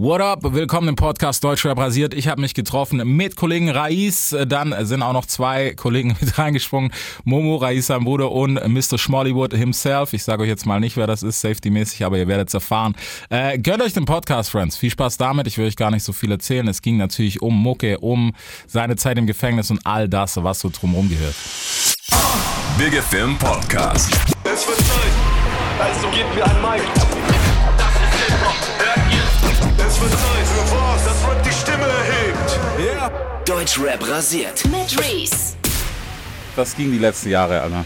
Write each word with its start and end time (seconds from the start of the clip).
What 0.00 0.20
up? 0.20 0.54
Willkommen 0.54 0.90
im 0.90 0.94
Podcast 0.94 1.42
Deutschrap 1.42 1.76
rasiert. 1.76 2.14
Ich 2.14 2.28
habe 2.28 2.40
mich 2.40 2.54
getroffen 2.54 3.02
mit 3.16 3.34
Kollegen 3.34 3.68
Raiz. 3.68 4.32
Dann 4.46 4.72
sind 4.86 5.02
auch 5.02 5.12
noch 5.12 5.26
zwei 5.26 5.74
Kollegen 5.74 6.10
mit 6.20 6.38
reingesprungen. 6.38 6.92
Momo, 7.24 7.56
Raiz 7.56 7.88
sein 7.88 8.04
Bruder 8.04 8.30
und 8.30 8.64
Mr. 8.64 8.96
Schmollywood 8.96 9.54
himself. 9.54 10.12
Ich 10.12 10.22
sage 10.22 10.44
euch 10.44 10.48
jetzt 10.48 10.66
mal 10.66 10.78
nicht, 10.78 10.96
wer 10.96 11.08
das 11.08 11.24
ist, 11.24 11.40
safety-mäßig, 11.40 12.04
aber 12.04 12.16
ihr 12.16 12.28
werdet 12.28 12.46
es 12.46 12.54
erfahren. 12.54 12.94
Äh, 13.28 13.58
gönnt 13.58 13.82
euch 13.82 13.92
den 13.92 14.04
Podcast, 14.04 14.50
Friends. 14.50 14.76
Viel 14.76 14.90
Spaß 14.90 15.16
damit. 15.16 15.48
Ich 15.48 15.58
will 15.58 15.66
euch 15.66 15.74
gar 15.74 15.90
nicht 15.90 16.04
so 16.04 16.12
viel 16.12 16.30
erzählen. 16.30 16.68
Es 16.68 16.80
ging 16.80 16.96
natürlich 16.96 17.42
um 17.42 17.60
Mucke, 17.60 17.98
um 17.98 18.34
seine 18.68 18.94
Zeit 18.94 19.18
im 19.18 19.26
Gefängnis 19.26 19.68
und 19.72 19.84
all 19.84 20.08
das, 20.08 20.40
was 20.40 20.60
so 20.60 20.70
drumherum 20.72 21.08
gehört. 21.08 21.34
Big 22.78 22.94
Film 23.02 23.36
Podcast. 23.36 24.16
Es 24.44 24.64
wird 24.64 24.78
Zeit, 24.78 25.80
also 25.80 26.06
gebt 26.10 26.32
mir 26.36 26.44
ein 26.44 26.62
Mic. 26.62 27.17
Es 30.00 30.02
wird 30.02 30.12
Zeit 30.12 30.46
für 30.46 30.76
was, 30.76 31.04
das 31.04 31.28
Rap 31.28 31.42
die 31.42 31.50
Stimme 31.52 31.84
erhebt. 31.88 33.48
Deutschrap 33.48 34.08
rasiert. 34.08 34.64
Mit 34.66 34.96
Reese. 35.00 35.56
Das 36.54 36.76
ging 36.76 36.92
die 36.92 36.98
letzten 36.98 37.30
Jahre, 37.30 37.60
Alter. 37.60 37.84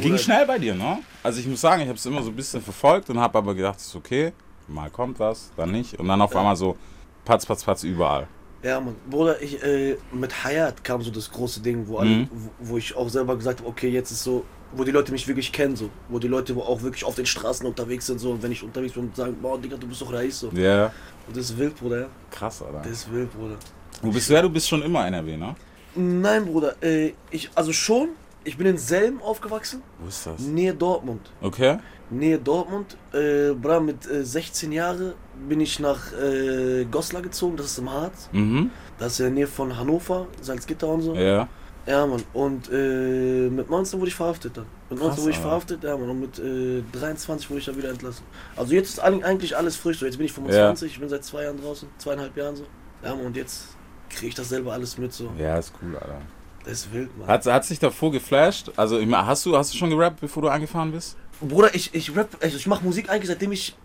Ging 0.00 0.18
schnell 0.18 0.44
bei 0.46 0.58
dir, 0.58 0.74
ne? 0.74 0.98
Also 1.22 1.38
ich 1.38 1.46
muss 1.46 1.60
sagen, 1.60 1.82
ich 1.82 1.88
habe 1.88 1.96
es 1.98 2.04
immer 2.06 2.20
so 2.22 2.30
ein 2.30 2.36
bisschen 2.36 2.60
verfolgt 2.60 3.10
und 3.10 3.20
habe 3.20 3.38
aber 3.38 3.54
gedacht, 3.54 3.78
es 3.78 3.86
ist 3.86 3.94
okay. 3.94 4.32
Mal 4.66 4.90
kommt 4.90 5.20
was, 5.20 5.52
dann 5.56 5.70
nicht. 5.70 5.94
Und 6.00 6.08
dann 6.08 6.20
auf 6.20 6.34
einmal 6.34 6.56
so 6.56 6.76
patz, 7.24 7.46
patz, 7.46 7.62
patz 7.62 7.84
überall. 7.84 8.26
Ja, 8.64 8.80
Mann. 8.80 8.96
Bruder, 9.08 9.40
ich, 9.40 9.62
äh, 9.62 9.96
mit 10.10 10.42
Hayat 10.42 10.82
kam 10.82 11.00
so 11.02 11.12
das 11.12 11.30
große 11.30 11.60
Ding, 11.60 11.86
wo, 11.86 11.98
alle, 11.98 12.10
Mhm. 12.10 12.28
wo, 12.32 12.72
wo 12.72 12.78
ich 12.78 12.96
auch 12.96 13.08
selber 13.08 13.36
gesagt 13.36 13.60
habe, 13.60 13.68
okay, 13.68 13.88
jetzt 13.90 14.10
ist 14.10 14.24
so, 14.24 14.44
wo 14.72 14.84
die 14.84 14.90
Leute 14.90 15.12
mich 15.12 15.26
wirklich 15.28 15.52
kennen, 15.52 15.76
so. 15.76 15.90
Wo 16.08 16.18
die 16.18 16.28
Leute 16.28 16.54
auch 16.56 16.82
wirklich 16.82 17.04
auf 17.04 17.14
den 17.14 17.26
Straßen 17.26 17.66
unterwegs 17.66 18.06
sind, 18.06 18.18
so. 18.18 18.30
Und 18.32 18.42
wenn 18.42 18.52
ich 18.52 18.62
unterwegs 18.62 18.94
bin 18.94 19.04
und 19.04 19.16
sagen, 19.16 19.36
boah, 19.40 19.58
Digga, 19.58 19.76
du 19.76 19.86
bist 19.86 20.00
doch 20.02 20.12
Reis, 20.12 20.40
so. 20.40 20.50
Ja, 20.52 20.92
Und 21.26 21.36
das 21.36 21.50
ist 21.50 21.58
wild, 21.58 21.76
Bruder, 21.78 22.00
ja. 22.02 22.06
krass, 22.30 22.62
Alter. 22.62 22.80
Das 22.82 22.92
ist 22.92 23.12
wild, 23.12 23.32
Bruder. 23.32 23.56
Wo 24.02 24.10
bist 24.10 24.28
du 24.28 24.34
her? 24.34 24.42
Du 24.42 24.50
bist 24.50 24.68
schon 24.68 24.82
immer 24.82 25.06
NRW, 25.06 25.36
ne? 25.36 25.54
Nein, 25.94 26.44
Bruder, 26.44 26.74
äh, 26.82 27.12
ich, 27.30 27.50
also 27.54 27.72
schon, 27.72 28.10
ich 28.44 28.56
bin 28.58 28.66
in 28.66 28.76
Selm 28.78 29.20
aufgewachsen, 29.22 29.82
Wo 29.98 30.08
ist 30.08 30.26
das? 30.26 30.40
Nähe 30.40 30.74
Dortmund. 30.74 31.22
Okay. 31.40 31.78
Nähe 32.10 32.38
Dortmund, 32.38 32.96
äh, 33.12 33.52
bra, 33.54 33.80
mit 33.80 34.06
äh, 34.08 34.22
16 34.24 34.70
Jahren 34.72 35.14
bin 35.48 35.60
ich 35.60 35.80
nach 35.80 36.12
äh, 36.12 36.84
Goslar 36.84 37.22
gezogen, 37.22 37.56
das 37.56 37.66
ist 37.66 37.78
im 37.78 37.90
Harz. 37.90 38.28
Mhm. 38.32 38.70
Das 38.98 39.12
ist 39.14 39.20
in 39.20 39.24
der 39.26 39.32
Nähe 39.34 39.46
von 39.46 39.76
Hannover, 39.76 40.26
Salzgitter 40.42 40.86
und 40.88 41.00
so. 41.02 41.14
Ja. 41.14 41.48
Ja, 41.86 42.04
Mann. 42.04 42.22
Und 42.32 42.68
äh, 42.72 43.48
mit 43.48 43.70
19 43.70 44.00
wurde 44.00 44.08
ich 44.08 44.14
verhaftet 44.14 44.56
dann. 44.56 44.66
Mit 44.90 44.98
19 44.98 45.08
Krass, 45.08 45.18
wurde 45.20 45.30
ich 45.30 45.36
Alter. 45.36 45.48
verhaftet, 45.48 45.84
ja, 45.84 45.96
Mann. 45.96 46.10
Und 46.10 46.20
mit 46.20 46.38
äh, 46.38 46.82
23 46.92 47.48
wurde 47.48 47.60
ich 47.60 47.66
dann 47.66 47.76
wieder 47.76 47.90
entlassen. 47.90 48.24
Also 48.56 48.74
jetzt 48.74 48.88
ist 48.90 48.98
eigentlich 49.00 49.56
alles 49.56 49.76
frisch. 49.76 50.00
So, 50.00 50.06
jetzt 50.06 50.16
bin 50.16 50.26
ich 50.26 50.32
25, 50.32 50.92
ich 50.92 50.98
bin 51.00 51.08
seit 51.08 51.24
zwei 51.24 51.44
Jahren 51.44 51.60
draußen, 51.60 51.88
zweieinhalb 51.98 52.36
Jahren 52.36 52.56
so. 52.56 52.66
Ja, 53.04 53.14
Mann. 53.14 53.26
Und 53.26 53.36
jetzt 53.36 53.76
kriege 54.10 54.28
ich 54.28 54.34
das 54.34 54.48
selber 54.48 54.72
alles 54.72 54.98
mit 54.98 55.12
so. 55.12 55.30
Ja, 55.38 55.58
ist 55.58 55.72
cool, 55.80 55.94
Alter. 55.96 56.20
Das 56.64 56.72
ist 56.72 56.92
wild, 56.92 57.16
Mann. 57.16 57.28
Hat, 57.28 57.46
hat 57.46 57.64
sich 57.64 57.78
davor 57.78 58.10
geflasht? 58.10 58.72
Also, 58.76 59.00
hast 59.00 59.46
du, 59.46 59.56
hast 59.56 59.72
du 59.72 59.78
schon 59.78 59.90
gerappt, 59.90 60.20
bevor 60.20 60.42
du 60.42 60.48
angefahren 60.48 60.90
bist? 60.90 61.16
Bruder, 61.40 61.72
ich, 61.74 61.94
ich 61.94 62.16
rap, 62.16 62.30
also 62.40 62.56
ich 62.56 62.66
mache 62.66 62.82
Musik 62.82 63.08
eigentlich 63.08 63.28
seitdem 63.28 63.52
ich 63.52 63.76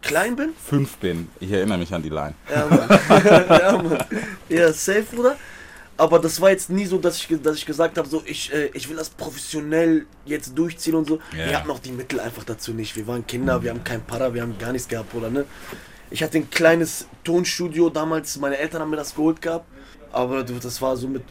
klein 0.00 0.36
bin. 0.36 0.50
Fünf 0.64 0.96
bin. 0.96 1.28
Ich 1.40 1.50
erinnere 1.50 1.76
mich 1.76 1.92
an 1.92 2.02
die 2.02 2.08
Line. 2.08 2.34
Ja, 2.50 2.66
Mann. 2.66 2.88
ja, 3.48 3.82
Mann. 3.82 4.04
Ja, 4.48 4.72
safe, 4.72 5.04
Bruder. 5.14 5.36
Aber 6.00 6.18
das 6.18 6.40
war 6.40 6.48
jetzt 6.50 6.70
nie 6.70 6.86
so, 6.86 6.96
dass 6.96 7.18
ich, 7.18 7.28
dass 7.42 7.56
ich 7.56 7.66
gesagt 7.66 7.98
habe, 7.98 8.08
so 8.08 8.22
ich, 8.24 8.50
äh, 8.54 8.70
ich 8.72 8.88
will 8.88 8.96
das 8.96 9.10
professionell 9.10 10.06
jetzt 10.24 10.56
durchziehen 10.56 10.94
und 10.94 11.06
so. 11.06 11.18
Ja. 11.36 11.44
Wir 11.46 11.56
hatten 11.58 11.68
noch 11.68 11.78
die 11.78 11.92
Mittel 11.92 12.20
einfach 12.20 12.42
dazu 12.42 12.72
nicht. 12.72 12.96
Wir 12.96 13.06
waren 13.06 13.26
Kinder, 13.26 13.62
wir 13.62 13.68
haben 13.68 13.84
kein 13.84 14.00
Para, 14.00 14.32
wir 14.32 14.40
haben 14.40 14.56
gar 14.58 14.72
nichts 14.72 14.88
gehabt, 14.88 15.12
Bruder, 15.12 15.28
ne? 15.28 15.44
Ich 16.08 16.22
hatte 16.22 16.38
ein 16.38 16.48
kleines 16.48 17.06
Tonstudio 17.22 17.90
damals, 17.90 18.38
meine 18.38 18.56
Eltern 18.56 18.80
haben 18.80 18.88
mir 18.88 18.96
das 18.96 19.14
geholt 19.14 19.42
gehabt. 19.42 19.66
Aber 20.10 20.42
das 20.42 20.80
war 20.80 20.96
so 20.96 21.06
mit 21.06 21.22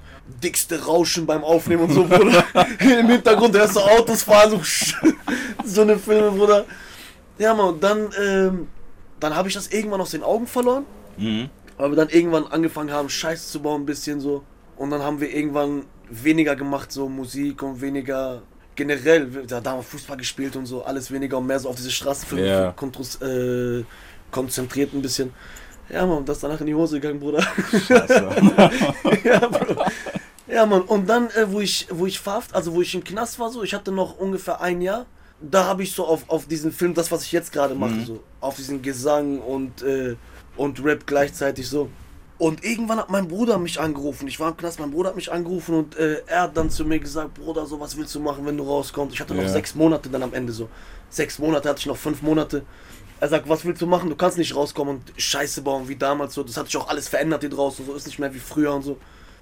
dickste 0.44 0.86
Rauschen 0.86 1.26
beim 1.26 1.44
Aufnehmen 1.44 1.86
und 1.86 1.92
so, 1.92 2.04
Bruder. 2.04 2.46
Im 2.80 3.08
Hintergrund 3.08 3.58
hörst 3.58 3.76
du 3.76 3.80
Autos 3.80 4.22
fahren, 4.22 4.52
so, 4.52 4.62
so 5.66 5.82
eine 5.82 5.98
Filme, 5.98 6.30
Bruder. 6.30 6.66
Ja, 7.40 7.56
Mann, 7.56 7.70
und 7.70 7.84
dann, 7.84 8.10
ähm, 8.22 8.68
dann 9.20 9.36
habe 9.36 9.48
ich 9.48 9.56
das 9.56 9.70
irgendwann 9.70 10.00
aus 10.00 10.12
den 10.12 10.22
Augen 10.22 10.46
verloren. 10.46 10.86
Mhm. 11.18 11.50
Weil 11.78 11.90
wir 11.90 11.96
dann 11.96 12.10
irgendwann 12.10 12.46
angefangen 12.46 12.92
haben, 12.92 13.10
Scheiße 13.10 13.52
zu 13.52 13.64
bauen, 13.64 13.82
ein 13.82 13.86
bisschen 13.88 14.20
so. 14.20 14.44
Und 14.80 14.92
dann 14.92 15.04
haben 15.04 15.20
wir 15.20 15.30
irgendwann 15.36 15.84
weniger 16.10 16.56
gemacht, 16.56 16.90
so 16.90 17.10
Musik 17.10 17.62
und 17.64 17.82
weniger 17.82 18.42
generell. 18.76 19.28
Da, 19.46 19.60
da 19.60 19.72
haben 19.72 19.80
wir 19.80 19.84
Fußball 19.84 20.16
gespielt 20.16 20.56
und 20.56 20.68
so, 20.68 20.84
alles 20.86 21.12
weniger 21.12 21.38
und 21.38 21.48
mehr 21.48 21.60
so 21.60 21.68
auf 21.68 21.76
diese 21.76 21.92
Straßenfilme 21.92 22.46
kontros- 22.78 23.22
äh, 23.22 23.84
konzentriert 24.32 24.94
ein 24.94 25.02
bisschen. 25.02 25.34
Ja, 25.90 26.06
Mann, 26.06 26.24
das 26.24 26.38
ist 26.38 26.44
danach 26.44 26.62
in 26.62 26.68
die 26.68 26.76
Hose 26.76 27.02
gegangen, 27.02 27.20
Bruder. 27.20 27.42
Scheiße. 27.88 28.30
ja, 29.26 29.40
Bro. 29.48 29.84
Ja, 30.48 30.66
Mann, 30.66 30.84
und 30.84 31.10
dann, 31.10 31.28
äh, 31.32 31.52
wo 31.52 31.60
ich, 31.60 31.88
wo 31.92 32.06
ich 32.06 32.18
verhaft, 32.18 32.56
also 32.56 32.74
wo 32.74 32.82
ich 32.82 32.96
im 32.96 33.04
Knast 33.04 33.38
war, 33.38 33.50
so, 33.52 33.64
ich 33.64 33.74
hatte 33.74 33.92
noch 33.92 34.18
ungefähr 34.18 34.62
ein 34.62 34.82
Jahr, 34.82 35.08
da 35.42 35.66
habe 35.66 35.84
ich 35.84 35.92
so 35.94 36.06
auf, 36.06 36.24
auf 36.30 36.46
diesen 36.46 36.72
Film, 36.72 36.94
das, 36.94 37.12
was 37.12 37.24
ich 37.24 37.34
jetzt 37.34 37.52
gerade 37.52 37.76
mache, 37.76 38.00
so, 38.06 38.24
auf 38.40 38.56
diesen 38.56 38.82
Gesang 38.82 39.40
und, 39.40 39.82
äh, 39.82 40.16
und 40.56 40.82
Rap 40.86 41.06
gleichzeitig 41.06 41.68
so. 41.68 41.90
Und 42.40 42.64
irgendwann 42.64 42.98
hat 43.00 43.10
mein 43.12 43.28
Bruder 43.28 43.58
mich 43.60 43.80
angerufen. 43.80 44.28
Ich 44.30 44.40
war 44.40 44.50
im 44.52 44.58
Knast, 44.58 44.80
mein 44.80 44.92
Bruder 44.92 45.10
hat 45.10 45.16
mich 45.18 45.30
angerufen 45.32 45.76
und 45.76 45.98
äh, 45.98 46.22
er 46.26 46.44
hat 46.44 46.56
dann 46.56 46.70
zu 46.70 46.86
mir 46.86 46.98
gesagt, 47.00 47.34
Bruder, 47.34 47.66
so 47.66 47.80
was 47.82 47.98
willst 47.98 48.16
du 48.16 48.22
machen, 48.22 48.46
wenn 48.46 48.56
du 48.58 48.64
rauskommst? 48.64 49.14
Ich 49.14 49.20
hatte 49.20 49.36
noch 49.36 49.44
Ja. 49.44 49.50
sechs 49.50 49.76
Monate 49.76 50.08
dann 50.10 50.24
am 50.24 50.34
Ende 50.34 50.54
so. 50.54 50.70
Sechs 51.10 51.38
Monate 51.38 51.68
hatte 51.68 51.80
ich 51.80 51.86
noch 51.86 51.98
fünf 51.98 52.22
Monate. 52.22 52.64
Er 53.20 53.28
sagt, 53.28 53.50
was 53.50 53.66
willst 53.66 53.82
du 53.82 53.86
machen? 53.88 54.10
Du 54.10 54.16
kannst 54.16 54.38
nicht 54.38 54.56
rauskommen 54.56 54.96
und 54.96 55.22
Scheiße 55.22 55.62
bauen 55.64 55.90
wie 55.90 55.98
damals 55.98 56.34
so. 56.34 56.42
Das 56.44 56.56
hat 56.56 56.68
sich 56.68 56.78
auch 56.78 56.88
alles 56.88 57.10
verändert 57.10 57.42
hier 57.42 57.50
draußen, 57.50 57.86
so 57.86 57.94
ist 57.94 58.08
nicht 58.08 58.20
mehr 58.20 58.34
wie 58.34 58.40
früher 58.40 58.74
und 58.74 58.84
so. 58.84 58.98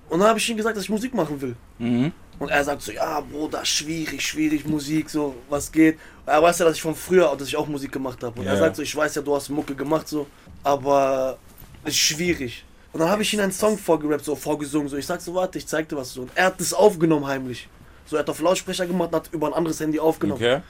Und 0.10 0.20
dann 0.20 0.30
habe 0.30 0.40
ich 0.40 0.50
ihm 0.50 0.58
gesagt, 0.58 0.76
dass 0.76 0.86
ich 0.86 0.90
Musik 0.90 1.14
machen 1.14 1.40
will. 1.40 1.56
Mhm. 1.78 2.12
Und 2.40 2.50
er 2.50 2.64
sagt 2.64 2.82
so, 2.82 2.92
ja, 2.92 3.20
Bruder, 3.20 3.64
schwierig, 3.64 4.26
schwierig, 4.26 4.66
Musik, 4.66 5.10
so, 5.12 5.36
was 5.50 5.72
geht. 5.72 6.00
Er 6.26 6.42
weiß 6.42 6.58
ja, 6.60 6.66
dass 6.66 6.76
ich 6.78 6.82
von 6.82 6.96
früher, 6.96 7.36
dass 7.38 7.48
ich 7.48 7.58
auch 7.58 7.68
Musik 7.68 7.92
gemacht 7.92 8.24
habe. 8.24 8.40
Und 8.40 8.48
Ja. 8.48 8.54
er 8.54 8.58
sagt 8.58 8.76
so, 8.76 8.82
ich 8.82 8.96
weiß 8.96 9.14
ja, 9.16 9.22
du 9.22 9.36
hast 9.36 9.50
Mucke 9.50 9.76
gemacht, 9.76 10.08
so, 10.08 10.26
aber 10.64 11.38
ist 11.86 11.98
schwierig. 11.98 12.64
Und 12.94 13.00
dann 13.02 13.10
habe 13.10 13.22
ich 13.22 13.34
ihm 13.34 13.40
einen 13.40 13.52
Song 13.52 13.78
vorgerappt, 13.78 14.26
so 14.26 14.36
vorgesungen, 14.36 14.88
so, 14.88 14.98
ich 14.98 15.06
sag 15.06 15.22
so, 15.22 15.34
warte, 15.36 15.58
ich 15.58 15.68
zeig 15.68 15.88
dir 15.90 15.98
was 15.98 16.14
so. 16.14 16.22
Und 16.22 16.32
er 16.36 16.46
hat 16.46 16.60
das 16.60 16.74
aufgenommen 16.74 17.28
heimlich. 17.28 17.68
So, 18.06 18.16
er 18.16 18.20
hat 18.20 18.30
auf 18.30 18.40
Lautsprecher 18.40 18.86
gemacht, 18.86 19.12
hat 19.14 19.30
über 19.34 19.48
ein 19.48 19.54
anderes 19.54 19.80
Handy 19.80 20.00
aufgenommen. 20.00 20.42
Okay. 20.42 20.62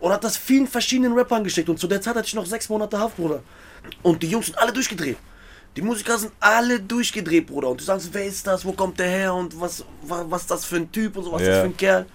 Und 0.00 0.12
hat 0.12 0.24
das 0.24 0.36
vielen 0.36 0.66
verschiedenen 0.66 1.12
Rappern 1.12 1.44
geschickt. 1.44 1.68
Und 1.68 1.78
zu 1.78 1.86
der 1.86 2.00
Zeit 2.00 2.16
hatte 2.16 2.26
ich 2.26 2.34
noch 2.34 2.46
sechs 2.46 2.68
Monate 2.68 2.98
Haft, 2.98 3.16
Bruder. 3.16 3.42
Und 4.02 4.22
die 4.22 4.28
Jungs 4.28 4.46
sind 4.46 4.56
alle 4.58 4.72
durchgedreht. 4.72 5.16
Die 5.76 5.82
Musiker 5.82 6.18
sind 6.18 6.32
alle 6.40 6.80
durchgedreht, 6.80 7.46
Bruder. 7.46 7.68
Und 7.68 7.80
du 7.80 7.84
sagst, 7.84 8.08
wer 8.12 8.24
ist 8.24 8.46
das, 8.46 8.64
wo 8.64 8.72
kommt 8.72 8.98
der 8.98 9.08
her 9.08 9.34
und 9.34 9.60
was, 9.60 9.84
was, 10.02 10.24
was 10.28 10.42
ist 10.42 10.50
das 10.50 10.64
für 10.64 10.76
ein 10.76 10.90
Typ 10.90 11.16
und 11.16 11.24
so, 11.24 11.32
was 11.32 11.42
ist 11.42 11.48
Ja. 11.48 11.54
das 11.54 11.62
für 11.62 11.68
ein 11.68 11.76
Kerl. 11.76 12.06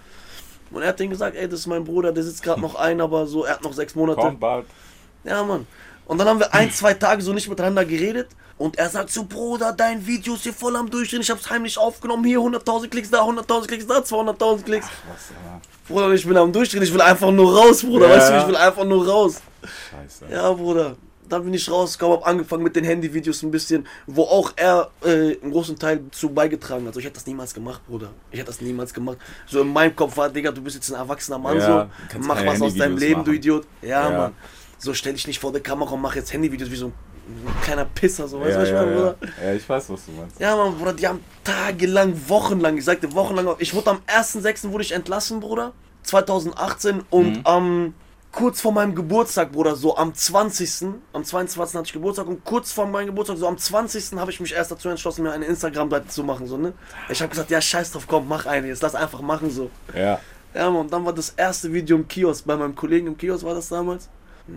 Und 0.71 0.81
er 0.81 0.87
hat 0.89 0.99
denen 0.99 1.11
gesagt, 1.11 1.35
ey, 1.37 1.47
das 1.47 1.59
ist 1.61 1.67
mein 1.67 1.83
Bruder, 1.83 2.11
der 2.11 2.23
sitzt 2.23 2.41
gerade 2.41 2.59
noch 2.67 2.75
ein, 2.75 2.99
aber 2.99 3.27
so, 3.27 3.43
er 3.45 3.53
hat 3.53 3.63
noch 3.63 3.73
sechs 3.73 3.93
Monate. 3.95 4.19
Kommt 4.19 4.39
bald. 4.39 4.65
Ja, 5.23 5.43
Mann. 5.43 5.67
Und 6.05 6.17
dann 6.17 6.27
haben 6.27 6.39
wir 6.39 6.53
ein, 6.53 6.71
zwei 6.71 6.93
Tage 6.93 7.21
so 7.21 7.33
nicht 7.33 7.49
miteinander 7.49 7.85
geredet. 7.85 8.27
Und 8.57 8.77
er 8.77 8.89
sagt 8.89 9.09
so, 9.11 9.23
Bruder, 9.23 9.73
dein 9.73 10.05
Video 10.05 10.35
ist 10.35 10.43
hier 10.43 10.53
voll 10.53 10.75
am 10.75 10.89
Durchdrehen. 10.89 11.21
Ich 11.21 11.29
hab's 11.31 11.49
heimlich 11.49 11.77
aufgenommen. 11.77 12.23
Hier 12.23 12.39
100.000 12.39 12.87
Klicks, 12.89 13.09
da 13.09 13.23
100.000 13.23 13.67
Klicks, 13.67 13.87
da 13.87 13.97
200.000 13.99 14.63
Klicks. 14.63 14.85
Was, 14.85 15.29
Alter? 15.29 15.61
Bruder, 15.87 16.13
ich 16.13 16.25
bin 16.25 16.37
am 16.37 16.51
Durchdrehen. 16.51 16.83
Ich 16.83 16.93
will 16.93 17.01
einfach 17.01 17.31
nur 17.31 17.57
raus, 17.57 17.81
Bruder. 17.83 18.07
Ja. 18.07 18.15
Weißt 18.15 18.29
du, 18.31 18.37
ich 18.37 18.47
will 18.47 18.55
einfach 18.55 18.85
nur 18.85 19.07
raus. 19.07 19.41
Scheiße. 19.91 20.25
Ja, 20.31 20.51
Bruder. 20.53 20.95
Dann 21.27 21.43
bin 21.45 21.53
ich 21.53 21.69
rausgekommen, 21.71 22.17
hab 22.19 22.27
angefangen 22.27 22.63
mit 22.63 22.75
den 22.75 22.83
Handyvideos 22.83 23.41
ein 23.43 23.49
bisschen, 23.49 23.87
wo 24.05 24.23
auch 24.23 24.51
er 24.55 24.91
äh, 25.03 25.37
einen 25.41 25.51
großen 25.51 25.79
Teil 25.79 26.01
zu 26.11 26.29
beigetragen 26.29 26.81
hat. 26.83 26.89
Also 26.89 26.99
ich 26.99 27.05
hätte 27.05 27.15
das 27.15 27.25
niemals 27.25 27.53
gemacht, 27.53 27.81
Bruder. 27.87 28.09
Ich 28.29 28.37
hätte 28.39 28.47
das 28.51 28.61
niemals 28.61 28.93
gemacht. 28.93 29.17
So 29.47 29.61
in 29.61 29.71
meinem 29.71 29.95
Kopf 29.95 30.15
war, 30.17 30.29
Digga, 30.29 30.51
du 30.51 30.61
bist 30.61 30.75
jetzt 30.75 30.91
ein 30.91 30.95
erwachsener 30.95 31.39
Mann, 31.39 31.57
Ja, 31.57 31.89
so. 32.11 32.19
Mach 32.19 32.45
was 32.45 32.61
aus 32.61 32.75
deinem 32.75 32.97
Leben, 32.97 33.23
du 33.23 33.31
machen. 33.31 33.35
Idiot. 33.37 33.65
Ja, 33.81 34.09
Ja. 34.11 34.17
Mann. 34.17 34.35
So 34.83 34.93
stell 34.93 35.13
dich 35.13 35.27
nicht 35.27 35.39
vor 35.39 35.51
der 35.51 35.61
Kamera 35.61 35.91
und 35.93 36.01
mach 36.01 36.15
jetzt 36.15 36.33
Handyvideos 36.33 36.69
wie 36.69 36.75
so 36.75 36.87
ein 36.87 36.93
kleiner 37.63 37.85
Pisser, 37.85 38.27
so. 38.27 38.39
Weißt 38.41 38.49
du, 38.49 38.53
Ja, 38.55 38.61
was 38.61 38.67
ich 38.67 38.73
ja, 38.73 38.81
meine, 38.81 38.91
ja. 38.91 38.97
Bruder? 38.97 39.15
ja, 39.45 39.53
ich 39.53 39.69
weiß, 39.69 39.89
was 39.89 40.05
du 40.05 40.11
meinst. 40.11 40.39
Ja, 40.39 40.55
Mann, 40.57 40.77
Bruder, 40.77 40.93
die 40.93 41.07
haben 41.07 41.19
tagelang, 41.43 42.13
wochenlang, 42.27 42.77
ich 42.77 42.83
sagte 42.85 43.13
wochenlang, 43.13 43.47
ich 43.59 43.73
wurde 43.73 43.91
am 43.91 43.99
1.6. 44.07 44.71
wurde 44.71 44.83
ich 44.83 44.91
entlassen, 44.91 45.39
Bruder, 45.39 45.71
2018 46.03 47.01
und 47.09 47.37
Mhm. 47.37 47.41
am, 47.45 47.93
kurz 48.33 48.59
vor 48.61 48.73
meinem 48.73 48.93
Geburtstag, 48.95 49.51
Bruder, 49.53 49.75
so 49.77 49.95
am 49.95 50.13
20., 50.13 50.95
am 51.13 51.23
22. 51.23 51.75
hatte 51.77 51.87
ich 51.87 51.93
Geburtstag 51.93 52.27
und 52.27 52.43
kurz 52.43 52.71
vor 52.73 52.87
meinem 52.87 53.05
Geburtstag, 53.07 53.37
so 53.37 53.47
am 53.47 53.57
20. 53.57 54.17
habe 54.19 54.31
ich 54.31 54.39
mich 54.41 54.53
erst 54.53 54.71
dazu 54.71 54.89
entschlossen, 54.89 55.23
mir 55.23 55.31
eine 55.31 55.45
Instagram-Seite 55.45 56.07
zu 56.09 56.23
machen, 56.25 56.45
so, 56.47 56.57
ne. 56.57 56.73
Ich 57.09 57.21
habe 57.21 57.29
gesagt, 57.29 57.49
ja, 57.51 57.61
scheiß 57.61 57.91
drauf, 57.91 58.05
komm, 58.07 58.27
mach 58.27 58.45
eine, 58.47 58.67
jetzt 58.67 58.81
lass 58.81 58.95
einfach 58.95 59.21
machen, 59.21 59.49
so. 59.49 59.69
Ja. 59.95 60.19
Ja, 60.53 60.69
Mann, 60.69 60.81
und 60.81 60.93
dann 60.93 61.05
war 61.05 61.13
das 61.13 61.29
erste 61.37 61.71
Video 61.71 61.95
im 61.95 62.07
Kiosk, 62.07 62.45
bei 62.45 62.55
meinem 62.57 62.75
Kollegen 62.75 63.07
im 63.07 63.17
Kiosk 63.17 63.43
war 63.45 63.55
das 63.55 63.69
damals. 63.69 64.09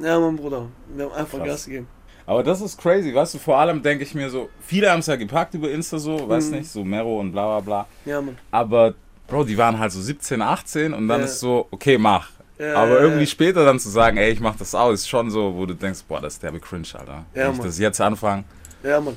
Ja, 0.03 0.19
Mann, 0.19 0.37
Bruder, 0.37 0.67
wir 0.95 1.05
haben 1.05 1.13
einfach 1.15 1.39
Krass. 1.39 1.47
Gas 1.49 1.65
gegeben. 1.67 1.89
Aber 2.27 2.43
das 2.43 2.61
ist 2.61 2.77
crazy, 2.81 3.15
weißt 3.15 3.35
du, 3.35 3.39
vor 3.39 3.57
allem 3.57 3.83
denke 3.83 4.03
ich 4.03 4.13
mir 4.15 4.29
so, 4.29 4.49
viele 4.61 4.91
haben 4.91 4.99
es 4.99 5.07
ja 5.07 5.15
gepackt 5.15 5.55
über 5.55 5.71
Insta 5.71 5.99
so, 5.99 6.29
weiß 6.29 6.51
nicht, 6.51 6.69
so 6.69 6.83
Mero 6.85 7.21
und 7.21 7.31
bla 7.31 7.47
bla 7.47 7.61
bla. 7.61 7.87
Ja, 8.05 8.21
Mann. 8.21 8.37
Aber, 8.51 8.95
Bro, 9.29 9.45
die 9.45 9.57
waren 9.57 9.79
halt 9.79 9.93
so 9.93 10.01
17, 10.01 10.43
18 10.43 10.93
und 10.93 11.07
dann 11.09 11.21
Ja. 11.21 11.27
ist 11.27 11.39
so, 11.41 11.69
okay, 11.71 11.99
mach. 11.99 12.31
Ja, 12.59 12.75
Aber 12.75 13.01
irgendwie 13.01 13.21
ja. 13.25 13.27
später 13.27 13.65
dann 13.65 13.79
zu 13.79 13.91
sagen, 13.91 14.17
ey, 14.17 14.33
ich 14.33 14.41
mach 14.41 14.57
das 14.57 14.75
auch, 14.75 14.91
ist 14.91 15.09
schon 15.09 15.31
so, 15.31 15.55
wo 15.55 15.67
du 15.67 15.75
denkst, 15.75 16.01
boah, 16.09 16.21
das 16.21 16.35
ist 16.35 16.43
derbe 16.43 16.59
cringe, 16.59 16.87
Alter. 16.95 17.25
Ja, 17.35 17.45
Wenn 17.45 17.53
ich 17.53 17.59
Mann. 17.59 17.67
das 17.67 17.79
jetzt 17.79 18.01
anfange. 18.01 18.45
Ja, 18.83 19.01
Mann. 19.01 19.17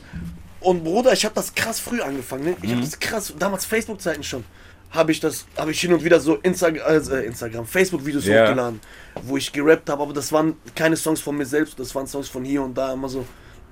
Und 0.59 0.83
Bruder, 0.83 1.13
ich 1.13 1.23
habe 1.25 1.33
das 1.35 1.55
krass 1.55 1.79
früh 1.79 2.01
angefangen, 2.01 2.43
ne? 2.43 2.55
Ich 2.61 2.69
Mhm. 2.69 2.75
habe 2.75 2.81
das 2.81 2.99
krass, 2.99 3.33
damals 3.39 3.65
Facebook-Zeiten 3.65 4.23
schon, 4.23 4.43
habe 4.91 5.11
ich 5.11 5.19
das, 5.19 5.45
habe 5.57 5.71
ich 5.71 5.79
hin 5.79 5.93
und 5.93 6.03
wieder 6.03 6.19
so 6.19 6.35
Insta 6.35 6.67
äh, 6.69 7.25
Instagram, 7.25 7.65
Facebook-Videos 7.65 8.25
Ja. 8.25 8.43
hochgeladen, 8.45 8.79
wo 9.23 9.37
ich 9.37 9.51
gerappt 9.51 9.89
habe, 9.89 10.01
aber 10.03 10.13
das 10.13 10.31
waren 10.31 10.55
keine 10.75 10.95
Songs 10.97 11.21
von 11.21 11.37
mir 11.37 11.45
selbst, 11.45 11.79
das 11.79 11.93
waren 11.93 12.07
Songs 12.07 12.27
von 12.27 12.43
hier 12.43 12.61
und 12.63 12.75
da, 12.77 12.93
immer 12.93 13.09
so. 13.09 13.25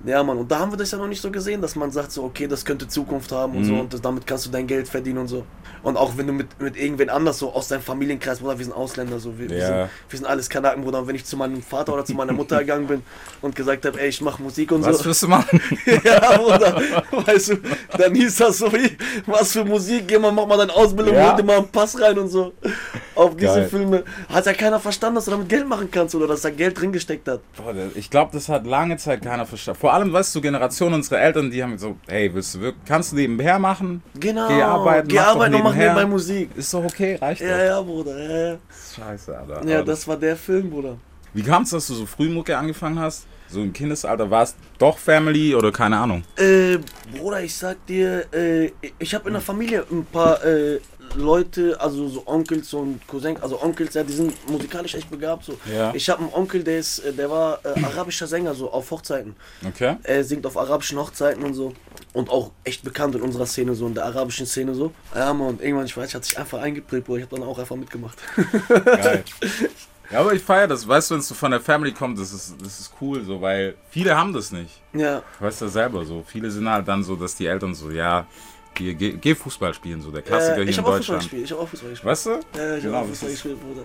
Ja, 0.05 0.23
Mann, 0.23 0.37
und 0.37 0.51
da 0.51 0.59
haben 0.59 0.71
wir 0.71 0.77
das 0.77 0.91
ja 0.91 0.97
noch 0.99 1.07
nicht 1.07 1.21
so 1.21 1.31
gesehen, 1.31 1.59
dass 1.59 1.75
man 1.75 1.89
sagt 1.91 2.11
so, 2.11 2.23
okay, 2.23 2.47
das 2.47 2.63
könnte 2.63 2.87
Zukunft 2.87 3.31
haben 3.31 3.55
und 3.57 3.65
so 3.65 3.73
Mhm. 3.73 3.79
und 3.81 3.93
das, 3.93 4.01
damit 4.01 4.27
kannst 4.27 4.45
du 4.45 4.51
dein 4.51 4.67
Geld 4.67 4.87
verdienen 4.87 5.17
und 5.17 5.27
so. 5.27 5.43
Und 5.81 5.97
auch 5.97 6.15
wenn 6.17 6.27
du 6.27 6.33
mit, 6.33 6.59
mit 6.61 6.77
irgendwen 6.77 7.09
anders 7.09 7.39
so 7.39 7.51
aus 7.51 7.67
deinem 7.67 7.81
Familienkreis, 7.81 8.39
Bruder, 8.39 8.57
wir 8.59 8.65
sind 8.65 8.73
Ausländer, 8.75 9.19
so, 9.19 9.37
wir, 9.39 9.49
wir, 9.49 9.57
Ja. 9.57 9.65
sind, 9.65 9.77
wir 10.09 10.19
sind 10.19 10.25
alles 10.27 10.49
Kanaken, 10.49 10.83
Bruder, 10.83 10.99
und 10.99 11.07
wenn 11.07 11.15
ich 11.15 11.25
zu 11.25 11.35
meinem 11.35 11.63
Vater 11.63 11.93
oder 11.93 12.05
zu 12.05 12.13
meiner 12.13 12.31
Mutter 12.33 12.59
gegangen 12.59 12.85
bin 12.87 13.01
und 13.41 13.55
gesagt 13.55 13.85
habe, 13.85 13.99
ey, 13.99 14.09
ich 14.09 14.21
mache 14.21 14.41
Musik 14.41 14.71
und 14.71 14.85
Was 14.85 14.99
so. 14.99 15.05
wirst 15.05 15.23
du 15.23 15.27
machen? 15.29 15.59
Ja, 16.03 16.37
Bruder, 16.37 16.79
weißt 17.25 17.49
du, 17.49 17.55
dann 17.97 18.13
hieß 18.13 18.35
das 18.37 18.59
so 18.59 18.71
wie, 18.71 18.95
was 19.25 19.51
für 19.53 19.65
Musik, 19.65 20.07
geh 20.07 20.19
mal, 20.19 20.31
mach 20.31 20.45
mal 20.45 20.57
deine 20.57 20.73
Ausbildung, 20.75 21.15
Ja. 21.15 21.31
hol 21.31 21.37
dir 21.37 21.43
mal 21.43 21.57
einen 21.57 21.69
Pass 21.69 21.99
rein 21.99 22.17
und 22.19 22.27
so. 22.29 22.53
Auf 23.15 23.35
diese 23.35 23.47
Geil. 23.55 23.67
Filme. 23.69 24.03
Hat 24.29 24.45
ja 24.45 24.53
keiner 24.53 24.79
verstanden, 24.79 25.15
dass 25.15 25.25
du 25.25 25.31
damit 25.31 25.49
Geld 25.49 25.67
machen 25.67 25.89
kannst 25.89 26.13
oder 26.13 26.27
dass 26.27 26.41
da 26.41 26.51
Geld 26.51 26.79
drin 26.79 26.91
gesteckt 26.91 27.27
hat. 27.27 27.39
Boah, 27.55 27.73
ich 27.95 28.11
glaube, 28.11 28.29
das 28.33 28.47
hat 28.47 28.67
lange 28.67 28.97
Zeit 28.97 29.23
keiner 29.23 29.45
verstanden. 29.47 29.79
Vor 29.87 29.93
allem, 29.93 30.11
weißt 30.11 30.35
du, 30.35 30.41
Generation 30.41 30.93
unserer 30.93 31.21
Eltern, 31.21 31.49
die 31.49 31.63
haben 31.63 31.77
so, 31.77 31.95
hey, 32.09 32.29
willst 32.33 32.55
du 32.55 32.59
wirklich, 32.59 32.83
kannst 32.85 33.13
du 33.13 33.15
nebenher 33.15 33.57
machen? 33.57 34.03
Genau. 34.19 34.49
Geh 34.49 34.61
arbeiten, 34.61 35.07
Geh 35.07 35.15
mach 35.15 35.27
arbeiten 35.27 35.55
und 35.55 35.63
mach 35.63 35.75
nebenbei 35.75 36.05
Musik. 36.05 36.49
Ist 36.57 36.73
doch 36.73 36.83
okay, 36.83 37.15
reicht 37.15 37.39
Ja, 37.39 37.57
doch. 37.57 37.63
ja, 37.63 37.81
Bruder, 37.81 38.19
ja, 38.21 38.47
ja. 38.51 38.57
Scheiße, 38.97 39.37
Alter. 39.37 39.65
Ja, 39.65 39.81
das 39.83 40.05
war 40.05 40.17
der 40.17 40.35
Film, 40.35 40.69
Bruder. 40.69 40.97
Wie 41.33 41.41
kam 41.41 41.63
es, 41.63 41.69
dass 41.69 41.87
du 41.87 41.93
so 41.93 42.05
früh 42.05 42.27
Mucke 42.27 42.57
angefangen 42.57 42.99
hast? 42.99 43.27
So 43.47 43.61
im 43.61 43.71
Kindesalter, 43.71 44.29
war 44.29 44.43
es 44.43 44.55
doch 44.77 44.97
Family 44.97 45.55
oder 45.55 45.71
keine 45.71 45.97
Ahnung? 45.97 46.23
Äh, 46.35 46.79
Bruder, 47.17 47.41
ich 47.41 47.55
sag 47.55 47.85
dir, 47.85 48.25
äh, 48.33 48.71
ich 48.99 49.15
habe 49.15 49.29
in 49.29 49.35
der 49.35 49.41
Familie 49.41 49.85
ein 49.89 50.03
paar 50.03 50.43
äh, 50.43 50.81
Leute, 51.15 51.79
also 51.79 52.07
so 52.07 52.23
Onkels 52.25 52.73
und 52.73 53.05
Cousins, 53.07 53.41
also 53.41 53.61
Onkels, 53.61 53.93
ja, 53.93 54.03
die 54.03 54.13
sind 54.13 54.49
musikalisch 54.49 54.95
echt 54.95 55.09
begabt. 55.09 55.45
So. 55.45 55.57
Ja. 55.71 55.93
Ich 55.93 56.09
habe 56.09 56.23
einen 56.23 56.33
Onkel, 56.33 56.63
der 56.63 56.79
ist, 56.79 56.99
äh, 56.99 57.13
der 57.13 57.29
war 57.29 57.59
äh, 57.63 57.83
arabischer 57.83 58.27
Sänger, 58.27 58.53
so 58.53 58.71
auf 58.71 58.91
Hochzeiten. 58.91 59.35
Okay. 59.67 59.97
Er 60.03 60.23
singt 60.23 60.45
auf 60.45 60.57
arabischen 60.57 60.97
Hochzeiten 60.99 61.43
und 61.43 61.53
so. 61.53 61.73
Und 62.13 62.29
auch 62.29 62.51
echt 62.63 62.83
bekannt 62.83 63.15
in 63.15 63.21
unserer 63.21 63.45
Szene, 63.45 63.75
so 63.75 63.87
in 63.87 63.93
der 63.93 64.05
arabischen 64.05 64.45
Szene 64.45 64.73
so. 64.73 64.91
Ja, 65.15 65.33
man, 65.33 65.47
und 65.49 65.61
irgendwann, 65.61 65.85
ich 65.85 65.95
weiß, 65.95 66.13
hat 66.15 66.25
sich 66.25 66.37
einfach 66.37 66.59
eingeprägt, 66.59 67.05
Bruder. 67.05 67.19
Ich 67.19 67.25
habe 67.25 67.35
dann 67.39 67.47
auch 67.47 67.59
einfach 67.59 67.75
mitgemacht. 67.75 68.17
Geil. 68.85 69.23
Ja, 70.09 70.21
aber 70.21 70.33
ich 70.33 70.41
feiere 70.41 70.67
das. 70.67 70.87
Weißt 70.87 71.09
du, 71.09 71.15
wenn 71.15 71.19
es 71.19 71.27
so 71.27 71.35
von 71.35 71.51
der 71.51 71.59
Family 71.59 71.91
kommt, 71.91 72.17
das 72.17 72.31
ist, 72.31 72.55
das 72.63 72.79
ist 72.79 72.93
cool, 73.01 73.23
so, 73.25 73.41
weil 73.41 73.75
viele 73.89 74.15
haben 74.15 74.31
das 74.31 74.51
nicht. 74.51 74.81
ja, 74.93 75.21
Weißt 75.39 75.61
du 75.61 75.67
selber 75.67 76.05
so. 76.05 76.23
Viele 76.25 76.49
sind 76.49 76.69
halt 76.69 76.87
dann 76.87 77.03
so, 77.03 77.17
dass 77.17 77.35
die 77.35 77.45
Eltern 77.45 77.75
so, 77.75 77.91
ja, 77.91 78.25
geh, 78.77 78.93
geh, 78.93 79.11
geh 79.13 79.35
Fußball 79.35 79.73
spielen, 79.73 80.01
so 80.01 80.11
der 80.11 80.21
Klassiker 80.21 80.57
äh, 80.57 80.61
hier 80.61 80.69
ich 80.69 80.77
in 80.77 80.83
habe 80.83 80.93
auch 80.93 80.97
Fußball 80.97 81.17
Deutschland. 81.17 81.21
gespielt. 81.23 81.43
Ich 81.45 81.51
habe 81.51 81.61
auch 81.61 81.67
Fußball 81.67 81.89
gespielt. 81.91 82.11
Weißt 82.11 82.25
du? 82.25 82.29
Ja, 82.29 82.37
ich 82.39 82.61
habe 82.61 82.81
Genau, 82.81 82.97
auch 82.97 83.01
das 83.01 83.09
Fußball 83.09 83.29
gespielt, 83.31 83.57
Bruder. 83.61 83.83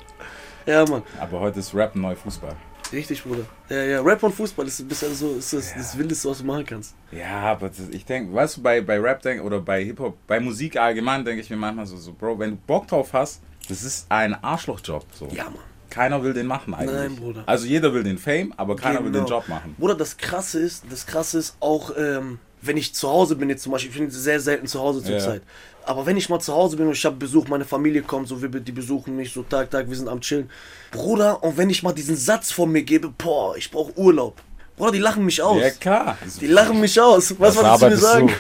Ja, 0.67 0.85
Mann. 0.87 1.03
Aber 1.21 1.41
heute 1.41 1.59
ist 1.61 1.75
Rap 1.75 1.97
neu 1.97 2.15
Fußball. 2.15 2.55
Richtig, 2.93 3.23
Bruder. 3.25 3.45
Ja, 3.71 3.83
ja, 3.85 4.01
Rap 4.03 4.23
und 4.23 4.35
Fußball 4.35 4.67
ist 4.67 4.87
bisher 4.87 5.09
so 5.11 5.35
ist 5.37 5.53
das, 5.53 5.73
das 5.75 5.97
Wildeste, 5.97 6.29
was 6.29 6.39
du 6.39 6.45
machen 6.45 6.67
kannst. 6.67 6.95
Ja, 7.11 7.41
aber 7.53 7.69
das, 7.69 7.89
ich 7.91 8.05
denke, 8.05 8.35
weißt 8.35 8.59
du, 8.59 8.63
bei, 8.63 8.81
bei 8.83 8.99
Rap 9.01 9.23
denk, 9.23 9.43
oder 9.43 9.61
bei 9.61 9.83
Hip-Hop, 9.83 10.19
bei 10.27 10.39
Musik 10.41 10.77
allgemein 10.77 11.25
denke 11.25 11.41
ich 11.41 11.49
mir 11.49 11.57
manchmal 11.57 11.87
so, 11.87 11.97
so, 11.97 12.13
Bro, 12.13 12.39
wenn 12.39 12.51
du 12.51 12.57
Bock 12.67 12.87
drauf 12.89 13.13
hast, 13.15 13.41
das 13.69 13.83
ist 13.83 14.07
ein 14.11 14.35
Arschlochjob. 14.45 15.07
So. 15.15 15.27
Ja, 15.33 15.45
Mann. 15.45 15.55
Keiner 15.89 16.23
will 16.23 16.33
den 16.33 16.47
machen 16.47 16.73
eigentlich. 16.75 16.97
Nein, 16.97 17.17
Bruder. 17.17 17.43
Also 17.47 17.67
jeder 17.67 17.93
will 17.93 18.03
den 18.03 18.17
Fame, 18.19 18.53
aber 18.57 18.77
keiner 18.77 19.03
will 19.05 19.13
den 19.13 19.25
Genau. 19.25 19.39
Job 19.39 19.49
machen. 19.49 19.75
Bruder, 19.79 19.95
das 19.95 20.17
krasse 20.17 20.59
ist, 20.61 20.85
das 20.91 21.07
krasse 21.07 21.39
ist 21.39 21.57
auch, 21.61 21.93
ähm, 21.99 22.39
wenn 22.63 22.77
ich 22.77 22.95
zu 22.95 23.09
Hause 23.09 23.37
bin 23.37 23.51
jetzt 23.51 23.63
zum 23.65 23.73
Beispiel, 23.73 23.91
ich 23.91 23.99
bin 23.99 24.11
sehr 24.11 24.41
selten 24.41 24.67
zu 24.67 24.81
Hause 24.81 25.03
zur 25.03 25.13
Ja. 25.15 25.19
Zeit. 25.19 25.43
Aber 25.85 26.07
wenn 26.07 26.17
ich 26.17 26.29
mal 26.29 26.39
zu 26.39 26.53
Hause 26.53 26.77
bin 26.77 26.87
und 26.87 26.93
ich 26.93 27.05
habe 27.05 27.17
Besuch, 27.17 27.49
meine 27.49 27.65
Familie 27.65 28.03
kommt, 28.03 28.29
so 28.29 28.41
wir, 28.41 28.49
die 28.49 28.71
besuchen 28.73 29.17
mich 29.17 29.33
so 29.33 29.43
Tag, 29.43 29.71
Tag, 29.71 29.89
wir 29.89 29.97
sind 29.97 30.09
am 30.09 30.21
Chillen. 30.21 30.49
Bruder, 30.93 31.43
und 31.43 31.57
wenn 31.59 31.69
ich 31.71 31.83
mal 31.83 31.93
diesen 31.93 32.17
Satz 32.17 32.53
von 32.53 32.71
mir 32.71 32.83
gebe, 32.83 33.09
boah, 33.09 33.57
ich 33.57 33.69
brauche 33.71 33.97
Urlaub. 33.99 34.41
Bruder, 34.77 34.93
die 34.93 34.99
lachen 35.01 35.25
mich 35.25 35.43
aus. 35.43 35.61
Ja, 35.61 35.71
klar. 35.71 36.17
Die 36.41 36.47
lachen 36.47 36.81
mich 36.81 36.99
aus. 37.01 37.35
Was 37.39 37.57
Was, 37.57 37.65
was 37.65 37.81
willst 37.81 37.83
du 37.83 37.89
mir 37.89 37.97
sagen? 37.99 38.33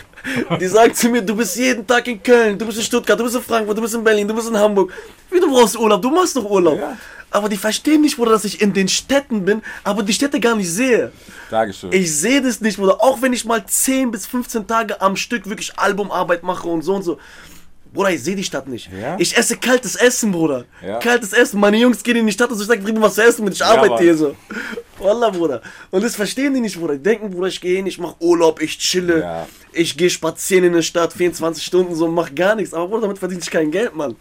Die 0.60 0.66
sagen 0.68 0.94
zu 0.94 1.08
mir, 1.08 1.20
du 1.22 1.34
bist 1.34 1.56
jeden 1.56 1.84
Tag 1.84 2.06
in 2.06 2.22
Köln, 2.22 2.56
du 2.56 2.64
bist 2.64 2.78
in 2.78 2.84
Stuttgart, 2.84 3.18
du 3.18 3.24
bist 3.24 3.34
in 3.36 3.42
Frankfurt, 3.42 3.76
du 3.76 3.82
bist 3.82 3.94
in 3.94 4.04
Berlin, 4.04 4.28
du 4.28 4.34
bist 4.34 4.48
in 4.48 4.56
Hamburg. 4.56 4.92
Wie 5.30 5.40
du 5.40 5.50
brauchst 5.50 5.76
Urlaub? 5.76 6.00
Du 6.00 6.10
machst 6.10 6.36
doch 6.36 6.48
Urlaub. 6.48 6.78
Ja. 6.78 6.96
Aber 7.32 7.48
die 7.48 7.56
verstehen 7.56 8.02
nicht, 8.02 8.16
Bruder, 8.16 8.32
dass 8.32 8.44
ich 8.44 8.60
in 8.60 8.72
den 8.72 8.88
Städten 8.88 9.44
bin, 9.44 9.62
aber 9.84 10.02
die 10.02 10.12
Städte 10.12 10.38
gar 10.38 10.54
nicht 10.54 10.70
sehe. 10.70 11.12
Dankeschön. 11.50 11.92
Ich 11.92 12.14
sehe 12.14 12.42
das 12.42 12.60
nicht, 12.60 12.76
Bruder. 12.76 13.02
Auch 13.02 13.22
wenn 13.22 13.32
ich 13.32 13.44
mal 13.44 13.64
10 13.64 14.10
bis 14.10 14.26
15 14.26 14.66
Tage 14.66 15.00
am 15.00 15.16
Stück 15.16 15.48
wirklich 15.48 15.78
Albumarbeit 15.78 16.42
mache 16.42 16.68
und 16.68 16.82
so 16.82 16.94
und 16.94 17.02
so. 17.02 17.18
Bruder, 17.92 18.10
ich 18.10 18.22
sehe 18.22 18.36
die 18.36 18.44
Stadt 18.44 18.68
nicht. 18.68 18.90
Ja? 18.90 19.16
Ich 19.18 19.36
esse 19.36 19.56
kaltes 19.56 19.96
Essen, 19.96 20.32
Bruder. 20.32 20.64
Ja. 20.82 20.98
Kaltes 20.98 21.32
Essen. 21.32 21.60
Meine 21.60 21.76
Jungs 21.76 22.02
gehen 22.02 22.16
in 22.16 22.26
die 22.26 22.32
Stadt 22.32 22.50
und 22.50 22.56
so, 22.56 22.62
ich 22.62 22.68
sage, 22.68 22.80
bring 22.82 22.94
mir 22.94 23.02
was 23.02 23.14
zu 23.14 23.22
essen 23.22 23.44
mit. 23.44 23.54
Ich 23.54 23.64
arbeite 23.64 23.90
Mann. 23.90 24.02
hier 24.02 24.16
so. 24.16 24.34
Wallah, 25.02 25.30
Bruder. 25.30 25.62
Und 25.90 26.04
das 26.04 26.16
verstehen 26.16 26.54
die 26.54 26.60
nicht, 26.60 26.78
Bruder. 26.78 26.94
Die 26.96 27.02
denken, 27.02 27.30
Bruder, 27.30 27.48
ich 27.48 27.60
gehe 27.60 27.76
hin, 27.76 27.86
ich 27.86 27.98
mache 27.98 28.16
Urlaub, 28.20 28.60
ich 28.62 28.78
chille. 28.78 29.20
Ja. 29.20 29.48
Ich 29.72 29.96
gehe 29.96 30.10
spazieren 30.10 30.64
in 30.64 30.72
der 30.74 30.82
Stadt, 30.82 31.12
24 31.14 31.64
Stunden 31.64 31.94
so, 31.94 32.06
mach 32.08 32.34
gar 32.34 32.54
nichts. 32.54 32.74
Aber 32.74 32.88
Bruder, 32.88 33.02
damit 33.02 33.18
verdiene 33.18 33.40
ich 33.42 33.50
kein 33.50 33.70
Geld, 33.70 33.94
Mann. 33.96 34.16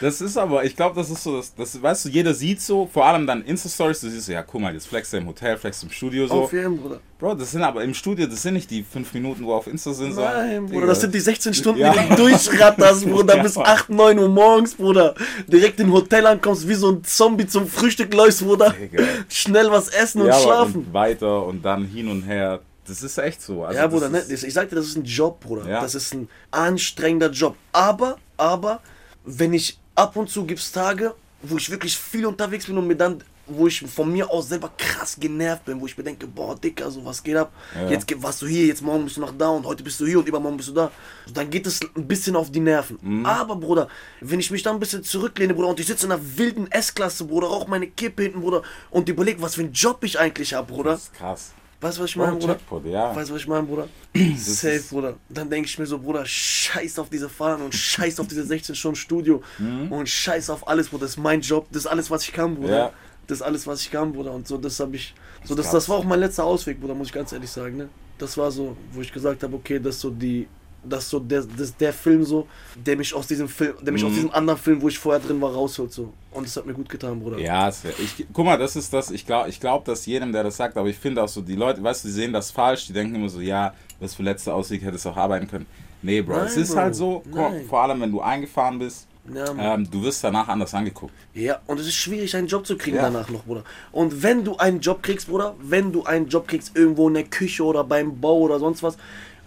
Das 0.00 0.20
ist 0.20 0.36
aber, 0.36 0.62
ich 0.64 0.76
glaube, 0.76 0.94
das 0.94 1.08
ist 1.10 1.22
so, 1.22 1.38
das, 1.38 1.54
das, 1.54 1.80
weißt 1.82 2.04
du, 2.04 2.08
jeder 2.10 2.34
sieht 2.34 2.60
so, 2.60 2.86
vor 2.92 3.06
allem 3.06 3.26
dann 3.26 3.42
Insta-Stories, 3.42 4.00
du 4.00 4.10
siehst 4.10 4.26
so, 4.26 4.32
ja, 4.32 4.42
guck 4.42 4.60
mal, 4.60 4.74
jetzt 4.74 4.86
flext 4.88 5.14
er 5.14 5.20
im 5.20 5.26
Hotel, 5.26 5.56
flext 5.56 5.82
im 5.84 5.90
Studio 5.90 6.26
so. 6.26 6.34
Auf 6.34 6.52
jeden, 6.52 6.76
Bruder. 6.78 7.00
Bro, 7.18 7.34
das 7.36 7.52
sind 7.52 7.62
aber 7.62 7.82
im 7.82 7.94
Studio, 7.94 8.26
das 8.26 8.42
sind 8.42 8.52
nicht 8.54 8.70
die 8.70 8.82
fünf 8.82 9.14
Minuten, 9.14 9.42
wo 9.46 9.54
auf 9.54 9.66
Insta 9.66 9.94
sind. 9.94 10.12
so, 10.12 10.20
Nein, 10.20 10.66
Bruder, 10.66 10.74
Digga. 10.80 10.86
das 10.88 11.00
sind 11.00 11.14
die 11.14 11.20
16 11.20 11.54
Stunden, 11.54 11.80
Ja. 11.80 11.94
die 11.94 12.10
du 12.10 12.16
durchratterst, 12.16 13.06
Bruder, 13.08 13.36
Ja, 13.38 13.42
bis 13.42 13.54
Mann. 13.56 13.66
8, 13.66 13.88
9 13.88 14.18
Uhr 14.18 14.28
morgens, 14.28 14.74
Bruder. 14.74 15.14
Direkt 15.46 15.80
im 15.80 15.90
Hotel 15.94 16.26
ankommst, 16.26 16.68
wie 16.68 16.74
so 16.74 16.90
ein 16.92 17.02
Zombie 17.02 17.46
zum 17.46 17.66
Frühstück 17.66 18.12
läufst, 18.12 18.42
Bruder. 18.44 18.74
Digga. 18.78 19.02
Schnell 19.30 19.70
was 19.70 19.88
essen 19.88 20.15
und 20.20 20.26
ja, 20.26 20.34
aber 20.34 20.42
schlafen. 20.42 20.86
Und 20.86 20.92
weiter 20.92 21.44
und 21.44 21.64
dann 21.64 21.84
hin 21.84 22.08
und 22.08 22.22
her. 22.22 22.60
Das 22.86 23.02
ist 23.02 23.18
echt 23.18 23.42
so. 23.42 23.64
Also 23.64 23.78
ja, 23.78 23.86
Bruder, 23.86 24.08
ne, 24.08 24.22
ich 24.28 24.54
sag 24.54 24.68
dir, 24.68 24.76
das 24.76 24.86
ist 24.86 24.96
ein 24.96 25.04
Job, 25.04 25.40
Bruder. 25.40 25.68
Ja. 25.68 25.80
Das 25.80 25.94
ist 25.94 26.14
ein 26.14 26.28
anstrengender 26.50 27.30
Job. 27.30 27.56
Aber, 27.72 28.16
aber, 28.36 28.80
wenn 29.24 29.52
ich 29.52 29.78
ab 29.94 30.16
und 30.16 30.30
zu 30.30 30.44
gibt's 30.44 30.70
Tage, 30.70 31.14
wo 31.42 31.56
ich 31.56 31.70
wirklich 31.70 31.96
viel 31.96 32.26
unterwegs 32.26 32.66
bin 32.66 32.78
und 32.78 32.86
mir 32.86 32.96
dann, 32.96 33.22
wo 33.46 33.66
ich 33.66 33.80
von 33.80 34.12
mir 34.12 34.30
aus 34.30 34.48
selber 34.48 34.70
krass 34.76 35.16
genervt 35.18 35.64
bin, 35.64 35.80
wo 35.80 35.86
ich 35.86 35.96
mir 35.96 36.04
denke, 36.04 36.26
boah, 36.26 36.56
Dicker, 36.56 36.90
so 36.90 37.04
was 37.04 37.22
geht 37.22 37.36
ab? 37.36 37.52
Ja. 37.74 37.90
Jetzt 37.90 38.06
warst 38.22 38.42
du 38.42 38.46
hier, 38.46 38.66
jetzt 38.66 38.82
morgen 38.82 39.04
bist 39.04 39.16
du 39.16 39.20
noch 39.20 39.36
da 39.36 39.48
und 39.50 39.66
heute 39.66 39.82
bist 39.82 40.00
du 40.00 40.06
hier 40.06 40.18
und 40.18 40.28
übermorgen 40.28 40.56
bist 40.56 40.68
du 40.68 40.72
da. 40.72 40.90
Dann 41.32 41.50
geht 41.50 41.66
es 41.66 41.80
ein 41.96 42.06
bisschen 42.06 42.36
auf 42.36 42.50
die 42.50 42.60
Nerven. 42.60 42.98
Mhm. 43.00 43.26
Aber, 43.26 43.56
Bruder, 43.56 43.88
wenn 44.20 44.40
ich 44.40 44.50
mich 44.50 44.62
da 44.62 44.70
ein 44.70 44.80
bisschen 44.80 45.02
zurücklehne, 45.02 45.54
Bruder, 45.54 45.68
und 45.68 45.80
ich 45.80 45.86
sitze 45.86 46.06
in 46.06 46.12
einer 46.12 46.22
wilden 46.36 46.70
S-Klasse, 46.70 47.24
Bruder, 47.24 47.48
rauch 47.48 47.66
meine 47.66 47.86
Kippe 47.86 48.24
hinten, 48.24 48.40
Bruder, 48.40 48.62
und 48.90 49.08
überleg, 49.08 49.40
was 49.40 49.54
für 49.54 49.62
einen 49.62 49.72
Job 49.72 50.02
ich 50.04 50.18
eigentlich 50.18 50.54
habe, 50.54 50.72
Bruder. 50.72 50.92
Das 50.92 51.02
ist 51.02 51.14
krass. 51.14 51.52
Weißt 51.78 51.98
du, 51.98 52.02
was 52.02 52.10
ich 52.10 52.16
meine, 52.16 52.32
Bruder? 52.32 52.54
Jackpot, 52.54 52.86
ja. 52.86 53.14
Weißt 53.14 53.28
du, 53.28 53.34
was 53.34 53.42
ich 53.42 53.48
meine, 53.48 53.64
Bruder? 53.64 53.88
Safe, 54.36 54.82
Bruder. 54.88 55.16
Dann 55.28 55.50
denke 55.50 55.68
ich 55.68 55.78
mir 55.78 55.84
so, 55.84 55.98
Bruder, 55.98 56.24
scheiß 56.24 56.98
auf 56.98 57.10
diese 57.10 57.28
Fahren 57.28 57.60
und 57.60 57.74
scheiß 57.74 58.18
auf 58.18 58.28
diese 58.28 58.44
16 58.44 58.74
Stunden 58.74 58.96
Studio 58.96 59.42
und 59.90 60.08
scheiß 60.08 60.48
auf 60.48 60.66
alles, 60.66 60.88
Bruder. 60.88 61.02
Das 61.02 61.10
ist 61.10 61.18
mein 61.18 61.42
Job, 61.42 61.66
das 61.70 61.82
ist 61.84 61.86
alles, 61.86 62.10
was 62.10 62.22
ich 62.22 62.32
kann, 62.32 62.54
Bruder. 62.54 62.78
Ja. 62.78 62.92
Das 63.26 63.38
ist 63.38 63.42
alles, 63.42 63.66
was 63.66 63.80
ich 63.82 63.90
kann, 63.90 64.12
Bruder. 64.12 64.32
Und 64.32 64.46
so, 64.46 64.56
das 64.56 64.78
habe 64.80 64.96
ich. 64.96 65.14
So, 65.44 65.54
das, 65.54 65.70
das 65.70 65.88
war 65.88 65.96
auch 65.98 66.04
mein 66.04 66.20
letzter 66.20 66.44
Ausweg, 66.44 66.80
Bruder, 66.80 66.94
muss 66.94 67.08
ich 67.08 67.12
ganz 67.12 67.32
ehrlich 67.32 67.50
sagen, 67.50 67.76
ne? 67.76 67.88
Das 68.18 68.36
war 68.38 68.50
so, 68.50 68.76
wo 68.92 69.00
ich 69.00 69.12
gesagt 69.12 69.42
habe, 69.42 69.54
okay, 69.56 69.78
das 69.78 69.96
ist 69.96 70.00
so 70.02 70.10
die. 70.10 70.46
Das 70.88 71.02
ist 71.02 71.10
so 71.10 71.18
der, 71.18 71.42
das, 71.42 71.76
der 71.76 71.92
Film 71.92 72.22
so, 72.22 72.46
der 72.76 72.96
mich 72.96 73.12
aus 73.12 73.26
diesem 73.26 73.48
Film, 73.48 73.74
der 73.82 73.92
mich 73.92 74.04
aus 74.04 74.10
Mhm. 74.12 74.14
diesem 74.14 74.30
anderen 74.30 74.56
Film, 74.60 74.80
wo 74.80 74.86
ich 74.86 74.96
vorher 74.96 75.20
drin 75.20 75.40
war, 75.40 75.52
rausholt 75.52 75.92
so. 75.92 76.12
Und 76.30 76.46
das 76.46 76.56
hat 76.56 76.64
mir 76.64 76.74
gut 76.74 76.88
getan, 76.88 77.18
Bruder. 77.18 77.38
Ja, 77.38 77.68
es- 77.68 77.82
ich, 77.98 78.24
guck 78.32 78.44
mal, 78.44 78.56
das 78.56 78.76
ist 78.76 78.92
das, 78.92 79.10
ich 79.10 79.26
glaube, 79.26 79.48
ich 79.48 79.58
glaub, 79.58 79.84
dass 79.84 80.06
jedem, 80.06 80.30
der 80.30 80.44
das 80.44 80.56
sagt, 80.56 80.76
aber 80.76 80.88
ich 80.88 80.96
finde 80.96 81.24
auch 81.24 81.28
so, 81.28 81.40
die 81.40 81.56
Leute, 81.56 81.82
weißt 81.82 82.04
du, 82.04 82.08
die 82.08 82.14
sehen 82.14 82.32
das 82.32 82.52
falsch, 82.52 82.86
die 82.86 82.92
denken 82.92 83.16
immer 83.16 83.28
so, 83.28 83.40
ja, 83.40 83.74
was 83.98 84.14
für 84.14 84.22
letzter 84.22 84.54
Ausweg 84.54 84.80
hättest 84.82 85.06
du 85.06 85.08
auch 85.08 85.16
arbeiten 85.16 85.48
können. 85.48 85.66
Nee, 86.02 86.22
Bro, 86.22 86.36
es 86.42 86.54
Nein, 86.54 86.62
ist 86.62 86.70
Bro, 86.70 86.76
halt 86.80 86.94
so, 86.94 87.22
nein. 87.34 87.64
vor 87.68 87.80
allem 87.82 88.00
wenn 88.02 88.12
du 88.12 88.20
eingefahren 88.20 88.78
bist, 88.78 89.08
Ja, 89.34 89.52
Mann. 89.52 89.80
ähm, 89.82 89.90
du 89.90 90.02
wirst 90.02 90.22
danach 90.24 90.48
anders 90.48 90.72
angeguckt. 90.74 91.12
Ja, 91.34 91.60
und 91.66 91.80
es 91.80 91.86
ist 91.86 91.94
schwierig, 91.94 92.34
einen 92.36 92.46
Job 92.46 92.66
zu 92.66 92.76
kriegen 92.76 92.96
Ja. 92.96 93.02
danach 93.02 93.28
noch, 93.28 93.44
Bruder. 93.44 93.64
Und 93.92 94.22
wenn 94.22 94.44
du 94.44 94.56
einen 94.56 94.80
Job 94.80 95.02
kriegst, 95.02 95.28
Bruder, 95.28 95.54
wenn 95.60 95.92
du 95.92 96.04
einen 96.04 96.28
Job 96.28 96.46
kriegst 96.48 96.76
irgendwo 96.76 97.08
in 97.08 97.14
der 97.14 97.24
Küche 97.24 97.64
oder 97.64 97.84
beim 97.84 98.20
Bau 98.20 98.38
oder 98.38 98.58
sonst 98.58 98.82
was, 98.82 98.96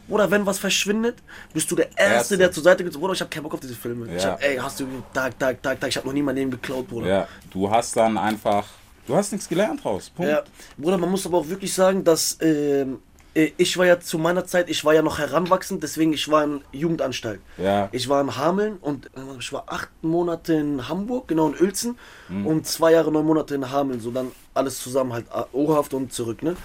oder 0.08 0.32
wenn 0.32 0.46
was 0.46 0.58
verschwindet, 0.58 1.18
bist 1.54 1.70
du 1.70 1.76
der 1.76 1.86
Erste, 1.96 2.04
Erste. 2.14 2.38
der 2.38 2.52
zur 2.52 2.64
Seite 2.64 2.84
geht. 2.84 2.94
Bruder, 2.94 3.14
ich 3.14 3.22
hab 3.22 3.30
keinen 3.30 3.44
Bock 3.44 3.54
auf 3.54 3.60
diese 3.60 3.76
Filme. 3.76 4.08
Ich 4.16 4.24
Ja. 4.24 4.32
hab, 4.32 4.44
ey, 4.44 4.58
hast 4.58 4.80
du 4.80 4.86
Tag, 5.14 5.38
Tag, 5.38 5.62
Tag, 5.62 5.80
Tag, 5.80 5.90
ich 5.90 5.98
hab 5.98 6.06
noch 6.06 6.14
nie 6.14 6.24
mein 6.24 6.36
Leben 6.36 6.50
geklaut, 6.52 6.88
Bruder. 6.88 7.08
Ja, 7.08 7.28
du 7.52 7.70
hast 7.70 7.96
dann 7.96 8.18
einfach, 8.18 8.66
du 9.06 9.16
hast 9.16 9.32
nichts 9.32 9.48
gelernt. 9.48 9.84
Punkt. 9.84 10.12
Ja, 10.20 10.42
Bruder, 10.78 10.98
man 10.98 11.12
muss 11.12 11.26
aber 11.28 11.38
auch 11.38 11.48
wirklich 11.48 11.72
sagen, 11.74 12.04
dass 12.04 12.38
ähm, 12.42 12.94
äh, 12.96 13.09
ich 13.58 13.78
war 13.78 13.86
ja 13.86 14.00
zu 14.00 14.18
meiner 14.18 14.46
Zeit, 14.46 14.70
ich 14.70 14.84
war 14.86 14.94
ja 14.94 15.02
noch 15.02 15.20
heranwachsend, 15.20 15.84
deswegen 15.84 16.14
ich 16.14 16.30
war 16.30 16.44
in 16.44 16.62
Jugendanstalt. 16.72 17.42
Ja. 17.58 17.90
Ich 17.92 18.08
war 18.10 18.22
in 18.22 18.36
Hameln 18.36 18.78
und 18.78 19.08
äh, 19.08 19.20
ich 19.40 19.52
war 19.54 19.64
acht 19.68 19.90
Monate 20.02 20.54
in 20.54 20.88
Hamburg, 20.88 21.28
genau 21.28 21.50
in 21.50 21.56
Uelzen 21.62 21.98
Mhm. 22.30 22.46
und 22.48 22.68
zwei 22.68 22.92
Jahre, 22.94 23.12
neun 23.12 23.26
Monate 23.26 23.56
in 23.56 23.70
Hameln, 23.72 24.00
so 24.00 24.12
dann 24.12 24.32
alles 24.54 24.80
zusammen 24.82 25.14
halt 25.14 25.26
äh, 25.34 25.44
Ohrhaft 25.54 25.94
und 25.94 26.14
zurück, 26.14 26.44
ne? 26.44 26.56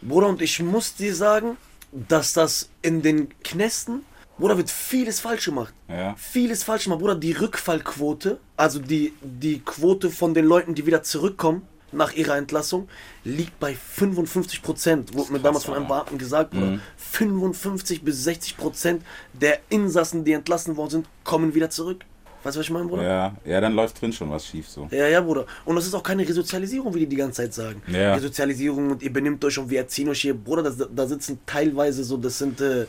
Bruder, 0.00 0.28
und 0.28 0.42
ich 0.42 0.60
muss 0.62 0.94
dir 0.94 1.14
sagen, 1.14 1.56
dass 1.92 2.32
das 2.32 2.70
in 2.82 3.02
den 3.02 3.28
Knästen, 3.44 4.04
Bruder, 4.38 4.56
wird 4.56 4.70
vieles 4.70 5.20
falsch 5.20 5.44
gemacht. 5.44 5.72
Ja. 5.88 6.14
Vieles 6.16 6.64
falsch 6.64 6.84
gemacht, 6.84 7.00
Bruder. 7.00 7.14
Die 7.14 7.32
Rückfallquote, 7.32 8.38
also 8.56 8.78
die, 8.80 9.12
die 9.22 9.60
Quote 9.60 10.10
von 10.10 10.34
den 10.34 10.44
Leuten, 10.46 10.74
die 10.74 10.86
wieder 10.86 11.02
zurückkommen 11.02 11.62
nach 11.92 12.12
ihrer 12.12 12.36
Entlassung, 12.36 12.88
liegt 13.24 13.58
bei 13.60 13.74
55 13.74 14.62
Prozent. 14.62 15.14
Wurde 15.14 15.32
mir 15.32 15.40
damals 15.40 15.64
von 15.64 15.74
einem. 15.74 15.88
Beamten 15.88 16.18
gesagt, 16.18 16.50
Bruder. 16.50 16.78
55 16.96 18.02
bis 18.02 18.24
60 18.24 18.56
Prozent 18.56 19.02
der 19.32 19.60
Insassen, 19.68 20.24
die 20.24 20.32
entlassen 20.32 20.76
worden 20.76 20.90
sind, 20.90 21.06
kommen 21.24 21.54
wieder 21.54 21.70
zurück. 21.70 22.04
Weißt 22.42 22.56
du, 22.56 22.60
was 22.60 22.66
ich 22.66 22.72
meine, 22.72 22.86
Bruder? 22.86 23.02
Ja, 23.02 23.36
ja, 23.44 23.60
dann 23.60 23.74
läuft 23.74 24.00
drin 24.00 24.12
schon 24.12 24.30
was 24.30 24.46
schief 24.46 24.68
so. 24.68 24.88
Ja, 24.90 25.06
ja, 25.06 25.20
Bruder. 25.20 25.46
Und 25.64 25.76
das 25.76 25.86
ist 25.86 25.94
auch 25.94 26.02
keine 26.02 26.26
Resozialisierung, 26.28 26.92
wie 26.94 27.00
die 27.00 27.06
die 27.06 27.16
ganze 27.16 27.42
Zeit 27.42 27.54
sagen. 27.54 27.82
Ja. 27.86 28.14
Resozialisierung 28.14 28.92
und 28.92 29.02
ihr 29.02 29.12
benimmt 29.12 29.44
euch 29.44 29.58
und 29.58 29.70
wir 29.70 29.78
erziehen 29.78 30.08
euch 30.08 30.22
hier. 30.22 30.34
Bruder, 30.34 30.62
das, 30.64 30.76
da 30.92 31.06
sitzen 31.06 31.38
teilweise 31.46 32.02
so, 32.02 32.16
das 32.16 32.38
sind 32.38 32.60
äh, 32.60 32.86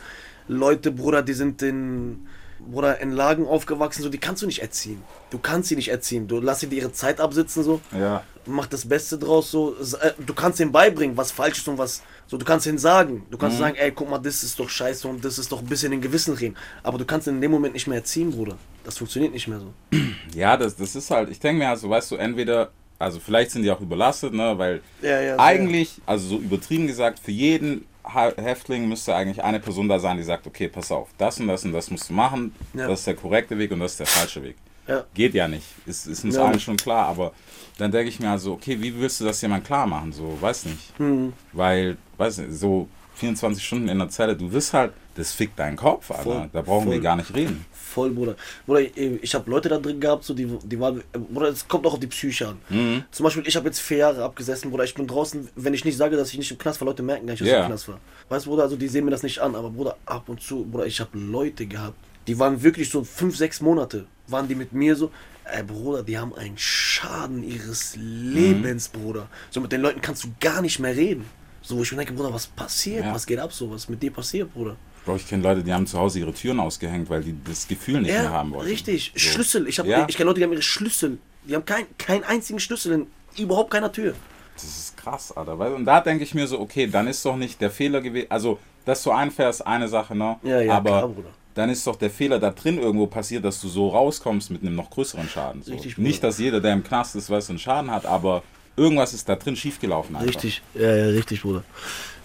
Leute, 0.48 0.92
Bruder, 0.92 1.22
die 1.22 1.34
sind 1.34 1.62
in, 1.62 2.26
Bruder, 2.72 3.00
in 3.02 3.12
Lagen 3.12 3.46
aufgewachsen, 3.48 4.04
so, 4.04 4.10
die 4.10 4.18
kannst 4.18 4.42
du 4.42 4.46
nicht 4.48 4.62
erziehen. 4.62 5.02
Du 5.30 5.38
kannst 5.38 5.70
sie 5.70 5.76
nicht 5.76 5.90
erziehen. 5.90 6.28
Du 6.28 6.40
lass 6.40 6.60
sie 6.62 6.68
dir 6.68 6.78
ihre 6.84 6.92
Zeit 6.94 7.20
absitzen, 7.20 7.64
so. 7.64 7.82
Ja. 7.98 8.24
Mach 8.46 8.66
das 8.68 8.88
Beste 8.88 9.18
draus, 9.18 9.52
so. 9.52 9.76
Äh, 10.02 10.12
Du 10.26 10.34
kannst 10.34 10.60
ihnen 10.60 10.72
beibringen, 10.72 11.16
was 11.18 11.32
falsch 11.32 11.60
ist 11.60 11.68
und 11.68 11.78
was. 11.78 12.02
So, 12.28 12.38
du 12.38 12.46
kannst 12.46 12.66
ihnen 12.66 12.78
sagen. 12.78 13.26
Du 13.32 13.38
kannst 13.38 13.58
sagen, 13.58 13.76
ey, 13.76 13.92
guck 13.92 14.10
mal, 14.10 14.18
das 14.18 14.44
ist 14.44 14.60
doch 14.60 14.70
scheiße 14.70 15.08
und 15.08 15.24
das 15.24 15.38
ist 15.38 15.52
doch 15.52 15.60
ein 15.60 15.66
bisschen 15.66 15.92
in 15.92 16.00
den 16.00 16.02
Gewissen 16.10 16.34
reden. 16.34 16.56
Aber 16.82 16.98
du 16.98 17.06
kannst 17.06 17.28
in 17.28 17.40
dem 17.42 17.52
Moment 17.52 17.74
nicht 17.74 17.88
mehr 17.88 17.98
erziehen, 18.00 18.32
Bruder. 18.32 18.58
Das 18.84 18.98
funktioniert 18.98 19.34
nicht 19.34 19.48
mehr 19.48 19.60
so. 19.60 19.74
Ja, 20.36 20.58
das, 20.58 20.76
das 20.76 20.96
ist 20.96 21.12
halt, 21.12 21.30
ich 21.30 21.40
denke 21.40 21.60
mir 21.60 21.70
also, 21.70 21.88
weißt 21.90 22.10
du, 22.10 22.16
entweder, 22.16 22.72
also 22.98 23.20
vielleicht 23.20 23.52
sind 23.52 23.62
die 23.62 23.70
auch 23.70 23.82
überlastet, 23.82 24.34
ne, 24.34 24.58
weil 24.58 24.82
Ja, 25.04 25.22
ja, 25.22 25.38
eigentlich, 25.38 26.02
also 26.08 26.28
so 26.28 26.38
übertrieben 26.38 26.88
gesagt, 26.88 27.20
für 27.20 27.30
jeden 27.32 27.86
Häftling 28.04 28.88
müsste 28.88 29.16
eigentlich 29.16 29.44
eine 29.44 29.60
Person 29.60 29.88
da 29.90 30.00
sein, 30.00 30.18
die 30.18 30.24
sagt, 30.24 30.46
okay, 30.48 30.68
pass 30.68 30.92
auf, 30.92 31.10
das 31.18 31.40
und 31.40 31.48
das 31.48 31.64
und 31.66 31.72
das 31.74 31.90
musst 31.90 32.10
du 32.10 32.14
machen, 32.14 32.54
Ja. 32.74 32.88
das 32.88 33.00
ist 33.00 33.08
der 33.08 33.16
korrekte 33.16 33.58
Weg 33.58 33.72
und 33.72 33.80
das 33.80 33.92
ist 33.92 34.00
der 34.02 34.08
falsche 34.08 34.44
Weg. 34.44 34.56
Ja. 34.88 35.06
Geht 35.14 35.34
ja 35.34 35.48
nicht, 35.48 35.66
ist, 35.86 36.08
ist 36.08 36.24
uns 36.26 36.36
Ja. 36.36 36.46
allen 36.46 36.60
schon 36.60 36.76
klar, 36.78 37.08
aber 37.08 37.32
dann 37.78 37.92
denke 37.92 38.10
ich 38.10 38.20
mir 38.20 38.30
also, 38.30 38.54
okay, 38.54 38.82
wie 38.82 38.94
willst 39.00 39.22
du 39.22 39.26
das 39.26 39.42
jemand 39.42 39.64
klar 39.66 39.88
machen, 39.88 40.12
so, 40.12 40.38
weiß 40.42 40.66
nicht. 40.66 41.00
Mhm. 41.00 41.34
Weil, 41.54 41.98
weiß 42.18 42.40
nicht, 42.40 42.54
so 42.54 42.88
24 43.16 43.64
Stunden 43.66 43.88
in 43.88 44.00
der 44.00 44.10
Zelle, 44.10 44.36
du 44.36 44.52
wirst 44.52 44.74
halt, 44.74 44.92
das 45.16 45.32
fickt 45.32 45.58
deinen 45.60 45.78
Kopf, 45.78 46.12
Alter, 46.12 46.24
Voll, 46.24 46.50
da 46.52 46.62
brauchen 46.62 46.88
wir 46.88 46.94
voll. 46.96 47.02
gar 47.02 47.16
nicht 47.16 47.34
reden. 47.34 47.66
Voll, 47.94 48.10
Bruder. 48.10 48.36
Bruder, 48.66 48.82
ich, 48.82 48.92
ich 48.98 49.36
habe 49.36 49.50
Leute 49.52 49.70
da 49.70 49.78
drin 49.78 50.00
gehabt, 50.00 50.24
so 50.24 50.34
die, 50.34 50.48
die 50.64 50.80
waren, 50.80 51.04
Bruder, 51.14 51.50
es 51.50 51.68
kommt 51.68 51.86
auch 51.86 51.94
auf 51.94 52.00
die 52.00 52.08
Psyche 52.08 52.48
an. 52.48 52.58
Mhm. 52.70 53.04
Zum 53.12 53.24
Beispiel, 53.24 53.44
ich 53.46 53.56
habe 53.56 53.68
jetzt 53.68 53.80
vier 53.80 53.98
Jahre 53.98 54.24
abgesessen, 54.24 54.72
Bruder, 54.72 54.84
ich 54.84 54.96
bin 54.96 55.06
draußen, 55.06 55.48
wenn 55.56 55.74
ich 55.76 55.86
nicht 55.86 55.96
sage, 55.98 56.18
dass 56.18 56.32
ich 56.32 56.38
nicht 56.40 56.50
im 56.52 56.58
Knast 56.58 56.82
war, 56.82 56.88
Leute 56.88 57.04
merken 57.04 57.28
gar 57.28 57.34
nicht, 57.34 57.42
dass 57.42 57.48
ich 57.48 57.54
Ja. 57.54 57.62
im 57.62 57.68
Knast 57.68 57.88
war. 57.88 58.00
Weißt 58.30 58.46
du, 58.46 58.50
Bruder, 58.50 58.64
also 58.64 58.76
die 58.76 58.88
sehen 58.88 59.06
mir 59.06 59.12
das 59.12 59.22
nicht 59.22 59.40
an, 59.40 59.54
aber 59.56 59.70
Bruder, 59.70 59.96
ab 60.06 60.28
und 60.28 60.42
zu, 60.42 60.66
Bruder, 60.66 60.88
ich 60.88 61.00
habe 61.00 61.18
Leute 61.18 61.66
gehabt, 61.68 61.98
die 62.28 62.40
waren 62.40 62.64
wirklich 62.64 62.90
so 62.90 63.04
fünf, 63.04 63.38
sechs 63.38 63.62
Monate, 63.62 64.06
waren 64.28 64.48
die 64.48 64.56
mit 64.56 64.74
mir 64.74 64.96
so, 64.96 65.12
ey 65.46 65.62
Bruder, 65.62 66.02
die 66.02 66.18
haben 66.18 66.34
einen 66.34 66.58
Schaden 66.58 67.44
ihres 67.44 67.96
Lebens, 67.98 68.88
Bruder. 68.90 69.28
So 69.52 69.62
mit 69.62 69.72
den 69.72 69.82
Leuten 69.82 70.02
kannst 70.02 70.24
du 70.24 70.30
gar 70.40 70.62
nicht 70.62 70.80
mehr 70.80 70.96
reden. 70.96 71.26
So, 71.62 71.78
wo 71.78 71.84
ich 71.84 71.92
mir 71.92 71.98
denke, 72.00 72.14
Bruder, 72.14 72.34
was 72.34 72.48
passiert? 72.48 73.06
Ja. 73.06 73.14
Was 73.14 73.26
geht 73.26 73.40
ab 73.40 73.54
so? 73.54 73.70
Was 73.72 73.88
mit 73.88 74.02
dir 74.02 74.12
passiert, 74.12 74.54
Bruder? 74.54 74.76
Bro, 75.06 75.18
ich 75.18 75.28
kenne 75.28 75.44
Leute, 75.44 75.64
die 75.64 75.74
haben 75.74 75.86
zu 75.86 76.00
Hause 76.00 76.20
ihre 76.20 76.34
Türen 76.34 76.60
ausgehängt, 76.60 77.10
weil 77.10 77.24
die 77.24 77.36
das 77.46 77.68
Gefühl 77.68 78.02
nicht 78.02 78.12
mehr 78.12 78.30
haben 78.32 78.52
wollten. 78.52 78.70
richtig. 78.70 79.12
So. 79.16 79.20
Schlüssel. 79.20 79.68
Ich, 79.68 79.80
hab- 79.80 79.86
Ja. 79.86 80.06
ich 80.08 80.16
kenne 80.16 80.28
Leute, 80.28 80.40
die 80.40 80.46
haben 80.46 80.54
ihre 80.54 80.62
Schlüssel. 80.62 81.18
Die 81.48 81.56
haben 81.56 81.66
kein, 81.66 81.86
keinen 81.98 82.24
einzigen 82.24 82.60
Schlüssel 82.60 82.94
in 82.94 83.08
überhaupt 83.44 83.72
keiner 83.72 83.92
Tür. 83.92 84.14
Das 84.56 84.64
ist 84.64 84.96
krass, 84.98 85.36
Alter. 85.36 85.58
Und 85.76 85.84
da 85.86 86.00
denke 86.00 86.24
ich 86.24 86.34
mir 86.34 86.48
so, 86.48 86.60
okay, 86.60 86.88
dann 86.88 87.08
ist 87.08 87.26
doch 87.26 87.36
nicht 87.36 87.60
der 87.60 87.72
Fehler 87.72 88.00
gewesen. 88.02 88.28
Also, 88.30 88.60
dass 88.86 89.04
du 89.04 89.12
einfährst, 89.12 89.66
eine 89.66 89.88
Sache, 89.88 90.16
ne? 90.16 90.38
Ja, 90.44 90.62
ja, 90.62 90.74
Aber 90.76 90.90
klar, 90.90 91.08
Bruder. 91.10 91.30
dann 91.56 91.70
ist 91.70 91.86
doch 91.88 91.96
der 91.98 92.10
Fehler 92.12 92.40
da 92.40 92.52
drin 92.52 92.78
irgendwo 92.80 93.08
passiert, 93.08 93.44
dass 93.44 93.60
du 93.60 93.68
so 93.68 93.90
rauskommst 93.90 94.52
mit 94.52 94.62
einem 94.62 94.76
noch 94.76 94.90
größeren 94.90 95.28
Schaden. 95.28 95.64
So. 95.64 95.74
Richtig, 95.74 95.96
Bruder. 95.96 96.08
nicht, 96.08 96.24
dass 96.24 96.38
jeder, 96.38 96.62
der 96.62 96.72
im 96.74 96.84
Knast 96.84 97.16
ist, 97.16 97.30
weiß, 97.30 97.50
einen 97.50 97.60
Schaden 97.60 97.90
hat, 97.92 98.06
aber 98.06 98.44
irgendwas 98.78 99.14
ist 99.14 99.28
da 99.28 99.36
drin 99.36 99.56
schiefgelaufen. 99.56 100.16
Einfach. 100.16 100.30
Richtig. 100.30 100.62
Ja, 100.76 100.96
ja, 100.96 101.06
richtig, 101.08 101.42
Bruder. 101.42 101.64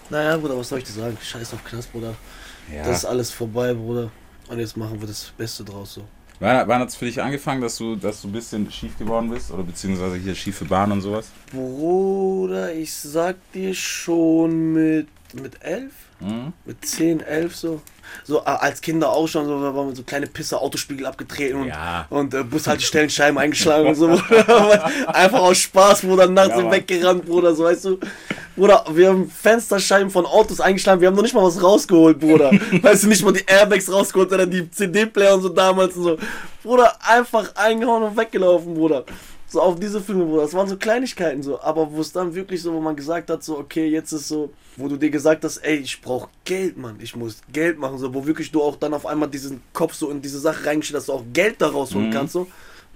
Naja, 0.09 0.37
Bruder, 0.37 0.57
was 0.57 0.69
soll 0.69 0.79
ich 0.79 0.85
dir 0.85 0.93
sagen? 0.93 1.17
Scheiß 1.21 1.53
auf 1.53 1.63
Knast, 1.63 1.91
Bruder. 1.91 2.15
Ja. 2.73 2.83
Das 2.83 2.99
ist 2.99 3.05
alles 3.05 3.31
vorbei, 3.31 3.73
Bruder. 3.73 4.11
Und 4.47 4.59
jetzt 4.59 4.75
machen 4.77 4.99
wir 4.99 5.07
das 5.07 5.31
Beste 5.37 5.63
draus 5.63 5.93
so. 5.95 6.03
Wann, 6.39 6.67
hat 6.79 6.87
es 6.87 6.95
für 6.95 7.05
dich 7.05 7.21
angefangen, 7.21 7.61
dass 7.61 7.75
du, 7.77 7.97
dass 7.97 8.21
du 8.21 8.29
ein 8.29 8.31
bisschen 8.31 8.71
schief 8.71 8.97
geworden 8.97 9.29
bist? 9.29 9.51
Oder 9.51 9.63
beziehungsweise 9.63 10.15
hier 10.15 10.33
schiefe 10.33 10.63
Bahn 10.65 10.91
und 10.91 11.01
sowas? 11.01 11.27
Bruder, 11.51 12.73
ich 12.73 12.93
sag 12.93 13.35
dir 13.51 13.73
schon 13.73 14.71
mit, 14.73 15.07
mit 15.33 15.61
elf? 15.61 15.91
Mhm. 16.21 16.53
Mit 16.65 16.85
10, 16.85 17.19
11 17.21 17.55
so. 17.55 17.81
So 18.23 18.43
als 18.43 18.81
Kinder 18.81 19.09
auch 19.09 19.27
schon, 19.27 19.45
so, 19.45 19.61
waren 19.61 19.89
wir 19.89 19.95
so 19.95 20.03
kleine 20.03 20.27
Pisser, 20.27 20.61
Autospiegel 20.61 21.05
abgetreten 21.05 21.61
und, 21.61 21.67
Ja. 21.67 22.07
und 22.09 22.33
äh, 22.33 22.43
Bushaltestellenscheiben 22.43 23.37
eingeschlagen 23.37 23.87
und 23.89 23.95
so. 23.95 24.07
Bruder. 24.27 24.85
Einfach 25.13 25.39
aus 25.39 25.57
Spaß, 25.57 26.01
Bruder, 26.01 26.27
nachts 26.27 26.57
Ja, 26.57 26.71
weggerannt, 26.71 27.25
Bruder, 27.25 27.53
so 27.53 27.65
weißt 27.65 27.85
du. 27.85 27.99
Bruder, 28.59 28.83
wir 28.91 29.07
haben 29.07 29.29
Fensterscheiben 29.29 30.09
von 30.09 30.25
Autos 30.25 30.59
eingeschlagen, 30.59 30.99
wir 30.99 31.07
haben 31.07 31.15
noch 31.15 31.23
nicht 31.23 31.33
mal 31.33 31.45
was 31.45 31.63
rausgeholt, 31.63 32.19
Bruder. 32.19 32.51
weißt 32.81 33.03
du, 33.03 33.07
nicht 33.07 33.23
mal 33.23 33.31
die 33.31 33.45
Airbags 33.47 33.89
rausgeholt 33.89 34.33
oder 34.33 34.45
die 34.45 34.69
CD-Player 34.69 35.35
und 35.35 35.43
so 35.43 35.47
damals 35.47 35.95
und 35.95 36.03
so. 36.03 36.17
Bruder, 36.61 36.93
einfach 37.07 37.55
eingehauen 37.55 38.03
und 38.03 38.17
weggelaufen, 38.17 38.73
Bruder. 38.73 39.05
So 39.47 39.61
auf 39.61 39.79
diese 39.79 40.01
Filme, 40.01 40.25
Bruder. 40.25 40.41
Das 40.41 40.53
waren 40.53 40.67
so 40.67 40.75
Kleinigkeiten 40.75 41.41
so. 41.41 41.61
Aber 41.61 41.89
wo 41.89 42.01
es 42.01 42.11
dann 42.11 42.35
wirklich 42.35 42.61
so, 42.61 42.73
wo 42.73 42.81
man 42.81 42.97
gesagt 42.97 43.29
hat, 43.29 43.45
so, 43.45 43.57
okay, 43.57 43.87
jetzt 43.87 44.11
ist 44.11 44.27
so, 44.27 44.51
wo 44.75 44.89
du 44.89 44.97
dir 44.97 45.09
gesagt 45.09 45.45
hast, 45.45 45.59
ey, 45.59 45.77
ich 45.77 46.01
brauch 46.01 46.27
Geld, 46.43 46.77
Mann. 46.77 46.97
Ich 46.99 47.15
muss 47.15 47.37
Geld 47.53 47.79
machen. 47.79 47.97
So, 47.97 48.13
wo 48.13 48.25
wirklich 48.25 48.51
du 48.51 48.61
auch 48.61 48.75
dann 48.75 48.93
auf 48.93 49.05
einmal 49.05 49.29
diesen 49.29 49.61
Kopf 49.71 49.93
so 49.93 50.11
in 50.11 50.21
diese 50.21 50.39
Sache 50.39 50.65
reingestellt 50.65 50.97
dass 50.97 51.05
du 51.05 51.13
auch 51.13 51.23
Geld 51.31 51.61
da 51.61 51.69
rausholen 51.69 52.11
kannst. 52.11 52.33
So. 52.33 52.45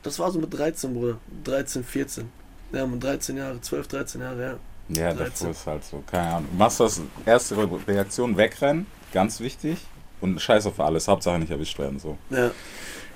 Das 0.03 0.20
war 0.20 0.29
so 0.29 0.39
mit 0.39 0.53
13, 0.53 0.93
Bruder. 0.93 1.20
13, 1.46 1.86
14. 1.86 2.29
Ja, 2.74 2.86
mit 2.86 3.01
13 3.01 3.38
Jahre, 3.38 3.62
12, 3.62 3.88
13 3.88 4.22
Jahre, 4.22 4.41
ja. 4.41 4.60
Ja, 4.89 5.13
13. 5.13 5.17
davor 5.47 5.49
ist 5.51 5.67
halt 5.67 5.83
so. 5.85 6.03
Keine 6.05 6.27
Ahnung. 6.35 6.49
Du 6.51 6.57
machst 6.57 6.79
das 6.79 7.01
erste 7.25 7.57
Re- 7.57 7.79
Reaktion 7.87 8.35
wegrennen, 8.37 8.85
ganz 9.13 9.39
wichtig. 9.39 9.77
Und 10.21 10.39
scheiß 10.41 10.65
auf 10.67 10.79
alles, 10.79 11.07
Hauptsache 11.07 11.37
nicht 11.39 11.51
erwischt 11.51 11.77
werden. 11.79 11.99
So. 11.99 12.17
Ja. 12.29 12.51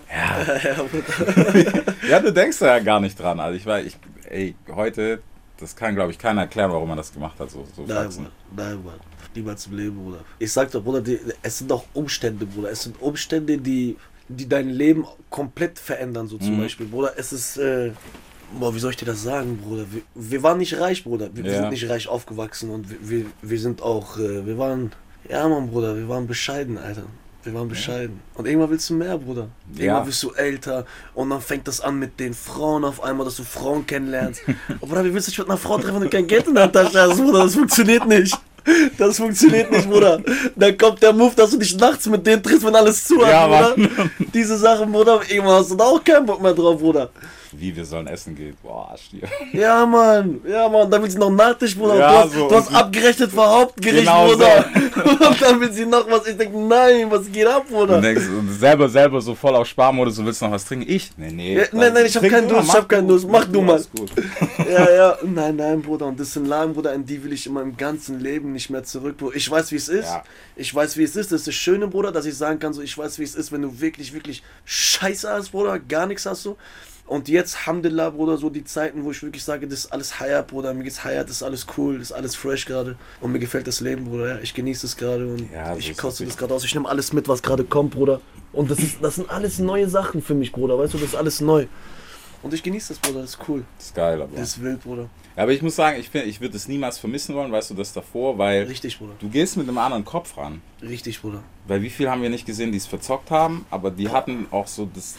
Ja. 0.10 0.46
ja, 2.10 2.20
du 2.20 2.32
denkst 2.32 2.60
da 2.60 2.78
ja 2.78 2.80
gar 2.80 3.00
nicht 3.00 3.20
dran. 3.20 3.40
Also 3.40 3.58
ich 3.58 3.66
war, 3.66 3.82
ich, 3.82 3.98
ey, 4.30 4.56
heute, 4.74 5.22
das 5.60 5.76
kann 5.76 5.96
glaube 5.96 6.12
ich 6.12 6.18
keiner 6.20 6.42
erklären, 6.42 6.72
warum 6.72 6.88
man 6.88 6.98
das 6.98 7.14
gemacht 7.14 7.40
hat. 7.40 7.50
So, 7.52 7.66
so 7.76 7.84
Nein, 7.84 8.04
Faxen. 8.04 8.28
Bruder. 8.50 8.70
Nein, 8.70 8.82
Bruder. 8.82 8.96
Niemals 9.36 9.68
im 9.68 9.78
Leben, 9.78 9.96
Bruder. 9.98 10.20
Ich 10.40 10.52
sag 10.52 10.72
doch, 10.72 10.84
Bruder, 10.84 11.02
die, 11.02 11.20
es 11.42 11.58
sind 11.60 11.70
doch 11.70 11.84
Umstände, 11.94 12.46
Bruder. 12.46 12.72
Es 12.72 12.84
sind 12.84 13.02
Umstände, 13.02 13.58
die, 13.58 13.98
die 14.30 14.48
dein 14.50 14.70
Leben 14.70 15.06
komplett 15.30 15.78
verändern, 15.80 16.28
so 16.28 16.38
zum 16.38 16.56
Mhm. 16.58 16.62
Beispiel, 16.62 16.88
Bruder. 16.88 17.14
Es 17.18 17.32
ist, 17.34 17.58
äh, 17.58 17.92
boah, 18.60 18.74
wie 18.76 18.80
soll 18.80 18.92
ich 18.92 18.98
dir 18.98 19.06
das 19.06 19.24
sagen, 19.24 19.58
Bruder? 19.58 19.86
Wir, 19.92 20.02
wir 20.16 20.44
waren 20.44 20.58
nicht 20.58 20.80
reich, 20.80 21.04
Bruder. 21.04 21.30
Wir, 21.34 21.44
wir 21.44 21.52
Ja. 21.52 21.58
sind 21.62 21.70
nicht 21.72 21.90
reich 21.90 22.08
aufgewachsen 22.08 22.70
und 22.70 22.90
wir, 22.90 22.98
wir, 23.02 23.26
wir 23.42 23.60
sind 23.60 23.82
auch, 23.82 24.18
äh, 24.18 24.46
wir 24.46 24.58
waren, 24.58 24.92
ja, 25.30 25.48
Mann, 25.48 25.70
Bruder, 25.70 25.96
wir 25.96 26.08
waren 26.10 26.28
bescheiden, 26.28 26.78
Alter. 26.78 27.04
Wir 27.44 27.54
waren 27.54 27.70
bescheiden. 27.70 28.20
Und 28.36 28.46
irgendwann 28.46 28.72
willst 28.72 28.90
du 28.90 28.94
mehr, 28.96 29.18
Bruder. 29.18 29.48
Irgendwann 29.74 29.86
Ja. 30.02 30.08
wirst 30.08 30.22
du 30.24 30.32
älter 30.32 30.86
und 31.14 31.30
dann 31.30 31.40
fängt 31.40 31.66
das 31.68 31.80
an 31.80 31.98
mit 31.98 32.20
den 32.20 32.34
Frauen 32.34 32.84
auf 32.84 33.02
einmal, 33.02 33.26
dass 33.26 33.38
du 33.38 33.44
Frauen 33.44 33.86
kennenlernst. 33.88 34.42
Und 34.80 34.80
Bruder, 34.90 35.06
wie 35.06 35.14
willst 35.14 35.28
du 35.28 35.32
dich 35.32 35.40
mit 35.40 35.48
einer 35.48 35.58
Frau 35.58 35.78
treffen, 35.78 35.96
wenn 35.96 36.04
du 36.04 36.10
kein 36.10 36.28
Geld 36.28 36.48
in 36.48 36.56
der 36.56 36.70
Tasche 36.70 37.00
hast, 37.02 37.18
Bruder? 37.18 37.44
Das 37.44 37.56
funktioniert 37.56 38.06
nicht. 38.06 38.38
Das 38.98 39.16
funktioniert 39.16 39.72
nicht, 39.72 39.90
Bruder. 39.90 40.22
Dann 40.58 40.78
kommt 40.78 41.02
der 41.02 41.14
Move, 41.14 41.34
dass 41.38 41.52
du 41.52 41.58
dich 41.58 41.78
nachts 41.78 42.06
mit 42.08 42.28
denen 42.28 42.44
triffst, 42.44 42.66
wenn 42.66 42.76
alles 42.76 43.06
zu 43.06 43.16
hat, 43.26 43.32
Ja, 43.32 43.48
Bruder. 43.48 43.78
Mann. 43.78 44.12
Diese 44.34 44.58
Sachen, 44.58 44.92
Bruder, 44.92 45.22
irgendwann 45.30 45.56
hast 45.60 45.72
du 45.72 45.76
da 45.76 45.86
auch 45.86 46.04
keinen 46.04 46.26
Bock 46.26 46.42
mehr 46.42 46.54
drauf, 46.54 46.78
Bruder. 46.82 47.10
Wie 47.60 47.76
wir 47.76 47.86
sollen 47.86 48.08
essen 48.08 48.36
gehen. 48.36 48.56
Boah, 48.62 48.96
Stier. 48.98 49.28
Ja, 49.54 49.86
Mann. 49.86 50.42
Ja, 50.48 50.70
Mann. 50.70 50.90
Dann 50.92 51.02
will 51.02 51.10
sie 51.10 51.18
noch 51.18 51.32
Nachtisch, 51.32 51.76
Bruder. 51.76 51.96
Ja, 51.96 52.12
du 52.12 52.18
hast, 52.18 52.34
so. 52.34 52.48
du 52.48 52.56
hast 52.56 52.74
abgerechnet 52.74 53.32
für 53.32 53.48
Hauptgericht, 53.48 54.00
Genau 54.02 54.28
Bruder. 54.28 54.66
Und 55.30 55.42
dann 55.42 55.62
will 55.62 55.72
sie 55.72 55.86
noch 55.86 56.10
was. 56.10 56.28
Ich 56.28 56.38
denke, 56.38 56.58
nein, 56.58 57.10
was 57.10 57.32
geht 57.32 57.48
ab, 57.48 57.66
Bruder? 57.70 57.96
Und 57.96 58.04
denkst 58.04 58.24
selber, 58.60 58.88
selber 58.90 59.22
so 59.22 59.34
voll 59.34 59.56
auf 59.56 59.68
Sparmodus, 59.68 60.18
du 60.18 60.26
willst 60.26 60.42
noch 60.42 60.52
was 60.52 60.66
trinken? 60.66 60.86
Ich? 60.88 61.12
Nee, 61.18 61.32
nee. 61.32 61.56
Ja, 61.58 61.64
nein, 61.72 61.94
nein, 61.94 62.06
ich 62.06 62.16
hab 62.16 62.24
keinen 62.24 62.48
du 62.48 62.56
Durst, 62.56 62.70
ich 62.70 62.76
hab 62.76 62.90
keinen 62.90 63.08
du, 63.08 63.14
Durst. 63.14 63.28
Mach 63.28 63.46
du 63.46 63.62
mal. 63.62 63.84
Ja, 64.70 64.90
ja, 64.90 65.18
nein, 65.24 65.56
nein, 65.56 65.82
Bruder. 65.82 66.08
Und 66.08 66.20
das 66.20 66.34
sind 66.34 66.46
Lagen, 66.46 66.74
Bruder, 66.74 66.94
in 66.94 67.06
die 67.06 67.24
will 67.24 67.32
ich 67.32 67.46
in 67.46 67.54
meinem 67.54 67.78
ganzen 67.78 68.20
Leben 68.20 68.52
nicht 68.52 68.70
mehr 68.70 68.84
zurück, 68.84 69.18
Bruder. 69.18 69.36
Ich 69.36 69.50
weiß, 69.50 69.72
wie 69.72 69.78
es 69.78 69.88
ist. 69.88 70.06
Ja. 70.06 70.24
Ich 70.56 70.74
weiß, 70.74 70.98
wie 70.98 71.04
es 71.04 71.16
ist. 71.16 71.32
Das 71.32 71.42
ist 71.42 71.48
das 71.48 71.56
Schöne, 71.56 71.88
Bruder, 71.88 72.12
dass 72.12 72.26
ich 72.26 72.36
sagen 72.36 72.60
kann, 72.60 72.74
so, 72.74 72.82
ich 72.82 72.98
weiß, 72.98 73.18
wie 73.20 73.24
es 73.24 73.36
ist, 73.36 73.52
wenn 73.52 73.62
du 73.62 73.80
wirklich, 73.80 74.14
wirklich 74.14 74.44
Scheiße 74.66 75.30
hast, 75.30 75.52
Bruder, 75.52 75.80
gar 75.80 76.06
nichts 76.06 76.26
hast, 76.26 76.44
so. 76.44 76.58
Und 77.08 77.30
jetzt, 77.30 77.56
Alhamdulillah, 77.60 78.10
Bruder, 78.10 78.38
so 78.38 78.50
die 78.50 78.66
Zeiten, 78.66 79.04
wo 79.06 79.12
ich 79.12 79.24
wirklich 79.24 79.44
sage, 79.44 79.66
das 79.68 79.80
ist 79.86 79.94
alles 79.94 80.20
Higher, 80.20 80.44
Bruder, 80.44 80.74
mir 80.74 80.84
geht's 80.84 81.04
Higher, 81.06 81.24
das 81.24 81.38
ist 81.38 81.44
alles 81.44 81.66
cool, 81.78 82.00
das 82.00 82.10
ist 82.10 82.12
alles 82.12 82.36
fresh 82.36 82.66
gerade. 82.66 82.98
Und 83.22 83.32
mir 83.32 83.40
gefällt 83.40 83.66
das 83.66 83.80
Leben, 83.80 84.06
Bruder, 84.06 84.36
ja. 84.36 84.40
Ich 84.42 84.54
genieße 84.54 84.86
es 84.86 84.98
gerade 84.98 85.26
und 85.26 85.50
Ja, 85.54 85.76
ich 85.78 85.96
koste 85.98 86.26
das 86.26 86.36
gerade 86.36 86.54
aus. 86.54 86.66
Ich 86.66 86.76
nehme 86.76 86.88
alles 86.90 87.14
mit, 87.14 87.28
was 87.30 87.42
gerade 87.42 87.64
kommt, 87.64 87.92
Bruder. 87.92 88.20
Und 88.52 88.70
das, 88.70 88.80
ist, 88.80 88.98
das 89.02 89.16
sind 89.16 89.30
alles 89.30 89.60
neue 89.60 89.88
Sachen 89.90 90.22
für 90.22 90.34
mich, 90.36 90.52
Bruder, 90.52 90.78
weißt 90.78 90.94
du, 90.96 90.98
das 90.98 91.10
ist 91.10 91.16
alles 91.16 91.40
neu. 91.40 91.68
Und 92.44 92.54
ich 92.54 92.62
genieße 92.62 92.90
das, 92.90 93.00
Bruder, 93.00 93.22
das 93.22 93.32
ist 93.32 93.40
cool. 93.48 93.64
Das 93.78 93.88
ist 93.88 93.96
geil, 93.96 94.22
aber. 94.22 94.36
Das 94.36 94.50
ist 94.50 94.62
wild, 94.62 94.82
Bruder. 94.84 95.10
Ja, 95.36 95.44
aber 95.44 95.54
ich 95.54 95.62
muss 95.62 95.76
sagen, 95.76 95.98
ich, 96.00 96.10
find- 96.10 96.26
ich 96.28 96.42
würde 96.42 96.56
es 96.58 96.68
niemals 96.68 96.98
vermissen 96.98 97.34
wollen, 97.36 97.52
weißt 97.52 97.70
du, 97.70 97.74
das 97.74 97.94
davor, 97.94 98.38
weil 98.38 98.64
Richtig, 98.64 98.98
Bruder. 99.00 99.14
du 99.20 99.30
gehst 99.30 99.56
mit 99.56 99.68
einem 99.68 99.78
anderen 99.78 100.04
Kopf 100.06 100.36
ran. 100.38 100.62
Richtig, 100.82 101.22
Bruder. 101.22 101.42
Weil 101.68 101.82
wie 101.82 101.90
viel 101.90 102.10
haben 102.10 102.22
wir 102.22 102.30
nicht 102.30 102.46
gesehen, 102.46 102.72
die 102.72 102.78
es 102.78 102.86
verzockt 102.86 103.32
haben, 103.32 103.66
aber 103.72 103.92
die 103.92 104.10
hatten 104.10 104.48
auch 104.52 104.68
so 104.68 104.86
das. 104.94 105.16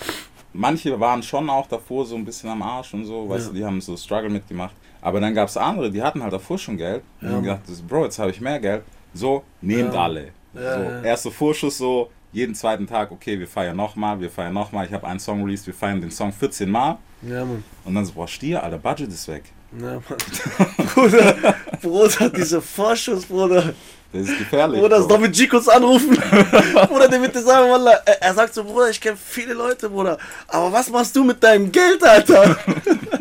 Manche 0.60 0.98
waren 0.98 1.22
schon 1.22 1.48
auch 1.48 1.68
davor 1.68 2.04
so 2.04 2.16
ein 2.16 2.24
bisschen 2.24 2.50
am 2.50 2.62
Arsch 2.62 2.92
und 2.92 3.04
so, 3.04 3.28
weißt 3.28 3.46
Ja. 3.46 3.52
du, 3.52 3.58
die 3.58 3.64
haben 3.64 3.80
so 3.80 3.96
Struggle 3.96 4.28
mitgemacht. 4.28 4.74
Aber 5.00 5.20
dann 5.20 5.32
gab 5.32 5.48
es 5.48 5.56
andere, 5.56 5.88
die 5.88 6.02
hatten 6.02 6.20
halt 6.20 6.32
davor 6.32 6.58
schon 6.58 6.76
Geld. 6.76 7.02
Und 7.20 7.28
Ja, 7.28 7.34
haben 7.36 7.46
Mann. 7.46 7.60
gedacht, 7.64 7.86
Bro, 7.88 8.04
jetzt 8.06 8.18
habe 8.18 8.32
ich 8.32 8.40
mehr 8.40 8.58
Geld. 8.58 8.82
So, 9.14 9.44
nehmt 9.60 9.94
Ja. 9.94 10.02
alle. 10.02 10.32
So, 10.52 10.60
ja. 10.60 11.02
Erster 11.02 11.30
Vorschuss 11.30 11.78
so, 11.78 12.10
jeden 12.32 12.56
zweiten 12.56 12.88
Tag, 12.88 13.12
okay, 13.12 13.38
wir 13.38 13.46
feiern 13.46 13.76
nochmal, 13.76 14.20
wir 14.20 14.30
feiern 14.30 14.52
nochmal. 14.52 14.84
Ich 14.86 14.92
habe 14.92 15.06
einen 15.06 15.20
Song 15.20 15.44
released, 15.44 15.66
wir 15.68 15.74
feiern 15.74 16.00
den 16.00 16.10
Song 16.10 16.32
14 16.32 16.68
Mal. 16.68 16.98
Ja, 17.22 17.44
Mann. 17.44 17.62
Und 17.84 17.94
dann 17.94 18.04
so, 18.04 18.14
boah, 18.14 18.26
Stier, 18.26 18.60
Alter, 18.60 18.78
Budget 18.78 19.08
ist 19.10 19.28
weg. 19.28 19.44
Ja, 19.80 19.94
Mann. 20.08 20.86
Bruder, 20.94 21.54
Bruder, 21.80 22.30
diese 22.30 22.60
Vorschuss, 22.60 23.26
Bruder. 23.26 23.74
Das 24.12 24.22
ist 24.22 24.38
gefährlich. 24.38 24.80
Bruder, 24.80 25.02
soll 25.02 25.18
mit 25.18 25.36
Jikos 25.36 25.68
anrufen? 25.68 26.16
Bruder, 26.88 27.08
der 27.08 27.20
wird 27.20 27.34
dir 27.34 27.42
sagen, 27.42 27.70
Wallah, 27.70 28.00
er, 28.20 28.34
sagt 28.34 28.54
so, 28.54 28.64
Bruder, 28.64 28.88
ich 28.88 29.00
kenne 29.00 29.18
viele 29.22 29.52
Leute, 29.52 29.90
Bruder. 29.90 30.16
Aber 30.46 30.72
was 30.72 30.88
machst 30.88 31.14
du 31.14 31.24
mit 31.24 31.42
deinem 31.42 31.70
Geld, 31.70 32.02
Alter? 32.02 32.56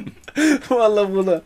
Wallah, 0.70 1.04
Bruder. 1.04 1.42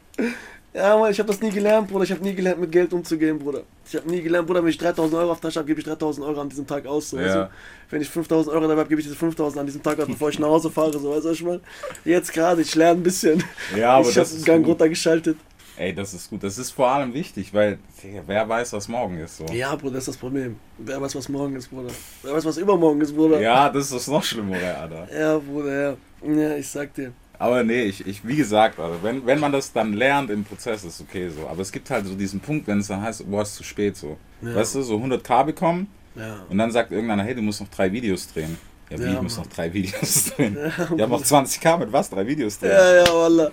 Ja, 0.73 0.95
Mann, 0.97 1.11
ich 1.11 1.19
habe 1.19 1.27
das 1.27 1.41
nie 1.41 1.49
gelernt, 1.49 1.89
Bruder. 1.89 2.03
Ich 2.05 2.11
habe 2.11 2.23
nie 2.23 2.33
gelernt, 2.33 2.61
mit 2.61 2.71
Geld 2.71 2.93
umzugehen, 2.93 3.37
Bruder. 3.39 3.63
Ich 3.85 3.93
habe 3.95 4.09
nie 4.09 4.21
gelernt, 4.21 4.47
Bruder, 4.47 4.61
wenn 4.63 4.69
ich 4.69 4.77
3000 4.77 5.15
Euro 5.19 5.31
auf 5.31 5.39
der 5.41 5.49
Tasche 5.49 5.59
habe, 5.59 5.67
gebe 5.67 5.79
ich 5.81 5.85
3000 5.85 6.25
Euro 6.25 6.39
an 6.39 6.47
diesem 6.47 6.65
Tag 6.65 6.85
aus. 6.85 7.09
So, 7.09 7.19
Ja. 7.19 7.43
du? 7.45 7.49
Wenn 7.89 8.01
ich 8.01 8.09
5000 8.09 8.55
Euro 8.55 8.67
dabei 8.67 8.79
habe, 8.79 8.89
gebe 8.89 9.01
ich 9.01 9.05
diese 9.07 9.17
5000 9.17 9.59
an 9.59 9.65
diesem 9.65 9.83
Tag 9.83 9.99
aus, 9.99 10.07
bevor 10.07 10.29
ich 10.29 10.39
nach 10.39 10.47
Hause 10.47 10.69
fahre. 10.71 10.97
So, 10.97 11.11
weißt 11.13 11.25
du, 11.25 11.29
was 11.29 11.35
ich 11.35 11.43
meine? 11.43 11.59
Jetzt 12.05 12.31
gerade, 12.31 12.61
ich 12.61 12.73
lerne 12.75 13.01
ein 13.01 13.03
bisschen. 13.03 13.43
Ja, 13.75 13.95
aber 13.95 14.07
ich 14.07 14.17
habe 14.17 14.21
das 14.21 14.35
den 14.35 14.45
Gang 14.45 14.63
gut. 14.63 14.71
runtergeschaltet. 14.73 15.35
Ey, 15.81 15.93
das 15.95 16.13
ist 16.13 16.29
gut. 16.29 16.43
Das 16.43 16.59
ist 16.59 16.69
vor 16.71 16.89
allem 16.89 17.11
wichtig, 17.13 17.51
weil 17.55 17.79
wer 18.27 18.47
weiß, 18.47 18.73
was 18.73 18.87
morgen 18.87 19.17
ist. 19.17 19.37
So. 19.37 19.45
Ja, 19.51 19.75
Bruder, 19.75 19.95
das 19.95 20.03
ist 20.03 20.09
das 20.09 20.17
Problem. 20.17 20.57
Wer 20.77 21.01
weiß, 21.01 21.15
was 21.15 21.27
morgen 21.27 21.55
ist, 21.55 21.69
Bruder. 21.69 21.89
Wer 22.21 22.33
weiß, 22.33 22.45
was 22.45 22.57
übermorgen 22.57 23.01
ist, 23.01 23.15
Bruder. 23.15 23.41
Ja, 23.41 23.67
das 23.67 23.85
ist 23.85 23.93
das 23.93 24.07
noch 24.07 24.23
schlimmere, 24.23 24.77
Alter. 24.77 25.07
Ja, 25.19 25.37
Bruder, 25.39 25.97
ja. 26.23 26.31
Ja, 26.31 26.55
ich 26.55 26.67
sag 26.67 26.93
dir. 26.93 27.13
Aber 27.39 27.63
nee, 27.63 27.81
ich, 27.85 28.05
ich 28.05 28.25
wie 28.27 28.35
gesagt, 28.35 28.79
Alter, 28.79 29.01
wenn, 29.01 29.25
wenn 29.25 29.39
man 29.39 29.51
das 29.51 29.73
dann 29.73 29.93
lernt 29.93 30.29
im 30.29 30.43
Prozess, 30.43 30.83
ist 30.83 31.01
okay 31.01 31.29
so. 31.29 31.47
Aber 31.47 31.63
es 31.63 31.71
gibt 31.71 31.89
halt 31.89 32.05
so 32.05 32.13
diesen 32.13 32.39
Punkt, 32.39 32.67
wenn 32.67 32.77
es 32.79 32.87
dann 32.87 33.01
heißt, 33.01 33.27
boah, 33.31 33.41
ist 33.41 33.55
zu 33.55 33.63
spät 33.63 33.97
so. 33.97 34.17
Ja. 34.43 34.53
Weißt 34.53 34.75
du, 34.75 34.83
so 34.83 34.97
100k 34.97 35.45
bekommen 35.45 35.87
Ja. 36.15 36.45
und 36.47 36.59
dann 36.59 36.69
sagt 36.69 36.91
irgendeiner, 36.91 37.23
hey, 37.23 37.33
du 37.33 37.41
musst 37.41 37.59
noch 37.59 37.69
drei 37.69 37.91
Videos 37.91 38.31
drehen. 38.31 38.55
Ja, 38.91 38.99
wie, 38.99 39.03
Ja, 39.03 39.13
ich 39.13 39.21
muss 39.21 39.37
noch 39.37 39.47
drei 39.47 39.71
Videos 39.73 40.25
drehen. 40.35 40.55
Wir 40.55 41.03
haben 41.03 41.11
noch 41.11 41.23
20k 41.23 41.77
mit 41.77 41.91
was? 41.93 42.09
Drei 42.09 42.25
Videos 42.27 42.59
drehen. 42.59 42.71
Ja, 42.71 42.95
ja, 42.95 43.13
Wallah. 43.13 43.51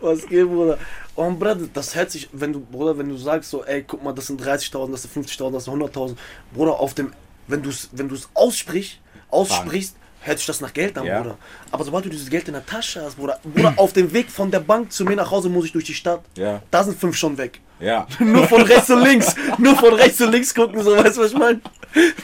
Was 0.00 0.26
geht, 0.26 0.46
Bruder? 0.46 0.78
Und 1.14 1.38
Bruder, 1.38 1.56
das 1.72 1.94
hört 1.94 2.10
sich, 2.10 2.28
wenn 2.32 2.52
du, 2.52 2.60
Bruder, 2.60 2.96
wenn 2.98 3.08
du 3.08 3.16
sagst 3.16 3.50
so, 3.50 3.64
ey, 3.64 3.84
guck 3.86 4.02
mal, 4.02 4.12
das 4.12 4.26
sind 4.26 4.40
30.000, 4.42 4.90
das 4.90 5.02
sind 5.02 5.26
50.000, 5.26 5.52
das 5.52 5.64
sind 5.64 5.74
100.000. 5.74 6.16
Bruder, 6.52 6.78
auf 6.80 6.94
dem, 6.94 7.12
wenn 7.46 7.62
du 7.62 7.70
es 7.70 7.88
wenn 7.92 8.08
du's 8.08 8.28
aussprichst, 8.34 8.98
aussprichst, 9.30 9.96
hört 10.22 10.38
sich 10.38 10.46
das 10.46 10.60
nach 10.60 10.72
Geld 10.72 10.98
an, 10.98 11.04
Ja. 11.06 11.20
Bruder. 11.22 11.38
Aber 11.70 11.84
sobald 11.84 12.04
du 12.04 12.08
dieses 12.10 12.28
Geld 12.28 12.46
in 12.48 12.54
der 12.54 12.66
Tasche 12.66 13.02
hast, 13.02 13.16
Bruder, 13.16 13.38
Bruder, 13.42 13.72
auf 13.76 13.92
dem 13.92 14.12
Weg 14.12 14.30
von 14.30 14.50
der 14.50 14.60
Bank 14.60 14.92
zu 14.92 15.04
mir 15.04 15.16
nach 15.16 15.30
Hause 15.30 15.48
muss 15.48 15.64
ich 15.66 15.72
durch 15.72 15.84
die 15.84 15.94
Stadt. 15.94 16.22
Ja. 16.36 16.62
Da 16.70 16.84
sind 16.84 16.98
fünf 16.98 17.16
schon 17.16 17.36
weg. 17.38 17.60
Ja. 17.80 18.06
Nur 18.18 18.46
von 18.46 18.62
rechts 18.62 18.90
und 18.90 19.02
links. 19.02 19.34
Nur 19.58 19.74
von 19.76 19.94
rechts 19.94 20.20
und 20.20 20.30
links 20.32 20.54
gucken, 20.54 20.82
so, 20.82 20.96
weißt 20.96 21.16
du, 21.16 21.20
was 21.22 21.32
ich 21.32 21.38
meine? 21.38 21.60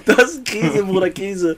Das 0.04 0.32
ist 0.32 0.44
Käse, 0.44 0.85
Bruder, 0.85 1.08
Käse. 1.11 1.56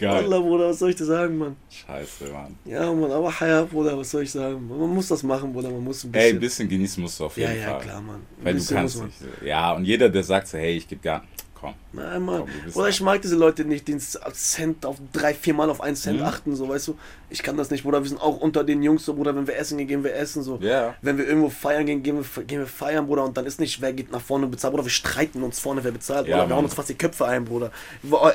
Geil. 0.00 0.24
Allah, 0.24 0.40
Bruder, 0.40 0.68
was 0.70 0.78
soll 0.78 0.90
ich 0.90 0.96
dir 0.96 1.04
sagen, 1.04 1.36
Mann? 1.36 1.56
Scheiße, 1.68 2.24
Mann. 2.32 2.56
Ja, 2.64 2.90
Mann, 2.92 3.10
aber 3.10 3.32
ja, 3.46 3.62
Bruder, 3.64 3.98
was 3.98 4.10
soll 4.10 4.22
ich 4.22 4.30
sagen? 4.30 4.66
Man 4.66 4.94
muss 4.94 5.08
das 5.08 5.22
machen, 5.22 5.52
Bruder, 5.52 5.70
man 5.70 5.84
muss 5.84 6.04
ein 6.04 6.14
Ey, 6.14 6.20
bisschen. 6.20 6.36
ein 6.36 6.40
bisschen 6.40 6.68
genießen 6.70 7.02
musst 7.02 7.20
du 7.20 7.24
auf 7.26 7.36
ja, 7.36 7.50
jeden 7.50 7.62
ja, 7.62 7.70
Fall. 7.72 7.80
klar, 7.80 8.00
Mann. 8.00 8.16
Ein 8.38 8.44
Weil 8.44 8.54
du 8.54 8.64
kannst 8.64 9.02
nicht. 9.04 9.18
so- 9.18 9.44
Ja, 9.46 9.72
und 9.74 9.84
jeder, 9.84 10.08
der 10.08 10.22
sagt 10.24 10.48
so, 10.48 10.56
hey, 10.58 10.76
ich 10.78 10.88
gebe 10.88 11.02
gar 11.02 11.22
komm. 11.60 11.74
Nein, 11.92 12.22
Mann. 12.22 12.40
Komm, 12.40 12.72
Bruder, 12.72 12.88
ich 12.88 13.00
mag 13.00 13.20
diese 13.22 13.36
Leute 13.36 13.64
nicht, 13.64 13.86
die 13.88 13.96
Cent 13.98 14.86
auf 14.86 14.96
drei, 15.12 15.34
vier 15.34 15.54
Mal 15.54 15.68
auf 15.70 15.80
einen 15.80 15.96
Cent 15.96 16.18
Mhm. 16.20 16.24
achten, 16.26 16.56
so, 16.56 16.68
weißt 16.68 16.88
du? 16.88 16.98
Ich 17.28 17.42
kann 17.42 17.56
das 17.56 17.70
nicht, 17.70 17.84
Bruder. 17.84 18.02
Wir 18.02 18.08
sind 18.08 18.20
auch 18.20 18.38
unter 18.38 18.64
den 18.64 18.82
Jungs, 18.82 19.04
so, 19.04 19.14
Bruder. 19.14 19.34
Wenn 19.36 19.46
wir 19.46 19.56
essen 19.56 19.78
gehen, 19.78 19.88
gehen 19.88 20.04
wir 20.04 20.14
essen, 20.14 20.42
so. 20.42 20.58
Ja. 20.60 20.94
Wenn 21.02 21.18
wir 21.18 21.26
irgendwo 21.26 21.48
feiern 21.50 21.86
gehen, 21.86 22.02
gehen 22.02 22.16
wir, 22.16 22.42
gehen 22.44 22.60
wir 22.60 22.66
feiern, 22.66 23.06
Bruder. 23.06 23.24
Und 23.24 23.36
dann 23.36 23.46
ist 23.46 23.60
nicht, 23.60 23.80
wer 23.80 23.92
geht 23.92 24.10
nach 24.10 24.20
vorne 24.20 24.46
und 24.46 24.50
bezahlt, 24.50 24.72
Bruder. 24.72 24.84
Wir 24.84 24.90
streiten 24.90 25.42
uns 25.42 25.58
vorne, 25.60 25.84
wer 25.84 25.92
bezahlt, 25.92 26.26
Ja, 26.26 26.36
Bruder. 26.38 26.48
Wir 26.48 26.56
hauen 26.56 26.64
uns 26.64 26.74
fast 26.74 26.88
die 26.88 26.94
Köpfe 26.94 27.26
ein, 27.26 27.44
Bruder. 27.44 27.70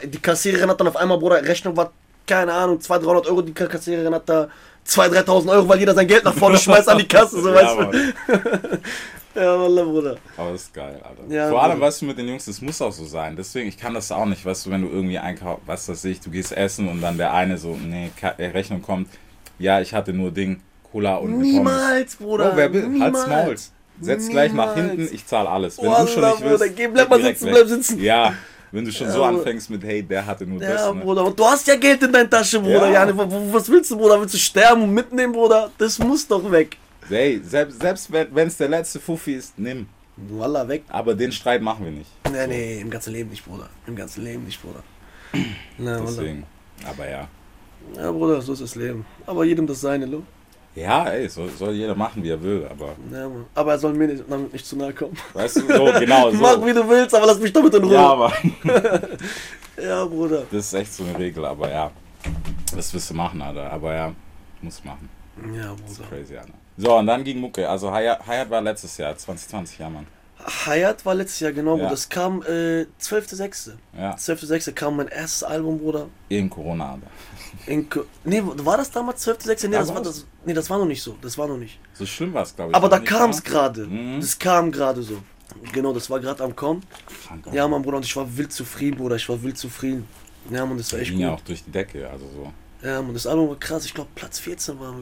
Die 0.03 0.19
Kassiererin 0.19 0.69
hat 0.69 0.79
dann 0.79 0.87
auf 0.87 0.95
einmal, 0.95 1.17
Bruder, 1.17 1.43
Rechnung 1.43 1.75
war, 1.75 1.91
keine 2.27 2.53
Ahnung, 2.53 2.79
200, 2.79 3.05
300 3.07 3.27
Euro. 3.27 3.41
Die 3.41 3.53
Kassiererin 3.53 4.13
hat 4.13 4.27
da 4.29 4.49
2.000, 4.87 5.23
3.000 5.25 5.49
Euro, 5.51 5.67
weil 5.67 5.79
jeder 5.79 5.93
sein 5.95 6.07
Geld 6.07 6.23
nach 6.23 6.33
vorne 6.33 6.57
schmeißt 6.59 6.87
an 6.89 6.97
die 6.99 7.07
Kasse, 7.07 7.41
so, 7.41 7.49
Ja, 7.49 7.55
weißt 7.55 7.93
du? 7.93 8.79
Ja, 9.41 9.59
Wallah, 9.59 9.83
Bruder. 9.83 10.15
Aber 10.37 10.51
das 10.51 10.63
ist 10.63 10.73
geil, 10.73 11.01
Alter. 11.03 11.33
Ja, 11.33 11.49
Vor 11.49 11.61
allem, 11.61 11.79
weißt 11.79 12.01
du, 12.01 12.05
mit 12.05 12.17
den 12.17 12.27
Jungs, 12.29 12.45
das 12.45 12.61
muss 12.61 12.81
auch 12.81 12.91
so 12.91 13.05
sein. 13.05 13.35
Deswegen, 13.35 13.67
ich 13.67 13.77
kann 13.77 13.93
das 13.93 14.11
auch 14.11 14.25
nicht, 14.25 14.45
weißt 14.45 14.65
du, 14.65 14.71
wenn 14.71 14.81
du 14.81 14.87
irgendwie 14.87 15.19
einkaufst, 15.19 15.63
was 15.65 15.89
weiß 15.89 16.05
ich, 16.05 16.21
du 16.21 16.29
gehst 16.29 16.51
essen 16.53 16.87
und 16.87 17.01
dann 17.01 17.17
der 17.17 17.33
eine 17.33 17.57
so, 17.57 17.75
nee, 17.75 18.11
äh, 18.37 18.45
Rechnung 18.47 18.81
kommt, 18.81 19.09
ja, 19.59 19.81
ich 19.81 19.93
hatte 19.93 20.13
nur 20.13 20.31
Ding, 20.31 20.61
Cola 20.91 21.15
und 21.17 21.31
Pommes. 21.31 21.47
Niemals, 21.47 22.15
Bruder. 22.15 22.49
Bro, 22.49 22.57
wer 22.57 22.73
will, 22.73 22.81
halt's 23.01 23.25
niemals. 23.25 23.27
Maul. 23.27 23.55
Setz 24.01 24.29
gleich 24.29 24.53
nach 24.53 24.75
Niemals. 24.75 24.91
hinten, 24.97 25.15
ich 25.15 25.25
zahle 25.25 25.49
alles. 25.49 25.77
Wenn 25.77 25.85
Wallah, 25.85 26.01
du 26.05 26.07
schon 26.11 26.23
nicht 26.23 26.41
willst, 26.41 26.59
Bruder, 26.59 26.69
geh, 26.69 26.87
bleib 26.87 27.09
mal 27.09 27.21
sitzen, 27.21 27.49
bleib 27.49 27.67
sitzen. 27.67 28.01
Ja, 28.01 28.33
wenn 28.71 28.83
du 28.83 28.91
schon 28.91 29.09
so 29.09 29.21
Ja, 29.21 29.29
anfängst 29.29 29.69
mit, 29.69 29.83
hey, 29.83 30.03
der 30.03 30.25
hatte 30.25 30.45
nur 30.45 30.61
Ja, 30.61 30.69
das, 30.73 30.93
ne? 30.93 31.01
Bruder. 31.01 31.25
Und 31.25 31.39
du 31.39 31.45
hast 31.45 31.65
ja 31.67 31.75
Geld 31.77 32.03
in 32.03 32.11
deiner 32.11 32.29
Tasche, 32.29 32.59
Bruder. 32.59 32.89
Ja. 32.89 33.07
Ja. 33.07 33.13
was 33.53 33.69
willst 33.69 33.91
du, 33.91 33.97
Bruder? 33.97 34.19
Willst 34.19 34.33
du 34.33 34.37
sterben 34.37 34.83
und 34.83 34.93
mitnehmen, 34.93 35.31
Bruder? 35.31 35.71
Das 35.77 35.97
muss 35.99 36.27
doch 36.27 36.49
weg. 36.51 36.77
Hey, 37.09 37.41
selbst, 37.43 37.81
selbst 37.81 38.11
wenn 38.11 38.47
es 38.47 38.57
der 38.57 38.69
letzte 38.69 38.99
Fuffi 38.99 39.33
ist, 39.33 39.57
nimm. 39.59 39.87
Wallah, 40.17 40.67
weg. 40.67 40.83
Aber 40.89 41.13
den 41.13 41.31
Streit 41.31 41.61
machen 41.61 41.85
wir 41.85 41.91
nicht. 41.91 42.09
Nee, 42.31 42.47
nee, 42.47 42.81
im 42.81 42.89
ganzen 42.89 43.13
Leben 43.13 43.29
nicht, 43.29 43.45
Bruder. 43.45 43.69
Im 43.85 43.95
ganzen 43.95 44.23
Leben 44.23 44.43
nicht, 44.45 44.61
Bruder. 44.61 44.81
Na, 45.77 45.97
Wallah. 45.99 46.05
Deswegen. 46.05 46.43
Aber 46.87 47.09
ja. 47.09 47.27
Ja, 47.95 48.11
Bruder, 48.11 48.41
so 48.41 48.53
ist 48.53 48.61
das 48.61 48.75
Leben. 48.75 49.05
Aber 49.25 49.43
jedem 49.43 49.67
das 49.67 49.81
seine, 49.81 50.05
lo. 50.05 50.23
Ja, 50.73 51.07
ey, 51.09 51.29
soll, 51.29 51.49
soll 51.51 51.73
jeder 51.73 51.95
machen, 51.95 52.21
wie 52.21 52.29
er 52.29 52.41
will, 52.41 52.67
aber 52.69 52.95
Ja, 53.11 53.29
Mann. 53.29 53.45
Aber 53.53 53.71
er 53.71 53.79
soll 53.79 53.93
mir 53.93 54.07
nicht, 54.07 54.23
nicht 54.51 54.65
zu 54.65 54.75
nahe 54.75 54.93
kommen. 54.93 55.15
weißt 55.33 55.57
du, 55.57 55.61
so, 55.61 55.85
genau 55.99 56.31
so. 56.31 56.37
Mach 56.37 56.65
wie 56.65 56.73
du 56.73 56.87
willst, 56.89 57.15
aber 57.15 57.27
lass 57.27 57.39
mich 57.39 57.53
damit 57.53 57.73
in 57.75 57.83
Ruhe. 57.83 57.93
Ja, 57.93 58.09
aber 58.11 58.33
ja 59.81 60.05
Bruder. 60.05 60.43
das 60.51 60.65
ist 60.65 60.73
echt 60.73 60.93
so 60.93 61.03
eine 61.05 61.17
Regel, 61.17 61.45
aber 61.45 61.69
ja. 61.71 61.91
Das 62.75 62.93
wirst 62.93 63.09
du 63.09 63.13
machen, 63.13 63.41
Alter. 63.41 63.71
Aber 63.71 63.93
ja, 63.93 64.13
muss 64.61 64.83
machen. 64.83 65.09
Ja, 65.53 65.75
Das 65.81 65.91
ist 65.91 65.97
Bruder. 65.97 66.09
crazy, 66.09 66.37
Alter. 66.37 66.53
So, 66.77 66.97
und 66.97 67.07
dann 67.07 67.23
ging 67.23 67.39
Mucke. 67.39 67.67
Also 67.69 67.91
Hayat, 67.91 68.25
Hayat 68.27 68.49
war 68.49 68.61
letztes 68.61 68.97
Jahr, 68.97 69.15
2020, 69.17 69.79
ja, 69.79 69.89
Mann. 69.89 70.05
Hayat 70.65 71.05
war 71.05 71.15
letztes 71.15 71.39
Jahr, 71.39 71.51
genau, 71.53 71.71
Ja. 71.71 71.83
Bruder. 71.83 71.89
Das 71.91 72.09
kam 72.09 72.41
äh, 72.43 72.85
12.06. 73.01 73.71
Ja, 73.97 74.13
12.06. 74.15 74.71
kam 74.73 74.97
mein 74.97 75.07
erstes 75.07 75.43
Album, 75.43 75.79
Bruder. 75.79 76.07
in 76.29 76.49
Corona, 76.49 76.93
Alter. 76.93 77.07
In, 77.67 77.89
Ko- 77.89 78.05
nee, 78.25 78.41
war 78.43 78.77
das 78.77 78.91
damals 78.91 79.25
12.06.? 79.27 79.67
Nee, 79.69 79.73
Ja, 79.75 79.79
das 79.79 79.93
war, 79.93 80.01
das, 80.01 80.25
nee, 80.45 80.53
das 80.53 80.69
war 80.69 80.77
noch 80.77 80.85
nicht 80.85 81.01
so. 81.01 81.15
Das 81.21 81.37
war 81.37 81.47
noch 81.47 81.57
nicht. 81.57 81.79
So 81.93 82.05
schlimm 82.05 82.33
war 82.33 82.43
es, 82.43 82.55
glaube 82.55 82.71
ich. 82.71 82.75
Aber 82.75 82.89
da 82.89 82.99
kam 82.99 83.29
es 83.31 83.41
gerade. 83.43 83.85
Mhm. 83.87 84.19
Das 84.19 84.37
kam 84.37 84.71
gerade 84.71 85.01
so. 85.01 85.17
Genau, 85.71 85.93
das 85.93 86.09
war 86.09 86.19
gerade 86.19 86.43
am 86.43 86.55
Kommen. 86.55 86.83
Ja, 87.53 87.67
Mann, 87.67 87.81
Bruder, 87.81 87.97
und 87.97 88.05
ich 88.05 88.15
war 88.15 88.37
wild 88.37 88.51
zufrieden, 88.51 88.97
Bruder. 88.97 89.15
Ich 89.15 89.27
war 89.29 89.41
wild 89.41 89.57
zufrieden. 89.57 90.05
Ja, 90.51 90.65
Mann, 90.65 90.77
das 90.77 90.91
war 90.91 90.99
echt 90.99 91.11
ging 91.11 91.19
ja 91.21 91.29
gut. 91.29 91.39
auch 91.39 91.43
durch 91.45 91.63
die 91.63 91.71
Decke, 91.71 92.07
also 92.09 92.25
so. 92.27 92.51
Ja, 92.87 93.01
Mann, 93.01 93.13
das 93.13 93.25
Album 93.25 93.49
war 93.49 93.55
krass. 93.55 93.85
Ich 93.85 93.93
glaube, 93.93 94.09
Platz 94.13 94.37
14 94.39 94.79
war. 94.79 94.95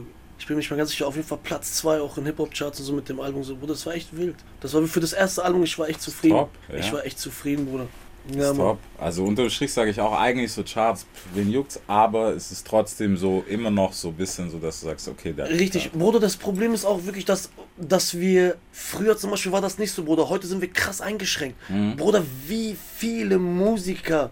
Ich 0.44 0.48
bin 0.48 0.56
mir 0.56 0.60
nicht 0.60 0.70
mal 0.70 0.76
ganz 0.76 0.90
sicher, 0.90 1.06
auf 1.06 1.16
jeden 1.16 1.26
Fall 1.26 1.38
Platz 1.42 1.72
2 1.76 2.02
auch 2.02 2.18
in 2.18 2.26
Hip-Hop-Charts 2.26 2.78
und 2.78 2.84
so 2.84 2.92
mit 2.92 3.08
dem 3.08 3.18
Album. 3.18 3.42
So, 3.42 3.56
Bruder, 3.56 3.72
das 3.72 3.86
war 3.86 3.94
echt 3.94 4.14
wild. 4.14 4.36
Das 4.60 4.74
war 4.74 4.82
für 4.82 5.00
das 5.00 5.14
erste 5.14 5.42
Album, 5.42 5.62
ich 5.62 5.78
war 5.78 5.88
echt 5.88 6.02
zufrieden. 6.02 6.36
Top, 6.36 6.50
ja. 6.68 6.74
Ich 6.80 6.92
war 6.92 7.02
echt 7.06 7.18
zufrieden, 7.18 7.64
Bruder. 7.64 7.86
Ja, 8.30 8.52
top. 8.52 8.78
Also 8.98 9.24
unterm 9.24 9.48
Strich 9.48 9.72
sage 9.72 9.90
ich 9.90 9.98
auch 10.02 10.12
eigentlich 10.12 10.52
so 10.52 10.62
Charts, 10.62 11.06
wen 11.32 11.50
juckt's, 11.50 11.80
aber 11.86 12.34
es 12.34 12.52
ist 12.52 12.66
trotzdem 12.66 13.16
so 13.16 13.42
immer 13.48 13.70
noch 13.70 13.94
so 13.94 14.08
ein 14.08 14.16
bisschen 14.16 14.50
so, 14.50 14.58
dass 14.58 14.80
du 14.80 14.86
sagst, 14.88 15.08
okay, 15.08 15.32
der 15.32 15.48
Richtig, 15.48 15.92
Bruder, 15.92 16.20
das 16.20 16.36
Problem 16.36 16.74
ist 16.74 16.84
auch 16.84 17.06
wirklich, 17.06 17.24
dass, 17.24 17.48
dass 17.78 18.18
wir 18.20 18.56
früher 18.70 19.16
zum 19.16 19.30
Beispiel 19.30 19.50
war 19.50 19.62
das 19.62 19.78
nicht 19.78 19.92
so, 19.92 20.04
Bruder. 20.04 20.28
Heute 20.28 20.46
sind 20.46 20.60
wir 20.60 20.70
krass 20.70 21.00
eingeschränkt. 21.00 21.56
Mhm. 21.70 21.96
Bruder, 21.96 22.22
wie 22.46 22.76
viele 22.98 23.38
Musiker 23.38 24.30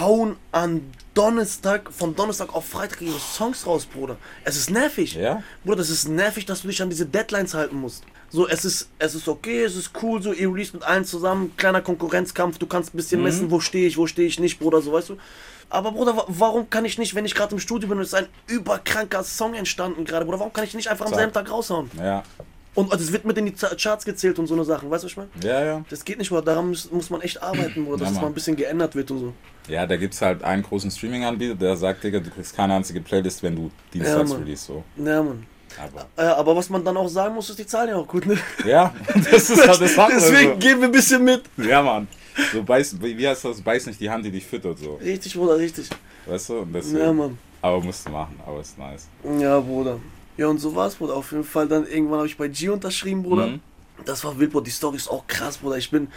hauen 0.00 0.34
an 0.50 0.80
Donnerstag, 1.14 1.92
von 1.92 2.14
Donnerstag 2.14 2.54
auf 2.54 2.66
Freitag 2.68 3.00
ihre 3.00 3.18
Songs 3.18 3.66
raus, 3.66 3.86
Bruder. 3.86 4.16
Es 4.44 4.56
ist 4.56 4.70
nervig. 4.70 5.14
Ja? 5.14 5.42
Bruder, 5.64 5.76
das 5.78 5.90
ist 5.90 6.08
nervig, 6.08 6.44
dass 6.46 6.62
du 6.62 6.68
dich 6.68 6.82
an 6.82 6.90
diese 6.90 7.06
Deadlines 7.06 7.54
halten 7.54 7.76
musst. 7.80 8.04
So, 8.30 8.48
es 8.48 8.64
ist, 8.64 8.88
es 8.98 9.14
ist 9.14 9.28
okay, 9.28 9.62
es 9.62 9.76
ist 9.76 9.92
cool, 10.02 10.20
so, 10.20 10.32
ihr 10.32 10.48
release 10.52 10.72
mit 10.72 10.82
allen 10.82 11.04
zusammen, 11.04 11.56
kleiner 11.56 11.80
Konkurrenzkampf, 11.82 12.58
du 12.58 12.66
kannst 12.66 12.92
ein 12.92 12.96
bisschen 12.96 13.20
Mhm. 13.20 13.24
messen, 13.26 13.50
wo 13.52 13.60
stehe 13.60 13.86
ich, 13.86 13.96
wo 13.96 14.08
stehe 14.08 14.26
ich 14.26 14.40
nicht, 14.40 14.58
Bruder, 14.58 14.82
so, 14.82 14.92
weißt 14.92 15.10
du. 15.10 15.16
Aber 15.70 15.92
Bruder, 15.92 16.16
wa- 16.16 16.24
warum 16.28 16.68
kann 16.68 16.84
ich 16.84 16.98
nicht, 16.98 17.14
wenn 17.14 17.24
ich 17.26 17.34
gerade 17.34 17.54
im 17.54 17.60
Studio 17.60 17.88
bin 17.88 17.98
und 17.98 18.02
es 18.02 18.08
ist 18.08 18.14
ein 18.14 18.26
überkranker 18.48 19.22
Song 19.22 19.54
entstanden 19.54 20.04
gerade, 20.04 20.24
Bruder, 20.24 20.40
warum 20.40 20.52
kann 20.52 20.64
ich 20.64 20.74
nicht 20.74 20.88
einfach 20.88 21.06
am 21.06 21.14
selben 21.14 21.32
Tag 21.32 21.48
raushauen? 21.50 21.90
Ja. 21.96 22.24
Und 22.74 22.92
es 22.92 23.12
wird 23.12 23.24
mit 23.24 23.38
in 23.38 23.46
die 23.46 23.52
Charts 23.52 24.04
gezählt 24.04 24.38
und 24.38 24.46
so 24.48 24.54
eine 24.54 24.64
Sachen, 24.64 24.90
weißt 24.90 25.04
du, 25.04 25.06
was 25.06 25.12
ich 25.12 25.16
meine? 25.16 25.28
Ja, 25.44 25.64
ja. 25.64 25.84
Das 25.90 26.04
geht 26.04 26.18
nicht, 26.18 26.28
Bruder, 26.30 26.42
daran 26.42 26.68
muss, 26.68 26.90
muss 26.90 27.08
man 27.08 27.20
echt 27.20 27.40
arbeiten, 27.42 27.84
Bruder, 27.84 27.98
dass 27.98 28.06
Ja, 28.06 28.06
es 28.08 28.14
Mann. 28.14 28.22
mal 28.22 28.28
ein 28.28 28.34
bisschen 28.34 28.56
geändert 28.56 28.94
wird 28.96 29.10
und 29.12 29.18
so. 29.20 29.32
Ja, 29.68 29.86
da 29.86 29.96
gibt's 29.96 30.20
halt 30.20 30.42
einen 30.42 30.62
großen 30.64 30.90
Streaming-Anbieter, 30.90 31.54
der 31.54 31.76
sagt, 31.76 32.02
Digga, 32.02 32.18
du 32.18 32.30
kriegst 32.30 32.54
keine 32.56 32.74
einzige 32.74 33.00
Playlist, 33.00 33.42
wenn 33.44 33.54
du 33.54 33.70
dienstags 33.92 34.30
Mann. 34.30 34.42
release, 34.42 34.64
so. 34.66 34.82
Ja, 34.96 35.22
Mann. 35.22 35.46
Aber, 35.80 36.06
Ja, 36.22 36.36
aber 36.36 36.54
was 36.56 36.68
man 36.70 36.84
dann 36.84 36.96
auch 36.96 37.08
sagen 37.08 37.34
muss, 37.34 37.48
ist, 37.50 37.58
die 37.58 37.66
zahlen 37.66 37.88
ja 37.90 37.96
auch 37.96 38.06
gut, 38.08 38.26
ne? 38.26 38.36
ja, 38.66 38.92
das 39.32 39.50
ist 39.50 39.66
halt 39.66 39.80
das 39.80 39.98
andere 39.98 40.20
Deswegen 40.20 40.52
so. 40.52 40.58
geben 40.58 40.80
wir 40.82 40.88
ein 40.88 40.92
bisschen 40.92 41.22
mit. 41.24 41.42
Ja, 41.56 41.82
Mann. 41.82 42.08
So 42.52 42.62
beiß, 42.64 43.00
wie 43.00 43.16
wie 43.16 43.28
heißt 43.28 43.44
das? 43.44 43.60
Beiß 43.60 43.86
nicht 43.86 44.00
die 44.00 44.10
Hand, 44.10 44.24
die 44.24 44.30
dich 44.32 44.44
füttert, 44.44 44.78
so. 44.80 44.94
Richtig, 44.96 45.34
Bruder, 45.34 45.56
richtig. 45.56 45.88
Weißt 46.26 46.48
du? 46.48 46.58
Und 46.58 46.72
deswegen, 46.72 46.98
Ja, 46.98 47.12
Mann. 47.12 47.38
Aber 47.62 47.80
musst 47.80 48.06
du 48.06 48.10
machen, 48.10 48.38
aber 48.46 48.60
ist 48.60 48.76
nice. 48.78 49.08
Ja, 49.38 49.58
Bruder. 49.60 49.98
Ja, 50.36 50.48
und 50.48 50.58
so 50.58 50.74
war's, 50.74 50.96
Bruder. 50.96 51.14
Auf 51.16 51.30
jeden 51.32 51.44
Fall 51.44 51.68
dann 51.68 51.86
irgendwann 51.86 52.18
habe 52.18 52.26
ich 52.26 52.36
bei 52.36 52.48
G 52.48 52.68
unterschrieben, 52.68 53.22
Bruder. 53.22 53.46
Mhm. 53.48 53.60
Das 54.04 54.24
war 54.24 54.38
wild, 54.38 54.50
Bruder. 54.52 54.64
Die 54.64 54.70
Story 54.70 54.96
ist 54.96 55.08
auch 55.08 55.26
krass, 55.26 55.58
Bruder. 55.58 55.76
Ich 55.78 55.90
bin, 55.90 56.08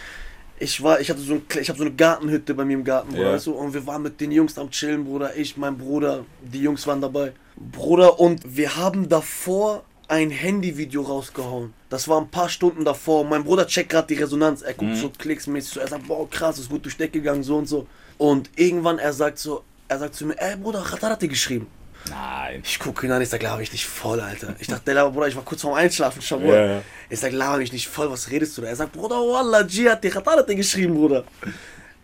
ich 0.60 0.82
war, 0.82 1.00
ich 1.00 1.10
hatte 1.10 1.20
so, 1.20 1.34
ein, 1.36 1.44
ich 1.62 1.70
habe 1.70 1.78
so 1.78 1.86
eine 1.86 1.94
Gartenhütte 1.94 2.54
bei 2.56 2.66
mir 2.66 2.74
im 2.74 2.84
Garten, 2.84 3.10
Bruder, 3.10 3.24
Ja. 3.24 3.34
weißt 3.34 3.48
du? 3.48 3.52
Und 3.54 3.74
wir 3.74 3.86
waren 3.86 4.02
mit 4.02 4.20
den 4.20 4.32
Jungs 4.32 4.58
am 4.58 4.72
Chillen, 4.72 5.06
Bruder. 5.06 5.36
Ich, 5.36 5.56
mein 5.58 5.78
Bruder, 5.78 6.26
die 6.42 6.62
Jungs 6.62 6.88
waren 6.88 7.02
dabei. 7.02 7.34
Bruder, 7.56 8.20
und 8.20 8.42
wir 8.58 8.76
haben 8.76 9.08
davor 9.08 9.84
ein 10.08 10.30
Handyvideo 10.32 11.02
rausgehauen. 11.02 11.74
Das 11.90 12.08
war 12.08 12.20
ein 12.22 12.30
paar 12.30 12.50
Stunden 12.50 12.86
davor. 12.86 13.26
Mein 13.26 13.44
Bruder 13.44 13.68
checkt 13.68 13.90
gerade 13.90 14.08
die 14.08 14.20
Resonanz. 14.20 14.62
Er 14.62 14.74
guckt 14.74 14.96
so 14.96 15.10
klicksmäßig 15.10 15.74
so. 15.74 15.80
Er 15.80 15.88
sagt, 15.88 16.08
boah, 16.08 16.30
krass, 16.30 16.58
ist 16.60 16.70
gut 16.70 16.86
durch 16.86 16.96
Deck 16.98 17.12
gegangen, 17.14 17.44
so 17.44 17.58
und 17.58 17.68
so. 17.68 17.86
Und 18.18 18.50
irgendwann, 18.56 19.00
er 19.00 19.12
sagt 19.14 19.38
so, 19.38 19.64
er 19.90 20.00
sagt 20.00 20.16
zu 20.16 20.26
mir, 20.26 20.40
ey 20.40 20.56
Bruder, 20.56 20.80
Ratar 20.80 21.12
hat 21.12 21.22
dir 21.22 21.28
geschrieben. 21.28 21.68
Nein. 22.10 22.62
Ich 22.64 22.80
gucke 22.80 23.06
ihn 23.06 23.12
an, 23.12 23.22
ich 23.22 23.30
sag, 23.30 23.42
laber 23.44 23.62
ich 23.62 23.72
nicht 23.72 23.86
voll, 23.86 24.20
Alter. 24.20 24.56
Ich 24.60 24.68
dachte, 24.68 24.94
der 24.94 25.10
Bruder, 25.10 25.28
ich 25.28 25.36
war 25.36 25.44
kurz 25.44 25.62
vorm 25.62 25.74
Einschlafen 25.74 26.22
schon. 26.22 26.46
Ja, 26.46 26.66
ja. 26.66 26.82
Ich 27.10 27.20
sag, 27.20 27.32
laber 27.34 27.58
mich 27.58 27.74
nicht 27.74 27.88
voll, 27.88 28.10
was 28.10 28.30
redest 28.32 28.58
du 28.58 28.62
da? 28.62 28.68
Er 28.70 28.76
sagt, 28.76 28.94
Bruder, 28.94 29.16
Wallah, 29.16 29.64
G 29.64 29.90
hat 29.90 30.04
dir 30.04 30.12
Khatar 30.12 30.38
hat 30.38 30.50
dir 30.50 30.56
geschrieben, 30.56 30.94
Bruder. 30.96 31.24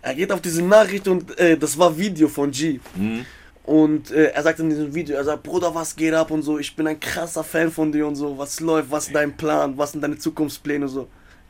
Er 0.01 0.13
geht 0.15 0.32
auf 0.32 0.41
diese 0.41 0.62
Nachricht 0.62 1.08
und 1.08 1.38
äh, 1.39 1.58
das 1.58 1.77
war 1.77 1.97
Video 1.97 2.27
von 2.27 2.51
G. 2.51 2.79
Mhm. 2.95 3.25
Und 3.63 4.12
äh, 4.12 4.25
er 4.32 4.43
sagt 4.43 4.60
in 4.60 4.69
diesem 4.69 4.93
Video, 4.93 5.15
er 5.15 5.23
sagt, 5.23 5.43
Bruder, 5.43 5.73
was 5.73 5.95
geht 5.95 6.13
ab 6.13 6.32
und 6.32 6.41
so, 6.41 6.60
ich 6.60 6.75
bin 6.75 6.86
ein 6.86 6.99
krasser 6.99 7.43
Fan 7.45 7.71
von 7.71 7.91
dir 7.91 8.06
und 8.06 8.15
so, 8.15 8.38
was 8.38 8.60
läuft, 8.60 8.91
was 8.91 9.08
ist 9.08 9.15
dein 9.15 9.38
Plan, 9.38 9.77
was 9.77 9.93
sind 9.93 10.01
deine 10.01 10.17
Zukunftspläne 10.17 10.84
und 10.86 10.91
so. 10.91 11.08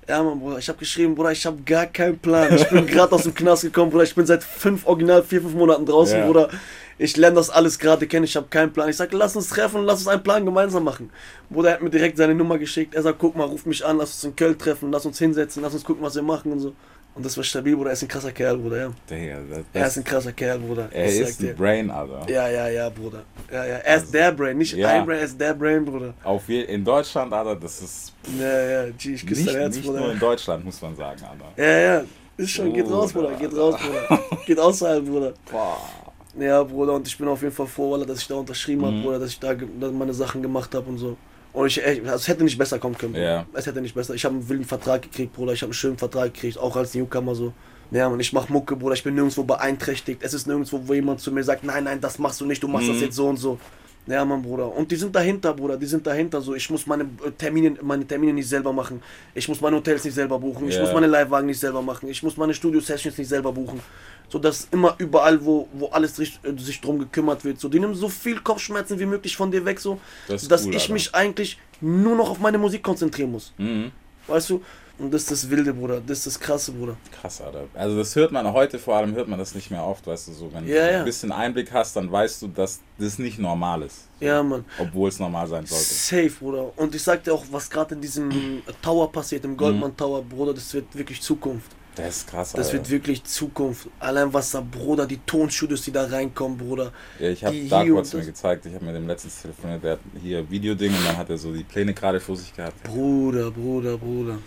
Ja, 0.08 0.22
Mann, 0.22 0.40
Bruder, 0.40 0.60
ich 0.60 0.68
habe 0.70 0.78
geschrieben, 0.78 1.16
Bruder, 1.16 1.32
ich 1.32 1.44
habe 1.46 1.62
gar 1.64 1.88
keinen 1.88 2.20
Plan. 2.20 2.54
Ich 2.56 2.68
bin 2.70 2.86
gerade 2.88 3.12
aus 3.14 3.24
dem 3.24 3.34
Knast 3.34 3.64
gekommen, 3.64 3.90
Bruder, 3.90 4.04
ich 4.04 4.14
bin 4.14 4.26
seit 4.28 4.44
fünf, 4.44 4.86
original 4.86 5.24
vier, 5.24 5.42
fünf 5.42 5.56
Monaten 5.56 5.86
draußen, 5.88 6.20
Ja. 6.20 6.26
Bruder. 6.28 6.50
Ich 7.04 7.18
lerne 7.18 7.36
das 7.36 7.50
alles 7.50 7.78
gerade 7.80 8.08
kennen, 8.08 8.24
ich 8.24 8.36
habe 8.38 8.48
keinen 8.50 8.72
Plan. 8.72 8.88
Ich 8.88 8.96
sag, 8.96 9.12
lass 9.12 9.36
uns 9.36 9.50
treffen 9.50 9.82
und 9.82 9.86
lass 9.86 10.00
uns 10.00 10.08
einen 10.08 10.24
Plan 10.24 10.46
gemeinsam 10.46 10.86
machen. 10.86 11.10
Bruder, 11.50 11.70
er 11.72 11.74
hat 11.76 11.82
mir 11.82 11.90
direkt 11.90 12.16
seine 12.16 12.34
Nummer 12.34 12.58
geschickt. 12.58 12.96
Er 12.96 13.02
sagt, 13.02 13.20
guck 13.20 13.36
mal, 13.36 13.44
ruf 13.46 13.66
mich 13.66 13.86
an, 13.86 13.98
lass 13.98 14.14
uns 14.14 14.24
in 14.24 14.36
Köln 14.38 14.58
treffen, 14.58 14.90
lass 14.90 15.06
uns 15.06 15.20
hinsetzen, 15.20 15.62
lass 15.64 15.74
uns 15.74 15.84
gucken, 15.84 16.02
was 16.02 16.16
wir 16.16 16.22
machen 16.22 16.54
und 16.54 16.60
so. 16.62 16.74
Und 17.16 17.26
das 17.26 17.36
war 17.36 17.44
stabil, 17.44 17.76
Bruder. 17.76 17.90
Er 17.90 17.94
ist 17.94 18.04
ein 18.04 18.08
krasser 18.08 18.32
Kerl, 18.32 18.58
Bruder, 18.58 18.78
ja. 18.78 18.92
Digga, 19.10 19.38
das, 19.50 19.60
Er 19.74 19.88
ist 19.88 19.98
ein 19.98 20.04
krasser 20.06 20.32
Kerl, 20.32 20.60
Bruder. 20.60 20.88
er 20.94 21.06
ist 21.06 21.42
dir. 21.42 21.50
ein 21.50 21.56
Brain, 21.58 21.92
Alter. 21.92 22.26
Ja, 22.32 22.48
ja, 22.48 22.70
ja, 22.70 22.90
Bruder. 22.90 23.24
Ja, 23.52 23.66
ja. 23.66 23.76
Er 23.80 23.98
ist 23.98 24.14
der 24.14 24.32
Brain, 24.32 24.58
nicht 24.58 24.74
Ja. 24.74 24.88
ein 24.88 25.06
Brain, 25.06 25.18
er 25.20 25.26
ist 25.26 25.40
der 25.42 25.54
Brain, 25.56 25.84
Bruder. 25.84 26.14
Auf 26.24 26.48
je, 26.48 26.62
in 26.62 26.86
Deutschland, 26.86 27.34
Alter, 27.34 27.58
das 27.58 27.82
ist 27.82 28.14
Ja, 28.40 28.86
ja, 28.86 28.90
G, 28.98 29.14
ich 29.16 29.28
küsse 29.28 29.42
nicht, 29.42 29.54
dein 29.54 29.62
Herz, 29.62 29.76
nicht 29.76 29.86
Bruder. 29.86 30.00
nur 30.00 30.12
in 30.14 30.20
Deutschland, 30.20 30.64
muss 30.64 30.82
man 30.82 30.96
sagen, 30.96 31.20
Alter. 31.22 31.62
Ja, 31.62 31.80
ja. 31.98 32.04
Ist 32.38 32.50
schon, 32.52 32.72
geht 32.74 32.90
raus, 32.90 33.12
Bruder, 33.12 33.28
Bruder, 33.28 33.40
geht 33.50 33.58
raus, 33.60 33.76
Bruder. 33.80 34.20
Geht 34.48 34.60
außerhalb, 34.60 35.06
Bruder. 35.06 35.34
Boah. 35.52 35.78
Ja, 36.40 36.64
Bruder, 36.64 36.94
und 36.94 37.08
ich 37.08 37.18
bin 37.18 37.28
auf 37.28 37.42
jeden 37.44 37.54
Fall 37.54 37.68
froh, 37.68 37.98
dass 38.04 38.20
ich 38.20 38.28
da 38.28 38.36
unterschrieben 38.36 38.82
Mhm. 38.82 38.86
habe, 38.86 39.02
Bruder, 39.02 39.20
dass 39.20 39.30
ich 39.32 39.40
da 39.40 39.56
meine 39.92 40.14
Sachen 40.14 40.42
gemacht 40.42 40.74
habe 40.74 40.90
und 40.90 40.98
so. 40.98 41.16
Und 41.54 41.68
ich, 41.68 41.86
also 41.86 42.16
es 42.16 42.28
hätte 42.28 42.44
nicht 42.44 42.58
besser 42.58 42.80
kommen 42.80 42.98
können. 42.98 43.14
Ja. 43.16 43.46
Es 43.54 43.68
hätte 43.68 43.80
nicht 43.80 43.94
besser. 43.94 44.16
Ich 44.16 44.26
habe 44.26 44.34
einen 44.34 44.50
wilden 44.50 44.66
Vertrag 44.66 45.04
gekriegt, 45.04 45.34
Bruder. 45.34 45.54
Ich 45.54 45.62
habe 45.62 45.68
einen 45.68 45.74
schönen 45.76 45.98
Vertrag 46.00 46.34
gekriegt, 46.34 46.58
auch 46.58 46.76
als 46.76 46.96
Newcomer 46.96 47.36
so. 47.36 47.54
Ja, 47.92 48.08
und 48.08 48.20
ich 48.20 48.34
mach 48.34 48.50
Mucke, 48.50 48.76
Bruder. 48.76 48.96
Ich 48.96 49.04
bin 49.04 49.14
nirgendwo 49.14 49.44
beeinträchtigt. 49.44 50.24
Es 50.24 50.34
ist 50.34 50.48
nirgendwo, 50.48 50.82
wo 50.88 50.94
jemand 50.96 51.20
zu 51.20 51.32
mir 51.32 51.44
sagt, 51.44 51.64
nein, 51.64 51.84
nein, 51.84 52.02
das 52.02 52.18
machst 52.18 52.42
du 52.42 52.46
nicht, 52.48 52.64
du 52.64 52.68
machst 52.68 52.90
das 52.90 52.96
Mhm. 52.98 53.04
jetzt 53.04 53.16
so 53.16 53.28
und 53.28 53.38
so. 53.38 53.60
Ja, 54.06 54.26
Mann, 54.26 54.42
Bruder. 54.42 54.70
Und 54.76 54.92
die 54.92 54.98
sind 54.98 55.16
dahinter, 55.16 55.54
Bruder. 55.54 55.78
Die 55.78 55.86
sind 55.86 56.06
dahinter. 56.06 56.42
So, 56.42 56.54
ich 56.56 56.70
muss 56.70 56.86
meine 56.86 57.04
äh, 57.04 57.32
Termine, 57.38 57.78
meine 57.82 58.06
Termine 58.06 58.34
nicht 58.34 58.50
selber 58.50 58.74
machen. 58.74 59.02
Ich 59.34 59.48
muss 59.48 59.62
meine 59.62 59.78
Hotels 59.78 60.04
nicht 60.04 60.14
selber 60.14 60.38
buchen. 60.40 60.68
Ich 60.68 60.76
Ja. 60.76 60.82
muss 60.82 60.94
meine 60.94 61.08
Livewagen 61.08 61.46
nicht 61.48 61.60
selber 61.60 61.82
machen. 61.82 62.10
Ich 62.10 62.22
muss 62.22 62.36
meine 62.36 62.54
Studio-Sessions 62.54 63.18
nicht 63.18 63.30
selber 63.30 63.54
buchen. 63.54 63.80
So, 64.28 64.40
dass 64.40 64.68
immer 64.72 64.96
überall, 64.98 65.44
wo, 65.46 65.70
wo 65.74 65.88
alles 65.88 66.18
sich, 66.18 66.38
äh, 66.44 66.60
sich 66.60 66.82
drum 66.82 67.00
gekümmert 67.00 67.46
wird. 67.46 67.60
So, 67.62 67.70
die 67.70 67.80
nehmen 67.80 67.96
so 67.96 68.10
viel 68.10 68.40
Kopfschmerzen 68.42 69.00
wie 69.00 69.06
möglich 69.06 69.38
von 69.38 69.50
dir 69.52 69.64
weg, 69.64 69.80
so, 69.80 70.00
Das 70.28 70.48
dass 70.50 70.66
cool, 70.66 70.76
ich 70.76 70.82
Alter. 70.84 70.94
mich 70.94 71.16
eigentlich 71.16 71.58
nur 71.80 72.16
noch 72.18 72.30
auf 72.30 72.40
meine 72.40 72.58
Musik 72.58 72.84
konzentrieren 72.84 73.32
muss. 73.32 73.54
Mhm. 73.58 73.92
Weißt 74.28 74.50
du? 74.50 74.62
Und 75.04 75.14
das 75.14 75.24
ist 75.24 75.32
das 75.32 75.50
Wilde, 75.50 75.74
Bruder. 75.74 76.00
Das 76.00 76.20
ist 76.20 76.28
das 76.28 76.40
Krasse, 76.40 76.72
Bruder. 76.72 76.96
Krass, 77.12 77.42
Alter. 77.42 77.66
Also 77.74 77.98
das 77.98 78.16
hört 78.16 78.32
man 78.32 78.52
heute 78.54 78.80
vor 78.80 78.96
allem, 78.96 79.14
hört 79.16 79.28
man 79.28 79.38
das 79.38 79.54
nicht 79.54 79.70
mehr 79.70 79.84
oft, 79.84 80.08
weißt 80.08 80.30
du, 80.30 80.32
so 80.32 80.54
wenn 80.54 80.66
Ja, 80.66 80.74
du 80.88 80.92
ja. 80.94 81.00
ein 81.00 81.06
bisschen 81.06 81.32
Einblick 81.34 81.74
hast, 81.74 81.98
dann 81.98 82.10
weißt 82.10 82.42
du, 82.42 82.48
dass 82.48 82.80
das 82.98 83.20
nicht 83.20 83.38
normal 83.38 83.82
ist. 83.82 84.08
Ja, 84.22 84.42
Mann. 84.42 84.64
Obwohl 84.80 85.10
es 85.10 85.20
normal 85.20 85.46
sein 85.48 85.66
sollte. 85.66 85.84
Safe, 85.84 86.30
Bruder. 86.40 86.72
Und 86.78 86.96
ich 86.96 87.04
sag 87.04 87.22
dir 87.24 87.34
auch, 87.34 87.44
was 87.52 87.70
gerade 87.70 87.96
in 87.96 88.02
diesem 88.02 88.62
Tower 88.82 89.12
passiert, 89.12 89.44
im 89.44 89.58
Goldman 89.58 89.96
Tower, 89.98 90.22
Bruder, 90.24 90.54
das 90.54 90.74
wird 90.74 90.86
wirklich 90.96 91.22
Zukunft. 91.22 91.70
Das 91.96 92.18
ist 92.18 92.28
krass, 92.28 92.54
Das 92.54 92.68
Alter. 92.68 92.74
wird 92.80 92.90
wirklich 92.90 93.24
Zukunft. 93.24 93.88
Allein 94.00 94.34
was 94.34 94.52
da, 94.52 94.62
Bruder, 94.62 95.06
die 95.06 95.18
Tonstudios, 95.20 95.82
die 95.84 95.92
da 95.92 96.06
reinkommen, 96.06 96.58
Bruder. 96.58 96.92
ja, 97.20 97.30
ich 97.30 97.44
habe 97.46 97.56
Dark 97.66 97.88
Watch 97.94 98.14
mir 98.14 98.26
gezeigt, 98.26 98.66
ich 98.66 98.74
habe 98.74 98.86
mit 98.86 98.96
dem 98.96 99.06
letztens 99.08 99.42
telefoniert, 99.44 99.84
der 99.84 99.92
hat 99.94 100.00
hier 100.22 100.50
Videoding 100.50 100.92
und 100.92 101.06
dann 101.06 101.18
hat 101.18 101.30
er 101.30 101.38
so 101.38 101.54
die 101.54 101.64
Pläne 101.64 101.94
gerade 101.94 102.20
vor 102.20 102.36
sich 102.36 102.54
gehabt. 102.56 102.82
Bruder, 102.84 103.52
Bruder, 103.52 103.98
Bruder. 103.98 104.40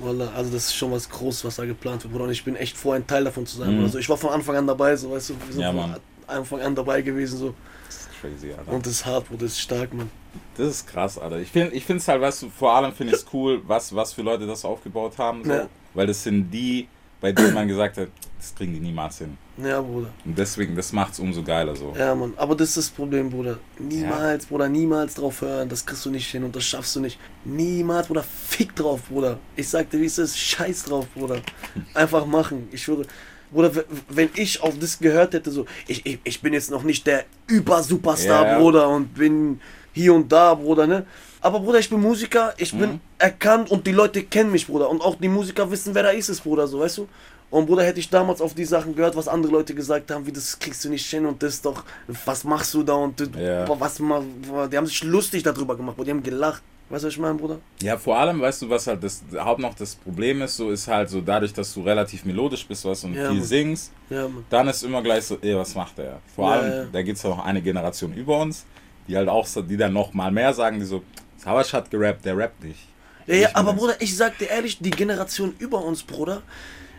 Wallah, 0.00 0.32
also 0.34 0.50
das 0.50 0.64
ist 0.66 0.74
schon 0.74 0.90
was 0.92 1.08
Großes, 1.08 1.44
was 1.44 1.56
da 1.56 1.64
geplant 1.66 2.02
wird, 2.02 2.12
Bruder. 2.12 2.24
Und 2.24 2.30
ich 2.32 2.42
bin 2.42 2.56
echt 2.56 2.76
froh, 2.76 2.92
ein 2.92 3.06
Teil 3.06 3.24
davon 3.24 3.46
zu 3.46 3.58
sein, 3.58 3.68
Mhm. 3.68 3.72
Bruder. 3.74 3.84
Also 3.86 3.98
ich 3.98 4.08
war 4.08 4.16
von 4.16 4.30
Anfang 4.30 4.56
an 4.56 4.66
dabei, 4.66 4.96
so, 4.96 5.10
weißt 5.10 5.30
du. 5.30 5.34
Wir 5.46 5.52
sind 5.52 5.60
Ja, 5.62 5.72
von. 5.72 5.94
Anfang 6.26 6.60
an 6.62 6.74
dabei 6.74 7.02
gewesen, 7.02 7.38
so. 7.38 7.54
Das 7.86 7.96
ist 7.96 8.08
crazy, 8.20 8.52
Alter. 8.56 8.72
Und 8.72 8.86
das 8.86 8.92
ist 8.94 9.04
hart, 9.06 9.28
Bruder, 9.28 9.42
das 9.42 9.52
ist 9.52 9.60
stark, 9.60 9.92
Mann. 9.92 10.10
Das 10.56 10.68
ist 10.68 10.86
krass, 10.88 11.18
Alter. 11.18 11.38
Ich 11.38 11.50
finde 11.50 11.74
ich 11.74 11.88
es 11.88 12.08
halt, 12.08 12.22
weißt 12.22 12.42
du, 12.44 12.48
vor 12.48 12.72
allem 12.74 12.92
finde 12.94 13.12
ich 13.14 13.20
es 13.20 13.26
cool, 13.32 13.60
was, 13.66 13.94
was 13.94 14.14
für 14.14 14.22
Leute 14.22 14.46
das 14.46 14.64
aufgebaut 14.64 15.18
haben. 15.18 15.44
So. 15.44 15.52
Ja. 15.52 15.68
Weil 15.92 16.06
das 16.08 16.24
sind 16.24 16.50
die, 16.50 16.88
bei 17.24 17.32
denen 17.32 17.54
man 17.54 17.66
gesagt 17.66 17.96
hat, 17.96 18.08
das 18.36 18.54
kriegen 18.54 18.74
die 18.74 18.80
niemals 18.80 19.16
hin. 19.16 19.38
Ja, 19.56 19.80
Bruder. 19.80 20.10
Und 20.26 20.36
deswegen, 20.36 20.76
das 20.76 20.92
macht 20.92 21.14
es 21.14 21.18
umso 21.20 21.42
geiler 21.42 21.74
so. 21.74 21.94
Ja, 21.98 22.14
Mann, 22.14 22.34
aber 22.36 22.54
das 22.54 22.68
ist 22.68 22.76
das 22.76 22.88
Problem, 22.90 23.30
Bruder. 23.30 23.56
Niemals, 23.78 24.44
Bruder, 24.44 24.68
niemals 24.68 25.14
drauf 25.14 25.40
hören. 25.40 25.70
Das 25.70 25.86
kriegst 25.86 26.04
du 26.04 26.10
nicht 26.10 26.30
hin 26.30 26.44
und 26.44 26.54
das 26.54 26.64
schaffst 26.64 26.94
du 26.96 27.00
nicht. 27.00 27.18
Niemals, 27.46 28.08
Bruder, 28.08 28.22
fick 28.22 28.76
drauf, 28.76 29.00
Bruder. 29.08 29.38
Ich 29.56 29.70
sag 29.70 29.88
dir, 29.88 30.02
wie 30.02 30.04
es 30.04 30.18
ist, 30.18 30.36
scheiß 30.38 30.84
drauf, 30.84 31.06
Bruder. 31.14 31.40
Einfach 31.94 32.26
machen, 32.26 32.68
ich 32.70 32.82
schwöre. 32.82 33.06
Bruder, 33.50 33.72
wenn 34.10 34.28
ich 34.34 34.60
auf 34.62 34.78
das 34.78 34.98
gehört 34.98 35.32
hätte, 35.32 35.50
so, 35.50 35.64
ich, 35.86 36.04
ich, 36.04 36.18
ich 36.24 36.42
bin 36.42 36.52
jetzt 36.52 36.70
noch 36.70 36.82
nicht 36.82 37.06
der 37.06 37.24
Über-Superstar, 37.46 38.46
Ja. 38.46 38.58
Bruder, 38.58 38.90
und 38.90 39.14
bin 39.14 39.62
hier 39.94 40.12
und 40.12 40.30
da, 40.30 40.52
Bruder, 40.54 40.86
ne? 40.86 41.06
Aber 41.44 41.60
Bruder, 41.60 41.78
ich 41.78 41.90
bin 41.90 42.00
Musiker, 42.00 42.54
ich 42.56 42.72
bin 42.72 43.00
erkannt 43.18 43.70
und 43.70 43.86
die 43.86 43.92
Leute 43.92 44.22
kennen 44.22 44.50
mich, 44.50 44.66
Bruder. 44.66 44.88
Und 44.88 45.02
auch 45.02 45.16
die 45.16 45.28
Musiker 45.28 45.70
wissen, 45.70 45.94
wer 45.94 46.02
da 46.04 46.08
ist, 46.08 46.30
es, 46.30 46.40
Bruder, 46.40 46.66
so, 46.66 46.80
weißt 46.80 46.96
du? 46.98 47.08
Und 47.50 47.66
Bruder, 47.66 47.84
hätte 47.84 48.00
ich 48.00 48.08
damals 48.08 48.40
auf 48.40 48.54
die 48.54 48.64
Sachen 48.64 48.96
gehört, 48.96 49.14
was 49.14 49.28
andere 49.28 49.52
Leute 49.52 49.74
gesagt 49.74 50.10
haben, 50.10 50.24
wie 50.24 50.32
das 50.32 50.58
kriegst 50.58 50.82
du 50.86 50.88
nicht 50.88 51.04
hin 51.04 51.26
und 51.26 51.42
das 51.42 51.60
doch, 51.60 51.84
was 52.24 52.44
machst 52.44 52.72
du 52.72 52.82
da 52.82 52.94
und 52.94 53.20
du, 53.20 53.24
Ja. 53.38 53.68
was 53.78 53.96
die 53.96 54.76
haben 54.78 54.86
sich 54.86 55.04
lustig 55.04 55.42
darüber 55.42 55.76
gemacht, 55.76 55.96
Bruder, 55.96 56.06
die 56.06 56.10
haben 56.12 56.22
gelacht. 56.22 56.62
Weißt 56.88 57.04
du, 57.04 57.08
was 57.08 57.14
ich 57.14 57.20
meine, 57.20 57.34
Bruder? 57.34 57.58
Ja, 57.82 57.98
vor 57.98 58.18
allem, 58.18 58.40
weißt 58.40 58.62
du, 58.62 58.70
was 58.70 58.86
halt 58.86 59.04
das 59.04 59.22
Haupt 59.38 59.60
noch 59.60 59.74
das 59.74 59.94
Problem 59.96 60.40
ist, 60.40 60.56
so 60.56 60.70
ist 60.70 60.88
halt 60.88 61.10
so 61.10 61.20
dadurch, 61.20 61.52
dass 61.52 61.74
du 61.74 61.82
relativ 61.82 62.24
melodisch 62.24 62.66
bist, 62.66 62.84
du, 62.84 62.88
und 62.88 63.14
Ja, 63.14 63.28
viel 63.28 63.38
Mann. 63.40 63.44
singst, 63.44 63.92
Ja, 64.08 64.28
dann 64.48 64.68
ist 64.68 64.82
immer 64.82 65.02
gleich 65.02 65.24
so, 65.26 65.36
ey, 65.42 65.54
was 65.56 65.74
macht 65.74 65.98
der? 65.98 66.20
Vor 66.34 66.50
allem, 66.50 66.88
da 66.90 67.02
gibt 67.02 67.18
es 67.18 67.22
ja 67.22 67.28
noch 67.28 67.44
eine 67.44 67.60
Generation 67.60 68.14
über 68.14 68.40
uns, 68.40 68.64
die 69.06 69.14
halt 69.16 69.28
auch 69.28 69.46
so, 69.46 69.60
die 69.60 69.76
dann 69.76 69.92
noch 69.92 70.14
mal 70.14 70.30
mehr 70.32 70.54
sagen, 70.54 70.78
die 70.78 70.86
so, 70.86 71.02
Savasch 71.44 71.72
hat 71.72 71.90
gerappt, 71.90 72.24
der 72.24 72.36
rappt 72.36 72.62
nicht. 72.64 72.80
Ja, 73.26 73.34
ja, 73.34 73.48
aber. 73.54 73.72
Bruder, 73.72 74.00
ich 74.00 74.16
sag 74.16 74.38
dir 74.38 74.48
ehrlich, 74.50 74.78
die 74.78 74.90
Generation 74.90 75.54
über 75.58 75.82
uns, 75.84 76.02
Bruder, 76.02 76.42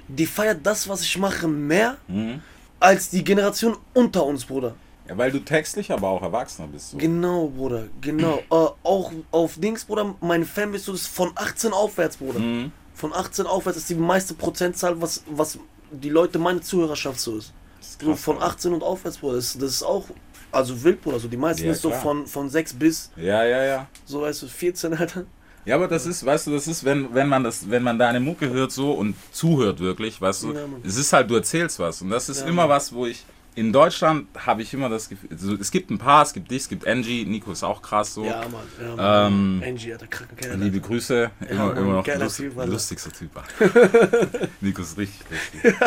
die 0.08 0.26
feiert 0.26 0.60
das, 0.64 0.88
was 0.88 1.02
ich 1.02 1.18
mache, 1.18 1.48
mehr 1.48 1.98
Mhm. 2.08 2.42
als 2.80 3.10
die 3.10 3.24
Generation 3.24 3.76
unter 3.94 4.26
uns, 4.26 4.46
Bruder. 4.46 4.76
Ja, 5.08 5.16
weil 5.18 5.32
du 5.32 5.40
textlich 5.40 5.92
aber 5.92 6.08
auch 6.08 6.22
erwachsener 6.24 6.68
bist. 6.68 6.92
So. 6.92 6.98
Genau, 6.98 7.48
Bruder, 7.48 7.86
genau. 8.02 8.38
äh, 8.52 8.56
auch 8.84 9.12
auf 9.32 9.56
Dings, 9.60 9.86
Bruder, 9.86 10.16
meine 10.22 10.46
Fanbase 10.46 10.92
ist 10.94 11.08
von 11.08 11.32
18 11.36 11.74
aufwärts, 11.74 12.18
Bruder. 12.18 12.40
Mhm. 12.40 12.72
Von 12.96 13.14
18 13.14 13.46
aufwärts 13.46 13.78
ist 13.78 13.90
die 13.90 13.96
meiste 13.96 14.34
Prozentzahl, 14.34 15.00
was, 15.02 15.24
was 15.30 15.60
die 15.92 16.10
Leute, 16.10 16.40
meine 16.40 16.62
Zuhörerschaft 16.62 17.20
so 17.20 17.38
ist. 17.38 17.54
So 18.02 18.16
von 18.16 18.42
18 18.42 18.74
und 18.74 18.82
aufwärts, 18.84 19.18
Bruder. 19.20 19.36
Das, 19.36 19.54
das 19.54 19.70
ist 19.70 19.84
auch, 19.84 20.06
also 20.52 20.84
wild, 20.84 21.02
Bruder. 21.02 21.20
So 21.20 21.28
die 21.28 21.38
meisten 21.38 21.66
Ja, 21.66 21.72
ist 21.72 21.82
so 21.82 21.90
klar. 21.90 22.02
von, 22.02 22.26
von 22.28 22.50
6 22.50 22.74
bis, 22.74 23.12
Ja, 23.16 23.44
ja, 23.44 23.64
ja. 23.64 23.88
so 24.06 24.22
weißt 24.22 24.42
du, 24.44 24.48
14, 24.48 24.94
Alter. 24.94 25.26
Ja, 25.66 25.76
aber 25.76 25.88
das 25.88 26.06
ist, 26.06 26.24
weißt 26.24 26.46
du, 26.48 26.52
das 26.52 26.68
ist, 26.68 26.84
wenn, 26.86 27.12
wenn 27.16 27.28
man 27.28 27.44
das, 27.44 27.68
wenn 27.70 27.82
man 27.82 27.98
deine 27.98 28.20
Mucke 28.20 28.50
hört 28.50 28.72
so 28.72 28.92
und 28.92 29.16
zuhört 29.32 29.80
wirklich, 29.80 30.22
weißt 30.22 30.44
du, 30.44 30.54
Ja, 30.54 30.60
es 30.84 30.96
ist 30.98 31.12
halt, 31.12 31.30
du 31.30 31.36
erzählst 31.36 31.80
was. 31.80 32.02
Und 32.04 32.12
das 32.12 32.30
ist 32.30 32.42
Ja, 32.42 32.48
immer 32.48 32.64
Mann. 32.64 32.70
was, 32.70 32.94
wo 32.94 33.08
ich. 33.08 33.26
In 33.58 33.72
Deutschland 33.72 34.28
habe 34.46 34.62
ich 34.64 34.74
immer 34.74 34.90
das 34.90 35.08
Gefühl, 35.08 35.30
also 35.32 35.56
es 35.56 35.72
gibt 35.72 35.90
ein 35.90 35.98
paar, 35.98 36.24
es 36.24 36.34
gibt 36.34 36.52
dich, 36.52 36.64
es 36.64 36.68
gibt 36.70 36.86
Angie, 36.86 37.24
Nico 37.24 37.54
ist 37.54 37.64
auch 37.64 37.82
krass 37.82 38.14
so. 38.14 38.26
Ja, 38.26 38.42
Mann. 38.52 38.62
Ja, 38.82 38.96
Mann. 38.98 39.34
Ähm, 39.34 39.64
Angie, 39.66 39.94
Alter, 39.94 40.08
kranker 40.08 40.36
Kerl. 40.36 40.58
Liebe 40.58 40.76
Alter. 40.78 40.88
Grüße, 40.90 41.32
immer, 41.50 41.66
Mann, 41.68 41.78
immer 41.78 41.94
noch 41.94 42.08
lust, 42.08 42.38
Typ, 42.38 42.58
Alter. 42.58 42.72
lustigster 42.72 43.12
Typ. 43.14 43.30
Nico 44.62 44.82
ist 44.82 44.98
richtig 44.98 45.22
lustig. 45.30 45.80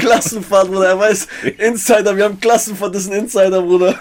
Klassenfahrt, 0.00 0.66
Bruder. 0.66 0.88
Er 0.88 0.98
weiß, 0.98 1.28
Insider, 1.58 2.16
wir 2.16 2.24
haben 2.24 2.40
Klassenfahrt, 2.40 2.92
das 2.94 3.02
ist 3.04 3.12
ein 3.12 3.20
Insider, 3.20 3.62
Bruder. 3.62 3.98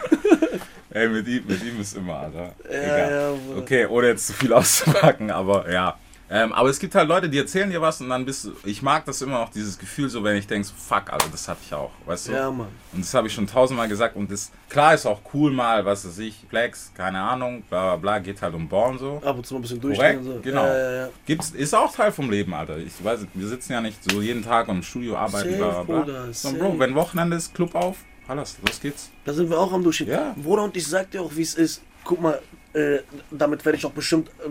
Ey, 0.90 1.08
mit 1.10 1.28
ihm, 1.28 1.44
mit 1.48 1.64
ihm 1.64 1.80
ist 1.82 1.96
immer, 1.98 2.22
Alter. 2.22 2.56
Ja, 2.64 2.70
Egal. 2.72 3.12
ja, 3.12 3.32
Bruder. 3.34 3.62
okay, 3.62 3.86
ohne 3.86 4.08
jetzt 4.08 4.28
zu 4.28 4.34
viel 4.34 4.52
auszupacken, 4.54 5.30
aber 5.30 5.72
ja. 5.72 5.96
Ähm, 6.30 6.54
aber 6.54 6.70
es 6.70 6.80
gibt 6.80 6.96
halt 6.96 7.08
Leute, 7.08 7.30
die 7.30 7.38
erzählen 7.38 7.70
dir 7.70 7.82
was 7.82 8.02
und 8.02 8.10
dann 8.10 8.26
bist 8.26 8.46
du. 8.46 8.54
Ich 8.64 8.82
mag 8.82 9.06
das 9.06 9.22
immer 9.22 9.40
noch, 9.40 9.50
dieses 9.50 9.78
Gefühl, 9.78 10.10
so 10.10 10.24
wenn 10.24 10.38
ich 10.38 10.48
denke, 10.48 10.68
so, 10.68 10.74
fuck, 10.76 11.14
Alter, 11.14 11.28
das 11.32 11.48
hatte 11.48 11.60
ich 11.64 11.74
auch. 11.74 11.92
Weißt 12.06 12.30
du? 12.30 12.32
Ja, 12.32 12.50
Mann. 12.50 12.68
Und 12.94 13.04
das 13.04 13.14
habe 13.14 13.28
ich 13.28 13.34
schon 13.34 13.46
tausendmal 13.46 13.88
gesagt 13.88 14.16
und 14.16 14.32
das, 14.32 14.52
klar 14.68 14.96
ist 14.96 15.06
auch 15.06 15.22
cool 15.34 15.52
mal, 15.52 15.86
was 15.86 16.08
weiß 16.08 16.18
ich, 16.20 16.44
Flex, 16.50 16.92
keine 16.96 17.22
Ahnung, 17.22 17.64
bla 17.70 17.96
bla 17.96 17.96
bla, 17.98 18.20
geht 18.20 18.42
halt 18.42 18.56
um 18.56 18.68
Born 18.68 18.98
so. 18.98 19.22
Ab 19.24 19.38
und 19.38 19.46
zu 19.46 19.54
mal 19.54 19.60
ein 19.60 19.62
bisschen 19.62 19.82
durchdrehen. 19.82 20.24
So. 20.24 20.40
genau. 20.42 20.66
Ja, 20.66 20.78
ja, 20.78 20.92
ja. 20.96 21.10
Gibt's, 21.28 21.52
ist 21.52 21.76
auch 21.76 21.94
Teil 21.94 22.12
vom 22.12 22.32
Leben, 22.32 22.56
Alter. 22.56 22.78
Ich 22.78 23.04
weiß, 23.04 23.22
nicht, 23.22 23.32
wir 23.36 23.48
sitzen 23.48 23.74
ja 23.74 23.82
nicht 23.82 24.00
so 24.10 24.20
jeden 24.20 24.44
Tag 24.44 24.68
im 24.68 24.82
Studio 24.82 25.18
arbeiten, 25.18 25.52
Safe, 25.52 25.58
bla 25.58 25.84
bla 25.84 26.02
bla. 26.02 26.34
So. 26.34 26.54
Bro, 26.54 26.80
wenn 26.80 26.96
Wochenende 26.96 27.38
ist, 27.38 27.54
Club 27.54 27.76
auf, 27.76 27.98
alles, 28.28 28.58
los 28.66 28.82
geht's. 28.82 29.12
Da 29.26 29.34
sind 29.34 29.50
wir 29.52 29.60
auch 29.60 29.72
am 29.72 29.84
Durchgehen. 29.84 30.10
Ja. 30.10 30.34
Bruder, 30.36 30.64
und 30.64 30.76
ich 30.76 30.88
sag 30.88 31.12
dir 31.12 31.22
auch, 31.22 31.36
wie 31.36 31.44
es 31.44 31.54
ist. 31.54 31.82
Guck 32.04 32.22
mal, 32.22 32.40
äh, 32.74 33.00
damit 33.32 33.64
werde 33.66 33.78
ich 33.78 33.86
auch 33.86 33.92
bestimmt 33.92 34.30
äh, 34.40 34.50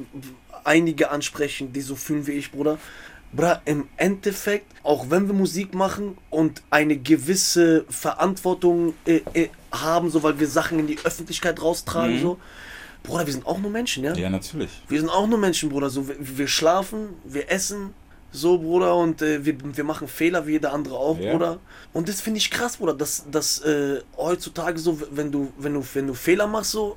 einige 0.65 1.11
ansprechen, 1.11 1.73
die 1.73 1.81
so 1.81 1.97
fühlen 1.97 2.27
wie 2.27 2.33
ich, 2.33 2.51
Bruder. 2.51 2.79
Bruder, 3.33 3.63
im 3.65 3.89
Endeffekt, 3.97 4.67
auch 4.83 5.11
wenn 5.11 5.27
wir 5.27 5.35
Musik 5.35 5.75
machen 5.75 6.17
und 6.31 6.63
eine 6.71 6.97
gewisse 6.97 7.85
Verantwortung 7.89 8.95
äh, 9.07 9.21
äh, 9.35 9.49
haben, 9.73 10.11
so 10.11 10.23
weil 10.23 10.39
wir 10.39 10.47
Sachen 10.47 10.79
in 10.79 10.87
die 10.87 10.99
Öffentlichkeit 11.05 11.61
raustragen, 11.61 12.21
so. 12.21 12.39
Bruder, 13.03 13.27
wir 13.27 13.33
sind 13.35 13.47
auch 13.47 13.59
nur 13.59 13.71
Menschen, 13.71 14.03
ja? 14.03 14.15
Ja, 14.15 14.31
natürlich. 14.31 14.71
Wir 14.89 14.99
sind 14.99 15.11
auch 15.11 15.27
nur 15.27 15.39
Menschen, 15.39 15.69
Bruder. 15.69 15.91
So, 15.91 16.09
wir, 16.09 16.17
wir 16.19 16.49
schlafen, 16.49 17.09
wir 17.25 17.51
essen, 17.51 17.93
so, 18.33 18.59
Bruder, 18.59 18.97
und 18.97 19.21
äh, 19.23 19.45
wir, 19.45 19.57
wir 19.63 19.85
machen 19.85 20.09
Fehler 20.09 20.47
wie 20.47 20.53
jeder 20.53 20.73
andere 20.73 20.97
auch, 20.97 21.19
Ja. 21.21 21.33
Bruder. 21.33 21.59
Und 21.93 22.09
das 22.09 22.21
finde 22.21 22.39
ich 22.39 22.51
krass, 22.51 22.79
Bruder, 22.79 22.95
dass, 22.95 23.25
dass 23.31 23.61
äh, 23.61 24.01
heutzutage 24.17 24.79
so, 24.79 25.01
wenn 25.11 25.31
du, 25.31 25.53
wenn 25.59 25.75
du, 25.75 25.85
wenn 25.93 26.07
du 26.07 26.15
Fehler 26.15 26.47
machst, 26.47 26.73
so, 26.73 26.97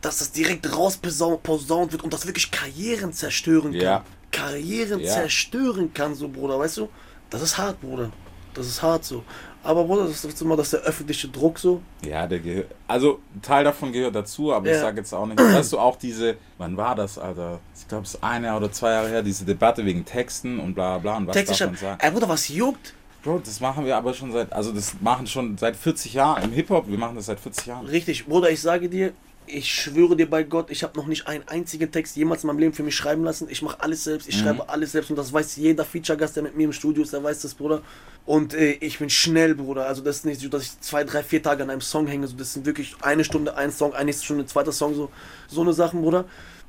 dass 0.00 0.18
das 0.18 0.32
direkt 0.32 0.74
rausposaunt 0.76 1.92
wird 1.92 2.02
und 2.04 2.12
das 2.12 2.26
wirklich 2.26 2.50
Karrieren 2.50 3.12
zerstören 3.12 3.72
kann. 3.72 3.80
Ja. 3.80 4.04
Karrieren 4.30 5.00
Ja. 5.00 5.12
zerstören 5.12 5.92
kann, 5.94 6.14
so, 6.14 6.28
Bruder, 6.28 6.58
weißt 6.58 6.76
du? 6.78 6.88
Das 7.30 7.42
ist 7.42 7.58
hart, 7.58 7.80
Bruder. 7.80 8.10
Das 8.54 8.66
ist 8.66 8.82
hart 8.82 9.04
so. 9.04 9.24
Aber, 9.62 9.84
Bruder, 9.84 10.06
das 10.06 10.24
ist 10.24 10.40
immer 10.40 10.56
das 10.56 10.70
der 10.70 10.80
öffentliche 10.80 11.28
Druck 11.28 11.58
so. 11.58 11.82
Ja, 12.04 12.26
der 12.26 12.38
gehört. 12.38 12.70
Also, 12.86 13.18
ein 13.34 13.42
Teil 13.42 13.64
davon 13.64 13.92
gehört 13.92 14.14
dazu, 14.14 14.52
aber 14.52 14.66
ich 14.66 14.72
Ja. 14.74 14.80
sag 14.82 14.96
jetzt 14.96 15.12
auch 15.12 15.26
nicht. 15.26 15.38
Weißt 15.40 15.72
du, 15.72 15.78
auch 15.78 15.96
diese. 15.96 16.36
Wann 16.58 16.76
war 16.76 16.94
das, 16.94 17.18
Alter? 17.18 17.60
Ich 17.76 17.86
glaube, 17.88 18.04
es 18.04 18.14
ist 18.14 18.22
ein 18.22 18.44
Jahr 18.44 18.56
oder 18.56 18.70
zwei 18.72 18.92
Jahre 18.92 19.08
her, 19.08 19.22
diese 19.22 19.44
Debatte 19.44 19.84
wegen 19.84 20.04
Texten 20.04 20.58
und 20.60 20.74
bla 20.74 20.98
bla 20.98 21.16
und 21.16 21.26
was 21.26 21.34
Texte 21.34 21.56
darf 21.58 21.66
man 21.72 21.76
sagen. 21.76 22.00
Ey, 22.00 22.10
Bruder, 22.10 22.28
was 22.28 22.48
juckt? 22.48 22.94
Bro, 23.22 23.40
das 23.44 23.60
machen 23.60 23.84
wir 23.84 23.96
aber 23.96 24.14
schon 24.14 24.32
seit. 24.32 24.52
Also, 24.52 24.72
das 24.72 24.94
machen 25.00 25.26
schon 25.26 25.58
seit 25.58 25.76
40 25.76 26.14
Jahren 26.14 26.44
im 26.44 26.52
Hip-Hop. 26.52 26.88
Wir 26.88 26.98
machen 26.98 27.16
das 27.16 27.26
seit 27.26 27.40
40 27.40 27.66
Jahren. 27.66 27.86
Richtig, 27.86 28.26
Bruder, 28.26 28.50
ich 28.50 28.60
sage 28.62 28.88
dir, 28.88 29.12
ich 29.48 29.72
schwöre 29.72 30.16
dir 30.16 30.28
bei 30.28 30.42
Gott, 30.42 30.70
ich 30.70 30.82
habe 30.82 30.96
noch 30.98 31.06
nicht 31.06 31.26
einen 31.26 31.46
einzigen 31.48 31.90
Text 31.90 32.16
jemals 32.16 32.44
in 32.44 32.48
meinem 32.48 32.58
Leben 32.58 32.72
für 32.72 32.82
mich 32.82 32.94
schreiben 32.94 33.24
lassen. 33.24 33.48
Ich 33.50 33.62
mache 33.62 33.80
alles 33.80 34.04
selbst, 34.04 34.28
ich 34.28 34.38
schreibe 34.38 34.68
alles 34.68 34.92
selbst 34.92 35.10
und 35.10 35.16
das 35.16 35.32
weiß 35.32 35.56
jeder 35.56 35.84
Feature-Gast, 35.84 36.36
der 36.36 36.42
mit 36.42 36.56
mir 36.56 36.64
im 36.64 36.72
Studio 36.72 37.02
ist, 37.02 37.12
der 37.12 37.22
weiß 37.22 37.42
das, 37.42 37.54
Bruder. 37.54 37.82
Und 38.26 38.54
äh, 38.54 38.72
ich 38.72 38.98
bin 38.98 39.10
schnell, 39.10 39.54
Bruder. 39.54 39.86
Also 39.86 40.02
das 40.02 40.16
ist 40.16 40.24
nicht 40.26 40.40
so, 40.40 40.48
dass 40.48 40.62
ich 40.62 40.80
zwei, 40.80 41.04
drei, 41.04 41.22
vier 41.22 41.42
Tage 41.42 41.62
an 41.62 41.70
einem 41.70 41.80
Song 41.80 42.06
hänge. 42.06 42.26
So, 42.26 42.36
das 42.36 42.52
sind 42.52 42.66
wirklich 42.66 42.94
eine 43.00 43.24
Stunde 43.24 43.56
ein 43.56 43.72
Song, 43.72 43.94
eine 43.94 44.12
Stunde 44.12 44.46
zweiter 44.46 44.72
Song, 44.72 44.94
so, 44.94 45.10
so 45.48 45.62
eine 45.62 45.72
Sachen, 45.72 46.02
Bruder. 46.02 46.26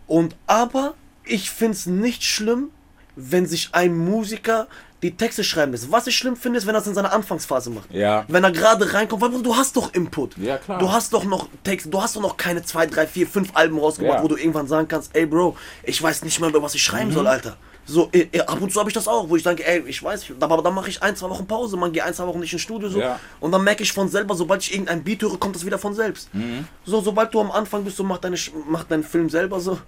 Und 0.07 0.35
aber 0.47 0.95
ich 1.25 1.49
finde 1.49 1.73
es 1.73 1.85
nicht 1.85 2.23
schlimm, 2.23 2.71
wenn 3.21 3.45
sich 3.45 3.69
ein 3.73 3.95
Musiker 3.97 4.67
die 5.01 5.15
Texte 5.15 5.45
schreiben 5.45 5.71
lässt. 5.71 5.89
Was 5.91 6.07
ich 6.07 6.17
schlimm 6.17 6.35
finde, 6.35 6.57
ist, 6.59 6.67
wenn 6.67 6.75
er 6.75 6.81
es 6.81 6.87
in 6.87 6.93
seiner 6.93 7.13
Anfangsphase 7.13 7.69
macht. 7.69 7.89
Ja. 7.91 8.25
Wenn 8.27 8.43
er 8.43 8.51
gerade 8.51 8.93
reinkommt, 8.93 9.21
weil 9.21 9.41
du 9.41 9.55
hast 9.55 9.77
doch 9.77 9.93
Input. 9.93 10.37
Ja, 10.37 10.57
klar. 10.57 10.77
Du 10.79 10.91
hast 10.91 11.13
doch 11.13 11.23
noch 11.23 11.47
Text, 11.63 11.87
du 11.93 12.01
hast 12.01 12.17
doch 12.17 12.21
noch 12.21 12.35
keine 12.35 12.63
zwei, 12.63 12.85
drei, 12.85 13.07
vier, 13.07 13.25
fünf 13.25 13.51
Alben 13.55 13.79
rausgebracht, 13.79 14.17
Ja. 14.17 14.23
wo 14.23 14.27
du 14.27 14.35
irgendwann 14.35 14.67
sagen 14.67 14.87
kannst, 14.89 15.15
ey 15.15 15.25
Bro, 15.25 15.55
ich 15.83 16.01
weiß 16.03 16.23
nicht 16.23 16.39
mehr, 16.41 16.49
über 16.49 16.61
was 16.61 16.75
ich 16.75 16.81
Mhm. 16.85 16.91
schreiben 16.91 17.11
soll, 17.13 17.27
Alter. 17.27 17.55
So, 17.85 18.11
ab 18.45 18.61
und 18.61 18.71
zu 18.71 18.79
habe 18.79 18.89
ich 18.89 18.93
das 18.93 19.07
auch, 19.07 19.27
wo 19.29 19.35
ich 19.35 19.41
denke, 19.41 19.65
ey, 19.65 19.81
ich 19.87 20.03
weiß, 20.03 20.25
aber 20.39 20.61
dann 20.61 20.75
mache 20.75 20.89
ich 20.89 21.01
ein, 21.01 21.15
zwei 21.15 21.27
Wochen 21.29 21.47
Pause, 21.47 21.75
man 21.75 21.91
geht 21.91 22.03
ein, 22.03 22.13
zwei 22.13 22.27
Wochen 22.27 22.39
nicht 22.39 22.53
ins 22.53 22.61
Studio 22.61 22.87
so. 22.87 22.99
Ja. 22.99 23.19
Und 23.39 23.51
dann 23.51 23.63
merke 23.63 23.81
ich 23.81 23.91
von 23.93 24.07
selber, 24.09 24.35
sobald 24.35 24.61
ich 24.61 24.73
irgendein 24.73 25.03
Beat 25.03 25.23
höre, 25.23 25.39
kommt 25.39 25.55
das 25.55 25.65
wieder 25.65 25.79
von 25.79 25.95
selbst. 25.95 26.31
Mhm. 26.35 26.67
So, 26.85 27.01
sobald 27.01 27.33
du 27.33 27.39
am 27.39 27.49
Anfang 27.51 27.83
bist, 27.85 27.97
so 27.97 28.03
mach, 28.03 28.19
deine, 28.19 28.35
mach 28.67 28.83
deinen 28.83 29.03
Film 29.03 29.27
selber 29.29 29.59
so. 29.59 29.79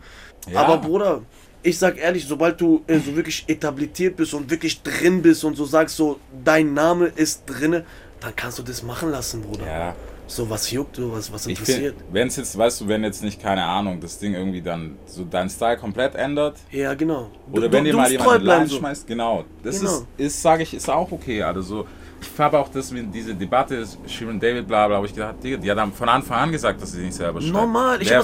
Ja. 0.50 0.62
Aber 0.62 0.78
Bruder, 0.78 1.22
ich 1.64 1.78
sag 1.78 1.98
ehrlich, 1.98 2.26
sobald 2.28 2.60
du 2.60 2.82
äh, 2.88 3.00
so 3.00 3.16
wirklich 3.16 3.44
etabliert 3.48 4.16
bist 4.16 4.34
und 4.34 4.50
wirklich 4.50 4.82
drin 4.82 5.22
bist 5.22 5.44
und 5.44 5.56
so 5.56 5.66
sagst, 5.66 5.96
so 5.96 6.20
dein 6.44 6.74
Name 6.74 7.06
ist 7.08 7.44
drinne, 7.46 7.86
dann 8.20 8.36
kannst 8.36 8.60
du 8.60 8.64
das 8.64 8.84
machen 8.84 9.12
lassen, 9.12 9.42
Bruder. 9.42 9.66
Ja. 9.66 9.96
So, 10.28 10.50
was 10.50 10.72
juckt 10.72 10.98
du, 10.98 11.12
was, 11.12 11.32
was 11.34 11.46
interessiert? 11.46 11.96
wenn 12.12 12.28
es 12.30 12.38
jetzt, 12.38 12.58
weißt 12.58 12.80
du, 12.82 12.88
wenn 12.88 13.04
jetzt 13.04 13.22
nicht, 13.22 13.42
keine 13.42 13.66
Ahnung, 13.66 14.00
das 14.00 14.18
Ding 14.18 14.34
irgendwie 14.34 14.62
dann 14.62 14.96
so 15.06 15.26
dein 15.26 15.50
Style 15.50 15.76
komplett 15.78 16.16
ändert, 16.16 16.58
ja, 16.72 16.94
genau. 16.94 17.30
Oder 17.52 17.68
Du- 17.68 17.74
wenn 17.74 17.84
du- 17.84 17.92
dir 17.92 17.98
mal 17.98 18.10
jemand 18.12 18.70
so. 18.70 18.78
schmeißt, 18.78 19.06
genau. 19.08 19.44
Das 19.62 19.80
Genau. 19.80 19.92
ist, 19.92 20.06
ist 20.18 20.42
sage 20.42 20.64
ich, 20.64 20.74
ist 20.74 20.90
auch 20.90 21.12
okay. 21.12 21.44
Also 21.44 21.62
so, 21.62 21.88
ich 22.22 22.40
habe 22.40 22.60
auch 22.60 22.70
das, 22.70 22.94
diese 23.14 23.34
Debatte, 23.34 23.84
Shirin 24.08 24.40
David, 24.40 24.68
bla 24.68 24.88
bla, 24.88 24.98
habe 24.98 25.06
ich 25.08 25.14
gedacht, 25.14 25.36
Digga, 25.44 25.58
die 25.58 25.72
hat 25.72 25.80
von 25.96 26.08
Anfang 26.10 26.38
an 26.40 26.52
gesagt, 26.52 26.82
dass 26.82 26.92
sie 26.92 27.00
nicht 27.02 27.14
selber 27.16 27.42
schreibt. 27.42 27.54
Normal, 27.54 28.02
ich 28.02 28.10
ja, 28.10 28.22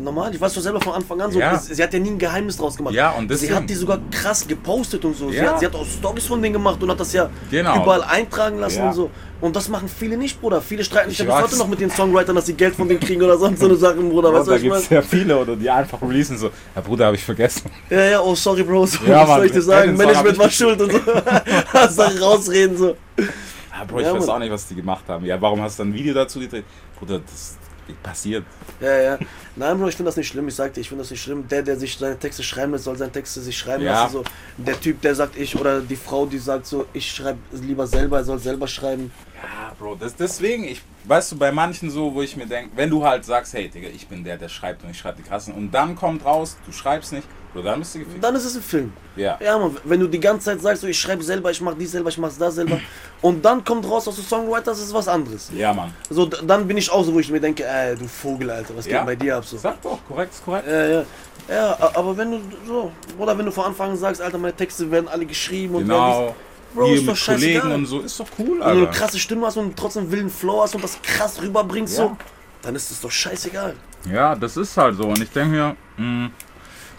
normal, 0.00 0.34
ich 0.34 0.40
weiß 0.40 0.54
doch 0.54 0.62
selber 0.62 0.80
von 0.80 0.94
Anfang 0.94 1.20
an 1.20 1.30
so, 1.30 1.38
Ja. 1.38 1.56
sie 1.58 1.82
hat 1.82 1.92
ja 1.92 1.98
nie 1.98 2.10
ein 2.10 2.18
Geheimnis 2.18 2.56
draus 2.56 2.76
gemacht. 2.76 2.94
Ja, 2.94 3.10
und 3.10 3.22
sie 3.24 3.28
deswegen- 3.28 3.54
hat 3.54 3.68
die 3.68 3.74
sogar 3.74 3.98
krass 4.10 4.46
gepostet 4.46 5.04
und 5.04 5.16
so. 5.16 5.30
Sie, 5.30 5.36
Ja. 5.36 5.52
hat, 5.52 5.60
sie 5.60 5.66
hat 5.66 5.74
auch 5.74 5.86
Stories 5.86 6.26
von 6.26 6.40
denen 6.42 6.54
gemacht 6.54 6.82
und 6.82 6.90
hat 6.90 6.98
das 7.00 7.12
ja 7.12 7.28
Genau. 7.50 7.82
überall 7.82 8.02
eintragen 8.04 8.58
lassen 8.58 8.78
Ja. 8.78 8.88
und 8.88 8.94
so. 8.94 9.10
Und 9.38 9.54
das 9.54 9.68
machen 9.68 9.86
viele 9.88 10.16
nicht, 10.16 10.40
Bruder. 10.40 10.62
Viele 10.62 10.82
streiten 10.82 11.10
sich 11.10 11.20
Ich 11.20 11.26
ja 11.26 11.34
bis 11.40 11.44
heute 11.50 11.58
noch 11.58 11.68
mit 11.68 11.78
den 11.78 11.90
Songwritern, 11.90 12.34
dass 12.36 12.46
sie 12.46 12.54
Geld 12.54 12.74
von 12.74 12.88
denen 12.88 13.00
kriegen 13.00 13.22
oder 13.22 13.36
sonst 13.36 13.60
so 13.60 13.66
eine 13.66 13.76
Sachen, 13.76 14.08
Bruder. 14.08 14.32
Weißt 14.32 14.46
du, 14.46 14.50
da 14.52 14.58
gibt 14.58 14.74
es 14.76 14.88
ja 14.88 15.02
viele, 15.02 15.36
oder 15.36 15.54
die 15.56 15.68
einfach 15.68 16.00
releasen 16.00 16.38
so, 16.38 16.50
ja 16.74 16.80
Bruder, 16.80 17.06
habe 17.06 17.16
ich 17.16 17.22
vergessen. 17.24 17.70
Ja, 17.90 18.00
ja, 18.04 18.20
oh 18.20 18.34
sorry, 18.34 18.62
Bro. 18.62 18.86
So, 18.86 18.98
Ja, 19.06 19.20
was 19.22 19.28
Mann, 19.28 19.36
soll 19.38 19.46
ich 19.46 19.52
dir 19.52 19.62
sagen? 19.62 19.94
Management 19.94 20.32
ich 20.32 20.38
war 20.38 20.50
schuld 20.50 20.80
und 20.80 20.90
so. 20.90 21.00
Hast 21.72 21.96
Sachen 21.96 22.18
rausreden 22.18 22.76
so. 22.78 22.96
Ja, 23.18 23.84
Bro, 23.84 24.00
ich 24.00 24.06
Ja, 24.06 24.14
weiß 24.14 24.28
auch 24.28 24.38
nicht, 24.38 24.50
was 24.52 24.66
die 24.68 24.74
gemacht 24.74 25.04
haben. 25.08 25.24
Ja, 25.24 25.40
warum 25.40 25.60
hast 25.60 25.78
du 25.78 25.82
ein 25.84 25.92
Video 25.94 26.14
dazu 26.14 26.40
gedreht? 26.40 26.64
Bruder, 26.98 27.18
das 27.20 27.56
passiert. 28.02 28.44
Ja, 28.80 28.96
ja. 29.00 29.18
Nein, 29.54 29.78
Bro, 29.78 29.88
ich 29.88 29.96
finde 29.96 30.08
das 30.08 30.16
nicht 30.16 30.28
schlimm. 30.28 30.48
Ich 30.48 30.54
sag 30.56 30.74
dir, 30.74 30.80
ich 30.80 30.88
finde 30.88 31.02
das 31.02 31.10
nicht 31.10 31.22
schlimm. 31.22 31.46
Der, 31.48 31.62
der 31.62 31.76
sich 31.78 31.96
seine 31.96 32.18
Texte 32.18 32.42
schreiben 32.42 32.72
lässt, 32.72 32.84
soll 32.84 32.96
seine 32.96 33.12
Texte 33.12 33.40
sich 33.40 33.56
schreiben 33.56 33.84
Ja. 33.84 34.02
lassen. 34.04 34.12
So. 34.14 34.24
Der 34.56 34.80
Typ, 34.80 35.00
der 35.02 35.14
sagt 35.14 35.36
ich, 35.36 35.58
oder 35.58 35.80
die 35.80 35.96
Frau, 35.96 36.26
die 36.26 36.38
sagt 36.38 36.66
so, 36.66 36.86
ich 36.92 37.10
schreibe 37.10 37.38
lieber 37.52 37.86
selber, 37.86 38.18
er 38.18 38.24
soll 38.24 38.38
selber 38.38 38.66
schreiben. 38.66 39.12
Ja, 39.42 39.72
Bro, 39.78 39.96
das, 39.96 40.16
deswegen, 40.16 40.64
ich, 40.64 40.82
weißt 41.04 41.32
du, 41.32 41.36
bei 41.36 41.52
manchen 41.52 41.90
so, 41.90 42.12
wo 42.14 42.22
ich 42.22 42.36
mir 42.36 42.46
denke, 42.46 42.70
wenn 42.76 42.90
du 42.90 43.04
halt 43.04 43.24
sagst, 43.24 43.52
hey, 43.54 43.68
Digga, 43.68 43.88
ich 43.88 44.08
bin 44.08 44.24
der, 44.24 44.36
der 44.36 44.48
schreibt 44.48 44.82
und 44.82 44.90
ich 44.90 44.98
schreibe 44.98 45.18
die 45.22 45.28
krassen, 45.28 45.54
und 45.54 45.70
dann 45.72 45.94
kommt 45.94 46.24
raus, 46.24 46.56
du 46.66 46.72
schreibst 46.72 47.12
nicht, 47.12 47.28
dann 47.62 47.78
bist 47.80 47.94
du 47.94 47.98
gefickt. 48.00 48.22
Dann 48.22 48.34
ist 48.34 48.44
es 48.44 48.56
ein 48.56 48.62
Film. 48.62 48.92
Ja. 49.16 49.38
Ja, 49.40 49.58
man, 49.58 49.76
wenn 49.84 50.00
du 50.00 50.06
die 50.06 50.20
ganze 50.20 50.46
Zeit 50.46 50.60
sagst, 50.60 50.82
so, 50.82 50.86
ich 50.88 50.98
schreibe 50.98 51.22
selber, 51.22 51.50
ich 51.50 51.60
mach 51.60 51.74
dies 51.74 51.92
selber, 51.92 52.08
ich 52.10 52.18
mach's 52.18 52.36
das 52.38 52.54
selber, 52.56 52.78
und 53.22 53.44
dann 53.44 53.64
kommt 53.64 53.88
raus, 53.88 54.04
dass 54.04 54.16
du 54.16 54.22
Songwriter, 54.22 54.70
das 54.72 54.80
ist 54.80 54.92
was 54.94 55.08
anderes. 55.08 55.50
Ja, 55.54 55.72
Mann. 55.72 55.92
So, 56.10 56.26
dann 56.26 56.66
bin 56.66 56.76
ich 56.76 56.90
auch 56.90 57.04
so, 57.04 57.12
wo 57.14 57.18
ich 57.20 57.30
mir 57.30 57.40
denke, 57.40 57.64
ey, 57.64 57.96
du 57.96 58.06
Vogel, 58.06 58.50
Alter, 58.50 58.76
was 58.76 58.84
geht 58.84 58.92
Ja. 58.94 58.98
denn 59.00 59.06
bei 59.06 59.16
dir 59.16 59.36
ab 59.36 59.44
so? 59.44 59.56
Sag 59.56 59.80
doch, 59.82 59.98
korrekt, 60.08 60.32
ist 60.34 60.44
korrekt. 60.44 60.66
Ja, 60.68 60.86
ja. 60.86 61.04
Ja, 61.48 61.78
aber 61.94 62.16
wenn 62.16 62.30
du 62.32 62.40
so, 62.66 62.90
oder 63.18 63.38
wenn 63.38 63.46
du 63.46 63.52
von 63.52 63.66
Anfang 63.66 63.90
an 63.92 63.96
sagst, 63.96 64.20
Alter, 64.20 64.36
meine 64.38 64.54
Texte 64.56 64.90
werden 64.90 65.06
alle 65.08 65.24
geschrieben 65.26 65.76
und 65.76 65.82
Genau. 65.82 66.34
Bro, 66.74 66.86
Hier 66.88 66.96
ist 66.96 67.08
doch 67.08 67.24
Kollegen 67.34 67.72
und 67.72 67.86
so, 67.86 68.00
ist 68.00 68.18
doch 68.20 68.26
cool, 68.38 68.46
Wenn 68.48 68.58
du 68.58 68.64
eine 68.64 68.80
Alter. 68.80 68.90
krasse 68.90 69.18
Stimme 69.18 69.46
hast 69.46 69.56
und 69.56 69.76
trotzdem 69.76 70.10
wilden 70.10 70.28
Flow 70.28 70.60
hast 70.62 70.74
und 70.74 70.82
das 70.84 71.00
krass 71.00 71.40
rüberbringst, 71.40 71.96
Ja. 71.96 72.04
so, 72.04 72.16
dann 72.62 72.74
ist 72.74 72.90
es 72.90 73.00
doch 73.00 73.10
scheißegal. 73.10 73.74
Ja, 74.12 74.34
das 74.34 74.56
ist 74.56 74.76
halt 74.76 74.96
so. 74.96 75.04
Und 75.04 75.22
ich 75.22 75.30
denke 75.30 75.50
mir, 75.56 75.76
mh, 75.96 76.30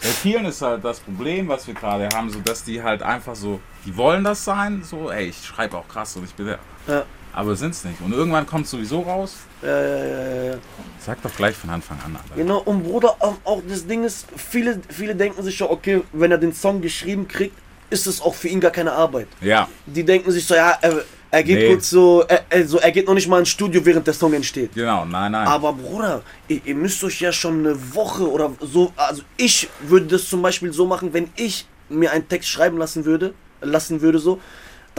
bei 0.02 0.08
vielen 0.08 0.44
ist 0.46 0.62
halt 0.62 0.84
das 0.84 1.00
Problem, 1.00 1.48
was 1.48 1.66
wir 1.66 1.74
gerade 1.74 2.08
haben, 2.14 2.30
so 2.30 2.40
dass 2.40 2.64
die 2.64 2.82
halt 2.82 3.02
einfach 3.02 3.34
so, 3.34 3.60
die 3.84 3.96
wollen 3.96 4.24
das 4.24 4.44
sein, 4.44 4.82
so, 4.84 5.10
ey, 5.10 5.26
ich 5.28 5.44
schreibe 5.44 5.76
auch 5.76 5.88
krass 5.88 6.16
und 6.16 6.24
ich 6.24 6.34
bin 6.34 6.46
der. 6.46 6.58
Ja, 6.86 7.04
Aber 7.32 7.54
sind's 7.56 7.84
nicht. 7.84 8.00
Und 8.00 8.12
irgendwann 8.12 8.46
kommt 8.46 8.66
sowieso 8.66 9.00
raus. 9.02 9.36
ja, 9.62 9.68
ja, 9.68 10.04
ja, 10.04 10.42
ja. 10.52 10.54
Sag 11.00 11.20
doch 11.22 11.34
gleich 11.34 11.54
von 11.56 11.70
Anfang 11.70 11.98
an, 12.04 12.16
Alter. 12.16 12.36
Genau, 12.36 12.58
und 12.58 12.82
Bruder, 12.84 13.16
auch 13.20 13.62
das 13.68 13.86
Ding 13.86 14.04
ist, 14.04 14.26
viele, 14.36 14.80
viele 14.88 15.14
denken 15.14 15.42
sich 15.42 15.58
ja, 15.58 15.68
okay, 15.68 16.02
wenn 16.12 16.30
er 16.30 16.38
den 16.38 16.52
Song 16.52 16.80
geschrieben 16.80 17.26
kriegt, 17.28 17.56
ist 17.90 18.06
es 18.06 18.20
auch 18.20 18.34
für 18.34 18.48
ihn 18.48 18.60
gar 18.60 18.70
keine 18.70 18.92
Arbeit. 18.92 19.28
Ja, 19.40 19.68
Die 19.86 20.04
denken 20.04 20.30
sich 20.30 20.44
so, 20.46 20.54
ja, 20.54 20.76
er, 20.80 21.02
Er 21.30 21.42
geht 21.42 21.58
Nee. 21.58 21.68
kurz 21.68 21.90
so, 21.90 22.24
er, 22.26 22.44
also 22.50 22.78
er 22.78 22.90
geht 22.90 23.06
noch 23.06 23.14
nicht 23.14 23.28
mal 23.28 23.38
ins 23.40 23.50
Studio, 23.50 23.84
während 23.84 24.06
der 24.06 24.14
Song 24.14 24.32
entsteht. 24.32 24.72
Genau, 24.74 25.04
nein, 25.04 25.32
nein. 25.32 25.46
Aber 25.46 25.72
Bruder, 25.72 26.22
ihr, 26.48 26.60
ihr 26.64 26.74
müsst 26.74 27.02
euch 27.04 27.20
ja 27.20 27.32
schon 27.32 27.60
eine 27.66 27.94
Woche 27.94 28.30
oder 28.30 28.52
so, 28.60 28.92
also 28.96 29.22
ich 29.36 29.68
würde 29.80 30.06
das 30.06 30.28
zum 30.28 30.40
Beispiel 30.40 30.72
so 30.72 30.86
machen, 30.86 31.12
wenn 31.12 31.28
ich 31.36 31.66
mir 31.90 32.12
einen 32.12 32.26
Text 32.28 32.48
schreiben 32.48 32.78
lassen 32.78 33.04
würde, 33.04 33.34
lassen 33.60 34.00
würde 34.00 34.18
so, 34.18 34.40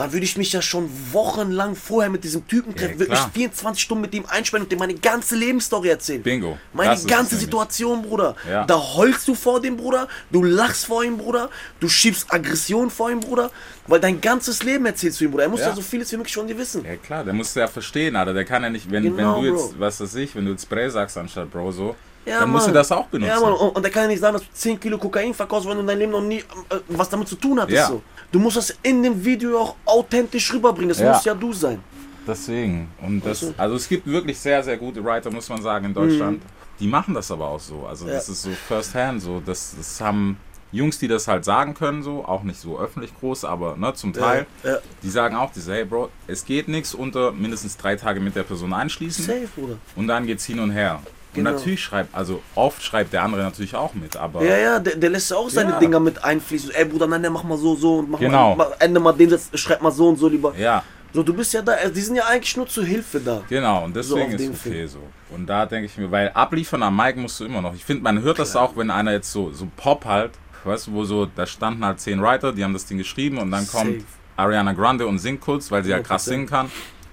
dann 0.00 0.12
würde 0.12 0.24
ich 0.24 0.36
mich 0.36 0.52
ja 0.52 0.60
schon 0.62 0.88
wochenlang 1.12 1.76
vorher 1.76 2.10
mit 2.10 2.24
diesem 2.24 2.46
Typen 2.48 2.74
treffen, 2.74 2.98
würde 2.98 3.10
mich 3.10 3.18
klar. 3.20 3.30
24 3.32 3.82
Stunden 3.82 4.02
mit 4.02 4.14
ihm 4.14 4.24
einsperren 4.28 4.64
und 4.64 4.72
dem 4.72 4.78
meine 4.78 4.94
ganze 4.94 5.36
Lebensstory 5.36 5.88
erzählen. 5.88 6.22
Bingo. 6.22 6.58
Meine 6.72 6.90
Das 6.90 7.06
ganze. 7.06 7.36
Situation, 7.36 8.02
Bruder. 8.02 8.34
Ja. 8.48 8.64
Da 8.64 8.76
heulst 8.76 9.28
du 9.28 9.34
vor 9.34 9.60
dem 9.60 9.76
Bruder, 9.76 10.08
du 10.30 10.42
lachst 10.42 10.86
vor 10.86 11.04
ihm, 11.04 11.16
Bruder, 11.18 11.50
du 11.78 11.88
schiebst 11.88 12.32
Aggression 12.32 12.90
vor 12.90 13.10
ihm, 13.10 13.20
Bruder, 13.20 13.50
weil 13.86 14.00
dein 14.00 14.20
ganzes 14.20 14.62
Leben 14.62 14.86
erzählst 14.86 15.20
du 15.20 15.24
ihm, 15.24 15.30
Bruder. 15.30 15.44
Er 15.44 15.48
muss 15.50 15.60
ja, 15.60 15.68
Ja. 15.68 15.74
so 15.76 15.82
vieles 15.82 16.10
wie 16.12 16.16
möglich 16.16 16.34
von 16.34 16.46
dir 16.46 16.58
wissen. 16.58 16.84
Ja 16.84 16.96
klar, 16.96 17.22
der 17.24 17.32
muss 17.34 17.54
ja 17.54 17.66
verstehen, 17.68 18.16
Alter. 18.16 18.34
Der 18.34 18.44
kann 18.44 18.62
ja 18.62 18.70
nicht, 18.70 18.90
wenn, 18.90 19.02
Genau, 19.02 19.36
wenn 19.36 19.44
du 19.44 19.50
jetzt, 19.56 19.72
Bro. 19.72 19.80
was 19.80 20.00
weiß 20.00 20.14
ich, 20.16 20.34
wenn 20.34 20.44
du 20.44 20.52
jetzt 20.52 20.62
Spray 20.62 20.90
sagst 20.90 21.16
anstatt 21.18 21.50
Bro 21.50 21.72
so, 21.72 21.96
Ja, 22.26 22.40
dann 22.40 22.50
musst 22.50 22.68
du 22.68 22.72
das 22.72 22.92
auch 22.92 23.06
benutzen. 23.06 23.32
Ja, 23.34 23.40
Mann, 23.40 23.52
und, 23.54 23.70
und 23.76 23.82
der 23.82 23.90
kann 23.90 24.02
ja 24.02 24.08
nicht 24.08 24.20
sagen, 24.20 24.34
dass 24.34 24.42
du 24.42 24.52
10 24.52 24.78
Kilo 24.78 24.98
Kokain 24.98 25.32
verkaufst, 25.34 25.66
wenn 25.68 25.74
du 25.76 25.80
in 25.80 25.86
deinem 25.86 25.98
Leben 26.00 26.12
noch 26.12 26.20
nie 26.20 26.38
äh, 26.38 26.44
was 26.88 27.08
damit 27.08 27.28
zu 27.28 27.36
tun 27.36 27.58
hattest. 27.60 27.76
Ja. 27.78 27.88
So. 27.88 28.02
Du 28.30 28.38
musst 28.38 28.56
das 28.58 28.74
in 28.82 29.02
dem 29.02 29.24
Video 29.24 29.58
auch 29.58 29.74
authentisch 29.86 30.52
rüberbringen. 30.52 30.90
Das 30.90 30.98
Ja. 31.00 31.12
muss 31.14 31.24
ja 31.24 31.34
du 31.34 31.52
sein. 31.52 31.80
Deswegen. 32.26 32.88
Und 33.00 33.20
das, 33.24 33.42
Also- 33.42 33.54
also 33.56 33.76
es 33.76 33.88
gibt 33.88 34.06
wirklich 34.06 34.38
sehr, 34.38 34.62
sehr 34.62 34.76
gute 34.76 35.02
Writer, 35.04 35.30
muss 35.30 35.48
man 35.48 35.62
sagen, 35.62 35.86
in 35.86 35.94
Deutschland. 35.94 36.42
Die 36.78 36.86
machen 36.86 37.14
das 37.14 37.30
aber 37.30 37.48
auch 37.48 37.60
so. 37.60 37.86
Also 37.86 38.04
Mhm. 38.04 38.10
Ja. 38.10 38.16
das 38.16 38.28
ist 38.28 38.42
so 38.42 38.50
first 38.68 38.94
hand 38.94 39.22
so. 39.22 39.42
Das, 39.44 39.74
das 39.76 40.00
haben 40.00 40.36
Jungs, 40.72 40.98
die 40.98 41.08
das 41.08 41.26
halt 41.26 41.44
sagen 41.44 41.74
können, 41.74 42.02
so, 42.02 42.24
auch 42.24 42.42
nicht 42.44 42.60
so 42.60 42.78
öffentlich 42.78 43.12
groß, 43.18 43.44
aber 43.44 43.76
ne, 43.76 43.92
zum 43.94 44.12
Teil, 44.12 44.46
ja. 44.62 44.76
die 45.02 45.10
sagen 45.10 45.34
auch, 45.34 45.50
die 45.50 45.58
sagen, 45.60 45.76
hey 45.78 45.84
Bro, 45.84 46.10
es 46.28 46.44
geht 46.44 46.68
nichts 46.68 46.94
unter 46.94 47.32
mindestens 47.32 47.76
drei 47.76 47.96
Tage 47.96 48.20
mit 48.20 48.36
der 48.36 48.44
Person 48.44 48.72
einschließen 48.72 49.24
Safe, 49.24 49.48
Bruder. 49.56 49.78
und 49.96 50.06
dann 50.06 50.26
geht's 50.26 50.44
hin 50.44 50.60
und 50.60 50.70
her. 50.70 51.00
Genau. 51.32 51.52
Natürlich 51.52 51.82
schreibt, 51.82 52.14
also 52.14 52.42
oft 52.56 52.82
schreibt 52.82 53.12
der 53.12 53.22
andere 53.22 53.42
natürlich 53.42 53.74
auch 53.76 53.94
mit, 53.94 54.16
aber 54.16 54.42
Ja, 54.44 54.56
ja, 54.58 54.78
der, 54.80 54.96
der 54.96 55.10
lässt 55.10 55.30
ja 55.30 55.36
auch 55.36 55.48
seine 55.48 55.70
Ja. 55.72 55.78
Dinger 55.78 56.00
mit 56.00 56.22
einfließen. 56.24 56.72
Ey, 56.72 56.84
Bruder, 56.84 57.06
nein, 57.06 57.22
der 57.22 57.30
mach 57.30 57.44
mal 57.44 57.56
so, 57.56 57.76
so 57.76 57.98
und 57.98 58.10
mach 58.10 58.18
Genau. 58.18 58.56
mal, 58.56 58.74
ende 58.80 58.98
mal 58.98 59.12
den 59.12 59.30
Satz, 59.30 59.48
schreib 59.54 59.80
mal 59.80 59.92
so 59.92 60.08
und 60.08 60.16
so 60.16 60.26
lieber. 60.28 60.52
ja, 60.56 60.82
So, 61.12 61.22
du 61.22 61.32
bist 61.34 61.52
ja 61.52 61.62
da, 61.62 61.72
also 61.72 61.92
die 61.94 62.00
sind 62.00 62.16
ja 62.16 62.24
eigentlich 62.26 62.56
nur 62.56 62.66
zur 62.68 62.84
Hilfe 62.84 63.20
da. 63.20 63.42
Genau, 63.48 63.84
und 63.84 63.94
So 64.02 64.16
deswegen 64.16 64.36
dem 64.36 64.52
ist 64.52 64.60
okay 64.60 64.70
Film. 64.70 64.88
so. 64.88 64.98
Und 65.34 65.46
da 65.46 65.66
denke 65.66 65.86
ich 65.86 65.96
mir, 65.96 66.10
weil 66.10 66.30
abliefern 66.34 66.82
am 66.82 66.96
Mic 66.96 67.16
musst 67.16 67.38
du 67.40 67.44
immer 67.44 67.60
noch. 67.62 67.74
Ich 67.74 67.84
finde, 67.84 68.02
man 68.02 68.20
hört 68.22 68.38
das 68.40 68.56
auch, 68.56 68.76
wenn 68.76 68.90
einer 68.90 69.12
jetzt 69.12 69.30
so, 69.30 69.52
so 69.52 69.68
Pop 69.76 70.04
halt, 70.04 70.32
weißt 70.64 70.88
du, 70.88 70.92
wo 70.92 71.04
so, 71.04 71.26
da 71.26 71.46
standen 71.46 71.84
halt 71.84 72.00
zehn 72.00 72.20
Writer, 72.20 72.52
die 72.52 72.62
haben 72.64 72.72
das 72.72 72.86
Ding 72.86 72.98
geschrieben 72.98 73.38
und 73.38 73.50
dann 73.52 73.66
kommt 73.68 74.00
Safe. 74.00 74.04
Ariana 74.36 74.72
Grande 74.72 75.06
und 75.06 75.18
singt 75.20 75.40
kurz, 75.40 75.70
weil 75.70 75.84
sie 75.84 75.90
ja 75.90 76.00
krass 76.00 76.24
100%. 76.26 76.28
singen 76.28 76.46
kann. 76.46 76.70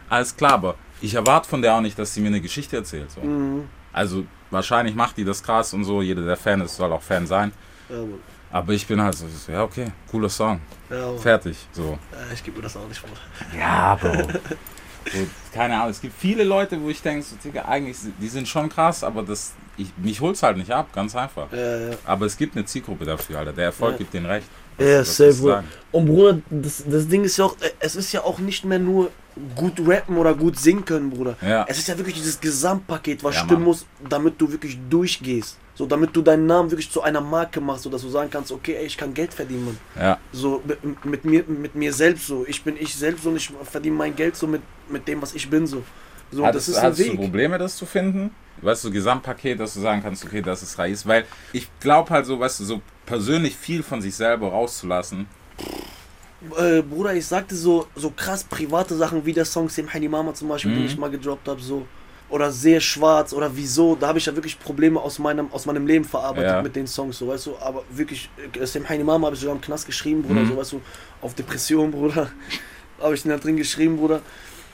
Alles 0.10 0.36
klar, 0.36 0.54
aber 0.54 0.76
ich 1.02 1.14
erwarte 1.14 1.48
von 1.50 1.62
der 1.62 1.76
auch 1.76 1.82
nicht, 1.82 1.98
dass 2.00 2.14
sie 2.14 2.22
mir 2.22 2.28
eine 2.28 2.42
Geschichte 2.42 2.78
erzählt. 2.78 3.12
So. 3.12 3.22
Mhm. 3.22 3.68
Also 3.98 4.26
wahrscheinlich 4.52 4.96
macht 4.96 5.18
die 5.18 5.26
das 5.26 5.44
krass 5.44 5.74
und 5.74 5.84
so, 5.84 6.02
jeder, 6.02 6.24
der 6.24 6.38
Fan 6.38 6.62
ist, 6.62 6.76
soll 6.76 6.92
auch 6.94 7.02
Fan 7.02 7.28
sein. 7.28 7.52
Ja. 7.90 7.98
Aber 8.52 8.72
ich 8.74 8.88
bin 8.88 9.02
halt 9.02 9.16
so, 9.16 9.26
ja 9.52 9.64
okay, 9.64 9.92
cooler 10.10 10.30
Song, 10.30 10.62
Ja, 10.90 11.14
fertig, 11.18 11.58
so. 11.72 11.98
Ja, 12.12 12.34
ich 12.34 12.44
gebe 12.44 12.58
mir 12.58 12.64
das 12.64 12.78
auch 12.78 12.88
nicht, 12.88 13.02
Bruder. 13.02 13.20
Ja, 13.58 13.96
Bro. 13.96 14.28
So, 15.10 15.20
keine 15.54 15.76
Ahnung, 15.76 15.92
es 15.92 16.02
gibt 16.02 16.14
viele 16.20 16.44
Leute, 16.44 16.82
wo 16.82 16.90
ich 16.90 17.02
denke, 17.02 17.24
so, 17.24 17.38
Digga, 17.38 17.64
eigentlich, 17.64 17.96
die 18.20 18.28
sind 18.28 18.46
schon 18.46 18.68
krass, 18.68 19.06
aber 19.06 19.24
das, 19.24 19.54
ich, 19.78 19.88
mich 19.96 20.20
holt's 20.20 20.44
halt 20.44 20.58
nicht 20.58 20.72
ab, 20.72 20.92
ganz 20.94 21.16
einfach. 21.16 21.48
Ja. 21.54 21.92
Aber 22.04 22.26
es 22.26 22.36
gibt 22.36 22.58
eine 22.58 22.66
Zielgruppe 22.66 23.06
dafür, 23.06 23.40
Alter. 23.40 23.54
Der 23.54 23.66
Erfolg 23.66 23.98
gibt 23.98 24.14
denen 24.14 24.26
recht. 24.26 24.48
Ja, 24.78 25.04
safe, 25.04 25.34
sagen? 25.34 25.68
Und 25.92 26.06
Bruder, 26.06 26.40
das, 26.50 26.84
das 26.88 27.08
Ding 27.08 27.24
ist 27.24 27.38
ja 27.38 27.46
auch, 27.46 27.56
äh, 27.62 27.72
es 27.80 27.96
ist 27.96 28.12
ja 28.12 28.24
auch 28.24 28.40
nicht 28.40 28.64
mehr 28.66 28.80
nur 28.80 29.10
gut 29.56 29.74
rappen 29.86 30.18
oder 30.18 30.34
gut 30.34 30.58
singen 30.60 30.84
können, 30.86 31.10
Bruder. 31.10 31.36
Ja. 31.42 31.66
Es 31.68 31.78
ist 31.78 31.88
ja 31.88 31.98
wirklich 31.98 32.16
dieses 32.16 32.40
Gesamtpaket, 32.40 33.24
was 33.24 33.36
Ja, 33.36 33.42
stimmen 33.42 33.62
Mann. 33.62 33.70
muss, 33.70 33.86
damit 34.10 34.40
du 34.40 34.52
wirklich 34.52 34.78
durchgehst. 34.90 35.58
So, 35.76 35.86
damit 35.86 36.16
du 36.16 36.24
deinen 36.24 36.48
Namen 36.48 36.72
wirklich 36.72 36.90
zu 36.90 37.02
einer 37.04 37.22
Marke 37.22 37.62
machst, 37.62 37.84
so 37.84 37.90
dass 37.92 38.02
du 38.02 38.10
sagen 38.10 38.30
kannst, 38.32 38.52
okay, 38.52 38.76
ey, 38.80 38.86
ich 38.88 38.98
kann 38.98 39.14
Geld 39.14 39.32
verdienen, 39.34 39.66
Mann. 39.66 39.78
Ja, 39.96 40.18
So 40.32 40.62
mit, 40.66 41.06
mit 41.06 41.24
mir, 41.26 41.44
mit 41.48 41.76
mir 41.76 41.94
selbst 41.94 42.26
so. 42.28 42.46
Ich 42.48 42.64
bin 42.64 42.76
ich 42.80 42.96
selbst 42.96 43.26
und 43.28 43.36
ich 43.36 43.52
verdiene 43.64 43.96
mein 43.96 44.16
Geld 44.16 44.36
so 44.36 44.48
mit, 44.48 44.62
mit 44.90 45.08
dem, 45.08 45.22
was 45.22 45.36
ich 45.36 45.48
bin 45.50 45.68
so. 45.68 45.84
So, 46.32 46.46
hattest, 46.46 46.68
das 46.70 46.76
ist 46.78 46.84
hattest 46.84 47.00
du. 47.10 47.16
Probleme, 47.18 47.58
das 47.58 47.78
zu 47.78 47.86
finden? 47.86 48.32
Weißt 48.62 48.84
du, 48.84 48.92
Gesamtpaket, 48.92 49.60
dass 49.60 49.76
du 49.76 49.82
sagen 49.82 50.02
kannst, 50.02 50.26
okay, 50.26 50.42
das 50.42 50.64
ist 50.64 50.78
Reis. 50.80 51.06
Weil 51.08 51.26
ich 51.54 51.68
glaube 51.80 52.10
halt 52.10 52.26
so, 52.26 52.40
weißt 52.40 52.60
du, 52.60 52.66
so 52.66 52.82
persönlich 53.06 53.56
viel 53.56 53.84
von 53.84 54.02
sich 54.02 54.16
selber 54.16 54.50
rauszulassen. 54.50 55.28
Äh, 56.58 56.82
Bruder, 56.82 57.14
ich 57.16 57.26
sagte 57.26 57.56
so, 57.56 57.88
so 57.96 58.12
krass 58.12 58.44
private 58.44 58.96
Sachen 58.96 59.26
wie 59.26 59.34
der 59.34 59.46
Song 59.46 59.70
Hani 59.70 60.08
Mama 60.08 60.34
zum 60.34 60.50
Beispiel, 60.50 60.72
den 60.74 60.82
Mhm. 60.82 60.88
ich 60.88 60.98
mal 60.98 61.10
gedroppt 61.10 61.48
habe, 61.48 61.62
so. 61.62 61.86
Oder 62.30 62.52
sehr 62.52 62.82
schwarz 62.82 63.32
oder 63.32 63.50
wieso, 63.56 63.96
da 63.96 64.08
habe 64.10 64.20
ich 64.20 64.26
ja 64.26 64.36
wirklich 64.36 64.60
Probleme 64.60 65.00
aus 65.00 65.18
meinem, 65.18 65.50
aus 65.54 65.66
meinem 65.66 65.88
Leben 65.88 66.04
verarbeitet 66.04 66.50
Ja. 66.52 66.62
mit 66.62 66.76
den 66.76 66.86
Songs, 66.86 67.18
so 67.18 67.28
weißt 67.30 67.46
du, 67.48 67.58
aber 67.58 67.84
wirklich, 67.90 68.30
äh, 68.54 68.80
Hani 68.88 69.04
Mama 69.04 69.28
habe 69.28 69.36
ich 69.36 69.42
sogar 69.42 69.56
im 69.56 69.62
Knast 69.62 69.86
geschrieben, 69.86 70.22
Bruder, 70.24 70.42
Mhm. 70.42 70.46
so 70.48 70.58
weißt 70.58 70.74
du, 70.74 70.82
auf 71.22 71.34
Depression, 71.36 71.90
Bruder, 71.92 72.30
habe 73.00 73.16
ich 73.16 73.22
den 73.22 73.32
da 73.32 73.38
drin 73.38 73.56
geschrieben, 73.56 73.96
Bruder. 73.98 74.22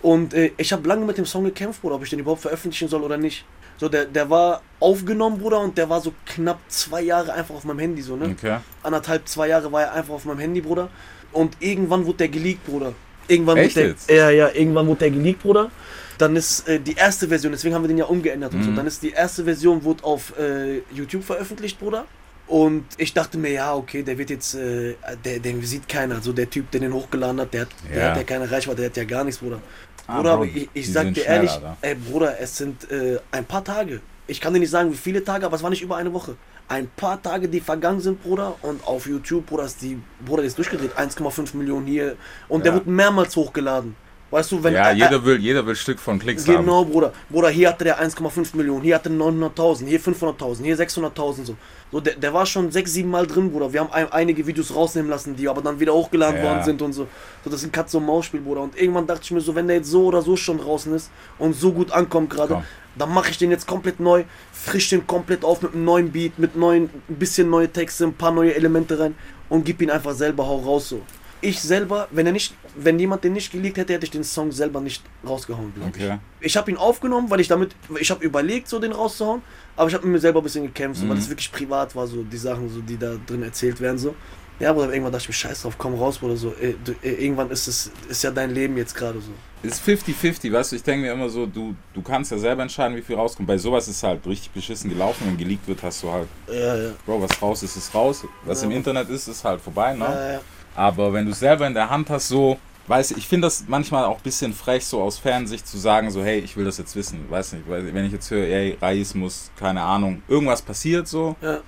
Und 0.03 0.33
äh, 0.35 0.51
ich 0.57 0.71
habe 0.71 0.87
lange 0.87 1.05
mit 1.05 1.17
dem 1.17 1.25
Song 1.25 1.43
gekämpft, 1.45 1.81
Bruder, 1.81 1.95
ob 1.95 2.03
ich 2.03 2.09
den 2.11 2.19
überhaupt 2.19 2.41
veröffentlichen 2.41 2.87
soll 2.89 3.01
oder 3.01 3.17
nicht. 3.17 3.45
So, 3.77 3.89
der, 3.89 4.05
der 4.05 4.29
war 4.29 4.61
aufgenommen, 4.79 5.39
Bruder, 5.39 5.59
und 5.61 5.77
der 5.77 5.89
war 5.89 5.99
so 6.01 6.13
knapp 6.25 6.59
zwei 6.67 7.01
Jahre 7.01 7.33
einfach 7.33 7.55
auf 7.55 7.63
meinem 7.63 7.79
Handy, 7.79 8.01
so, 8.03 8.15
ne? 8.15 8.35
Okay. 8.37 8.57
anderthalb, 8.83 9.27
zwei 9.27 9.47
Jahre 9.47 9.71
war 9.71 9.81
er 9.83 9.93
einfach 9.93 10.13
auf 10.13 10.25
meinem 10.25 10.39
Handy, 10.39 10.61
Bruder. 10.61 10.89
Und 11.31 11.57
irgendwann 11.59 12.05
wurde 12.05 12.17
der 12.19 12.27
geleakt, 12.27 12.65
Bruder. 12.65 12.93
Irgendwann 13.27 13.57
Echt 13.57 13.75
wurde 13.77 13.87
jetzt? 13.87 14.09
der, 14.09 14.15
ja, 14.17 14.29
ja, 14.29 14.49
irgendwann 14.53 14.85
wurde 14.87 14.99
der 14.99 15.11
geleakt, 15.11 15.41
Bruder. 15.41 15.71
Dann 16.17 16.35
ist 16.35 16.67
äh, 16.67 16.79
die 16.79 16.93
erste 16.93 17.27
Version, 17.29 17.51
deswegen 17.53 17.73
haben 17.73 17.83
wir 17.83 17.87
den 17.87 17.97
ja 17.97 18.05
umgeändert 18.05 18.53
und 18.53 18.63
so. 18.63 18.69
Mhm. 18.71 18.75
Dann 18.75 18.87
ist 18.87 19.01
die 19.01 19.11
erste 19.11 19.45
Version 19.45 19.83
wurde 19.83 20.03
auf 20.03 20.37
äh, 20.37 20.79
YouTube 20.93 21.23
veröffentlicht, 21.23 21.79
Bruder. 21.79 22.05
Und 22.45 22.83
ich 22.97 23.13
dachte 23.13 23.37
mir, 23.37 23.51
ja, 23.51 23.73
okay, 23.73 24.03
der 24.03 24.17
wird 24.17 24.29
jetzt, 24.29 24.53
äh, 24.53 24.95
der, 25.25 25.39
den 25.39 25.63
sieht 25.63 25.87
keiner. 25.87 26.15
Also 26.15 26.33
der 26.33 26.49
Typ, 26.49 26.69
der 26.71 26.81
den 26.81 26.93
hochgeladen 26.93 27.39
hat, 27.39 27.53
der 27.53 27.61
hat, 27.61 27.69
der 27.91 27.97
Ja. 28.03 28.09
hat 28.11 28.17
ja 28.17 28.23
keine 28.23 28.51
Reichweite, 28.51 28.77
der 28.81 28.89
hat 28.89 28.97
ja 28.97 29.05
gar 29.05 29.23
nichts, 29.23 29.39
Bruder. 29.39 29.59
Ah, 30.07 30.17
Bruder, 30.17 30.31
aber 30.33 30.45
ich, 30.45 30.69
ich 30.73 30.91
sag 30.91 31.13
dir 31.13 31.25
ehrlich, 31.25 31.51
ey 31.81 31.95
Bruder, 31.95 32.39
es 32.39 32.57
sind 32.57 32.89
äh, 32.91 33.19
ein 33.31 33.45
paar 33.45 33.63
Tage. 33.63 34.01
Ich 34.27 34.39
kann 34.41 34.53
dir 34.53 34.59
nicht 34.59 34.69
sagen, 34.69 34.91
wie 34.91 34.97
viele 34.97 35.23
Tage, 35.23 35.45
aber 35.45 35.55
es 35.55 35.63
war 35.63 35.69
nicht 35.69 35.81
über 35.81 35.95
eine 35.97 36.11
Woche. 36.13 36.35
Ein 36.67 36.89
paar 36.95 37.21
Tage, 37.21 37.47
die 37.49 37.59
vergangen 37.59 37.99
sind, 37.99 38.23
Bruder, 38.23 38.55
und 38.61 38.85
auf 38.87 39.05
YouTube, 39.05 39.45
Bruder, 39.45 39.63
ist 39.65 39.81
die, 39.81 39.99
Bruder, 40.25 40.41
der 40.41 40.47
ist 40.47 40.57
durchgedreht, 40.57 40.97
1,5 40.97 41.55
Millionen 41.57 41.85
hier. 41.85 42.15
Und 42.47 42.65
der 42.65 42.71
Ja. 42.71 42.77
wird 42.79 42.87
mehrmals 42.87 43.35
hochgeladen. 43.35 43.95
Weißt 44.33 44.51
du, 44.51 44.63
wenn 44.63 44.73
Ja, 44.73 44.89
äh, 44.89 44.95
jeder 44.95 45.23
will, 45.23 45.39
jeder 45.39 45.63
will 45.63 45.75
Stück 45.75 45.99
von 45.99 46.17
Klicks 46.17 46.47
haben. 46.47 46.65
Genau, 46.65 46.83
Bruder. 46.83 47.13
Bruder, 47.29 47.49
hier 47.49 47.69
hatte 47.69 47.83
der 47.83 48.01
1,5 48.01 48.57
Millionen, 48.57 48.81
hier 48.81 48.95
hatte 48.95 49.09
900.000, 49.11 49.85
hier 49.85 50.01
500.000, 50.01 50.63
hier 50.63 50.75
600.000 50.75 51.45
so. 51.45 51.55
So, 51.91 51.99
der, 51.99 52.15
der 52.15 52.33
war 52.33 52.43
schon 52.47 52.71
sechs, 52.71 52.93
sieben 52.93 53.11
Mal 53.11 53.27
drin, 53.27 53.51
Bruder. 53.51 53.71
Wir 53.71 53.81
haben 53.81 53.91
ein, 53.93 54.11
einige 54.11 54.47
Videos 54.47 54.73
rausnehmen 54.73 55.07
lassen, 55.11 55.35
die 55.35 55.47
aber 55.47 55.61
dann 55.61 55.79
wieder 55.79 55.93
hochgeladen 55.93 56.37
Ja. 56.37 56.45
worden 56.49 56.63
sind 56.63 56.81
und 56.81 56.93
so. 56.93 57.07
So, 57.43 57.51
das 57.51 57.59
ist 57.59 57.67
ein 57.67 57.71
Katze- 57.71 57.97
und 57.97 58.07
Maus-Spiel, 58.07 58.41
Bruder. 58.41 58.61
Und 58.61 58.75
irgendwann 58.75 59.05
dachte 59.05 59.21
ich 59.23 59.29
mir 59.29 59.41
so, 59.41 59.53
wenn 59.53 59.67
der 59.67 59.75
jetzt 59.77 59.91
so 59.91 60.05
oder 60.05 60.23
so 60.23 60.35
schon 60.35 60.57
draußen 60.57 60.91
ist 60.95 61.11
und 61.37 61.55
so 61.55 61.71
gut 61.71 61.91
ankommt 61.91 62.31
gerade, 62.31 62.63
dann 62.97 63.13
mache 63.13 63.29
ich 63.29 63.37
den 63.37 63.51
jetzt 63.51 63.67
komplett 63.67 63.99
neu, 63.99 64.23
frisch 64.51 64.89
den 64.89 65.05
komplett 65.05 65.45
auf 65.45 65.61
mit 65.61 65.75
einem 65.75 65.85
neuen 65.85 66.11
Beat, 66.11 66.39
mit 66.39 66.55
neuen, 66.55 66.89
ein 67.07 67.15
bisschen 67.19 67.51
neue 67.51 67.71
Texte, 67.71 68.05
ein 68.05 68.13
paar 68.15 68.31
neue 68.31 68.55
Elemente 68.55 68.97
rein 68.97 69.13
und 69.49 69.63
gib 69.63 69.79
ihn 69.79 69.91
einfach 69.91 70.15
selber 70.15 70.47
hau 70.47 70.57
raus 70.57 70.89
so. 70.89 71.03
Ich 71.45 71.61
selber, 71.61 72.07
wenn 72.11 72.25
er 72.25 72.31
nicht, 72.31 72.53
wenn 72.77 72.97
jemand 72.97 73.23
den 73.25 73.33
nicht 73.33 73.51
geleakt 73.51 73.77
hätte, 73.77 73.91
hätte 73.93 74.05
ich 74.05 74.11
den 74.11 74.23
Song 74.23 74.51
selber 74.53 74.79
nicht 74.79 75.03
rausgehauen, 75.27 75.73
glaube 75.75 75.91
ich. 75.97 76.03
Okay. 76.05 76.17
Ich 76.39 76.55
habe 76.55 76.71
ihn 76.71 76.77
aufgenommen, 76.77 77.29
weil 77.29 77.41
ich 77.41 77.49
damit, 77.49 77.75
ich 77.99 78.09
habe 78.11 78.23
überlegt, 78.23 78.69
so 78.69 78.79
den 78.79 78.93
rauszuhauen, 78.93 79.41
aber 79.75 79.89
ich 79.89 79.93
habe 79.93 80.05
mit 80.05 80.13
mir 80.13 80.19
selber 80.19 80.39
ein 80.39 80.43
bisschen 80.43 80.63
gekämpft, 80.65 81.01
so, 81.01 81.07
weil 81.09 81.15
Mhm. 81.15 81.21
es 81.21 81.29
wirklich 81.29 81.51
privat 81.51 81.93
war, 81.97 82.07
so 82.07 82.23
die 82.23 82.37
Sachen, 82.37 82.69
so 82.69 82.79
die 82.79 82.97
da 82.97 83.15
drin 83.27 83.43
erzählt 83.43 83.81
werden, 83.81 83.97
so. 83.97 84.15
Ja, 84.59 84.69
aber 84.69 84.83
irgendwann 84.93 85.11
dachte 85.11 85.23
ich 85.23 85.29
mir, 85.29 85.33
scheiß 85.33 85.63
drauf, 85.63 85.75
komm 85.77 85.95
raus, 85.95 86.19
Bruder, 86.19 86.37
so. 86.37 86.53
Ey, 86.61 86.75
du, 86.85 86.93
ey, 87.01 87.25
irgendwann 87.25 87.49
ist 87.51 87.67
es, 87.67 87.91
ist 88.07 88.23
ja 88.23 88.31
dein 88.31 88.51
Leben 88.51 88.77
jetzt 88.77 88.95
gerade 88.95 89.19
so. 89.19 89.31
ist 89.67 89.81
50-50, 89.85 90.51
weißt 90.53 90.71
du, 90.71 90.75
ich 90.77 90.83
denke 90.83 91.05
mir 91.07 91.11
immer 91.11 91.27
so, 91.29 91.45
du, 91.45 91.75
du 91.93 92.01
kannst 92.01 92.31
ja 92.31 92.37
selber 92.37 92.61
entscheiden, 92.61 92.95
wie 92.95 93.01
viel 93.01 93.15
rauskommt. 93.17 93.47
Bei 93.47 93.57
sowas 93.57 93.87
ist 93.89 94.01
halt 94.03 94.25
richtig 94.27 94.51
beschissen 94.51 94.89
gelaufen, 94.89 95.25
wenn 95.27 95.37
geleakt 95.37 95.67
wird, 95.67 95.81
hast 95.83 96.03
du 96.03 96.11
halt, 96.11 96.27
Ja, 96.47 96.75
ja. 96.77 96.91
Bro, 97.05 97.21
was 97.21 97.41
raus 97.41 97.63
ist, 97.63 97.75
ist 97.75 97.93
raus. 97.93 98.23
Was 98.45 98.61
Ja. 98.61 98.67
im 98.67 98.73
Internet 98.75 99.09
ist, 99.09 99.27
ist 99.27 99.43
halt 99.43 99.59
vorbei, 99.59 99.93
ne? 99.93 100.05
Ja, 100.05 100.31
ja. 100.33 100.41
Aber 100.75 101.13
wenn 101.13 101.25
du 101.25 101.31
es 101.31 101.39
selber 101.39 101.67
in 101.67 101.73
der 101.73 101.89
Hand 101.89 102.09
hast, 102.09 102.27
so, 102.27 102.57
weiß 102.87 103.11
ich, 103.11 103.17
ich 103.17 103.27
finde 103.27 103.47
das 103.47 103.65
manchmal 103.67 104.05
auch 104.05 104.17
ein 104.17 104.23
bisschen 104.23 104.53
frech, 104.53 104.85
so 104.85 105.01
aus 105.01 105.17
Fernsicht 105.17 105.67
zu 105.67 105.77
sagen, 105.77 106.09
so, 106.11 106.23
hey, 106.23 106.39
ich 106.39 106.57
will 106.57 106.65
das 106.65 106.77
jetzt 106.77 106.95
wissen. 106.95 107.25
Weiß 107.29 107.53
nicht, 107.53 107.69
weil 107.69 107.93
wenn 107.93 108.05
ich 108.05 108.11
jetzt 108.11 108.29
höre, 108.31 108.47
ey, 108.47 108.77
Reis 108.81 109.13
muss, 109.15 109.51
keine 109.57 109.81
Ahnung, 109.81 110.21
irgendwas 110.27 110.61
passiert 110.61 111.07
so. 111.07 111.35
ja. 111.41 111.59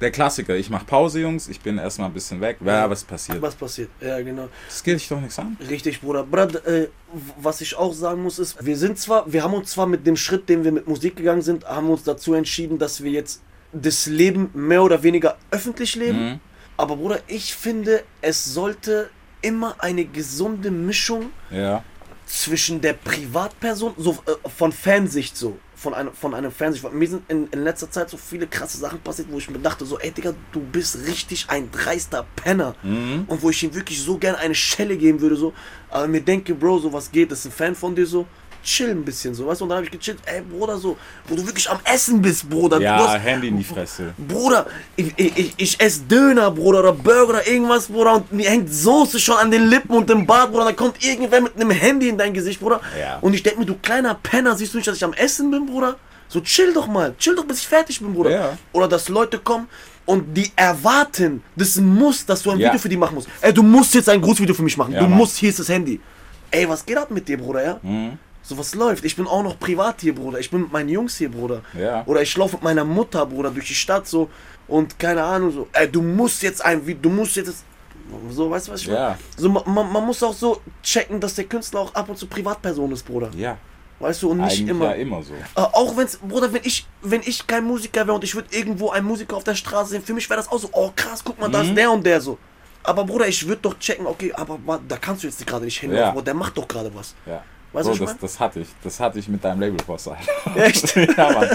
Der 0.00 0.10
Klassiker, 0.10 0.56
ich 0.56 0.70
mach 0.70 0.86
Pause, 0.86 1.20
Jungs, 1.20 1.46
ich 1.46 1.60
bin 1.60 1.76
erstmal 1.76 2.08
ein 2.08 2.14
bisschen 2.14 2.40
weg, 2.40 2.56
ja, 2.64 2.88
was 2.88 3.04
passiert. 3.04 3.42
Was 3.42 3.54
passiert? 3.54 3.90
Ja, 4.00 4.18
genau. 4.22 4.48
Das 4.66 4.82
geht 4.82 4.94
dich 4.94 5.06
doch 5.08 5.20
nichts 5.20 5.38
an. 5.38 5.58
Richtig, 5.68 6.00
Bruder. 6.00 6.24
Bruder, 6.24 6.66
äh, 6.66 6.88
was 7.38 7.60
ich 7.60 7.76
auch 7.76 7.92
sagen 7.92 8.22
muss, 8.22 8.38
ist, 8.38 8.64
wir 8.64 8.78
sind 8.78 8.98
zwar, 8.98 9.30
wir 9.30 9.42
haben 9.42 9.52
uns 9.52 9.72
zwar 9.72 9.86
mit 9.86 10.06
dem 10.06 10.16
Schritt, 10.16 10.48
den 10.48 10.64
wir 10.64 10.72
mit 10.72 10.88
Musik 10.88 11.16
gegangen 11.16 11.42
sind, 11.42 11.66
haben 11.66 11.90
uns 11.90 12.02
dazu 12.02 12.32
entschieden, 12.32 12.78
dass 12.78 13.02
wir 13.02 13.10
jetzt 13.10 13.42
das 13.74 14.06
Leben 14.06 14.48
mehr 14.54 14.82
oder 14.82 15.02
weniger 15.02 15.36
öffentlich 15.50 15.94
leben. 15.96 16.30
Mhm. 16.30 16.40
Aber 16.78 16.96
Bruder, 16.96 17.20
ich 17.26 17.54
finde, 17.54 18.04
es 18.22 18.44
sollte 18.44 19.10
immer 19.42 19.76
eine 19.78 20.04
gesunde 20.04 20.70
Mischung 20.70 21.30
Ja, 21.50 21.84
zwischen 22.24 22.80
der 22.80 22.92
Privatperson, 22.92 23.94
so 23.96 24.12
äh, 24.26 24.48
von 24.48 24.70
Fansicht 24.70 25.36
so, 25.36 25.58
von 25.74 25.94
einem, 25.94 26.12
von 26.12 26.34
einem 26.34 26.52
Fansicht. 26.52 26.84
Weil 26.84 26.92
Mir 26.92 27.08
sind 27.08 27.22
in, 27.28 27.48
in 27.48 27.64
letzter 27.64 27.90
Zeit 27.90 28.10
so 28.10 28.16
viele 28.16 28.46
krasse 28.46 28.78
Sachen 28.78 29.00
passiert, 29.00 29.28
wo 29.30 29.38
ich 29.38 29.48
mir 29.50 29.58
dachte, 29.58 29.84
so, 29.84 29.98
ey 29.98 30.10
Digga, 30.10 30.34
du 30.52 30.60
bist 30.60 31.06
richtig 31.06 31.46
ein 31.48 31.70
dreister 31.70 32.26
Penner. 32.36 32.74
Und 32.82 33.42
wo 33.42 33.50
ich 33.50 33.62
ihm 33.62 33.74
wirklich 33.74 34.00
so 34.00 34.18
gerne 34.18 34.38
eine 34.38 34.54
Schelle 34.54 34.96
geben 34.96 35.20
würde, 35.20 35.36
so. 35.36 35.52
Aber 35.90 36.06
mir 36.06 36.20
denke, 36.20 36.54
Bro, 36.54 36.78
so 36.80 36.92
was 36.92 37.10
geht, 37.10 37.32
das 37.32 37.40
ist 37.40 37.46
ein 37.46 37.52
Fan 37.52 37.74
von 37.74 37.94
dir, 37.94 38.06
so. 38.06 38.26
Chill 38.62 38.90
ein 38.90 39.04
bisschen, 39.04 39.34
so, 39.34 39.46
weißt 39.46 39.60
du? 39.60 39.64
Und 39.64 39.70
dann 39.70 39.76
habe 39.76 39.86
ich 39.86 39.90
gechillt, 39.90 40.18
ey, 40.26 40.42
Bruder, 40.42 40.76
so, 40.78 40.96
wo 41.26 41.34
du 41.34 41.46
wirklich 41.46 41.68
am 41.70 41.78
Essen 41.84 42.20
bist, 42.20 42.48
Bruder. 42.50 42.76
Du 42.78 42.82
Ja, 42.84 42.98
hast- 42.98 43.20
Handy 43.22 43.48
in 43.48 43.56
die 43.58 43.64
Fresse. 43.64 44.12
Bruder, 44.18 44.66
ich, 44.96 45.12
ich, 45.16 45.36
ich, 45.38 45.54
ich 45.56 45.80
esse 45.80 46.02
Döner, 46.02 46.50
Bruder, 46.50 46.80
oder 46.80 46.92
Burger 46.92 47.28
oder 47.30 47.46
irgendwas, 47.46 47.86
Bruder, 47.86 48.14
und 48.16 48.32
mir 48.32 48.50
hängt 48.50 48.72
Soße 48.72 49.18
schon 49.20 49.36
an 49.36 49.50
den 49.50 49.68
Lippen 49.68 49.92
und 49.96 50.10
im 50.10 50.26
Bart, 50.26 50.50
Bruder, 50.50 50.66
dann 50.66 50.76
kommt 50.76 51.02
irgendwer 51.02 51.40
mit 51.40 51.54
einem 51.56 51.70
Handy 51.70 52.08
in 52.08 52.18
dein 52.18 52.34
Gesicht, 52.34 52.60
Bruder. 52.60 52.80
Ja. 53.00 53.18
Und 53.20 53.32
ich 53.34 53.42
denke 53.42 53.60
mir, 53.60 53.66
du 53.66 53.74
kleiner 53.76 54.14
Penner, 54.14 54.54
siehst 54.56 54.74
du 54.74 54.78
nicht, 54.78 54.88
dass 54.88 54.96
ich 54.96 55.04
am 55.04 55.12
Essen 55.14 55.50
bin, 55.50 55.64
Bruder? 55.66 55.96
So 56.28 56.40
chill 56.42 56.74
doch 56.74 56.86
mal, 56.88 57.14
chill 57.18 57.34
doch, 57.34 57.44
bis 57.46 57.60
ich 57.60 57.66
fertig 57.68 58.00
bin, 58.00 58.12
Bruder. 58.12 58.30
Ja. 58.30 58.58
Oder 58.72 58.86
dass 58.88 59.08
Leute 59.08 59.38
kommen 59.38 59.66
und 60.04 60.34
die 60.36 60.50
erwarten, 60.56 61.42
das 61.56 61.76
muss, 61.76 62.26
dass 62.26 62.42
du 62.42 62.50
ein 62.50 62.58
Ja. 62.58 62.68
Video 62.68 62.78
für 62.80 62.88
die 62.90 62.96
machen 62.98 63.14
musst. 63.14 63.28
Ey, 63.40 63.54
du 63.54 63.62
musst 63.62 63.94
jetzt 63.94 64.08
ein 64.10 64.20
Grußvideo 64.20 64.54
für 64.54 64.62
mich 64.62 64.76
machen. 64.76 64.92
Ja, 64.92 65.00
du 65.00 65.06
Mann. 65.06 65.16
musst, 65.16 65.36
hier 65.38 65.48
ist 65.48 65.58
das 65.58 65.68
Handy. 65.70 66.00
Ey, 66.50 66.68
was 66.68 66.84
geht 66.84 66.96
ab 66.98 67.10
mit 67.10 67.26
dir, 67.28 67.38
Bruder, 67.38 67.62
ja? 67.64 67.78
Mhm. 67.82 68.18
So 68.48 68.56
was 68.56 68.74
läuft. 68.74 69.04
Ich 69.04 69.14
bin 69.14 69.26
auch 69.26 69.42
noch 69.42 69.58
privat 69.60 70.00
hier, 70.00 70.14
Bruder. 70.14 70.38
Ich 70.38 70.50
bin 70.50 70.62
mit 70.62 70.72
meinen 70.72 70.88
Jungs 70.88 71.18
hier, 71.18 71.30
Bruder. 71.30 71.60
Ja. 71.78 72.02
Oder 72.06 72.22
ich 72.22 72.34
laufe 72.34 72.56
mit 72.56 72.62
meiner 72.62 72.82
Mutter, 72.82 73.26
Bruder, 73.26 73.50
durch 73.50 73.66
die 73.66 73.74
Stadt 73.74 74.08
so 74.08 74.30
und 74.66 74.98
keine 74.98 75.22
Ahnung 75.22 75.50
so. 75.52 75.68
Ey, 75.74 75.86
du 75.90 76.00
musst 76.00 76.42
jetzt 76.42 76.64
ein, 76.64 76.86
wie 76.86 76.94
du 76.94 77.10
musst 77.10 77.36
jetzt 77.36 77.62
so, 78.30 78.50
weißt 78.50 78.68
du 78.68 78.72
was 78.72 78.80
ich 78.80 78.86
meine? 78.86 78.98
Ja. 79.00 79.18
So 79.36 79.50
man, 79.50 79.92
man, 79.92 80.06
muss 80.06 80.22
auch 80.22 80.32
so 80.32 80.62
checken, 80.82 81.20
dass 81.20 81.34
der 81.34 81.44
Künstler 81.44 81.80
auch 81.80 81.94
ab 81.94 82.08
und 82.08 82.16
zu 82.16 82.26
Privatperson 82.26 82.90
ist, 82.92 83.04
Bruder. 83.04 83.30
Ja, 83.36 83.58
Weißt 84.00 84.22
du 84.22 84.30
und 84.30 84.38
nicht 84.38 84.52
eigentlich 84.52 84.68
immer. 84.68 84.84
ja 84.86 84.92
immer 84.92 85.22
so. 85.22 85.34
Äh, 85.34 85.60
auch 85.60 85.94
wenn's, 85.94 86.16
Bruder, 86.16 86.50
wenn 86.50 86.62
ich, 86.64 86.86
wenn 87.02 87.20
ich 87.20 87.46
kein 87.46 87.64
Musiker 87.64 88.06
wäre 88.06 88.14
und 88.14 88.24
ich 88.24 88.34
würde 88.34 88.48
irgendwo 88.56 88.88
einen 88.90 89.06
Musiker 89.06 89.36
auf 89.36 89.44
der 89.44 89.56
Straße 89.56 89.90
sehen, 89.90 90.02
für 90.02 90.14
mich 90.14 90.30
wäre 90.30 90.38
das 90.38 90.50
auch 90.50 90.58
so, 90.58 90.70
oh 90.72 90.90
krass, 90.96 91.20
guck 91.22 91.38
mal, 91.38 91.50
da 91.50 91.62
Mhm. 91.62 91.68
ist 91.68 91.76
der 91.76 91.90
und 91.90 92.06
der 92.06 92.20
so. 92.22 92.38
Aber 92.82 93.04
Bruder, 93.04 93.28
ich 93.28 93.46
würde 93.46 93.60
doch 93.60 93.78
checken, 93.78 94.06
okay, 94.06 94.32
aber 94.32 94.58
da 94.88 94.96
kannst 94.96 95.22
du 95.22 95.26
jetzt 95.26 95.44
gerade 95.46 95.66
nicht 95.66 95.78
hin, 95.80 95.92
Ja. 95.92 96.12
Bruder, 96.12 96.24
der 96.26 96.34
macht 96.34 96.56
doch 96.56 96.66
gerade 96.66 96.90
was. 96.94 97.14
Ja. 97.26 97.42
Weißt 97.72 97.88
Bro, 97.88 97.96
du, 97.96 98.04
das, 98.04 98.18
das 98.18 98.40
hatte 98.40 98.60
ich. 98.60 98.68
Das 98.82 98.98
hatte 98.98 99.18
ich 99.18 99.28
mit 99.28 99.44
deinem 99.44 99.60
Labelboss. 99.60 100.08
Echt? 100.54 100.96
ja, 101.16 101.30
Mann. 101.30 101.48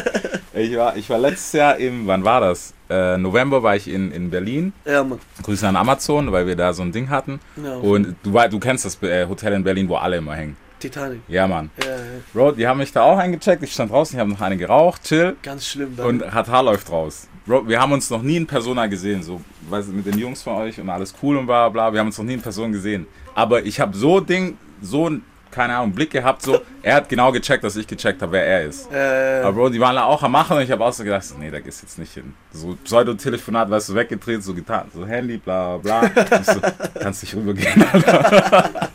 Ich 0.53 0.75
war, 0.77 0.95
ich 0.95 1.09
war 1.09 1.17
letztes 1.17 1.53
Jahr 1.53 1.77
im, 1.77 2.05
wann 2.05 2.23
war 2.23 2.41
das? 2.41 2.73
Äh, 2.89 3.17
November 3.17 3.63
war 3.63 3.75
ich 3.75 3.87
in, 3.87 4.11
in 4.11 4.29
Berlin. 4.29 4.73
Ja, 4.85 5.03
Mann. 5.03 5.19
Grüße 5.41 5.67
an 5.67 5.75
Amazon, 5.75 6.31
weil 6.31 6.45
wir 6.45 6.55
da 6.55 6.73
so 6.73 6.83
ein 6.83 6.91
Ding 6.91 7.09
hatten. 7.09 7.39
Ja. 7.55 7.75
Und 7.75 8.15
du, 8.23 8.31
du 8.31 8.59
kennst 8.59 8.85
das 8.85 9.01
äh, 9.01 9.27
Hotel 9.27 9.53
in 9.53 9.63
Berlin, 9.63 9.89
wo 9.89 9.95
alle 9.95 10.17
immer 10.17 10.35
hängen. 10.35 10.55
Titanic. 10.83 11.21
Ja, 11.27 11.47
Mann. 11.47 11.71
Ja, 11.81 11.91
ja, 11.91 12.01
Bro, 12.33 12.51
die 12.51 12.67
haben 12.67 12.77
mich 12.77 12.91
da 12.91 13.03
auch 13.03 13.17
eingecheckt. 13.17 13.63
Ich 13.63 13.71
stand 13.71 13.91
draußen, 13.91 14.15
ich 14.15 14.19
habe 14.19 14.29
noch 14.29 14.41
eine 14.41 14.57
geraucht, 14.57 15.03
chill. 15.03 15.35
ganz 15.41 15.65
schlimm. 15.65 15.95
Da. 15.95 16.05
Und 16.05 16.33
Hatar 16.33 16.61
läuft 16.61 16.91
raus. 16.91 17.27
Bro, 17.45 17.67
wir 17.67 17.79
haben 17.79 17.93
uns 17.93 18.09
noch 18.09 18.21
nie 18.21 18.37
in 18.37 18.47
Persona 18.47 18.87
gesehen, 18.87 19.23
so 19.23 19.41
weißt, 19.69 19.89
du, 19.89 19.93
mit 19.93 20.05
den 20.05 20.17
Jungs 20.17 20.43
von 20.43 20.55
euch 20.55 20.79
und 20.79 20.89
alles 20.89 21.13
cool 21.21 21.37
und 21.37 21.45
bla 21.45 21.69
bla. 21.69 21.91
Wir 21.91 21.99
haben 21.99 22.07
uns 22.07 22.17
noch 22.17 22.25
nie 22.25 22.33
in 22.33 22.41
Person 22.41 22.71
gesehen. 22.71 23.07
Aber 23.33 23.65
ich 23.65 23.79
habe 23.79 23.95
so 23.95 24.19
Ding, 24.19 24.57
so 24.81 25.09
ein, 25.09 25.23
keine 25.53 25.75
Ahnung, 25.77 25.93
Blick 25.93 26.11
gehabt, 26.11 26.41
so, 26.41 26.61
er 26.81 26.95
hat 26.95 27.07
genau 27.09 27.31
gecheckt, 27.31 27.63
dass 27.63 27.75
ich 27.75 27.87
gecheckt 27.87 28.21
habe, 28.21 28.31
wer 28.33 28.45
er 28.45 28.63
ist. 28.65 28.91
äh, 28.91 29.41
Aber 29.43 29.53
Bro, 29.53 29.69
die 29.69 29.79
waren 29.79 29.95
da 29.95 30.03
auch 30.05 30.21
am 30.23 30.31
Machen 30.31 30.57
und 30.57 30.63
ich 30.63 30.71
habe 30.71 30.83
auch 30.83 30.91
so 30.91 31.03
gedacht, 31.03 31.23
so, 31.23 31.35
nee, 31.37 31.51
da 31.51 31.59
gehst 31.59 31.81
du 31.81 31.85
jetzt 31.85 31.97
nicht 31.99 32.13
hin. 32.13 32.33
So 32.51 32.75
Pseudo-Telefonat, 32.83 33.69
weißt 33.69 33.89
du, 33.89 33.95
weggedreht, 33.95 34.43
so 34.43 34.53
getan, 34.53 34.89
so 34.93 35.05
Handy, 35.05 35.37
bla 35.37 35.77
bla. 35.77 36.09
So, 36.43 36.59
kannst 36.99 37.23
nicht 37.23 37.35
rübergehen, 37.35 37.85
Alter. 37.93 38.89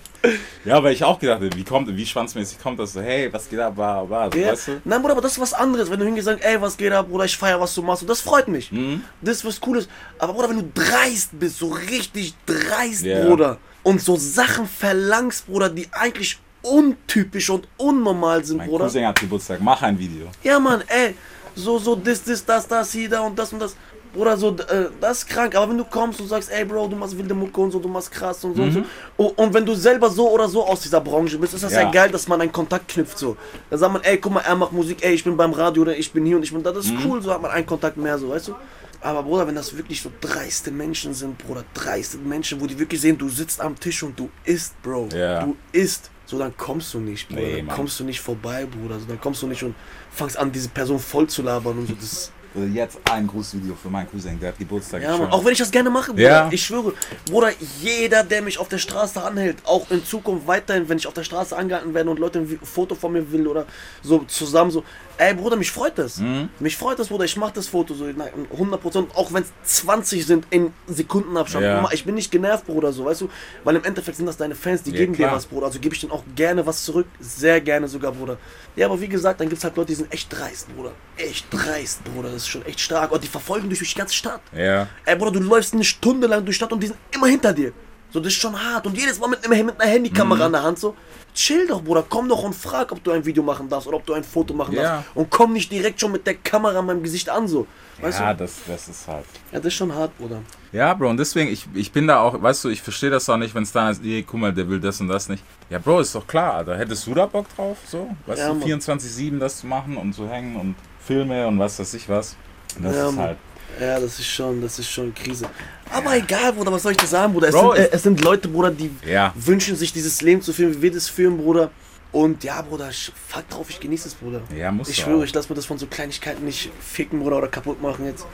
Ja, 0.65 0.83
weil 0.83 0.93
ich 0.93 1.05
auch 1.05 1.19
gedacht 1.19 1.37
habe, 1.37 1.49
wie 1.55 1.63
kommt, 1.65 1.89
wie 1.97 2.05
schwanzmäßig 2.05 2.59
kommt 2.61 2.79
das 2.81 2.93
so, 2.93 3.01
hey, 3.01 3.33
was 3.33 3.49
geht 3.49 3.61
ab, 3.61 3.77
bla 3.77 4.03
bla, 4.03 4.29
so, 4.31 4.39
Ja. 4.39 4.53
weißt 4.53 4.69
du? 4.69 4.81
Nein, 4.85 5.01
Bruder, 5.01 5.13
aber 5.13 5.23
das 5.23 5.33
ist 5.33 5.41
was 5.41 5.55
anderes. 5.55 5.89
Wenn 5.91 6.01
du 6.01 6.05
hingehst 6.07 6.27
und 6.27 6.35
sagst, 6.35 6.47
ey, 6.49 6.61
was 6.61 6.77
geht 6.77 6.93
ab, 6.93 7.09
Bruder, 7.09 7.25
ich 7.25 7.37
feier, 7.37 7.61
was 7.61 7.73
du 7.75 7.83
machst. 7.83 8.03
Und 8.03 8.09
das 8.11 8.21
freut 8.21 8.49
mich. 8.49 8.71
Mhm. 8.73 9.03
Das 9.23 9.37
ist 9.39 9.45
was 9.45 9.61
Cooles. 9.61 9.89
Aber, 10.19 10.33
Bruder, 10.35 10.51
wenn 10.51 10.57
du 10.57 10.71
dreist 10.75 11.31
bist, 11.39 11.59
so 11.59 11.69
richtig 11.69 12.35
dreist, 12.45 13.05
Ja. 13.05 13.25
Bruder, 13.25 13.59
und 13.85 14.03
so 14.03 14.17
Sachen 14.17 14.67
verlangst, 14.67 15.47
Bruder, 15.47 15.71
die 15.71 15.89
eigentlich 15.93 16.39
untypisch 16.63 17.51
und 17.51 17.67
unnormal 17.77 18.45
sind, 18.45 18.59
Mein 18.59 18.69
Bruder. 18.69 18.85
Cousin 18.85 19.07
hat 19.07 19.21
Geburtstag, 19.21 19.61
mach 19.61 19.83
ein 19.83 19.99
Video. 19.99 20.27
Ja, 20.43 20.59
Mann, 20.59 20.83
ey, 20.87 21.15
so, 21.55 21.79
so, 21.79 21.95
das, 21.97 22.23
das, 22.25 22.45
das, 22.45 22.67
das, 22.69 22.93
hier, 22.93 23.09
da 23.09 23.21
und 23.21 23.39
das 23.39 23.53
und 23.53 23.61
das. 23.61 23.77
Bruder, 24.15 24.39
so, 24.39 24.57
äh, 24.57 24.87
das 25.03 25.19
ist 25.19 25.27
krank. 25.29 25.55
Aber 25.55 25.69
wenn 25.71 25.77
du 25.77 25.85
kommst 25.85 26.19
und 26.19 26.29
sagst, 26.29 26.51
ey, 26.51 26.65
Bro, 26.65 26.89
du 26.89 26.97
machst 26.97 27.17
wilde 27.17 27.35
Mucke 27.35 27.61
und 27.61 27.71
so, 27.71 27.79
du 27.79 27.89
machst 27.89 28.11
krass 28.11 28.43
und 28.43 28.57
so 28.57 28.63
und 28.63 28.73
so. 28.73 28.83
Und, 29.19 29.39
und 29.39 29.53
wenn 29.55 29.67
du 29.67 29.75
selber 29.75 30.09
so 30.09 30.31
oder 30.31 30.49
so 30.49 30.65
aus 30.67 30.81
dieser 30.81 31.01
Branche 31.03 31.37
bist, 31.37 31.53
ist 31.53 31.63
das 31.63 31.73
ja, 31.75 31.83
Ja. 31.83 31.91
geil, 31.91 32.11
dass 32.11 32.27
man 32.27 32.41
einen 32.41 32.51
Kontakt 32.51 32.89
knüpft, 32.89 33.19
so. 33.19 33.37
Da 33.69 33.77
sagt 33.77 33.93
man, 33.93 34.03
ey, 34.03 34.17
guck 34.17 34.33
mal, 34.33 34.41
er 34.41 34.57
macht 34.57 34.73
Musik, 34.73 35.05
ey, 35.05 35.13
ich 35.13 35.23
bin 35.25 35.37
beim 35.37 35.53
Radio 35.53 35.83
oder 35.83 35.95
ich 35.97 36.11
bin 36.11 36.25
hier 36.25 36.37
und 36.37 36.43
ich 36.43 36.53
bin 36.53 36.63
da. 36.63 36.73
Das 36.73 36.87
ist 36.87 36.95
cool, 37.05 37.21
so 37.21 37.31
hat 37.33 37.43
man 37.43 37.51
einen 37.51 37.67
Kontakt 37.67 37.99
mehr, 37.99 38.19
so, 38.19 38.31
weißt 38.31 38.49
du. 38.49 38.55
Aber 39.01 39.23
Bruder, 39.23 39.47
wenn 39.47 39.55
das 39.55 39.77
wirklich 39.77 40.03
so 40.03 40.11
dreiste 40.21 40.71
Menschen 40.71 41.15
sind, 41.15 41.39
Bruder, 41.39 41.65
dreiste 41.73 42.19
Menschen, 42.19 42.61
wo 42.61 42.67
die 42.67 42.79
wirklich 42.79 43.01
sehen, 43.01 43.17
du 43.17 43.29
sitzt 43.29 43.61
am 43.61 43.79
Tisch 43.79 44.03
und 44.03 44.19
du 44.19 44.29
isst, 44.45 44.81
Bro. 44.83 45.09
Ja. 45.15 45.45
Du 45.45 45.57
isst. 45.73 46.11
So, 46.27 46.39
dann 46.39 46.55
kommst 46.57 46.93
du 46.93 47.01
nicht, 47.01 47.29
Bruder. 47.29 47.41
Nee, 47.41 47.57
dann 47.57 47.67
Mann. 47.67 47.77
kommst 47.77 47.99
du 48.01 48.05
nicht 48.05 48.21
vorbei, 48.21 48.67
Bruder. 48.67 48.99
So, 48.99 49.07
dann 49.07 49.21
kommst 49.21 49.41
du 49.43 49.47
nicht 49.47 49.63
und 49.63 49.75
fangst 50.11 50.37
an, 50.37 50.53
diese 50.53 50.69
Person 50.69 50.99
voll 50.99 51.27
zu 51.29 51.43
labern 51.43 51.79
und 51.79 51.87
so. 51.87 51.95
Das, 51.95 52.33
jetzt 52.73 52.99
ein 53.11 53.27
Grußvideo 53.27 53.75
für 53.75 53.89
meinen 53.89 54.11
Cousin, 54.11 54.39
der 54.41 54.51
hat 54.51 54.59
Geburtstag. 54.59 55.03
ja, 55.03 55.17
Mann. 55.17 55.31
Auch 55.31 55.45
wenn 55.45 55.53
ich 55.53 55.59
das 55.59 55.71
gerne 55.71 55.91
mache, 55.91 56.13
Bruder. 56.13 56.23
Ja. 56.23 56.49
Ich 56.51 56.65
schwöre, 56.65 56.93
Bruder, 57.31 57.51
jeder, 57.81 58.25
der 58.25 58.43
mich 58.43 58.59
auf 58.59 58.69
der 58.69 58.79
Straße 58.79 59.23
anhält, 59.23 59.59
auch 59.65 59.91
in 59.91 60.05
Zukunft 60.05 60.47
weiterhin, 60.47 60.89
wenn 60.89 60.99
ich 60.99 61.07
auf 61.07 61.15
der 61.15 61.25
Straße 61.25 61.57
angehalten 61.57 61.95
werde 61.95 62.11
und 62.11 62.19
Leute 62.19 62.41
ein 62.41 62.59
Foto 62.63 62.95
von 62.95 63.13
mir 63.13 63.31
will 63.31 63.47
oder 63.47 63.67
so 64.03 64.21
zusammen 64.25 64.71
so, 64.71 64.85
ey, 65.19 65.35
Bruder, 65.35 65.57
mich 65.57 65.71
freut 65.71 65.99
das. 65.99 66.19
Mhm. 66.19 66.49
Mich 66.61 66.77
freut 66.77 66.99
das, 66.99 67.09
Bruder. 67.09 67.25
Ich 67.25 67.37
mach 67.37 67.51
das 67.51 67.67
Foto 67.69 67.93
so, 67.95 68.07
na, 68.17 68.27
100%, 68.57 69.15
auch 69.15 69.33
wenn 69.33 69.43
es 69.43 69.53
20 69.83 70.25
sind 70.25 70.47
in 70.51 70.73
Sekundenabstand. 70.87 71.65
Ja. 71.65 71.89
Ich 71.93 72.05
bin 72.05 72.15
nicht 72.15 72.31
genervt, 72.31 72.67
Bruder, 72.67 72.93
so, 72.93 73.05
weißt 73.05 73.23
du, 73.23 73.29
weil 73.65 73.77
im 73.77 73.85
Endeffekt 73.85 74.17
sind 74.17 74.27
das 74.27 74.37
deine 74.37 74.55
Fans, 74.55 74.83
die 74.83 74.91
Ja, 74.91 74.97
geben 74.99 75.13
dir 75.13 75.25
klar. 75.27 75.37
was, 75.37 75.47
Bruder. 75.47 75.67
Also 75.67 75.79
gebe 75.79 75.95
ich 75.95 76.01
denen 76.01 76.13
auch 76.13 76.23
gerne 76.35 76.65
was 76.67 76.85
zurück. 76.85 77.07
Sehr 77.21 77.61
gerne 77.61 77.89
sogar, 77.89 78.13
Bruder. 78.13 78.39
Ja, 78.77 78.87
aber 78.87 79.01
wie 79.01 79.09
gesagt, 79.09 79.41
dann 79.41 79.49
gibt 79.49 79.59
es 79.59 79.65
halt 79.65 79.77
Leute, 79.77 79.89
die 79.89 79.95
sind 79.97 80.13
echt 80.13 80.33
dreist, 80.33 80.75
Bruder. 80.75 80.93
Echt 81.17 81.47
dreist, 81.53 82.05
Bruder. 82.05 82.29
Das 82.29 82.43
ist 82.43 82.49
schon 82.49 82.65
echt 82.67 82.81
stark. 82.81 83.13
Und 83.13 83.23
die 83.23 83.29
verfolgen 83.29 83.69
dich 83.69 83.79
durch 83.79 83.93
die 83.93 83.99
ganze 83.99 84.15
Stadt. 84.15 84.41
Ja. 84.57 84.89
Ey, 85.05 85.17
Bruder, 85.17 85.33
du 85.33 85.41
läufst 85.41 85.75
eine 85.75 85.85
Stunde 85.85 86.27
lang 86.27 86.45
durch 86.45 86.55
die 86.57 86.59
Stadt 86.59 86.73
und 86.73 86.83
die 86.83 86.87
sind 86.89 86.99
immer 87.13 87.27
hinter 87.27 87.53
dir. 87.53 87.73
So, 88.11 88.21
das 88.21 88.33
ist 88.33 88.41
schon 88.41 88.59
hart. 88.59 88.87
Und 88.87 88.97
jedes 88.97 89.19
Mal 89.19 89.29
mit, 89.29 89.47
mit 89.47 89.81
einer 89.81 89.91
Handykamera 89.91 90.39
Mhm. 90.41 90.47
in 90.47 90.53
der 90.53 90.63
Hand 90.63 90.79
so. 90.79 90.95
Chill 91.39 91.69
doch, 91.69 91.81
Bruder. 91.83 92.05
Komm 92.09 92.29
doch 92.29 92.43
und 92.43 92.53
frag, 92.53 92.91
ob 92.91 93.05
du 93.05 93.13
ein 93.13 93.25
Video 93.25 93.45
machen 93.45 93.69
darfst 93.69 93.87
oder 93.87 93.99
ob 93.99 94.05
du 94.07 94.13
ein 94.13 94.25
Foto 94.25 94.53
machen 94.55 94.75
Ja. 94.75 94.83
darfst. 94.83 95.11
Und 95.15 95.31
komm 95.31 95.53
nicht 95.53 95.71
direkt 95.71 96.01
schon 96.01 96.11
mit 96.11 96.27
der 96.27 96.35
Kamera 96.35 96.81
in 96.81 96.87
meinem 96.87 97.01
Gesicht 97.01 97.29
an, 97.31 97.47
so. 97.47 97.65
Weißt 98.01 98.19
Ja, 98.19 98.33
du? 98.35 98.41
das, 98.45 98.55
das 98.67 98.89
ist 98.89 99.07
halt. 99.07 99.25
Ja, 99.53 99.59
das 99.59 99.67
ist 99.67 99.75
schon 99.75 99.95
hart, 99.95 100.17
Bruder. 100.19 100.41
Ja, 100.73 100.93
Bro, 100.95 101.11
und 101.11 101.17
deswegen, 101.17 101.49
ich, 101.49 101.69
ich 101.75 101.93
bin 101.93 102.09
da 102.09 102.21
auch, 102.23 102.43
weißt 102.43 102.65
du, 102.65 102.71
ich 102.71 102.83
verstehe 102.83 103.11
das 103.11 103.29
auch 103.31 103.37
nicht, 103.37 103.55
wenn 103.55 103.63
es 103.63 103.71
dann 103.71 103.93
ist, 103.93 104.03
ey, 104.05 104.25
guck 104.29 104.41
mal, 104.41 104.53
der 104.53 104.69
will 104.69 104.81
das 104.81 105.01
und 105.01 105.07
das 105.07 105.29
nicht. 105.29 105.45
Ja, 105.71 105.79
Bro, 105.79 106.01
ist 106.01 106.13
doch 106.13 106.27
klar, 106.27 106.55
Alter. 106.55 106.77
Hättest 106.77 107.07
du 107.07 107.15
da 107.15 107.27
Bock 107.27 107.47
drauf, 107.55 107.79
so? 107.87 108.11
Weißt 108.27 108.41
Ja, 108.41 108.49
du, 108.49 108.55
Mann. 108.55 108.69
24-7 108.81 109.39
das 109.39 109.59
zu 109.61 109.69
machen 109.69 109.97
und 109.97 110.15
zu 110.15 110.29
hängen 110.29 110.57
und 110.57 110.75
Filme 110.99 111.47
und 111.47 111.61
was 111.61 111.79
weiß 111.79 111.95
ich 111.95 112.09
was. 112.09 112.35
Das 112.83 112.97
Ja, 112.97 113.09
ist 113.11 113.17
halt. 113.17 113.39
Ja, 113.81 114.01
das 114.01 114.19
ist 114.19 114.27
schon, 114.27 114.61
das 114.61 114.79
ist 114.79 114.91
schon 114.91 115.15
Krise. 115.15 115.47
Aber 115.91 116.17
egal, 116.17 116.53
Bruder, 116.53 116.73
was 116.73 116.83
soll 116.83 116.93
ich 116.93 116.99
dir 116.99 117.07
sagen, 117.07 117.33
Bruder? 117.33 117.49
Es, 117.49 117.55
Bro, 117.55 117.75
sind, 117.75 117.85
äh, 117.85 117.89
es- 117.93 118.03
sind 118.03 118.21
Leute, 118.23 118.49
Bruder, 118.49 118.71
die 118.71 118.91
Ja. 119.07 119.33
wünschen 119.37 119.77
sich 119.77 119.93
dieses 119.93 120.21
Leben 120.23 120.43
zu 120.43 120.53
führen, 120.53 120.75
wie 120.77 120.83
wir 120.83 120.91
das 120.93 121.09
führen, 121.09 121.37
Bruder. 121.39 121.71
Und 122.11 122.43
ja, 122.43 122.61
Bruder, 122.63 122.91
fuck 123.29 123.49
drauf, 123.51 123.67
ich 123.69 123.79
genieße 123.81 124.09
es, 124.09 124.15
Bruder. 124.15 124.41
Ja, 124.57 124.73
muss 124.73 124.89
Ich 124.89 124.97
schwöre, 124.97 125.25
ich 125.25 125.33
lasse 125.35 125.49
mir 125.51 125.55
das 125.55 125.67
von 125.67 125.79
so 125.79 125.87
Kleinigkeiten 125.87 126.45
nicht 126.45 126.71
ficken, 126.81 127.21
Bruder, 127.21 127.37
oder 127.39 127.49
kaputt 127.49 127.81
machen 127.83 128.07
jetzt. 128.07 128.27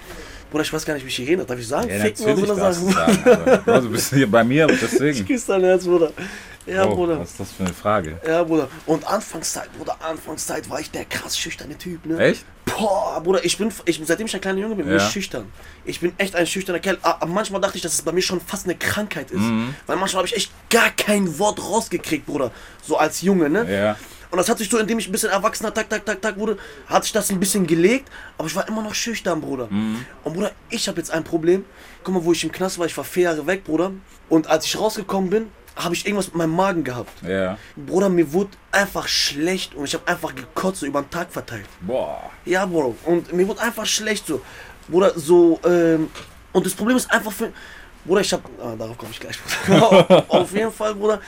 Bruder, 0.50 0.62
ich 0.62 0.72
weiß 0.72 0.84
gar 0.84 0.94
nicht, 0.94 1.02
wie 1.04 1.08
ich 1.08 1.16
hier 1.16 1.26
rede. 1.26 1.44
Darf 1.44 1.58
ich 1.58 1.66
sagen? 1.66 1.88
Ja, 1.90 1.96
ficken 2.04 2.24
oder 2.26 2.46
du 2.46 2.54
sagen? 2.54 2.92
sagen. 2.92 3.62
Bro, 3.64 3.80
du 3.80 3.90
bist 3.90 4.14
hier 4.14 4.30
bei 4.30 4.44
mir, 4.44 4.68
Ich 4.70 4.78
deswegen. 4.80 5.26
küsse 5.26 5.48
dein 5.48 5.62
Herz, 5.64 5.84
Bruder. 5.84 6.12
Ja, 6.66 6.86
Bro, 6.86 6.94
Bruder. 6.96 7.20
was 7.20 7.30
ist 7.32 7.40
das 7.40 7.52
für 7.52 7.64
eine 7.64 7.74
Frage? 7.74 8.18
Ja, 8.26 8.42
Bruder. 8.42 8.68
Und 8.86 9.06
Anfangszeit, 9.06 9.70
Bruder, 9.76 9.96
Anfangszeit 10.00 10.68
war 10.70 10.80
ich 10.80 10.90
der 10.90 11.04
krass 11.04 11.38
schüchterne 11.38 11.76
Typ, 11.76 12.06
ne? 12.06 12.18
Echt? 12.18 12.44
Boah, 12.64 13.20
Bruder, 13.22 13.44
ich 13.44 13.58
bin, 13.58 13.70
ich, 13.84 14.00
seitdem 14.04 14.26
ich 14.26 14.34
ein 14.34 14.40
kleiner 14.40 14.60
Junge 14.60 14.74
bin, 14.74 14.86
bin 14.86 14.96
Ja. 14.98 15.04
ich 15.06 15.12
schüchtern. 15.12 15.50
Ich 15.84 16.00
bin 16.00 16.14
echt 16.16 16.34
ein 16.34 16.46
schüchterner 16.46 16.80
Kerl. 16.80 16.98
Ah, 17.02 17.16
Aber 17.20 17.26
manchmal 17.26 17.60
dachte 17.60 17.76
ich, 17.76 17.82
dass 17.82 17.92
es 17.92 18.02
bei 18.02 18.12
mir 18.12 18.22
schon 18.22 18.40
fast 18.40 18.64
eine 18.64 18.74
Krankheit 18.76 19.30
ist. 19.30 19.40
Mhm. 19.40 19.74
Weil 19.86 19.96
manchmal 19.96 20.20
habe 20.20 20.28
ich 20.28 20.36
echt 20.36 20.50
gar 20.70 20.90
kein 20.90 21.38
Wort 21.38 21.62
rausgekriegt, 21.62 22.24
Bruder. 22.26 22.50
So 22.82 22.96
als 22.96 23.20
Junge, 23.20 23.50
ne? 23.50 23.70
Ja. 23.70 23.96
Und 24.30 24.38
das 24.38 24.48
hat 24.48 24.58
sich 24.58 24.68
so, 24.68 24.78
indem 24.78 24.98
ich 24.98 25.06
ein 25.08 25.12
bisschen 25.12 25.30
erwachsener, 25.30 25.72
tak, 25.72 25.88
tak, 25.90 26.04
tak, 26.04 26.20
tak 26.20 26.36
wurde, 26.38 26.56
hat 26.88 27.04
sich 27.04 27.12
das 27.12 27.30
ein 27.30 27.38
bisschen 27.38 27.68
gelegt, 27.68 28.10
aber 28.36 28.48
ich 28.48 28.56
war 28.56 28.66
immer 28.66 28.82
noch 28.82 28.94
schüchtern, 28.94 29.40
Bruder. 29.40 29.68
Mhm. 29.70 30.04
Und 30.24 30.32
Bruder, 30.32 30.50
ich 30.70 30.88
habe 30.88 30.98
jetzt 30.98 31.10
ein 31.12 31.22
Problem. 31.22 31.64
Guck 32.02 32.14
mal, 32.14 32.24
wo 32.24 32.32
ich 32.32 32.42
im 32.42 32.50
Knast 32.50 32.78
war, 32.78 32.86
ich 32.86 32.96
war 32.96 33.04
vier 33.04 33.24
Jahre 33.24 33.46
weg, 33.46 33.62
Bruder. 33.64 33.92
Und 34.30 34.48
als 34.48 34.64
ich 34.64 34.76
rausgekommen 34.78 35.30
bin, 35.30 35.50
habe 35.76 35.94
ich 35.94 36.06
irgendwas 36.06 36.26
mit 36.28 36.36
meinem 36.36 36.54
Magen 36.54 36.84
gehabt. 36.84 37.10
Ja. 37.22 37.58
Bruder, 37.76 38.08
mir 38.08 38.32
wurde 38.32 38.50
einfach 38.70 39.08
schlecht 39.08 39.74
und 39.74 39.84
ich 39.84 39.94
habe 39.94 40.06
einfach 40.06 40.34
gekotzt, 40.34 40.80
so 40.80 40.86
über 40.86 41.02
den 41.02 41.10
Tag 41.10 41.32
verteilt. 41.32 41.66
Boah. 41.80 42.30
Ja, 42.44 42.64
Bro. 42.66 42.96
Und 43.04 43.32
mir 43.32 43.46
wurde 43.48 43.60
einfach 43.60 43.86
schlecht 43.86 44.26
so. 44.26 44.40
Bruder, 44.88 45.12
so, 45.16 45.58
ähm, 45.64 46.10
und 46.52 46.66
das 46.66 46.74
Problem 46.74 46.96
ist 46.96 47.10
einfach 47.10 47.32
für. 47.32 47.52
Bruder, 48.04 48.20
ich 48.20 48.32
hab. 48.32 48.42
Ah, 48.62 48.74
darauf 48.76 48.98
komme 48.98 49.12
ich 49.12 49.20
gleich. 49.20 49.36
Auf 50.28 50.52
jeden 50.52 50.70
Fall, 50.70 50.94
Bruder. 50.94 51.20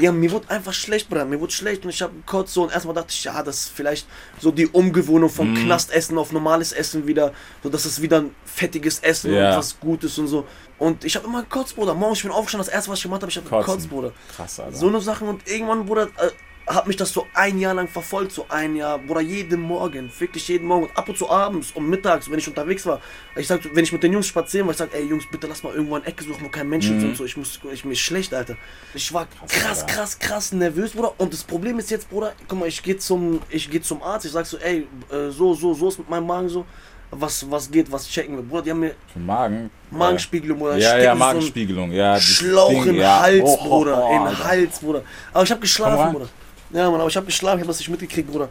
Ja, 0.00 0.12
mir 0.12 0.30
wurde 0.30 0.48
einfach 0.50 0.72
schlecht, 0.72 1.08
Bruder. 1.08 1.24
Mir 1.24 1.40
wurde 1.40 1.52
schlecht 1.52 1.84
und 1.84 1.90
ich 1.90 2.00
habe 2.02 2.12
kurz 2.24 2.54
so 2.54 2.62
und 2.62 2.72
erstmal 2.72 2.94
dachte 2.94 3.08
ich, 3.10 3.24
ja, 3.24 3.42
das 3.42 3.56
ist 3.62 3.68
vielleicht 3.74 4.06
so 4.40 4.50
die 4.50 4.66
Umgewöhnung 4.68 5.28
Mhm. 5.30 5.34
vom 5.34 5.54
Knastessen 5.54 6.16
auf 6.18 6.30
normales 6.32 6.72
Essen 6.72 7.06
wieder, 7.06 7.32
so 7.62 7.68
dass 7.68 7.84
es 7.84 8.00
wieder 8.00 8.18
ein 8.20 8.34
fettiges 8.44 9.00
Essen 9.00 9.32
Ja. 9.32 9.50
und 9.52 9.58
was 9.58 9.80
Gutes 9.80 10.16
und 10.18 10.28
so. 10.28 10.46
Und 10.78 11.04
ich 11.04 11.16
habe 11.16 11.26
immer 11.26 11.42
gekotzt, 11.42 11.74
Bruder. 11.74 11.94
Morgen, 11.94 12.12
ich 12.14 12.22
bin 12.22 12.30
aufgestanden, 12.30 12.66
das 12.66 12.72
erste, 12.74 12.90
was 12.92 12.98
ich 13.00 13.02
gemacht 13.02 13.22
habe, 13.22 13.30
ich 13.30 13.36
habe 13.38 13.48
gekotzt, 13.48 13.88
Bruder. 13.90 14.12
Krass, 14.36 14.60
Alter. 14.60 14.76
So 14.76 14.86
eine 14.88 15.00
Sachen 15.00 15.28
und 15.28 15.48
irgendwann, 15.48 15.84
Bruder, 15.86 16.04
äh, 16.18 16.30
hat 16.68 16.86
mich 16.86 16.96
das 16.96 17.12
so 17.12 17.26
ein 17.34 17.58
Jahr 17.58 17.74
lang 17.74 17.88
verfolgt, 17.88 18.32
so 18.32 18.46
ein 18.48 18.76
Jahr, 18.76 18.98
Bruder, 18.98 19.20
jeden 19.20 19.60
Morgen, 19.60 20.10
wirklich 20.18 20.46
jeden 20.48 20.66
Morgen 20.66 20.88
ab 20.94 21.08
und 21.08 21.16
zu 21.16 21.28
abends 21.30 21.72
und 21.72 21.88
mittags, 21.88 22.30
wenn 22.30 22.38
ich 22.38 22.46
unterwegs 22.46 22.84
war, 22.86 23.00
ich 23.36 23.46
sag, 23.46 23.60
wenn 23.74 23.84
ich 23.84 23.92
mit 23.92 24.02
den 24.02 24.12
Jungs 24.12 24.26
spazieren 24.26 24.66
war, 24.66 24.72
ich 24.72 24.78
sag, 24.78 24.92
ey 24.94 25.04
Jungs, 25.04 25.24
bitte 25.30 25.46
lass 25.46 25.62
mal 25.62 25.72
irgendwo 25.74 25.96
eine 25.96 26.04
Ecke 26.06 26.24
suchen, 26.24 26.44
wo 26.44 26.48
kein 26.48 26.68
Mensch 26.68 26.86
ist 26.90 27.02
und 27.02 27.16
so, 27.16 27.24
ich 27.24 27.36
muss, 27.36 27.58
ich 27.72 27.84
mir 27.84 27.92
ist 27.92 28.00
schlecht, 28.00 28.34
Alter. 28.34 28.56
Ich 28.94 29.12
war 29.12 29.26
krass, 29.48 29.86
krass, 29.86 30.18
krass 30.18 30.52
nervös, 30.52 30.92
Bruder, 30.92 31.12
und 31.18 31.32
das 31.32 31.42
Problem 31.42 31.78
ist 31.78 31.90
jetzt, 31.90 32.08
Bruder, 32.10 32.32
guck 32.46 32.58
mal, 32.58 32.68
ich 32.68 32.82
gehe 32.82 32.98
zum, 32.98 33.40
ich 33.48 33.70
gehe 33.70 33.80
zum 33.80 34.02
Arzt, 34.02 34.26
ich 34.26 34.32
sag 34.32 34.44
so, 34.46 34.58
ey, 34.58 34.86
äh, 35.10 35.30
so, 35.30 35.54
so, 35.54 35.72
so 35.74 35.88
ist 35.88 35.98
mit 35.98 36.10
meinem 36.10 36.26
Magen 36.26 36.48
so, 36.48 36.64
was, 37.10 37.50
was 37.50 37.70
geht, 37.70 37.90
was 37.90 38.06
checken 38.06 38.36
wir, 38.36 38.42
Bruder, 38.42 38.62
die 38.62 38.70
haben 38.72 38.80
mir 38.80 38.94
Für 39.12 39.18
Magen. 39.18 39.70
Magenspiegelung, 39.90 40.58
Bruder, 40.58 40.76
Ja, 40.76 40.98
ja, 40.98 41.14
Magenspiegelung. 41.14 41.90
Ja, 41.92 42.20
Schlauch 42.20 42.68
Ding, 42.68 42.88
in 42.88 42.94
ja. 42.96 43.20
Hals, 43.20 43.42
Oh, 43.42 43.58
oh, 43.62 43.68
Bruder. 43.68 44.04
oh, 44.04 44.10
in 44.10 44.18
den 44.18 44.26
Alter. 44.28 44.44
Hals, 44.44 44.78
Bruder. 44.80 45.02
Aber 45.32 45.44
ich 45.44 45.50
habe 45.50 45.60
geschlafen. 45.62 46.12
Bruder. 46.12 46.28
Ja, 46.70 46.90
Mann, 46.90 47.00
aber 47.00 47.08
ich 47.08 47.16
habe 47.16 47.26
geschlafen, 47.26 47.58
ich 47.58 47.62
habe 47.62 47.68
das 47.68 47.78
nicht 47.78 47.88
mitgekriegt, 47.88 48.30
Bruder. 48.30 48.48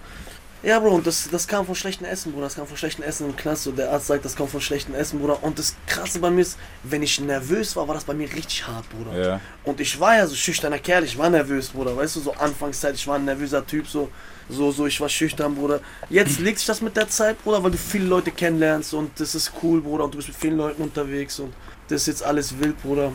Ja, 0.64 0.80
Bro, 0.80 0.96
und 0.96 1.06
das, 1.06 1.30
das 1.30 1.48
kam 1.48 1.68
von 1.68 1.76
schlechtem 1.76 2.08
Essen, 2.08 2.32
Bruder. 2.32 2.46
Das 2.46 2.56
kam 2.56 2.66
von 2.66 2.78
schlechtem 2.78 3.04
Essen 3.04 3.30
im 3.30 3.36
Knast. 3.36 3.68
Und 3.68 3.78
der 3.78 3.92
Arzt 3.92 4.08
sagt, 4.08 4.26
das 4.26 4.36
kommt 4.36 4.50
von 4.50 4.60
schlechtem 4.60 4.96
Essen, 4.96 5.20
Bruder. 5.20 5.42
Und 5.44 5.60
das 5.60 5.76
Krasse 5.86 6.20
bei 6.20 6.32
mir 6.32 6.42
ist, 6.42 6.58
wenn 6.84 7.04
ich 7.04 7.20
nervös 7.20 7.76
war, 7.76 7.88
war 7.88 7.94
das 7.94 8.04
bei 8.04 8.16
mir 8.16 8.28
richtig 8.34 8.66
hart, 8.68 8.86
Bruder. 8.90 9.18
Ja. 9.18 9.42
Und 9.64 9.80
ich 9.80 10.00
war 10.00 10.16
ja 10.16 10.26
so 10.26 10.36
schüchterner 10.36 10.80
Kerl, 10.80 11.04
ich 11.04 11.16
war 11.16 11.30
nervös, 11.30 11.70
Bruder. 11.70 11.96
Weißt 11.96 12.16
du, 12.16 12.22
so 12.22 12.34
Anfangszeit, 12.34 12.96
ich 12.96 13.08
war 13.08 13.16
ein 13.16 13.26
nervöser 13.26 13.66
Typ, 13.66 13.88
so, 13.88 14.10
so, 14.50 14.72
so, 14.72 14.88
ich 14.88 15.00
war 15.00 15.10
schüchtern, 15.10 15.54
Bruder. 15.54 15.80
Jetzt 16.10 16.40
legt 16.42 16.58
sich 16.58 16.68
das 16.68 16.82
mit 16.82 16.98
der 16.98 17.08
Zeit, 17.08 17.42
Bruder, 17.44 17.64
weil 17.64 17.72
du 17.72 17.78
viele 17.78 18.06
Leute 18.06 18.32
kennenlernst 18.32 18.96
und 18.96 19.12
das 19.20 19.36
ist 19.36 19.52
cool, 19.62 19.80
Bruder. 19.80 20.06
Und 20.06 20.16
du 20.16 20.18
bist 20.18 20.30
mit 20.30 20.38
vielen 20.38 20.58
Leuten 20.58 20.82
unterwegs 20.82 21.40
und 21.40 21.54
das 21.88 22.02
ist 22.02 22.08
jetzt 22.08 22.24
alles 22.24 22.60
wild, 22.60 22.82
Bruder. 22.82 23.14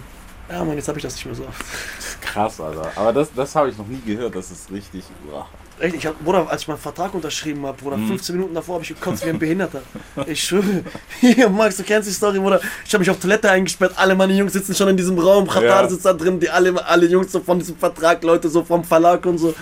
Ja, 0.53 0.63
Mann, 0.65 0.77
jetzt 0.77 0.87
habe 0.89 0.99
ich 0.99 1.03
das 1.03 1.15
nicht 1.15 1.25
mehr 1.25 1.35
so 1.35 1.45
oft. 1.45 2.21
Krass, 2.21 2.61
Alter. 2.61 2.93
Aber 2.95 3.13
das, 3.13 3.29
das 3.35 3.55
habe 3.55 3.71
ich 3.71 3.79
noch 3.79 3.87
nie 3.87 4.01
gehört. 4.05 4.35
Das 4.35 4.51
ist 4.51 4.71
richtig. 4.71 5.03
Uah. 5.33 5.47
Echt, 5.81 5.95
ich 5.95 6.07
hab, 6.07 6.23
Bruder, 6.23 6.47
als 6.49 6.63
ich 6.63 6.69
meinen 6.69 6.77
Vertrag 6.79 7.15
unterschrieben 7.15 7.65
habe, 7.67 7.77
Bruder, 7.83 7.97
15 7.97 8.37
Minuten 8.37 8.55
davor 8.55 8.75
habe 8.75 8.85
ich 8.85 8.91
gekotzt 8.91 9.25
wie 9.25 9.31
ein 9.31 9.39
Behinderter. 9.39 9.81
Ich 10.27 10.45
schwöre. 10.45 10.85
Hier, 11.21 11.49
Max, 11.49 11.79
du 11.79 11.83
kennst 11.83 12.09
die 12.09 12.13
Story, 12.13 12.39
Bruder. 12.39 12.61
Ich 12.85 12.93
habe 12.93 13.01
mich 13.01 13.11
auf 13.11 13.19
Toilette 13.19 13.51
eingesperrt, 13.51 13.95
alle 13.97 14.15
meine 14.15 14.35
Jungs 14.35 14.53
sitzen 14.53 14.75
schon 14.75 14.89
in 14.89 14.97
diesem 14.97 15.19
Raum, 15.19 15.47
Qatar 15.49 15.83
Ja. 15.85 15.89
sitzt 15.89 16.05
da 16.05 16.13
drin, 16.13 16.39
die 16.39 16.51
alle, 16.51 16.85
alle 16.87 17.07
Jungs 17.07 17.33
so 17.33 17.41
von 17.41 17.59
diesem 17.59 17.77
Vertrag, 17.79 18.23
Leute 18.23 18.49
so 18.51 18.63
vom 18.63 18.85
Verlag 18.85 19.25
und 19.27 19.39
so. 19.39 19.55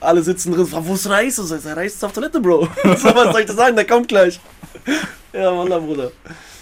Alle 0.00 0.22
sitzen 0.22 0.52
drin, 0.52 0.68
wo 0.70 0.94
ist 0.94 1.08
Reis? 1.10 1.38
Und 1.40 1.46
so, 1.46 1.56
Reis 1.56 1.94
ist 1.94 2.04
auf 2.04 2.12
Toilette, 2.12 2.40
Bro. 2.40 2.68
So, 2.84 3.14
was 3.14 3.32
soll 3.32 3.40
ich 3.40 3.46
dir 3.46 3.54
sagen? 3.54 3.74
Der 3.74 3.86
kommt 3.86 4.06
gleich. 4.08 4.38
Ja, 5.32 5.54
Wallah, 5.56 5.78
Bruder. 5.78 6.12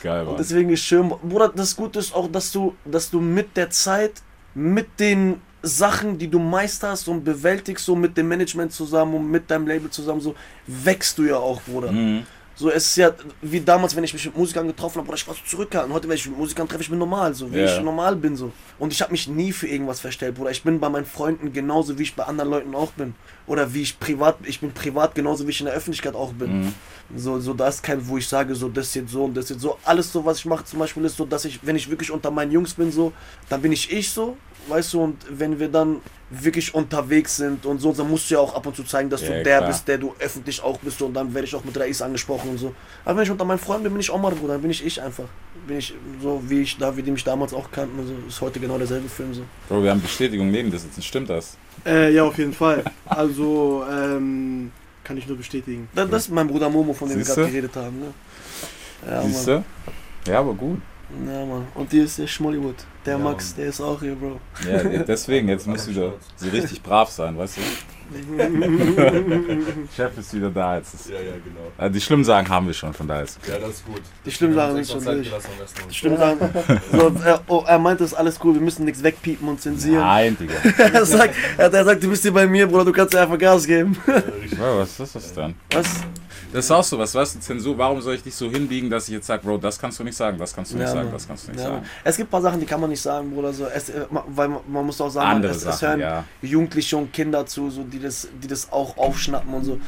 Geil, 0.04 0.20
Und 0.20 0.26
Mann. 0.28 0.36
deswegen 0.36 0.68
ist 0.70 0.80
schön, 0.84 1.08
Bruder, 1.08 1.48
das 1.48 1.74
Gute 1.74 1.98
ist 1.98 2.14
auch, 2.14 2.30
dass 2.30 2.52
du, 2.52 2.74
dass 2.84 3.10
du 3.10 3.20
mit 3.20 3.56
der 3.56 3.70
Zeit, 3.70 4.22
mit 4.54 5.00
den 5.00 5.40
Sachen, 5.62 6.18
die 6.18 6.28
du 6.28 6.38
meisterst 6.38 7.08
und 7.08 7.24
bewältigst, 7.24 7.86
so 7.86 7.96
mit 7.96 8.14
dem 8.18 8.28
Management 8.28 8.70
zusammen 8.72 9.14
und 9.14 9.30
mit 9.30 9.50
deinem 9.50 9.66
Label 9.66 9.88
zusammen, 9.88 10.20
so 10.20 10.34
wächst 10.66 11.16
du 11.16 11.22
ja 11.24 11.36
auch, 11.36 11.62
Bruder. 11.62 11.90
Mhm. 11.90 12.26
So, 12.56 12.70
es 12.70 12.84
ist 12.86 12.96
ja 12.96 13.10
wie 13.42 13.60
damals, 13.60 13.96
wenn 13.96 14.04
ich 14.04 14.12
mich 14.12 14.24
mit 14.26 14.36
Musikern 14.36 14.68
getroffen 14.68 14.98
habe, 14.98 15.06
Bruder, 15.06 15.16
ich 15.16 15.26
war 15.26 15.34
so 15.34 15.40
zurückgehalten. 15.44 15.92
Heute, 15.92 16.08
wenn 16.08 16.14
ich 16.16 16.26
mit 16.28 16.38
Musikern 16.38 16.68
treffe, 16.68 16.82
ich 16.84 16.90
bin 16.90 17.00
normal, 17.00 17.34
so 17.34 17.52
wie 17.52 17.58
Ja. 17.58 17.64
ich 17.64 17.80
normal 17.82 18.14
bin, 18.14 18.36
so. 18.36 18.52
Und 18.78 18.92
ich 18.92 19.02
habe 19.02 19.10
mich 19.10 19.26
nie 19.26 19.50
für 19.50 19.66
irgendwas 19.66 19.98
verstellt, 19.98 20.36
Bruder. 20.36 20.52
Ich 20.52 20.62
bin 20.62 20.78
bei 20.78 20.88
meinen 20.88 21.04
Freunden 21.04 21.52
genauso, 21.52 21.98
wie 21.98 22.04
ich 22.04 22.14
bei 22.14 22.22
anderen 22.22 22.50
Leuten 22.50 22.74
auch 22.76 22.92
bin. 22.92 23.14
Oder 23.48 23.74
wie 23.74 23.82
ich 23.82 23.98
privat, 23.98 24.36
ich 24.44 24.60
bin 24.60 24.72
privat 24.72 25.16
genauso, 25.16 25.46
wie 25.46 25.50
ich 25.50 25.60
in 25.60 25.66
der 25.66 25.74
Öffentlichkeit 25.74 26.14
auch 26.14 26.32
bin. 26.32 26.72
So, 27.16 27.40
so, 27.40 27.54
da 27.54 27.68
ist 27.68 27.82
kein, 27.82 28.06
wo 28.06 28.18
ich 28.18 28.28
sage, 28.28 28.54
so, 28.54 28.68
das 28.68 28.94
jetzt 28.94 29.10
so 29.10 29.24
und 29.24 29.36
das 29.36 29.48
jetzt 29.48 29.60
so. 29.60 29.76
Alles 29.84 30.12
so, 30.12 30.24
was 30.24 30.38
ich 30.38 30.44
mache 30.46 30.64
zum 30.64 30.78
Beispiel, 30.78 31.04
ist 31.04 31.16
so, 31.16 31.26
dass 31.26 31.44
ich, 31.44 31.58
wenn 31.66 31.74
ich 31.76 31.90
wirklich 31.90 32.10
unter 32.12 32.30
meinen 32.30 32.52
Jungs 32.52 32.74
bin, 32.74 32.92
so, 32.92 33.12
dann 33.48 33.60
bin 33.62 33.72
ich 33.72 33.90
ich 33.92 34.10
so, 34.10 34.36
weißt 34.68 34.94
du, 34.94 35.02
und 35.02 35.16
wenn 35.30 35.58
wir 35.58 35.68
dann 35.68 36.00
wirklich 36.30 36.74
unterwegs 36.74 37.36
sind 37.36 37.64
und 37.66 37.80
so, 37.80 37.92
dann 37.92 38.10
musst 38.10 38.28
du 38.30 38.34
ja 38.34 38.40
auch 38.40 38.54
ab 38.54 38.66
und 38.66 38.74
zu 38.74 38.82
zeigen, 38.82 39.08
dass 39.10 39.20
Ja, 39.22 39.28
du 39.28 39.42
der 39.44 39.58
klar. 39.58 39.68
bist, 39.70 39.86
der 39.86 39.98
du 39.98 40.14
öffentlich 40.18 40.62
auch 40.62 40.78
bist 40.78 41.00
und 41.02 41.14
dann 41.14 41.32
werde 41.32 41.46
ich 41.46 41.54
auch 41.54 41.62
mit 41.64 41.78
Reis 41.78 42.02
angesprochen 42.02 42.50
und 42.50 42.58
so. 42.58 42.74
Aber 43.04 43.16
wenn 43.16 43.24
ich 43.24 43.30
unter 43.30 43.44
meinen 43.44 43.58
Freunden 43.58 43.84
bin, 43.84 43.92
bin 43.92 44.00
ich 44.00 44.10
Omar, 44.10 44.32
Bruder, 44.32 44.54
dann 44.54 44.62
bin 44.62 44.70
ich 44.70 44.84
ich 44.84 45.00
einfach. 45.00 45.24
Bin 45.68 45.78
ich 45.78 45.94
so, 46.20 46.42
wie 46.48 46.62
ich 46.62 46.76
da, 46.76 46.96
wie 46.96 47.02
die 47.02 47.10
mich 47.12 47.22
damals 47.24 47.54
auch 47.54 47.70
kannten, 47.70 47.98
also 48.00 48.12
ist 48.26 48.40
heute 48.40 48.58
genau 48.58 48.78
derselbe 48.78 49.08
Film 49.08 49.32
so. 49.34 49.42
Bro, 49.68 49.82
wir 49.84 49.90
haben 49.90 50.02
Bestätigung 50.02 50.50
neben 50.50 50.70
dir 50.70 50.78
sitzen. 50.78 51.02
Stimmt 51.02 51.30
das? 51.30 51.56
Äh, 51.86 52.12
ja, 52.12 52.24
auf 52.24 52.36
jeden 52.38 52.52
Fall. 52.52 52.82
Also, 53.06 53.84
ähm, 53.90 54.72
kann 55.04 55.16
ich 55.18 55.26
nur 55.28 55.36
bestätigen. 55.36 55.88
Das, 55.94 56.08
das 56.10 56.22
ist 56.24 56.30
mein 56.30 56.48
Bruder 56.48 56.68
Momo, 56.70 56.92
von 56.94 57.08
dem 57.08 57.18
wir 57.18 57.24
Siehste? 57.24 57.40
gerade 57.42 57.52
geredet 57.52 57.76
haben, 57.76 58.00
ne? 58.00 58.06
Ja, 59.08 59.22
Siehst 59.22 59.46
Mann. 59.46 59.64
du? 60.24 60.30
Ja, 60.30 60.40
aber 60.40 60.54
gut. 60.54 60.80
Ja, 61.26 61.44
Mann. 61.44 61.66
Und 61.74 61.90
hier 61.90 62.04
ist 62.04 62.18
der 62.18 62.26
Schmollywood. 62.26 62.76
Der 63.06 63.14
Ja, 63.14 63.18
Max, 63.18 63.50
Mann. 63.50 63.56
der 63.58 63.66
ist 63.66 63.80
auch 63.80 64.00
hier, 64.00 64.14
Bro. 64.14 64.40
Ja, 64.68 64.82
deswegen, 65.08 65.48
jetzt 65.48 65.66
musst 65.66 65.86
du 65.86 65.90
wieder 65.90 66.12
so 66.36 66.48
richtig 66.48 66.82
brav 66.82 67.10
sein, 67.10 67.36
weißt 67.38 67.58
du? 67.58 67.60
Chef 69.96 70.18
ist 70.18 70.34
wieder 70.34 70.50
da. 70.50 70.76
Jetzt 70.76 70.94
ist, 70.94 71.08
Ja, 71.08 71.16
ja, 71.16 71.32
genau. 71.32 71.72
äh, 71.86 71.90
die 71.90 72.00
schlimmen 72.00 72.24
Sachen 72.24 72.48
haben 72.48 72.66
wir 72.66 72.74
schon, 72.74 72.92
von 72.92 73.08
daher 73.08 73.24
ist. 73.24 73.38
Ja, 73.48 73.58
das 73.58 73.70
ist 73.70 73.86
gut. 73.86 74.02
Die 74.24 74.30
schlimmen 74.30 74.54
Sachen 74.54 74.84
sind 74.84 74.88
schon 74.88 75.04
durch. 75.16 75.30
besten. 75.30 75.90
Stimmt 75.92 76.18
sagen. 76.18 76.38
So, 76.92 77.12
er, 77.24 77.40
oh, 77.48 77.64
er 77.66 77.78
meinte, 77.78 78.04
es 78.04 78.12
ist 78.12 78.18
alles 78.18 78.38
cool, 78.44 78.54
wir 78.54 78.60
müssen 78.60 78.84
nichts 78.84 79.02
wegpiepen 79.02 79.48
und 79.48 79.60
zensieren. 79.60 80.00
Nein, 80.02 80.36
Digga. 80.38 80.54
er, 80.92 81.04
sagt, 81.06 81.34
er, 81.56 81.72
er 81.72 81.84
sagt, 81.84 82.02
du 82.02 82.10
bist 82.10 82.22
hier 82.22 82.32
bei 82.32 82.46
mir, 82.46 82.66
Bruder, 82.66 82.84
du 82.84 82.92
kannst 82.92 83.14
dir 83.14 83.20
einfach 83.22 83.38
Gas 83.38 83.66
geben. 83.66 83.96
Bro, 84.04 84.78
was 84.80 85.00
ist 85.00 85.14
das 85.14 85.32
denn? 85.32 85.54
Was? 85.72 85.86
Das 86.54 86.66
ist 86.66 86.70
auch 86.70 86.84
so, 86.84 86.96
was 86.98 87.12
weißt 87.14 87.34
du, 87.34 87.40
Zensur, 87.40 87.76
warum 87.76 88.00
soll 88.00 88.14
ich 88.14 88.22
dich 88.22 88.34
so 88.34 88.48
hinbiegen, 88.48 88.88
dass 88.88 89.08
ich 89.08 89.14
jetzt 89.14 89.26
sage, 89.26 89.42
Bro, 89.44 89.58
das 89.58 89.76
kannst 89.76 89.98
du 89.98 90.04
nicht 90.04 90.16
sagen, 90.16 90.38
das 90.38 90.54
kannst 90.54 90.72
du 90.72 90.76
nicht 90.78 90.86
sagen, 90.86 91.04
Mann. 91.06 91.12
das 91.12 91.26
kannst 91.26 91.48
du 91.48 91.50
nicht 91.50 91.60
Ja, 91.60 91.66
sagen. 91.66 91.86
Es 92.04 92.16
gibt 92.16 92.28
ein 92.28 92.30
paar 92.30 92.42
Sachen, 92.42 92.60
die 92.60 92.66
kann 92.66 92.80
man 92.80 92.90
nicht 92.90 93.02
sagen, 93.02 93.30
Bruder. 93.32 93.52
So. 93.52 93.66
Es, 93.66 93.88
äh, 93.90 94.06
weil 94.10 94.48
man, 94.48 94.60
man 94.68 94.86
muss 94.86 95.00
auch 95.00 95.10
sagen, 95.10 95.28
Andere 95.28 95.50
es, 95.52 95.58
es 95.58 95.64
Sachen, 95.64 95.88
hören 95.88 96.00
ja. 96.00 96.24
Jugendliche 96.42 96.96
und 96.96 97.12
Kinder 97.12 97.44
zu, 97.44 97.70
so, 97.70 97.82
die, 97.82 97.98
das, 97.98 98.28
die 98.40 98.46
das 98.46 98.70
auch 98.72 98.96
aufschnappen 98.96 99.52
und 99.52 99.64
so. 99.64 99.80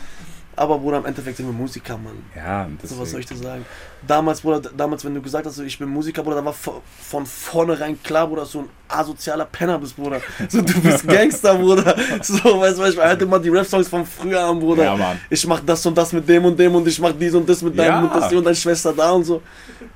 Aber 0.56 0.78
Bruder, 0.78 0.98
im 0.98 1.04
Endeffekt 1.06 1.36
sind 1.36 1.46
wir 1.46 1.52
Musiker, 1.52 1.98
Mann. 1.98 2.16
Ja, 2.34 2.64
und 2.64 2.80
So, 2.82 2.98
was 2.98 3.10
soll 3.10 3.20
ich 3.20 3.26
deswegen. 3.26 3.42
dir 3.42 3.48
sagen? 3.48 3.66
Damals, 4.07 4.40
Bruder, 4.42 4.70
damals, 4.76 5.04
wenn 5.04 5.14
du 5.14 5.22
gesagt 5.22 5.46
hast, 5.46 5.59
ich 5.59 5.78
bin 5.78 5.88
Musiker, 5.88 6.22
Bruder, 6.22 6.36
da 6.36 6.44
war 6.44 6.52
von, 6.52 7.26
vornherein 7.26 8.00
klar, 8.02 8.26
Bruder, 8.26 8.42
dass 8.42 8.52
du 8.52 8.61
ein 8.61 8.68
asozialer 8.88 9.46
Penner 9.46 9.78
bist, 9.78 9.96
Bruder. 9.96 10.20
So, 10.48 10.61
du 10.62 10.80
bist 10.80 11.07
Gangster, 11.09 11.54
Bruder. 11.57 11.96
So, 12.22 12.36
weißt 12.61 12.78
du, 12.78 12.84
ich 12.84 12.96
hörte 12.96 13.24
immer 13.24 13.38
die 13.38 13.48
Rap-Songs 13.48 13.88
von 13.88 14.04
früher 14.07 14.44
an, 14.44 14.61
Bruder. 14.61 14.84
Ja, 14.84 14.96
Mann. 14.96 15.18
Ich 15.30 15.46
mach 15.46 15.61
das 15.61 15.84
und 15.86 15.96
das 15.96 16.12
mit 16.12 16.28
dem 16.28 16.44
und 16.44 16.59
dem 16.59 16.74
und 16.74 16.86
ich 16.86 16.98
mach 17.00 17.12
dies 17.12 17.34
und 17.34 17.48
das 17.48 17.62
mit 17.62 17.78
deinem 17.78 17.88
Ja. 17.88 18.00
und 18.02 18.14
das 18.14 18.32
und 18.32 18.44
deine 18.44 18.54
Schwester 18.57 18.92
da 18.92 19.11
und 19.12 19.24
so. 19.24 19.42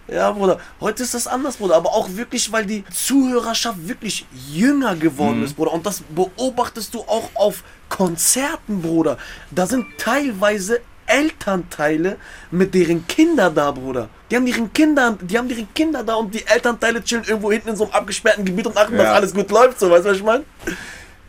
Ja, 0.09 0.31
Bruder. 0.33 0.59
Heute 0.81 1.03
ist 1.05 1.15
das 1.15 1.27
anders, 1.29 1.57
Bruder. 1.57 1.77
Aber 1.77 1.91
auch 1.91 2.09
wirklich, 2.17 2.51
weil 2.51 2.67
die 2.67 2.85
Zuhörerschaft 2.87 3.87
wirklich 3.87 4.27
jünger 4.51 4.97
geworden 4.97 5.39
Mhm. 5.39 5.45
ist, 5.45 5.55
Bruder. 5.55 5.73
Und 5.73 5.87
das 5.87 6.03
beobachtest 6.15 6.93
du 6.95 7.01
auch 7.01 7.31
auf 7.35 7.63
Konzerten, 7.89 8.83
Bruder. 8.83 9.19
Da 9.51 9.67
sind 9.67 9.87
teilweise 9.99 10.81
Elternteile 11.11 12.17
mit 12.51 12.75
deren 12.75 13.07
Kinder 13.07 13.51
da, 13.51 13.71
Bruder. 13.71 14.09
Die 14.31 14.37
haben 14.37 14.47
ihren 14.47 14.73
Kinder, 14.73 15.17
die 15.21 15.37
haben 15.37 15.51
ihren 15.51 15.73
Kinder 15.75 16.03
da 16.05 16.15
und 16.15 16.33
die 16.35 16.47
Elternteile 16.47 17.03
chillen 17.03 17.25
irgendwo 17.25 17.51
hinten 17.51 17.71
in 17.71 17.77
so 17.77 17.85
einem 17.85 17.93
abgesperrten 17.95 18.45
Gebiet 18.45 18.67
und 18.67 18.77
achten, 18.77 18.97
Ja. 18.97 19.03
dass 19.05 19.15
alles 19.15 19.35
gut 19.35 19.51
läuft, 19.51 19.79
so, 19.81 19.91
weißt 19.91 20.05
du, 20.05 20.11
was 20.11 20.17
ich 20.17 20.23
meine? 20.23 20.45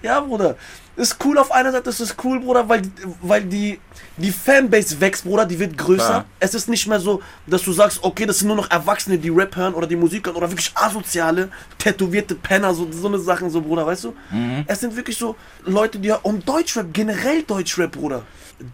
Ja, 0.01 0.19
Bruder. 0.19 0.55
Ist 0.97 1.15
cool 1.23 1.37
auf 1.37 1.51
einer 1.51 1.71
Seite, 1.71 1.89
ist 1.89 2.01
es 2.01 2.15
cool, 2.23 2.39
Bruder, 2.41 2.67
weil, 2.67 2.81
weil 3.21 3.43
die, 3.43 3.79
die 4.17 4.29
Fanbase 4.31 4.99
wächst, 4.99 5.23
Bruder, 5.23 5.45
die 5.45 5.57
wird 5.57 5.77
größer. 5.77 6.05
Klar. 6.05 6.25
Es 6.39 6.53
ist 6.53 6.67
nicht 6.67 6.85
mehr 6.85 6.99
so, 6.99 7.21
dass 7.47 7.63
du 7.63 7.71
sagst, 7.71 7.99
okay, 8.03 8.25
das 8.25 8.39
sind 8.39 8.49
nur 8.49 8.57
noch 8.57 8.69
Erwachsene, 8.69 9.17
die 9.17 9.29
Rap 9.29 9.55
hören 9.55 9.73
oder 9.73 9.87
die 9.87 9.95
Musik 9.95 10.27
hören 10.27 10.35
oder 10.35 10.49
wirklich 10.51 10.71
asoziale, 10.75 11.49
tätowierte 11.77 12.35
Penner, 12.35 12.73
so, 12.73 12.87
so 12.91 13.07
eine 13.07 13.19
Sachen, 13.19 13.49
so, 13.49 13.61
Bruder, 13.61 13.85
weißt 13.87 14.03
du? 14.03 14.13
Es 14.67 14.81
sind 14.81 14.95
wirklich 14.95 15.17
so 15.17 15.35
Leute, 15.65 15.97
die 15.97 16.11
und 16.23 16.47
Deutschrap, 16.47 16.87
generell 16.93 17.43
Deutschrap, 17.43 17.91
Bruder. 17.93 18.23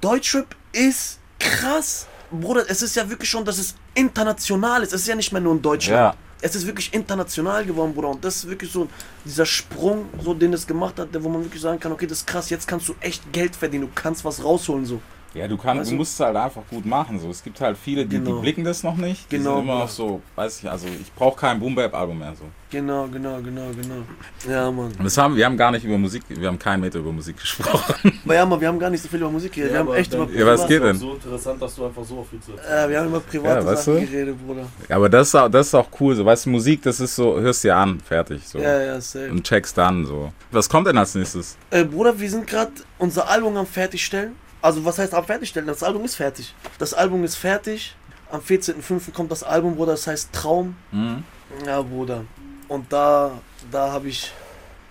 Deutschrap 0.01 0.55
ist 0.71 1.19
krass. 1.39 2.07
Bruder, 2.31 2.65
es 2.67 2.81
ist 2.81 2.95
ja 2.95 3.09
wirklich 3.09 3.29
schon, 3.29 3.45
dass 3.45 3.57
es 3.57 3.75
international 3.93 4.83
ist. 4.83 4.93
Es 4.93 5.01
ist 5.01 5.07
ja 5.07 5.15
nicht 5.15 5.31
mehr 5.31 5.41
nur 5.41 5.53
in 5.53 5.61
Deutschland. 5.61 6.13
Ja. 6.13 6.15
Es 6.41 6.55
ist 6.55 6.67
wirklich 6.67 6.93
international 6.93 7.65
geworden, 7.65 7.93
Bruder. 7.93 8.09
Und 8.09 8.23
das 8.23 8.37
ist 8.37 8.49
wirklich 8.49 8.71
so 8.71 8.87
dieser 9.25 9.45
Sprung, 9.45 10.09
so 10.23 10.33
den 10.33 10.53
es 10.53 10.67
gemacht 10.67 10.99
hat, 10.99 11.09
wo 11.23 11.29
man 11.29 11.43
wirklich 11.43 11.61
sagen 11.61 11.79
kann, 11.79 11.91
okay, 11.91 12.05
das 12.05 12.19
ist 12.19 12.27
krass, 12.27 12.49
jetzt 12.49 12.67
kannst 12.67 12.87
du 12.87 12.95
echt 12.99 13.31
Geld 13.31 13.55
verdienen, 13.55 13.87
du 13.87 13.91
kannst 13.95 14.23
was 14.23 14.43
rausholen, 14.43 14.85
so. 14.85 15.01
Ja, 15.37 15.47
du 15.47 15.55
kannst, 15.57 15.81
Weißt 15.81 15.91
du 15.91 15.95
musst 15.95 16.13
es 16.13 16.19
halt 16.19 16.35
einfach 16.35 16.61
gut 16.69 16.85
machen. 16.85 17.19
So. 17.19 17.29
Es 17.29 17.43
gibt 17.43 17.61
halt 17.61 17.77
viele, 17.77 18.05
die, 18.05 18.17
Genau. 18.17 18.35
die 18.37 18.41
blicken 18.41 18.63
das 18.63 18.83
noch 18.83 18.95
nicht. 18.97 19.31
Die 19.31 19.37
Genau, 19.37 19.55
sind 19.55 19.63
immer 19.65 19.79
noch 19.79 19.89
so, 19.89 20.21
weiß 20.35 20.63
ich, 20.63 20.69
also 20.69 20.87
ich 20.87 21.13
brauche 21.13 21.39
kein 21.39 21.59
Boom 21.59 21.75
Bap 21.75 21.93
Album 21.93 22.17
mehr 22.19 22.33
so. 22.35 22.45
Genau, 22.69 23.07
genau, 23.07 23.37
genau, 23.41 23.67
genau. 23.69 24.01
Ja, 24.49 24.69
Mann. 24.69 24.91
Das 25.01 25.17
haben, 25.17 25.35
wir 25.37 25.45
haben 25.45 25.55
gar 25.55 25.71
nicht 25.71 25.85
über 25.85 25.97
Musik, 25.97 26.23
wir 26.27 26.47
haben 26.49 26.59
keinen 26.59 26.81
Meter 26.81 26.99
über 26.99 27.11
Musik 27.13 27.37
gesprochen. 27.39 28.11
Aber 28.25 28.33
ja, 28.35 28.45
Mann, 28.45 28.59
wir 28.59 28.67
haben 28.67 28.79
gar 28.79 28.89
nicht 28.89 29.01
so 29.01 29.07
viel 29.07 29.19
über 29.19 29.29
Musik 29.29 29.53
geredet. 29.53 29.73
wir 29.73 29.79
haben 29.79 29.87
aber 29.87 29.97
echt 29.97 30.13
über 30.13 30.27
Ja, 30.31 30.45
was 30.45 30.61
privat- 30.61 30.67
geht 30.67 30.83
denn? 30.83 30.95
So 30.97 31.13
interessant, 31.13 31.61
dass 31.61 31.75
du 31.75 31.85
einfach 31.85 32.03
so 32.03 32.25
viel 32.29 32.39
zu 32.41 32.51
erzählen 32.53 32.85
Äh, 32.85 32.89
wir 32.89 32.99
haben 32.99 33.07
über 33.07 33.19
private 33.21 33.59
Ja, 33.59 33.65
weißt 33.65 33.85
Sachen 33.85 33.99
du? 34.01 34.05
geredet, 34.07 34.45
Bruder. 34.45 34.67
Aber 34.89 35.07
das 35.09 35.27
ist, 35.29 35.35
auch, 35.35 35.47
das 35.49 35.67
ist 35.67 35.75
auch 35.75 35.87
cool. 35.99 36.15
So, 36.15 36.25
weißt 36.25 36.45
du, 36.45 36.49
Musik, 36.49 36.81
das 36.81 36.99
ist 36.99 37.15
so, 37.15 37.39
hörst 37.39 37.63
dir 37.63 37.75
an, 37.75 37.99
fertig. 38.01 38.45
So. 38.45 38.57
Ja, 38.59 38.81
ja, 38.81 38.99
safe. 38.99 39.29
Und 39.31 39.43
checkst 39.47 39.77
dann 39.77 40.05
so. 40.05 40.33
Was 40.51 40.67
kommt 40.67 40.87
denn 40.87 40.97
als 40.97 41.15
nächstes? 41.15 41.55
Äh, 41.69 41.85
Bruder, 41.85 42.19
wir 42.19 42.29
sind 42.29 42.47
gerade 42.47 42.71
unser 42.97 43.29
Album 43.29 43.55
am 43.55 43.65
fertigstellen. 43.65 44.35
Also 44.61 44.83
was 44.83 44.97
heißt 44.99 45.13
am 45.13 45.23
fertigstellen? 45.25 45.67
Das 45.67 45.83
Album 45.83 46.03
ist 46.05 46.15
fertig. 46.15 46.53
Das 46.79 46.93
Album 46.93 47.23
ist 47.23 47.35
fertig. 47.35 47.95
Am 48.29 48.41
14.05. 48.41 49.11
kommt 49.13 49.31
das 49.31 49.43
Album, 49.43 49.75
Bruder, 49.75 49.91
das 49.93 50.05
heißt 50.07 50.33
Traum. 50.33 50.75
Mhm. 50.91 51.23
Ja, 51.65 51.81
Bruder. 51.81 52.25
Und 52.67 52.91
da, 52.91 53.31
da 53.71 53.91
habe 53.91 54.09
ich 54.09 54.31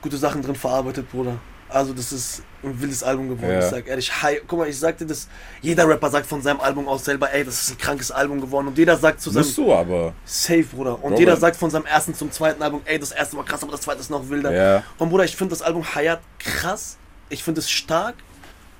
gute 0.00 0.16
Sachen 0.16 0.40
drin 0.42 0.54
verarbeitet, 0.54 1.10
Bruder. 1.10 1.36
Also 1.68 1.92
das 1.92 2.12
ist 2.12 2.42
ein 2.62 2.80
wildes 2.80 3.02
Album 3.02 3.28
geworden. 3.28 3.52
Ja. 3.52 3.58
Ich 3.58 3.66
sag 3.66 3.86
ehrlich, 3.88 4.22
hi, 4.22 4.40
guck 4.46 4.60
mal, 4.60 4.68
ich 4.68 4.78
sagte 4.78 5.04
das, 5.04 5.28
jeder 5.60 5.86
Rapper 5.86 6.08
sagt 6.10 6.26
von 6.26 6.40
seinem 6.40 6.60
Album 6.60 6.86
aus 6.88 7.04
selber, 7.04 7.30
ey, 7.32 7.44
das 7.44 7.60
ist 7.62 7.70
ein 7.72 7.78
krankes 7.78 8.10
Album 8.12 8.40
geworden. 8.40 8.68
Und 8.68 8.78
jeder 8.78 8.96
sagt 8.96 9.20
zu 9.20 9.30
seinem, 9.30 9.42
Musst 9.44 9.58
du 9.58 9.74
aber. 9.74 10.14
safe, 10.24 10.62
Bruder. 10.62 11.02
Und 11.02 11.10
Bro, 11.10 11.18
jeder 11.18 11.36
sagt 11.36 11.56
von 11.56 11.68
seinem 11.68 11.84
ersten 11.86 12.14
zum 12.14 12.30
zweiten 12.30 12.62
Album, 12.62 12.82
ey, 12.84 12.98
das 13.00 13.10
erste 13.10 13.36
war 13.36 13.44
krass, 13.44 13.62
aber 13.64 13.72
das 13.72 13.80
zweite 13.82 14.00
ist 14.00 14.10
noch 14.10 14.28
wilder. 14.28 14.52
Ja. 14.52 14.82
Und 14.98 15.10
Bruder, 15.10 15.24
ich 15.24 15.36
finde 15.36 15.50
das 15.50 15.60
Album 15.60 15.84
Hayat 15.94 16.20
krass. 16.38 16.96
Ich 17.28 17.42
finde 17.42 17.58
es 17.60 17.68
stark. 17.68 18.14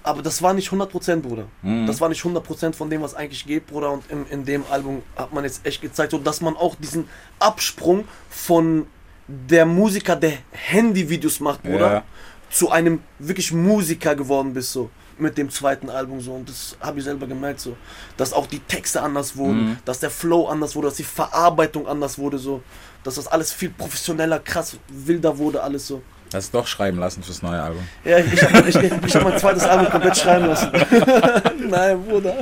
Aber 0.07 0.23
das 0.23 0.41
war 0.41 0.55
nicht 0.55 0.71
100%, 0.71 1.17
Bruder. 1.17 1.47
Mhm. 1.63 1.87
Das 1.89 2.01
war 2.01 2.09
nicht 2.09 2.23
100% 2.25 2.75
von 2.75 2.89
dem, 2.89 3.03
was 3.03 3.15
eigentlich 3.15 3.45
geht, 3.45 3.67
Bruder. 3.67 3.91
Und 3.91 4.09
in, 4.09 4.25
in 4.27 4.45
dem 4.45 4.63
Album 4.71 5.03
hat 5.17 5.33
man 5.35 5.43
jetzt 5.43 5.67
echt 5.67 5.83
gezeigt, 5.83 6.13
so, 6.13 6.19
dass 6.19 6.41
man 6.41 6.57
auch 6.57 6.77
diesen 6.77 7.09
Absprung 7.41 8.05
von 8.31 8.87
der 9.27 9.67
Musiker, 9.67 10.15
der 10.15 10.35
Handyvideos 10.53 11.41
macht, 11.41 11.65
Bruder, 11.65 11.93
Ja. 11.93 12.03
zu 12.51 12.71
einem 12.71 13.01
wirklich 13.19 13.53
Musiker 13.53 14.15
geworden 14.15 14.55
bist, 14.55 14.73
so. 14.73 14.91
Mit 15.19 15.37
dem 15.39 15.51
zweiten 15.51 15.91
Album 15.91 16.21
so. 16.21 16.35
Und 16.35 16.49
das 16.49 16.77
habe 16.81 16.99
ich 16.99 17.05
selber 17.05 17.27
gemerkt, 17.27 17.59
so. 17.59 17.77
Dass 18.17 18.33
auch 18.33 18.47
die 18.47 18.61
Texte 18.61 19.03
anders 19.03 19.37
wurden, 19.37 19.71
Mhm. 19.71 19.79
dass 19.85 19.99
der 19.99 20.11
Flow 20.11 20.47
anders 20.47 20.77
wurde, 20.77 20.87
dass 20.89 20.99
die 20.99 21.03
Verarbeitung 21.03 21.89
anders 21.89 22.17
wurde, 22.17 22.39
so. 22.39 22.63
Dass 23.03 23.17
das 23.17 23.27
alles 23.27 23.51
viel 23.53 23.71
professioneller, 23.71 24.39
krass, 24.39 24.77
wilder 24.89 25.37
wurde, 25.37 25.63
alles 25.63 25.89
so. 25.89 26.03
Hast 26.35 26.55
doch 26.55 26.67
schreiben 26.67 26.99
lassen 26.99 27.23
fürs 27.23 27.43
neue 27.43 27.63
Album. 27.63 27.83
Ja, 28.05 28.19
ich 28.19 28.43
habe 28.43 28.69
ich, 28.69 28.77
ich 28.77 29.17
hab 29.17 29.23
mein 29.25 29.39
zweites 29.39 29.65
Album 29.65 29.91
komplett 29.91 30.17
schreiben 30.17 30.47
lassen. 30.47 30.71
Nein, 31.69 32.03
Bruder. 32.03 32.37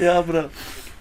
Ja, 0.00 0.20
Bruder. 0.20 0.50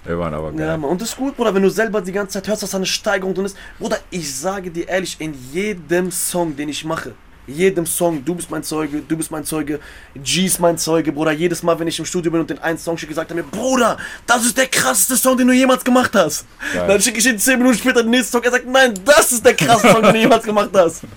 Wir 0.06 0.20
waren 0.20 0.34
aber 0.34 0.52
geil. 0.52 0.68
Ja, 0.68 0.78
Mann. 0.78 0.92
Und 0.92 1.02
das 1.02 1.10
ist 1.10 1.18
gut, 1.18 1.36
Bruder, 1.36 1.54
wenn 1.54 1.64
du 1.64 1.70
selber 1.70 2.02
die 2.02 2.12
ganze 2.12 2.34
Zeit 2.34 2.48
hörst, 2.48 2.64
dass 2.64 2.72
da 2.72 2.78
eine 2.78 2.86
Steigerung 2.86 3.34
drin 3.34 3.46
ist. 3.46 3.58
Bruder, 3.80 3.98
ich 4.12 4.34
sage 4.36 4.70
dir 4.72 4.88
ehrlich, 4.88 5.18
in 5.20 5.34
jedem 5.52 6.12
Song, 6.12 6.56
den 6.56 6.70
ich 6.70 6.86
mache, 6.86 7.14
jedem 7.48 7.86
Song, 7.86 8.24
du 8.24 8.36
bist 8.36 8.50
mein 8.50 8.64
Zeuge, 8.64 9.02
du 9.02 9.18
bist 9.18 9.32
mein 9.32 9.44
Zeuge, 9.44 9.80
G 10.16 10.46
ist 10.46 10.60
mein 10.60 10.78
Zeuge, 10.78 11.12
Bruder. 11.12 11.32
Jedes 11.32 11.64
Mal, 11.64 11.78
wenn 11.80 11.88
ich 11.88 12.00
im 12.00 12.06
Studio 12.06 12.32
bin 12.32 12.42
und 12.42 12.50
den 12.50 12.60
einen 12.60 12.78
Song 12.78 12.98
schicke, 12.98 13.14
sagt 13.14 13.32
er 13.32 13.36
mir, 13.36 13.44
Bruder, 13.44 13.98
das 14.26 14.46
ist 14.46 14.58
der 14.58 14.68
krasseste 14.68 15.16
Song, 15.18 15.38
den 15.38 15.48
du 15.48 15.54
jemals 15.54 15.84
gemacht 15.84 16.12
hast. 16.14 16.46
Geil. 16.74 16.88
Dann 16.88 17.02
schicke 17.02 17.20
ich 17.20 17.26
ihn 17.26 17.38
10 17.40 17.58
Minuten 17.58 17.78
später 17.78 18.02
den 18.02 18.12
nächsten 18.12 18.32
Song, 18.32 18.44
er 18.44 18.52
sagt, 18.52 18.68
nein, 18.68 18.94
das 19.06 19.32
ist 19.32 19.46
der 19.46 19.54
krasseste 19.54 19.92
Song, 19.92 20.04
den 20.04 20.14
du 20.14 20.20
jemals 20.20 20.44
gemacht 20.44 20.70
hast. 20.74 21.04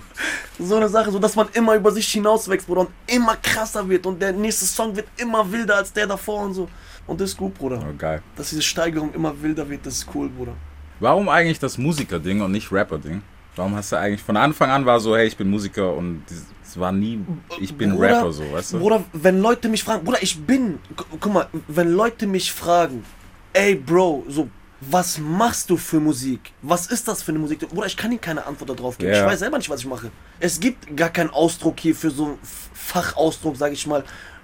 So 0.61 0.75
eine 0.75 0.89
Sache, 0.89 1.09
so 1.09 1.19
dass 1.19 1.37
man 1.37 1.47
immer 1.53 1.75
über 1.75 1.89
sich 1.89 2.05
hinauswächst, 2.11 2.67
Bruder, 2.67 2.81
und 2.81 2.89
immer 3.07 3.37
krasser 3.37 3.87
wird 3.87 4.05
und 4.05 4.21
der 4.21 4.33
nächste 4.33 4.65
Song 4.65 4.93
wird 4.93 5.07
immer 5.15 5.49
wilder 5.49 5.77
als 5.77 5.93
der 5.93 6.05
davor 6.05 6.41
und 6.41 6.53
so. 6.53 6.67
Und 7.07 7.21
das 7.21 7.29
ist 7.29 7.37
gut, 7.37 7.53
Bruder. 7.53 7.81
Oh, 7.81 7.95
geil. 7.97 8.21
Dass 8.35 8.49
diese 8.49 8.61
Steigerung 8.61 9.13
immer 9.13 9.41
wilder 9.41 9.69
wird, 9.69 9.85
das 9.85 9.99
ist 9.99 10.07
cool, 10.13 10.27
Bruder. 10.27 10.53
Warum 10.99 11.29
eigentlich 11.29 11.59
das 11.59 11.77
Musiker-Ding 11.77 12.41
und 12.41 12.51
nicht 12.51 12.73
Rapper-Ding? 12.73 13.21
Warum 13.59 13.75
hast 13.75 13.91
du 13.91 13.97
eigentlich 13.97 14.21
von 14.23 14.37
Anfang 14.37 14.69
an 14.71 14.85
war 14.85 14.99
so, 15.01 15.15
hey, 15.17 15.27
ich 15.27 15.35
bin 15.37 15.49
Musiker 15.49 15.93
und 15.93 16.23
es 16.63 16.79
war 16.79 16.91
nie, 16.91 17.19
ich 17.59 17.73
bin 17.75 17.91
Bruder, 17.95 18.17
Rapper 18.19 18.31
so, 18.31 18.43
weißt 18.51 18.73
du? 18.73 18.79
Bruder, 18.79 19.03
wenn 19.13 19.41
Leute 19.41 19.67
mich 19.67 19.83
fragen, 19.83 20.03
Bruder, 20.05 20.19
ich 20.23 20.39
bin, 20.39 20.79
gu- 20.95 21.03
guck 21.19 21.33
mal, 21.33 21.47
wenn 21.67 21.91
Leute 21.91 22.25
mich 22.25 22.51
fragen, 22.53 23.03
ey 23.53 23.75
Bro, 23.75 24.23
so, 24.29 24.47
was 24.81 25.17
machst 25.17 25.69
du 25.69 25.75
für 25.75 25.99
Musik? 25.99 26.53
Was 26.61 26.87
ist 26.87 27.05
das 27.07 27.21
für 27.21 27.31
eine 27.33 27.39
Musik? 27.39 27.59
Bruder, 27.67 27.87
ich 27.87 27.97
kann 27.97 28.11
ihnen 28.11 28.21
keine 28.21 28.45
Antwort 28.45 28.69
darauf 28.79 28.97
geben. 28.97 29.11
Ja. 29.11 29.19
Ich 29.25 29.25
weiß 29.33 29.39
selber 29.39 29.57
nicht, 29.57 29.69
was 29.69 29.81
ich 29.81 29.87
mache. 29.87 30.09
Es 30.39 30.57
gibt 30.59 30.95
gar 30.95 31.09
keinen 31.09 31.31
Ausdruck 31.31 31.79
hier 31.81 31.93
für 31.95 32.11
so 32.11 32.25
einen 32.27 32.37
Fachausdruck, 32.73 33.57
sag 33.57 33.73
ich 33.73 33.85
mal, 33.85 34.03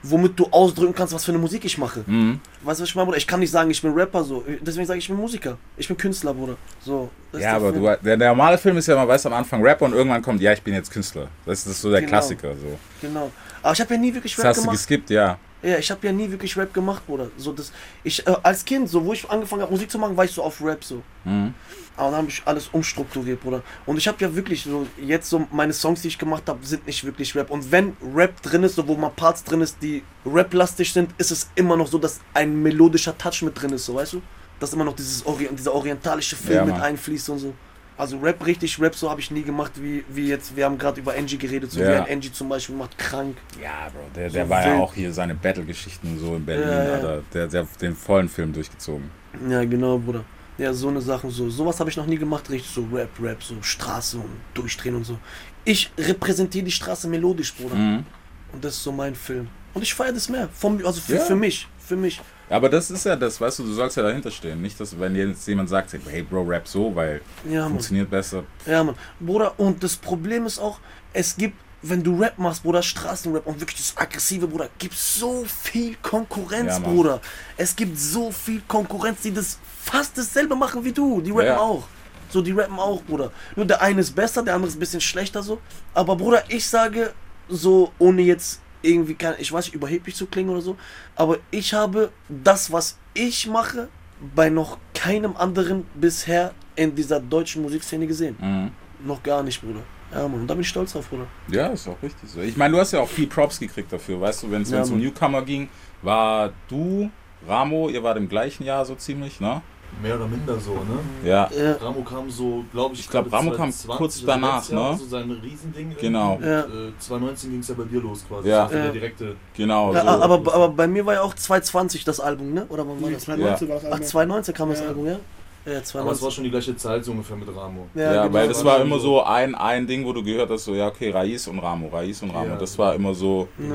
womit 0.10 0.40
du 0.40 0.48
ausdrücken 0.52 0.94
kannst, 0.94 1.14
was 1.14 1.26
für 1.26 1.32
eine 1.32 1.40
Musik 1.40 1.66
ich 1.66 1.78
mache. 1.78 2.04
Mhm. 2.06 2.40
Weißt 2.64 2.80
du, 2.80 2.84
was 2.84 2.90
ich 2.90 2.96
meine, 2.96 3.06
Bruder? 3.06 3.18
Ich 3.18 3.28
kann 3.28 3.40
nicht 3.40 3.52
sagen, 3.52 3.70
ich 3.72 3.82
bin 3.82 3.94
Rapper, 3.94 4.24
so. 4.24 4.44
Deswegen 4.62 4.86
sage 4.86 5.00
ich, 5.00 5.06
ich 5.06 5.10
bin 5.10 5.18
Musiker. 5.18 5.58
Ich 5.78 5.88
bin 5.88 5.98
Künstler, 5.98 6.34
Bruder. 6.34 6.56
So. 6.84 7.10
das 7.32 7.42
Ja, 7.42 7.56
aber 7.56 7.72
du, 7.72 7.82
der, 7.82 8.18
der 8.18 8.30
normale 8.30 8.58
Film 8.58 8.78
ist 8.78 8.88
ja, 8.88 8.96
man 8.96 9.08
weiß 9.08 9.26
am 9.26 9.34
Anfang 9.34 9.62
Rapper 9.64 9.86
und 9.86 9.94
irgendwann 9.94 10.22
kommt, 10.22 10.42
ja, 10.42 10.54
ich 10.54 10.62
bin 10.62 10.74
jetzt 10.74 10.92
Künstler. 10.92 11.28
Das 11.46 11.66
ist 11.66 11.82
so 11.82 11.90
der 11.92 12.02
Genau. 12.02 12.10
Klassiker. 12.12 12.54
So. 12.56 12.78
Genau. 13.02 13.32
Aber 13.62 13.74
ich 13.74 13.82
habe 13.82 13.94
ja 13.94 14.00
nie 14.00 14.14
wirklich 14.14 14.36
Das 14.36 14.44
Rap 14.44 14.50
hast 14.50 14.58
du 14.58 14.62
gemacht. 14.62 14.78
geskippt, 14.78 15.10
ja. 15.10 15.38
Ja, 15.64 15.78
ich 15.80 15.90
habe 15.90 16.06
ja 16.06 16.14
nie 16.14 16.30
wirklich 16.30 16.56
Rap 16.58 16.72
gemacht, 16.74 17.06
Bruder. 17.08 17.28
So, 17.38 17.52
das, 17.52 17.72
ich, 18.04 18.26
äh, 18.28 18.36
als 18.44 18.64
Kind, 18.64 18.88
so 18.88 19.04
wo 19.04 19.14
ich 19.14 19.28
angefangen 19.30 19.64
habe, 19.64 19.72
Musik 19.72 19.90
zu 19.90 19.98
machen, 19.98 20.16
war 20.16 20.26
ich 20.26 20.32
so 20.32 20.44
auf 20.44 20.64
Rap 20.64 20.84
so. 20.84 21.02
Mhm. 21.24 21.54
Aber 21.98 22.10
dann 22.12 22.20
habe 22.22 22.30
ich 22.30 22.42
alles 22.46 22.68
umstrukturiert, 22.72 23.42
Bruder. 23.42 23.62
Und 23.86 23.98
ich 23.98 24.08
habe 24.08 24.18
ja 24.20 24.36
wirklich 24.36 24.64
so, 24.64 24.86
jetzt 25.02 25.30
so, 25.30 25.48
meine 25.52 25.72
Songs, 25.74 26.02
die 26.02 26.10
ich 26.10 26.18
gemacht 26.18 26.44
habe, 26.48 26.66
sind 26.66 26.86
nicht 26.86 27.04
wirklich 27.06 27.34
Rap. 27.36 27.50
Und 27.52 27.72
wenn 27.72 27.96
Rap 28.14 28.42
drin 28.42 28.64
ist, 28.64 28.76
so 28.76 28.88
wo 28.88 28.96
mal 28.96 29.12
Parts 29.16 29.44
drin 29.44 29.62
ist, 29.62 29.78
die 29.82 30.04
Rap-lastig 30.26 30.92
sind, 30.92 31.12
ist 31.18 31.32
es 31.32 31.50
immer 31.56 31.78
noch 31.78 31.88
so, 31.88 31.98
dass 31.98 32.20
ein 32.34 32.62
melodischer 32.62 33.18
Touch 33.18 33.42
mit 33.44 33.60
drin 33.62 33.72
ist, 33.72 33.86
so, 33.86 33.96
weißt 33.96 34.14
du? 34.14 34.22
Dass 34.60 34.74
immer 34.74 34.84
noch 34.84 34.96
dieses 34.96 35.26
Ori 35.26 35.48
dieser 35.52 35.74
orientalische 35.74 36.36
Film 36.36 36.58
Ja, 36.58 36.66
mit 36.66 36.76
einfließt 36.76 37.30
und 37.30 37.40
so. 37.40 37.54
Also 37.98 38.18
Rap, 38.20 38.46
richtig 38.46 38.78
Rap, 38.82 38.94
so 38.94 39.10
habe 39.10 39.22
ich 39.22 39.32
nie 39.32 39.44
gemacht, 39.44 39.72
wie, 39.76 40.04
wie 40.10 40.28
jetzt, 40.28 40.54
wir 40.58 40.66
haben 40.66 40.78
gerade 40.78 41.00
über 41.00 41.14
Angie 41.16 41.38
geredet, 41.38 41.72
so 41.72 41.80
Ja. 41.80 41.88
wie 41.88 41.94
ein 41.94 42.12
Angie 42.18 42.32
zum 42.32 42.50
Beispiel 42.50 42.76
macht 42.76 42.98
krank. 42.98 43.38
Ja, 43.62 43.88
Bro, 43.94 44.02
der, 44.14 44.30
der 44.30 44.44
So 44.44 44.50
war 44.50 44.68
ja 44.68 44.76
auch 44.80 44.94
hier 44.94 45.14
seine 45.14 45.34
Battle-Geschichten 45.34 46.20
so 46.20 46.36
in 46.36 46.46
Berlin, 46.46 46.68
Ja, 46.68 47.00
ja. 47.00 47.22
Der, 47.34 47.48
der 47.48 47.62
hat 47.62 47.82
den 47.82 47.96
vollen 47.96 48.28
Film 48.28 48.52
durchgezogen. 48.52 49.10
Ja, 49.50 49.64
genau, 49.64 49.98
Bruder. 49.98 50.26
Ja, 50.58 50.74
so 50.74 50.88
eine 50.88 51.02
Sachen 51.02 51.30
so. 51.32 51.50
Sowas 51.50 51.80
habe 51.80 51.90
ich 51.90 51.98
noch 51.98 52.06
nie 52.06 52.18
gemacht, 52.18 52.50
richtig 52.50 52.72
so 52.72 52.88
Rap, 52.94 53.10
Rap, 53.22 53.44
so 53.44 53.56
Straße 53.62 54.18
und 54.18 54.30
durchdrehen 54.54 54.96
und 54.96 55.04
so. 55.04 55.18
Ich 55.66 55.92
repräsentiere 55.98 56.64
die 56.66 56.72
Straße 56.72 57.08
melodisch, 57.08 57.54
Bruder. 57.54 57.76
Mhm. 57.76 58.06
Und 58.54 58.64
das 58.64 58.76
ist 58.76 58.84
so 58.84 58.92
mein 58.92 59.16
Film. 59.16 59.48
Und 59.74 59.82
ich 59.82 59.94
feiere 59.94 60.14
das 60.14 60.30
mehr. 60.30 60.48
Vom, 60.54 60.78
also 60.86 61.02
für, 61.02 61.16
Ja. 61.16 61.22
für 61.22 61.36
mich. 61.36 61.68
Für 61.80 61.96
mich. 61.98 62.22
Aber 62.50 62.70
das 62.70 62.90
ist 62.90 63.06
ja 63.06 63.16
das, 63.16 63.42
weißt 63.42 63.60
du, 63.60 63.64
du 63.64 63.74
sollst 63.74 63.98
ja 63.98 64.04
dahinter 64.04 64.32
stehen. 64.32 64.62
Nicht, 64.62 64.80
dass 64.80 64.98
wenn 65.00 65.16
jetzt 65.16 65.48
jemand 65.48 65.68
sagt, 65.68 65.94
hey 66.10 66.22
Bro, 66.24 66.44
rap 66.44 66.68
so, 66.68 66.96
weil 66.96 67.22
Ja, 67.50 67.62
Mann. 67.64 67.72
funktioniert 67.72 68.10
besser. 68.10 68.44
Ja, 68.66 68.84
Mann. 68.84 68.96
Bruder, 69.20 69.60
und 69.60 69.84
das 69.84 69.96
Problem 69.98 70.46
ist 70.46 70.60
auch, 70.60 70.80
es 71.12 71.36
gibt, 71.36 71.58
wenn 71.90 72.04
du 72.04 72.20
Rap 72.20 72.38
machst, 72.38 72.64
Bruder, 72.64 72.82
Straßenrap 72.82 73.46
und 73.46 73.60
wirklich 73.60 73.78
das 73.78 73.96
aggressive, 73.98 74.48
Bruder, 74.48 74.70
gibt 74.78 74.96
so 74.96 75.46
viel 75.46 75.96
Konkurrenz, 76.02 76.74
Ja. 76.74 76.80
Bruder. 76.80 77.22
Es 77.58 77.76
gibt 77.76 77.98
so 78.00 78.32
viel 78.32 78.62
Konkurrenz, 78.68 79.22
die 79.22 79.34
das 79.34 79.60
fast 79.82 80.18
dasselbe 80.18 80.56
machen 80.56 80.84
wie 80.84 80.92
du. 80.92 81.22
Die 81.22 81.32
rappen 81.32 81.46
Ja. 81.46 81.58
auch. 81.60 81.88
So, 82.30 82.42
die 82.42 82.52
rappen 82.52 82.80
auch, 82.80 83.04
Bruder. 83.04 83.32
Nur 83.56 83.66
der 83.66 83.82
eine 83.82 84.02
ist 84.02 84.16
besser, 84.16 84.42
der 84.44 84.56
andere 84.56 84.70
ist 84.70 84.76
ein 84.78 84.80
bisschen 84.80 85.02
schlechter 85.02 85.44
so. 85.44 85.60
Aber 85.94 86.16
Bruder, 86.16 86.44
ich 86.50 86.68
sage 86.68 87.14
so, 87.48 87.92
ohne 88.00 88.22
jetzt 88.24 88.60
irgendwie, 88.82 89.16
kein, 89.16 89.36
ich 89.38 89.52
weiß 89.52 89.66
nicht, 89.66 89.76
überheblich 89.76 90.16
zu 90.16 90.26
klingen 90.28 90.50
oder 90.50 90.62
so, 90.62 90.76
aber 91.16 91.38
ich 91.52 91.74
habe 91.74 92.12
das, 92.30 92.72
was 92.72 92.98
ich 93.14 93.48
mache, 93.48 93.88
bei 94.36 94.50
noch 94.50 94.78
keinem 94.94 95.36
anderen 95.36 95.86
bisher 95.96 96.54
in 96.76 96.96
dieser 96.96 97.20
deutschen 97.20 97.62
Musikszene 97.62 98.08
gesehen. 98.08 98.36
Mhm. 98.40 98.72
Noch 99.08 99.22
gar 99.24 99.44
nicht, 99.44 99.62
Bruder. 99.62 99.82
Ja, 100.16 100.28
Mann, 100.28 100.42
und 100.42 100.48
da 100.48 100.54
bin 100.54 100.62
ich 100.62 100.70
stolz 100.70 100.94
drauf, 100.94 101.08
Bruder. 101.10 101.26
Ja, 101.50 101.68
ist 101.68 101.88
auch 101.88 102.02
richtig 102.02 102.30
so. 102.30 102.40
Ich 102.40 102.56
meine, 102.58 102.74
du 102.74 102.80
hast 102.80 102.94
ja 102.94 103.02
auch 103.02 103.08
viel 103.10 103.28
Props 103.28 103.60
gekriegt 103.60 103.92
dafür, 103.92 104.20
weißt 104.22 104.44
du, 104.44 104.52
wenn 104.52 104.62
es 104.62 104.72
Ja, 104.72 104.82
um. 104.84 104.98
Newcomer 105.00 105.42
ging, 105.42 105.68
war 106.02 106.52
du, 106.70 107.10
Ramo, 107.48 107.90
ihr 107.90 108.02
wart 108.02 108.18
im 108.18 108.30
gleichen 108.30 108.64
Jahr 108.64 108.86
so 108.86 108.96
ziemlich, 108.96 109.40
ne? 109.42 109.62
Mehr 110.02 110.16
oder 110.16 110.28
minder 110.28 110.60
so, 110.60 110.74
ne? 110.74 111.00
Ja. 111.24 111.50
Ja, 111.58 111.74
Ramo 111.74 112.02
kam 112.02 112.30
so, 112.30 112.66
glaube 112.72 112.96
ich, 112.96 113.02
Ich 113.02 113.10
glaub, 113.10 113.26
gerade 113.30 113.36
Ramo 113.38 113.52
kam 113.52 113.72
2020 113.72 113.98
kurz 113.98 114.24
oder 114.24 114.34
danach, 114.34 114.70
Jahr, 114.70 114.92
ne? 114.92 114.98
So 114.98 115.06
sein 115.06 115.32
Riesending. 115.32 115.96
Genau. 116.00 116.36
Und, 116.36 116.44
Ja. 116.44 116.62
Äh, 116.62 116.94
2019 117.00 117.52
ging 117.52 117.60
es 117.60 117.68
ja 117.68 117.76
bei 117.76 117.84
dir 117.84 118.02
los 118.02 118.26
quasi. 118.28 118.50
Ja. 118.50 118.64
Ja. 118.64 118.68
Der 118.68 118.92
direkte. 118.92 119.36
Genau. 119.56 119.94
ja 119.94 120.02
so. 120.02 120.08
aber, 120.08 120.54
aber 120.54 120.70
bei 120.70 120.88
mir 120.88 121.06
war 121.06 121.14
ja 121.14 121.22
auch 121.22 121.34
220 121.34 122.04
das 122.04 122.20
Album, 122.20 122.54
ne? 122.54 122.66
Oder 122.70 122.88
wann 122.88 123.02
war 123.02 123.10
Nee, 123.10 123.16
das? 123.16 123.24
2019 123.26 123.70
war 123.70 123.76
das 123.76 123.86
Ach, 123.86 123.92
Album. 123.92 124.08
2019 124.08 124.54
kam 124.56 124.70
das. 124.70 124.82
Album, 124.82 125.06
ja? 125.08 125.18
Ja, 125.66 125.74
Aber 125.74 125.82
es 125.82 125.94
war 125.96 126.04
2019. 126.04 126.32
schon 126.32 126.44
die 126.44 126.50
gleiche 126.52 126.76
Zeit 126.78 127.04
so 127.06 127.12
ungefähr 127.12 127.36
mit 127.38 127.48
Ramo. 127.48 127.88
Ja, 127.96 128.24
genau. 128.24 128.34
weil 128.34 128.48
das 128.48 128.64
war 128.64 128.80
immer 128.82 129.00
so. 129.00 129.24
ein, 129.24 129.56
ein 129.56 129.88
Ding, 129.88 130.06
wo 130.06 130.14
du 130.14 130.24
gehört 130.24 130.50
hast, 130.50 130.66
so, 130.66 130.76
ja, 130.76 130.88
okay, 130.88 131.10
Raiz 131.10 131.48
und 131.48 131.60
Ramo, 131.60 131.88
Raiz 131.88 132.22
und 132.22 132.32
Ramo. 132.32 132.50
Ja. 132.50 132.56
Das 132.58 132.78
war 132.78 132.94
immer 132.96 133.14
so, 133.14 133.48
Ja. 133.58 133.66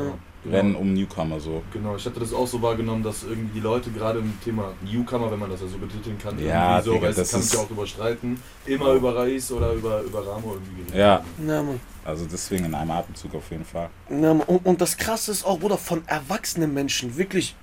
Genau. 0.42 0.56
Rennen 0.56 0.74
um 0.74 0.94
Newcomer 0.94 1.38
so. 1.38 1.62
Genau, 1.70 1.96
ich 1.96 2.06
hatte 2.06 2.18
das 2.18 2.32
auch 2.32 2.46
so 2.46 2.62
wahrgenommen, 2.62 3.02
dass 3.02 3.24
irgendwie 3.24 3.52
die 3.52 3.60
Leute 3.60 3.90
gerade 3.90 4.20
im 4.20 4.32
Thema 4.42 4.72
Newcomer, 4.90 5.30
wenn 5.30 5.38
man 5.38 5.50
das 5.50 5.60
ja 5.60 5.66
so 5.66 5.76
betiteln 5.76 6.16
kann, 6.16 6.38
Ja, 6.42 6.78
irgendwie 6.78 6.84
so, 6.86 6.92
Digga, 6.94 7.08
du, 7.10 7.14
das 7.16 7.30
kann 7.32 7.42
sich 7.42 7.58
auch 7.58 7.66
drüber 7.68 7.86
streiten, 7.86 8.42
immer 8.64 8.92
über 8.94 9.14
Raiz 9.16 9.50
oder 9.52 9.74
über, 9.74 10.00
über 10.00 10.26
Ramo 10.26 10.54
irgendwie 10.54 10.76
geredet. 10.76 10.94
Ja, 10.94 11.22
Ja, 11.46 11.62
Mann. 11.62 11.78
also 12.06 12.24
deswegen 12.24 12.64
in 12.64 12.74
einem 12.74 12.90
Atemzug 12.90 13.34
auf 13.34 13.50
jeden 13.50 13.66
Fall. 13.66 13.90
Ja, 14.08 14.30
und, 14.30 14.64
und 14.64 14.80
das 14.80 14.96
Krasse 14.96 15.30
ist 15.30 15.44
auch, 15.44 15.58
Bruder, 15.58 15.76
von 15.76 16.04
erwachsenen 16.06 16.72
Menschen, 16.72 17.18
wirklich 17.18 17.54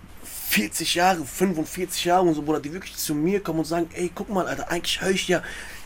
40 0.50 0.96
Jahre, 0.96 1.26
45 1.26 2.06
Jahre 2.06 2.24
und 2.24 2.34
so, 2.34 2.42
Bruder, 2.42 2.62
die 2.62 2.72
wirklich 2.72 2.96
zu 2.96 3.14
mir 3.14 3.42
kommen 3.44 3.60
und 3.60 3.66
sagen, 3.66 3.90
ey, 3.94 4.10
guck 4.14 4.30
mal, 4.30 4.48
Alter, 4.48 4.70
eigentlich 4.72 5.02
höre 5.02 5.10
ich 5.12 5.28
ja 5.28 5.42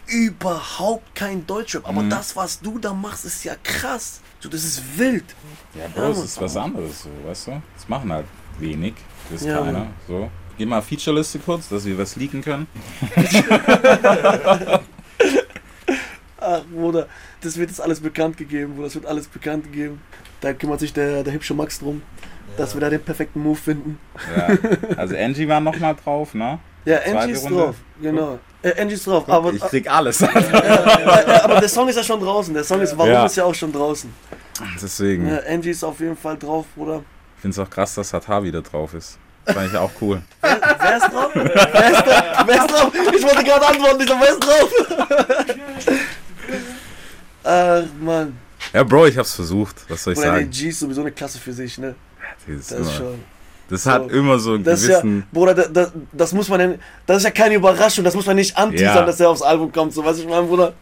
überhaupt 0.07 1.15
kein 1.15 1.47
Deutschrap, 1.47 1.87
aber 1.87 2.03
das, 2.03 2.35
was 2.35 2.59
du 2.59 2.77
da 2.77 2.93
machst, 2.93 3.25
ist 3.25 3.43
ja 3.43 3.55
krass. 3.63 4.21
So, 4.39 4.49
das 4.49 4.63
ist 4.63 4.83
wild. 4.97 5.23
Ja, 5.73 5.87
Bro, 5.87 6.11
es 6.11 6.19
ist 6.19 6.41
was 6.41 6.55
anderes, 6.57 7.03
so, 7.03 7.09
weißt 7.27 7.47
du? 7.47 7.61
Das 7.75 7.87
machen 7.89 8.11
halt 8.11 8.25
wenig, 8.59 8.93
das 9.31 9.41
ist 9.41 9.47
Ja, 9.47 9.59
keiner, 9.59 9.79
Mann. 9.79 9.93
so. 10.07 10.29
Geh 10.57 10.65
mal 10.65 10.81
Featureliste 10.81 11.39
kurz, 11.39 11.69
dass 11.69 11.85
wir 11.85 11.97
was 11.97 12.15
leaken 12.17 12.41
können. 12.43 12.67
Ach, 16.39 16.63
Bruder, 16.65 17.07
das 17.41 17.57
wird 17.57 17.69
jetzt 17.69 17.81
alles 17.81 17.99
bekannt 17.99 18.37
gegeben, 18.37 18.73
Bruder, 18.73 18.85
das 18.87 18.95
wird 18.95 19.05
alles 19.05 19.27
bekannt 19.27 19.65
gegeben. 19.65 20.01
Da 20.39 20.53
kümmert 20.53 20.79
sich 20.79 20.91
der, 20.93 21.23
der 21.23 21.33
hübsche 21.33 21.53
Max 21.53 21.79
drum, 21.79 22.01
dass 22.57 22.73
wir 22.73 22.81
da 22.81 22.89
den 22.89 23.01
perfekten 23.01 23.41
Move 23.41 23.57
finden. 23.57 23.99
Ja. 24.35 24.57
Also 24.97 25.15
Angie 25.15 25.47
war 25.47 25.59
nochmal 25.59 25.95
drauf, 25.95 26.33
ne? 26.33 26.59
Ja, 26.85 26.99
Angie 26.99 27.33
ist 27.33 27.49
drauf, 27.49 27.75
genau. 28.01 28.39
Äh, 28.63 28.79
Angie 28.81 28.95
ist 28.95 29.05
drauf, 29.07 29.27
aber, 29.29 29.53
ich 29.53 29.61
krieg 29.61 29.89
alles. 29.89 30.21
äh, 30.21 30.27
aber 31.43 31.59
der 31.59 31.69
Song 31.69 31.87
ist 31.87 31.95
ja 31.95 32.03
schon 32.03 32.19
draußen. 32.19 32.53
Der 32.53 32.63
Song 32.63 32.81
ist 32.81 32.97
Warum 32.97 33.11
Ja. 33.11 33.25
ist 33.25 33.35
ja 33.35 33.43
auch 33.43 33.55
schon 33.55 33.71
draußen. 33.71 34.11
Deswegen. 34.81 35.27
Ja, 35.27 35.39
Angie 35.47 35.69
ist 35.71 35.83
auf 35.83 35.99
jeden 35.99 36.17
Fall 36.17 36.37
drauf, 36.37 36.65
Bruder. 36.75 37.03
Ich 37.37 37.41
find's 37.41 37.57
auch 37.57 37.69
krass, 37.69 37.95
dass 37.95 38.13
Hatar 38.13 38.43
wieder 38.43 38.61
drauf 38.61 38.93
ist. 38.93 39.17
Fand 39.45 39.71
ich 39.71 39.77
auch 39.77 39.89
cool. 40.01 40.21
Wer, 40.41 40.59
wer 40.79 40.97
ist 40.97 41.11
drauf? 41.11 41.31
wer, 41.33 41.91
ist 41.91 42.05
drauf? 42.05 42.43
wer 42.45 42.55
ist 42.55 42.71
drauf? 42.71 42.91
Ich 43.15 43.23
wollte 43.23 43.43
gerade 43.43 43.67
antworten, 43.67 44.01
ich 44.01 44.07
so, 44.07 44.15
wer 44.19 44.29
ist 44.29 44.39
drauf? 44.39 44.71
Ach, 47.43 47.83
Mann. 47.99 48.37
Ja, 48.73 48.83
Bro, 48.83 49.07
ich 49.07 49.17
hab's 49.17 49.33
versucht. 49.33 49.83
Was 49.89 50.03
soll 50.03 50.13
ich 50.13 50.19
Bruder, 50.19 50.31
der 50.33 50.41
sagen? 50.41 50.51
G 50.51 50.69
ist 50.69 50.79
sowieso 50.79 51.01
eine 51.01 51.11
Klasse 51.11 51.39
für 51.39 51.53
sich, 51.53 51.77
ne? 51.79 51.95
Das, 52.47 52.57
ist 52.57 52.71
Das 52.71 52.79
ist 52.79 52.87
immer, 52.87 52.97
schon. 52.97 53.19
das 53.69 53.85
hat 53.85 54.03
so. 54.03 54.09
immer 54.09 54.39
so 54.39 54.53
einen 54.53 54.63
Das 54.63 54.81
ist 54.81 54.89
ja, 54.89 55.01
gewissen. 55.01 55.23
Bruder, 55.31 55.53
das, 55.55 55.71
das, 55.73 55.91
das 56.11 56.33
muss 56.33 56.49
man 56.49 56.79
das 57.05 57.17
ist 57.17 57.23
ja 57.23 57.31
keine 57.31 57.55
Überraschung, 57.55 58.03
das 58.03 58.15
muss 58.15 58.25
man 58.25 58.35
nicht 58.35 58.57
anteasern, 58.57 58.95
Ja. 58.97 59.05
dass 59.05 59.19
er 59.19 59.29
aufs 59.29 59.41
Album 59.41 59.71
kommt, 59.71 59.93
so, 59.93 60.03
weißt 60.03 60.19
du, 60.19 60.23
ich 60.23 60.29
meine, 60.29 60.45
Bruder. 60.47 60.73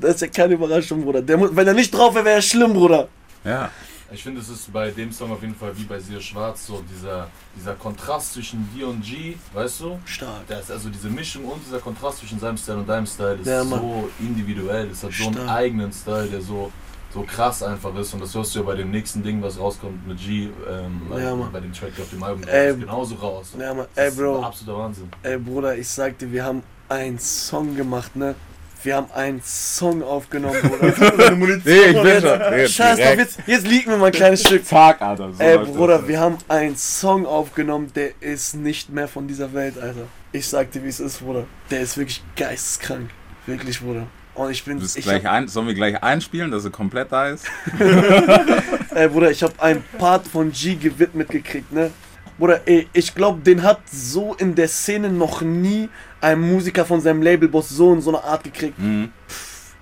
Das 0.00 0.14
ist 0.14 0.20
ja 0.22 0.28
keine 0.28 0.54
Überraschung, 0.54 1.02
Bruder. 1.02 1.20
Der 1.22 1.38
wenn 1.56 1.66
er 1.66 1.74
nicht 1.74 1.90
drauf 1.90 2.14
wäre, 2.14 2.24
wäre 2.24 2.36
er 2.36 2.42
schlimm, 2.42 2.72
Bruder. 2.72 3.08
Ja, 3.44 3.70
Ich 4.12 4.22
finde, 4.24 4.40
es 4.40 4.48
ist 4.48 4.72
bei 4.72 4.90
dem 4.90 5.12
Song 5.12 5.30
auf 5.30 5.40
jeden 5.42 5.54
Fall 5.54 5.70
wie 5.76 5.84
bei 5.84 6.00
Sehr 6.00 6.20
Schwarz 6.20 6.66
so 6.66 6.82
dieser, 6.92 7.28
dieser 7.56 7.74
Kontrast 7.74 8.32
zwischen 8.32 8.68
dir 8.74 8.88
und 8.88 9.02
G, 9.04 9.36
weißt 9.54 9.80
du? 9.82 9.98
Stark. 10.04 10.46
Das 10.48 10.68
also 10.70 10.88
diese 10.88 11.08
Mischung 11.08 11.44
und 11.44 11.60
dieser 11.64 11.78
Kontrast 11.78 12.18
zwischen 12.18 12.40
seinem 12.40 12.56
Style 12.56 12.78
und 12.78 12.88
deinem 12.88 13.06
Style 13.06 13.36
ist 13.40 13.46
Ja, 13.46 13.62
so 13.62 14.10
individuell. 14.18 14.88
Es 14.90 15.04
hat 15.04 15.12
so 15.12 15.26
einen 15.26 15.34
Stark. 15.34 15.48
eigenen 15.50 15.92
Style, 15.92 16.26
der 16.26 16.40
so, 16.40 16.72
so 17.12 17.22
krass 17.22 17.62
einfach 17.62 17.94
ist. 17.96 18.14
Und 18.14 18.20
das 18.22 18.34
hörst 18.34 18.54
du 18.54 18.60
ja 18.60 18.64
bei 18.64 18.74
dem 18.76 18.90
nächsten 18.90 19.22
Ding, 19.22 19.42
was 19.42 19.58
rauskommt 19.58 20.06
mit 20.06 20.18
G, 20.18 20.48
ähm, 20.68 21.02
Ja, 21.16 21.34
bei, 21.34 21.44
bei 21.52 21.60
dem 21.60 21.72
Track 21.72 21.92
auf 22.00 22.10
dem 22.10 22.22
Album, 22.22 22.42
Ey, 22.46 22.76
genauso 22.76 23.16
raus. 23.16 23.52
Ja, 23.58 23.74
Mann, 23.74 23.86
Das 23.94 24.04
ey, 24.04 24.08
ist 24.10 24.16
Bro. 24.18 24.42
absoluter 24.42 24.78
Wahnsinn. 24.78 25.08
Ey, 25.22 25.38
Bruder, 25.38 25.76
ich 25.76 25.88
sag 25.88 26.18
dir, 26.18 26.30
wir 26.30 26.44
haben 26.44 26.62
einen 26.88 27.18
Song 27.18 27.76
gemacht, 27.76 28.14
ne? 28.16 28.34
Wir 28.82 28.96
haben 28.96 29.10
einen 29.12 29.42
Song 29.44 30.02
aufgenommen, 30.02 30.56
Bruder. 30.62 31.30
nee, 31.36 31.56
ich 31.56 32.02
bin 32.02 32.20
schon. 32.22 32.38
Nee, 32.50 32.66
Scheiß 32.66 32.96
drauf, 32.96 32.96
direkt. 32.96 33.18
jetzt, 33.18 33.38
jetzt 33.46 33.66
liegen 33.66 33.90
wir 33.90 33.98
mal 33.98 34.06
ein 34.06 34.12
kleines 34.12 34.40
Stück. 34.40 34.64
Zack, 34.64 35.02
Alter. 35.02 35.30
So 35.34 35.42
Ey, 35.42 35.58
Bruder, 35.58 35.98
das. 35.98 36.08
wir 36.08 36.18
haben 36.18 36.38
einen 36.48 36.76
Song 36.76 37.26
aufgenommen, 37.26 37.92
der 37.94 38.12
ist 38.22 38.54
nicht 38.54 38.88
mehr 38.88 39.06
von 39.06 39.28
dieser 39.28 39.52
Welt, 39.52 39.76
Alter. 39.78 40.04
Ich 40.32 40.48
sag 40.48 40.70
dir, 40.70 40.82
wie 40.82 40.88
es 40.88 40.98
ist, 41.00 41.18
Bruder. 41.18 41.44
Der 41.70 41.80
ist 41.82 41.98
wirklich 41.98 42.22
geisteskrank. 42.36 43.10
Wirklich, 43.44 43.80
Bruder. 43.80 44.06
Und 44.40 44.50
ich 44.50 44.64
bin. 44.64 44.76
Du 44.76 44.82
bist 44.82 44.96
Ich 44.96 45.04
gleich 45.04 45.24
hab, 45.24 45.32
ein, 45.32 45.48
sollen 45.48 45.66
wir 45.66 45.74
gleich 45.74 46.02
einspielen, 46.02 46.50
dass 46.50 46.64
er 46.64 46.70
komplett 46.70 47.12
da 47.12 47.28
ist? 47.28 47.44
ey, 48.94 49.08
Bruder, 49.08 49.30
ich 49.30 49.42
hab 49.42 49.60
einen 49.62 49.84
Part 49.98 50.26
von 50.26 50.50
G 50.50 50.76
gewidmet 50.76 51.28
gekriegt, 51.28 51.70
ne? 51.72 51.90
Bruder, 52.38 52.62
ey, 52.66 52.88
ich 52.94 53.14
glaube, 53.14 53.40
den 53.42 53.62
hat 53.62 53.80
so 53.90 54.34
in 54.34 54.54
der 54.54 54.68
Szene 54.68 55.10
noch 55.10 55.42
nie 55.42 55.90
ein 56.22 56.40
Musiker 56.40 56.86
von 56.86 57.00
seinem 57.02 57.20
Labelboss 57.20 57.68
so 57.68 57.92
in 57.92 58.00
so 58.00 58.10
einer 58.10 58.24
Art 58.24 58.42
gekriegt. 58.44 58.78
Mhm. 58.78 59.12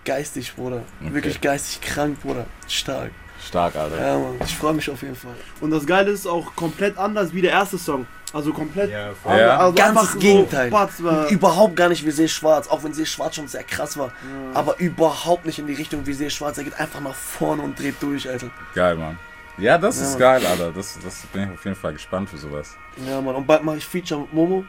Geistig, 0.04 0.52
Bruder. 0.56 0.82
Okay. 1.00 1.14
Wirklich 1.14 1.40
geistig 1.40 1.80
krank, 1.80 2.20
Bruder. 2.20 2.46
Stark. 2.66 3.12
Stark, 3.46 3.76
Alter. 3.76 4.00
Ja, 4.00 4.18
Mann. 4.18 4.34
Ich 4.44 4.56
freue 4.56 4.74
mich 4.74 4.90
auf 4.90 5.02
jeden 5.02 5.14
Fall. 5.14 5.34
Und 5.60 5.70
das 5.70 5.86
Geile 5.86 6.10
ist 6.10 6.26
auch 6.26 6.56
komplett 6.56 6.98
anders 6.98 7.32
wie 7.32 7.42
der 7.42 7.52
erste 7.52 7.78
Song. 7.78 8.06
Also 8.32 8.52
komplett. 8.52 8.90
Ja, 8.90 9.08
anders. 9.24 9.40
Ja. 9.40 9.56
Also 9.58 9.74
Ganz 9.74 9.88
einfach 9.90 10.12
das 10.12 10.18
Gegenteil. 10.20 10.70
So 10.96 11.08
äh, 11.08 11.32
Überhaupt 11.32 11.76
gar 11.76 11.88
nicht 11.88 12.04
wie 12.04 12.10
See 12.10 12.28
Schwarz, 12.28 12.68
auch 12.68 12.82
wenn 12.84 12.92
See 12.92 13.06
Schwarz 13.06 13.36
schon 13.36 13.48
sehr 13.48 13.64
krass 13.64 13.96
war. 13.96 14.12
Aber 14.54 14.78
überhaupt 14.78 15.46
nicht 15.46 15.58
in 15.58 15.66
die 15.66 15.74
Richtung 15.74 16.06
wie 16.06 16.12
See 16.12 16.30
Schwarz. 16.30 16.58
Er 16.58 16.64
geht 16.64 16.78
einfach 16.78 17.00
nach 17.00 17.14
vorne 17.14 17.62
und 17.62 17.78
dreht 17.78 17.96
durch, 18.00 18.28
Alter. 18.28 18.50
Geil, 18.74 18.96
Mann. 18.96 19.18
Ja, 19.56 19.78
das 19.78 19.96
Ja, 19.98 20.04
ist 20.04 20.10
Mann. 20.12 20.18
geil, 20.20 20.46
Alter. 20.46 20.72
Das, 20.72 20.98
das 21.02 21.22
bin 21.32 21.44
ich 21.44 21.50
auf 21.54 21.64
jeden 21.64 21.76
Fall 21.76 21.92
gespannt 21.94 22.28
für 22.30 22.38
sowas. 22.38 22.76
Ja, 23.08 23.20
Mann. 23.20 23.34
Und 23.34 23.46
bald 23.46 23.64
mache 23.64 23.78
ich 23.78 23.86
Feature 23.86 24.20
mit 24.20 24.32
Momo. 24.32 24.64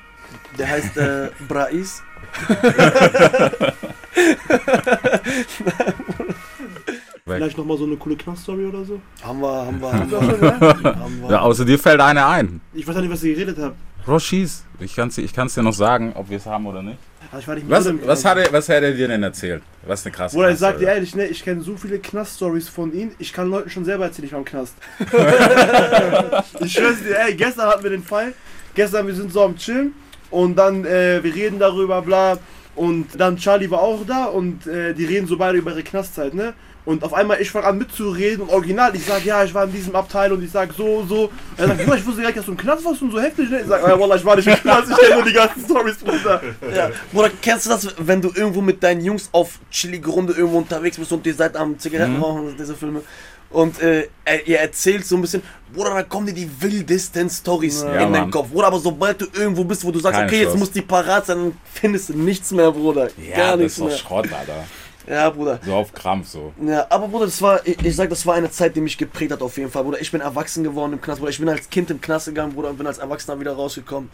Der 0.58 0.70
heißt 0.70 0.98
äh, 0.98 1.30
Brais. 1.48 2.02
vielleicht 7.38 7.58
nochmal 7.58 7.78
so 7.78 7.86
eine 7.86 7.96
coole 7.98 8.16
Knast-Story 8.16 8.66
oder 8.66 8.84
so. 8.86 9.00
Haben 9.24 9.42
wir, 9.42 9.66
haben 9.66 9.80
wir, 9.82 9.94
haben 9.94 10.12
Ja, 10.12 10.22
wir. 10.22 10.38
ne? 10.38 10.60
Haben 11.00 11.22
wir. 11.22 11.30
Ja, 11.32 11.40
außer 11.42 11.66
dir 11.66 11.80
fällt 11.80 12.02
eine 12.02 12.26
ein. 12.26 12.62
Ich 12.74 12.88
weiß 12.88 12.96
ja 12.96 13.02
nicht, 13.02 13.12
was 13.12 13.24
ihr 13.24 13.34
geredet 13.36 13.58
habt. 13.60 13.76
Bro, 14.06 14.20
schieß. 14.20 14.64
Ich 14.80 14.96
kann 14.96 15.10
es 15.10 15.18
ich 15.18 15.34
kann's 15.34 15.54
dir 15.56 15.62
noch 15.64 15.74
sagen, 15.74 16.14
ob 16.16 16.30
wir 16.30 16.38
es 16.38 16.46
haben 16.46 16.66
oder 16.66 16.82
nicht. 16.82 16.98
Also 17.32 17.42
ich 17.42 17.48
war 17.48 17.56
nicht 17.56 17.70
Was, 17.70 17.84
drin. 17.84 18.00
was, 18.06 18.26
hat 18.26 18.38
er, 18.40 18.52
was 18.52 18.68
hat 18.70 18.82
er 18.82 18.94
dir 18.94 19.08
denn 19.08 19.22
erzählt? 19.22 19.62
Was 19.86 20.04
eine 20.04 20.12
krasse 20.14 20.36
Bruder, 20.36 20.50
ich 20.50 20.58
sag 20.58 20.80
dir 20.80 20.88
ehrlich, 20.88 21.16
ne, 21.16 21.28
ich 21.28 21.44
kenne 21.44 21.62
so 21.62 21.76
viele 21.78 22.00
Knast-Stories 22.00 22.70
von 22.70 22.92
ihm, 22.92 23.12
ich 23.20 23.32
kann 23.34 23.50
Leuten 23.52 23.70
schon 23.70 23.86
selber 23.86 24.06
erzählen, 24.06 24.26
ich 24.26 24.32
war 24.32 24.40
im 24.40 24.46
Knast. 24.46 24.74
ich 26.62 26.72
schwör's 26.74 27.04
dir, 27.04 27.20
ey, 27.20 27.36
gestern 27.36 27.68
hatten 27.68 27.84
wir 27.84 27.90
den 27.92 28.04
Fall, 28.04 28.34
gestern 28.74 29.06
wir 29.08 29.14
sind 29.14 29.32
so 29.32 29.44
am 29.44 29.56
Chillen 29.58 29.94
und 30.32 30.56
dann, 30.56 30.86
äh, 30.86 31.24
wir 31.24 31.36
reden 31.36 31.60
darüber, 31.60 32.02
bla, 32.02 32.38
und 32.76 33.08
dann 33.20 33.38
Charlie 33.38 33.70
war 33.70 33.82
auch 33.82 34.06
da 34.08 34.26
und 34.26 34.66
äh, 34.68 34.94
die 34.94 35.06
reden 35.06 35.28
so 35.28 35.38
beide 35.38 35.58
über 35.58 35.72
ihre 35.72 35.84
Knastzeit, 35.84 36.34
ne? 36.34 36.54
Und 36.86 37.04
auf 37.04 37.14
einmal, 37.14 37.40
ich 37.42 37.52
fange 37.52 37.66
an 37.68 37.78
mitzureden 37.78 38.42
und 38.42 38.50
original, 38.50 38.96
ich 38.96 39.06
sag, 39.06 39.24
ja, 39.24 39.44
ich 39.44 39.54
war 39.54 39.66
in 39.66 39.72
diesem 39.72 39.96
Abteil 39.96 40.32
und 40.32 40.44
ich 40.44 40.50
sag 40.50 40.74
so, 40.74 41.06
so. 41.08 41.30
Er 41.58 41.68
sagt, 41.68 41.82
ich 41.82 41.88
wusste 41.88 42.22
gar 42.22 42.28
nicht, 42.30 42.38
dass 42.40 42.46
du 42.46 42.52
im 42.52 42.58
Knast 42.58 42.84
warst 42.86 43.02
und 43.02 43.12
so 43.12 43.20
heftig, 43.22 43.50
ne? 43.50 43.62
Ich 43.62 43.68
sag, 43.68 43.82
ja, 43.88 44.00
Wallah, 44.00 44.16
ich 44.16 44.26
war 44.26 44.36
nicht 44.36 44.48
im 44.48 44.56
Knast, 44.56 44.90
ich 44.90 44.98
kenne 44.98 45.16
nur 45.16 45.26
die 45.26 45.34
ganzen 45.34 45.64
Stories, 45.66 45.98
Bruder. 45.98 46.42
Ja. 46.76 46.90
Bruder, 47.12 47.30
kennst 47.42 47.66
du 47.66 47.70
das, 47.70 47.88
wenn 48.00 48.22
du 48.22 48.32
irgendwo 48.34 48.62
mit 48.62 48.82
deinen 48.82 49.02
Jungs 49.02 49.30
auf 49.34 49.60
chillige 49.70 50.10
Runde 50.10 50.34
irgendwo 50.34 50.58
unterwegs 50.58 50.98
bist 50.98 51.12
und 51.12 51.26
ihr 51.28 51.36
seid 51.36 51.56
am 51.58 51.78
Zigaretten 51.78 52.18
rauchen, 52.22 52.56
diese 52.58 52.76
Filme. 52.76 53.02
Und 53.52 53.82
äh, 53.82 54.08
ihr 54.46 54.60
erzählt 54.60 55.06
so 55.06 55.16
ein 55.16 55.22
bisschen, 55.22 55.42
Bruder, 55.74 55.90
da 55.92 56.04
kommen 56.04 56.28
dir 56.28 56.34
die 56.34 56.50
wildesten 56.62 57.30
Stories 57.30 57.82
Ja, 57.82 58.04
in 58.04 58.12
Mann. 58.12 58.30
Bruder, 58.30 58.68
aber 58.68 58.80
sobald 58.80 59.22
du 59.22 59.26
irgendwo 59.34 59.64
bist, 59.64 59.84
wo 59.84 59.92
du 59.92 60.00
sagst, 60.00 60.20
Kein 60.20 60.28
okay, 60.28 60.40
jetzt 60.42 60.50
Schluss. 60.50 60.60
muss 60.60 60.72
die 60.72 60.82
parat 60.84 61.26
sein, 61.26 61.38
dann 61.38 61.58
findest 61.74 62.10
du 62.10 62.14
nichts 62.14 62.52
mehr, 62.52 62.72
Bruder. 62.72 63.10
Ja, 63.18 63.36
Gar 63.38 63.48
das 63.52 63.58
nichts 63.58 63.74
ist 63.74 63.80
doch 63.82 63.88
mehr. 63.88 63.98
Schrott, 63.98 64.30
Alter. 64.32 64.66
Ja, 65.10 65.32
Bruder. 65.32 65.60
So 65.66 65.74
auf 65.74 65.92
Krampf 65.92 66.28
so. 66.28 66.54
Ja, 66.64 66.86
aber 66.90 67.08
Bruder, 67.08 67.26
das 67.26 67.42
war, 67.42 67.66
ich, 67.66 67.84
ich 67.84 67.96
sag, 67.96 68.10
das 68.10 68.26
war 68.28 68.36
eine 68.36 68.52
Zeit, 68.52 68.76
die 68.76 68.82
mich 68.82 68.96
geprägt 68.96 69.32
hat 69.32 69.42
auf 69.42 69.58
jeden 69.58 69.72
Fall, 69.72 69.84
Bruder. 69.84 70.00
Ich 70.00 70.12
bin 70.12 70.22
erwachsen 70.22 70.64
geworden 70.64 70.94
im 70.94 71.02
Knast, 71.02 71.20
Bruder. 71.20 71.32
Ich 71.32 71.40
bin 71.40 71.50
als 71.50 71.68
Kind 71.70 71.90
im 71.90 72.00
Knast 72.00 72.28
gegangen, 72.28 72.54
Bruder, 72.54 72.70
und 72.70 72.78
bin 72.78 72.86
als 72.86 73.00
Erwachsener 73.00 73.40
wieder 73.40 73.54
rausgekommen. 73.54 74.12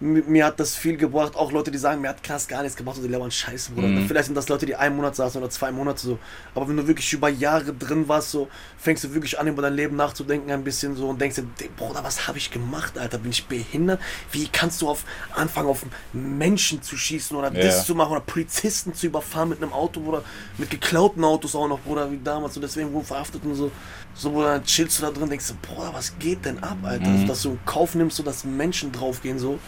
Mir 0.00 0.44
hat 0.46 0.58
das 0.58 0.74
viel 0.74 0.96
gebracht. 0.96 1.36
Auch 1.36 1.52
Leute, 1.52 1.70
die 1.70 1.78
sagen, 1.78 2.00
mir 2.00 2.08
hat 2.08 2.22
Knast 2.22 2.48
gar 2.48 2.62
nichts 2.62 2.76
gebracht 2.76 2.96
und 2.96 3.04
die 3.04 3.08
labern 3.08 3.30
Scheiße, 3.30 3.72
Bruder. 3.72 3.86
Mhm. 3.86 4.08
Vielleicht 4.08 4.26
sind 4.26 4.34
das 4.34 4.48
Leute, 4.48 4.66
die 4.66 4.74
einen 4.74 4.96
Monat 4.96 5.14
saßen 5.14 5.40
oder 5.40 5.48
zwei 5.50 5.70
Monate 5.70 6.00
so. 6.00 6.18
Aber 6.54 6.68
wenn 6.68 6.76
du 6.76 6.86
wirklich 6.86 7.12
über 7.12 7.28
Jahre 7.28 7.72
drin 7.72 8.08
warst, 8.08 8.32
so, 8.32 8.48
fängst 8.76 9.04
du 9.04 9.14
wirklich 9.14 9.38
an, 9.38 9.46
über 9.46 9.62
dein 9.62 9.74
Leben 9.74 9.94
nachzudenken 9.96 10.50
ein 10.50 10.64
bisschen 10.64 10.96
so 10.96 11.08
und 11.08 11.20
denkst 11.20 11.36
dir, 11.36 11.68
Bruder, 11.76 12.02
was 12.02 12.26
habe 12.26 12.38
ich 12.38 12.50
gemacht, 12.50 12.98
Alter? 12.98 13.18
Bin 13.18 13.30
ich 13.30 13.46
behindert? 13.46 14.00
Wie 14.32 14.48
kannst 14.48 14.82
du 14.82 14.88
auf 14.88 15.04
anfangen, 15.34 15.68
auf 15.68 15.86
Menschen 16.12 16.82
zu 16.82 16.96
schießen 16.96 17.36
oder 17.36 17.52
Ja. 17.52 17.62
das 17.62 17.86
zu 17.86 17.94
machen 17.94 18.12
oder 18.12 18.20
Polizisten 18.20 18.94
zu 18.94 19.06
überfahren 19.06 19.48
mit 19.50 19.62
einem 19.62 19.72
Auto, 19.72 20.00
Bruder? 20.00 20.24
Mit 20.58 20.70
geklauten 20.70 21.22
Autos 21.24 21.54
auch 21.54 21.68
noch, 21.68 21.80
Bruder, 21.80 22.10
wie 22.10 22.18
damals. 22.22 22.56
Und 22.56 22.62
deswegen 22.62 22.92
wurden 22.92 23.06
verhaftet 23.06 23.44
und 23.44 23.54
so. 23.54 23.70
So, 24.16 24.30
Bruder, 24.32 24.54
dann 24.54 24.64
chillst 24.64 24.98
du 24.98 25.02
da 25.02 25.10
drin, 25.12 25.30
denkst 25.30 25.48
du, 25.48 25.54
Bruder, 25.62 25.94
was 25.94 26.18
geht 26.18 26.44
denn 26.44 26.62
ab, 26.62 26.78
Alter? 26.82 27.06
Mhm. 27.08 27.26
Dass 27.26 27.42
du 27.42 27.50
in 27.50 27.58
Kauf 27.64 27.94
nimmst, 27.94 28.16
so 28.16 28.22
dass 28.22 28.44
Menschen 28.44 28.92
draufgehen, 28.92 29.38
so. 29.38 29.58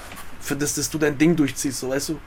Für 0.47 0.55
das, 0.55 0.75
dass 0.75 0.89
du 0.89 0.97
dein 0.99 1.19
Ding 1.19 1.35
durchziehst, 1.35 1.81
so, 1.81 1.89
weißt 1.89 2.11
du? 2.11 2.19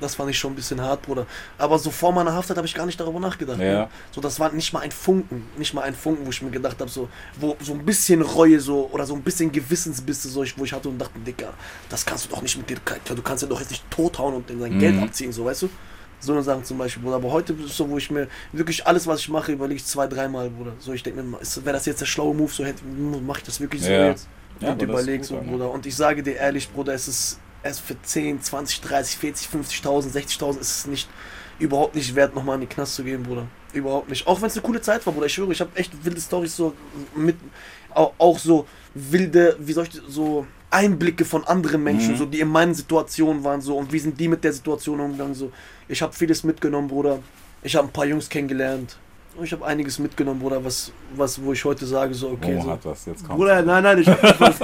Das 0.00 0.14
fand 0.14 0.30
ich 0.30 0.38
schon 0.38 0.52
ein 0.52 0.56
bisschen 0.56 0.80
hart, 0.80 1.02
Bruder. 1.02 1.26
Aber 1.58 1.76
so 1.78 1.90
vor 1.90 2.12
meiner 2.12 2.32
Haftzeit 2.32 2.56
habe 2.56 2.66
ich 2.66 2.74
gar 2.74 2.86
nicht 2.86 2.98
darüber 3.00 3.18
nachgedacht. 3.20 3.58
Ja. 3.58 3.64
ne? 3.82 3.88
So, 4.12 4.20
das 4.20 4.38
war 4.38 4.50
nicht 4.52 4.72
mal 4.72 4.80
ein 4.80 4.90
Funken. 4.92 5.44
Nicht 5.56 5.74
mal 5.74 5.82
ein 5.82 5.94
Funken, 5.94 6.24
wo 6.26 6.30
ich 6.30 6.40
mir 6.42 6.50
gedacht 6.50 6.80
habe, 6.80 6.90
so, 6.90 7.08
wo 7.40 7.56
so 7.60 7.72
ein 7.72 7.84
bisschen 7.84 8.22
Reue 8.22 8.58
so 8.60 8.88
oder 8.92 9.06
so 9.06 9.14
ein 9.14 9.22
bisschen 9.22 9.50
Gewissensbisse, 9.52 10.28
so, 10.28 10.42
ich, 10.44 10.56
wo 10.58 10.64
ich 10.64 10.72
hatte 10.72 10.88
und 10.88 10.98
dachte, 10.98 11.18
Dicker, 11.20 11.52
das 11.88 12.04
kannst 12.06 12.24
du 12.26 12.30
doch 12.30 12.42
nicht 12.42 12.56
mit 12.56 12.68
dir. 12.70 12.76
Du 13.14 13.22
kannst 13.22 13.42
ja 13.42 13.48
doch 13.48 13.60
jetzt 13.60 13.70
nicht 13.70 13.88
tothauen 13.90 14.34
und 14.34 14.50
ihm 14.50 14.60
sein 14.60 14.74
Mhm. 14.74 14.78
Geld 14.80 15.02
abziehen, 15.02 15.32
so, 15.32 15.44
weißt 15.44 15.62
du? 15.62 15.68
So 16.20 16.32
eine 16.32 16.42
Sachen 16.44 16.64
zum 16.64 16.78
Beispiel, 16.78 17.02
Bruder. 17.02 17.16
Aber 17.16 17.30
heute 17.32 17.52
ist 17.54 17.76
so, 17.76 17.88
wo 17.88 17.96
ich 17.98 18.10
mir 18.10 18.26
wirklich 18.52 18.84
alles, 18.86 19.06
was 19.06 19.20
ich 19.20 19.28
mache, 19.28 19.52
überlege 19.52 19.76
ich 19.78 19.84
zwei, 19.84 20.06
dreimal, 20.08 20.50
Bruder. 20.50 20.72
So, 20.80 20.92
ich 20.92 21.02
denke 21.04 21.22
mir, 21.22 21.38
wäre 21.40 21.72
das 21.72 21.86
jetzt 21.86 22.00
der 22.00 22.06
schlaue 22.06 22.34
Move, 22.34 22.52
so 22.52 22.64
hätte, 22.64 22.84
mache 22.84 23.38
ich 23.38 23.44
das 23.44 23.60
wirklich 23.60 23.82
so 23.82 23.90
Ja. 23.90 24.08
jetzt? 24.08 24.28
Ja, 24.60 24.70
und 24.72 24.82
aber 24.82 24.92
das 24.92 25.00
ist 25.00 25.06
überleg 25.06 25.20
gut, 25.20 25.28
so. 25.28 25.36
Bruder. 25.40 25.70
Und 25.70 25.86
ich 25.86 25.94
sage 25.96 26.22
dir 26.22 26.34
ehrlich, 26.36 26.68
Bruder, 26.72 26.92
es 26.94 27.06
ist, 27.08 27.38
es 27.62 27.78
ist 27.78 27.80
für 27.80 28.00
10, 28.00 28.42
20, 28.42 28.80
30, 28.80 29.16
40, 29.18 29.48
50.000, 29.48 30.12
60.000 30.12 30.60
ist 30.60 30.78
es 30.78 30.86
nicht, 30.86 31.08
überhaupt 31.58 31.94
nicht 31.94 32.14
wert, 32.14 32.34
nochmal 32.34 32.54
in 32.56 32.62
den 32.62 32.68
Knast 32.68 32.94
zu 32.94 33.04
gehen, 33.04 33.22
Bruder. 33.22 33.46
Überhaupt 33.72 34.08
nicht. 34.08 34.26
Auch 34.26 34.40
wenn 34.40 34.46
es 34.48 34.54
eine 34.54 34.62
coole 34.62 34.80
Zeit 34.80 35.04
war, 35.04 35.12
Bruder. 35.12 35.26
Ich 35.26 35.34
schwöre, 35.34 35.52
ich 35.52 35.60
habe 35.60 35.76
echt 35.76 35.92
wilde 36.04 36.20
Storys 36.20 36.56
so 36.56 36.72
mit, 37.14 37.36
auch, 37.90 38.12
auch 38.18 38.38
so 38.38 38.66
wilde, 38.94 39.56
wie 39.60 39.72
soll 39.72 39.84
ich, 39.84 40.00
so 40.08 40.46
Einblicke 40.70 41.24
von 41.24 41.44
anderen 41.44 41.82
Menschen, 41.82 42.12
Mhm. 42.12 42.16
so 42.18 42.26
die 42.26 42.40
in 42.40 42.48
meinen 42.48 42.74
Situationen 42.74 43.42
waren, 43.44 43.60
so 43.60 43.76
und 43.76 43.92
wie 43.92 43.98
sind 43.98 44.18
die 44.18 44.28
mit 44.28 44.44
der 44.44 44.52
Situation 44.52 45.00
umgegangen, 45.00 45.34
so. 45.34 45.52
Ich 45.88 46.00
habe 46.02 46.12
vieles 46.12 46.44
mitgenommen, 46.44 46.88
Bruder. 46.88 47.20
Ich 47.62 47.74
habe 47.74 47.88
ein 47.88 47.92
paar 47.92 48.06
Jungs 48.06 48.28
kennengelernt. 48.28 48.96
Ich 49.42 49.52
habe 49.52 49.64
einiges 49.64 49.98
mitgenommen, 49.98 50.40
Bruder, 50.40 50.64
was, 50.64 50.90
was, 51.14 51.40
wo 51.42 51.52
ich 51.52 51.64
heute 51.64 51.86
sage, 51.86 52.12
so, 52.12 52.30
okay, 52.30 52.54
Momo 52.54 52.62
so. 52.64 52.70
hat 52.70 52.84
was, 52.84 53.06
jetzt 53.06 53.24
kommt. 53.24 53.38
Bruder, 53.38 53.62
nein, 53.62 53.82
nein, 53.84 53.98
ich 53.98 54.08
hab 54.08 54.20
nicht 54.22 54.40
was. 54.40 54.56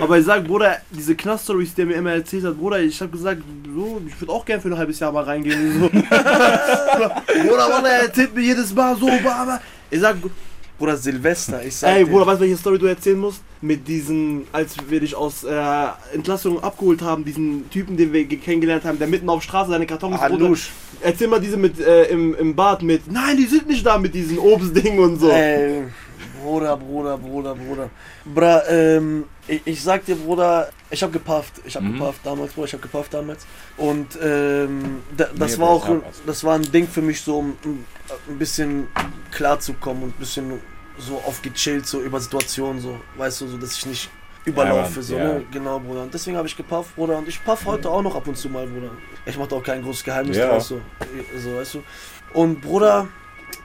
Aber 0.00 0.18
ich 0.18 0.24
sag, 0.24 0.44
Bruder, 0.44 0.78
diese 0.90 1.14
Knast-Stories, 1.14 1.74
die 1.74 1.82
er 1.82 1.86
mir 1.86 1.94
immer 1.94 2.12
erzählt 2.12 2.44
hat, 2.44 2.56
Bruder, 2.56 2.80
ich 2.80 2.98
hab 3.00 3.12
gesagt, 3.12 3.42
so, 3.74 4.00
ich 4.06 4.20
würde 4.20 4.32
auch 4.32 4.44
gerne 4.44 4.62
für 4.62 4.68
ein 4.68 4.78
halbes 4.78 4.98
Jahr 5.00 5.12
mal 5.12 5.24
reingehen. 5.24 5.80
So. 5.80 5.88
Bruder, 5.88 7.68
Mann, 7.68 7.84
er 7.84 8.04
erzählt 8.04 8.34
mir 8.34 8.42
jedes 8.42 8.74
Mal 8.74 8.96
so, 8.96 9.08
aber 9.08 9.60
ich 9.90 10.00
sag, 10.00 10.16
Bruder, 10.78 10.96
Silvester, 10.96 11.62
ich 11.62 11.76
sag 11.76 11.90
ey, 11.90 12.04
dir. 12.04 12.10
Bruder, 12.10 12.26
weißt 12.26 12.40
du, 12.40 12.44
welche 12.44 12.56
Story 12.56 12.78
du 12.78 12.86
erzählen 12.86 13.18
musst? 13.18 13.42
Mit 13.64 13.86
diesen, 13.86 14.46
als 14.50 14.74
wir 14.88 14.98
dich 14.98 15.14
aus 15.14 15.44
äh, 15.44 15.52
Entlassung 16.12 16.60
abgeholt 16.64 17.00
haben, 17.00 17.24
diesen 17.24 17.70
Typen, 17.70 17.96
den 17.96 18.12
wir 18.12 18.24
ge- 18.24 18.38
kennengelernt 18.38 18.84
haben, 18.84 18.98
der 18.98 19.06
mitten 19.06 19.28
auf 19.30 19.40
Straße 19.42 19.70
seine 19.70 19.86
Kartons 19.86 20.20
Hallusch. 20.20 20.70
Erzähl 21.00 21.28
mal 21.28 21.40
diese 21.40 21.56
mit 21.56 21.78
äh, 21.78 22.06
im, 22.06 22.34
im 22.34 22.56
Bad 22.56 22.82
mit, 22.82 23.10
nein, 23.10 23.36
die 23.36 23.46
sind 23.46 23.68
nicht 23.68 23.86
da 23.86 23.98
mit 23.98 24.14
diesen 24.14 24.36
Obstdingen 24.38 24.98
und 24.98 25.20
so. 25.20 25.30
Ey, 25.30 25.84
Bruder, 26.42 26.76
Bruder, 26.76 27.16
Bruder, 27.16 27.54
Bruder. 27.54 27.90
Bruder, 28.24 28.68
ähm, 28.68 29.24
ich, 29.46 29.60
ich 29.64 29.80
sag 29.80 30.04
dir, 30.06 30.16
Bruder, 30.16 30.68
ich 30.90 31.00
hab 31.00 31.12
gepafft. 31.12 31.52
Ich 31.64 31.76
hab 31.76 31.84
Mhm. 31.84 31.92
gepafft 31.92 32.20
damals, 32.24 32.52
Bruder, 32.54 32.66
ich 32.66 32.74
hab 32.74 32.82
gepafft 32.82 33.14
damals. 33.14 33.46
Und 33.76 34.08
ähm, 34.20 35.02
da, 35.16 35.28
das 35.36 35.56
Nee, 35.56 35.62
war 35.62 35.70
auch, 35.70 35.88
das 36.26 36.42
war 36.42 36.56
ein 36.56 36.62
Ding 36.72 36.88
für 36.88 37.00
mich, 37.02 37.20
so 37.20 37.38
um 37.38 37.56
um 37.64 37.84
ein 38.28 38.38
bisschen 38.38 38.88
klarzukommen 39.30 40.02
und 40.02 40.08
ein 40.10 40.18
bisschen 40.18 40.50
so 41.02 41.16
auf 41.16 41.42
gechillt, 41.42 41.86
so 41.86 42.00
über 42.00 42.20
Situationen, 42.20 42.80
so, 42.80 42.98
weißt 43.16 43.42
du, 43.42 43.48
so, 43.48 43.56
dass 43.58 43.76
ich 43.76 43.86
nicht 43.86 44.10
überlaufe, 44.44 44.94
Mann, 44.94 45.02
so, 45.02 45.16
ja. 45.16 45.24
ne? 45.24 45.44
Genau, 45.50 45.78
Bruder. 45.78 46.02
Und 46.02 46.14
deswegen 46.14 46.36
habe 46.36 46.48
ich 46.48 46.56
gepafft, 46.56 46.94
Bruder. 46.96 47.18
Und 47.18 47.28
ich 47.28 47.42
paff 47.44 47.64
heute 47.64 47.90
auch 47.90 48.02
noch 48.02 48.14
ab 48.14 48.26
und 48.26 48.36
zu 48.36 48.48
mal, 48.48 48.66
Bruder. 48.66 48.90
Ich 49.26 49.36
mach 49.38 49.46
da 49.46 49.56
auch 49.56 49.62
kein 49.62 49.82
großes 49.82 50.04
Geheimnis 50.04 50.36
Ja. 50.36 50.48
draus, 50.48 50.68
so. 50.68 50.80
so, 51.38 51.56
weißt 51.56 51.74
du. 51.74 51.82
Und 52.34 52.60
Bruder, 52.60 53.08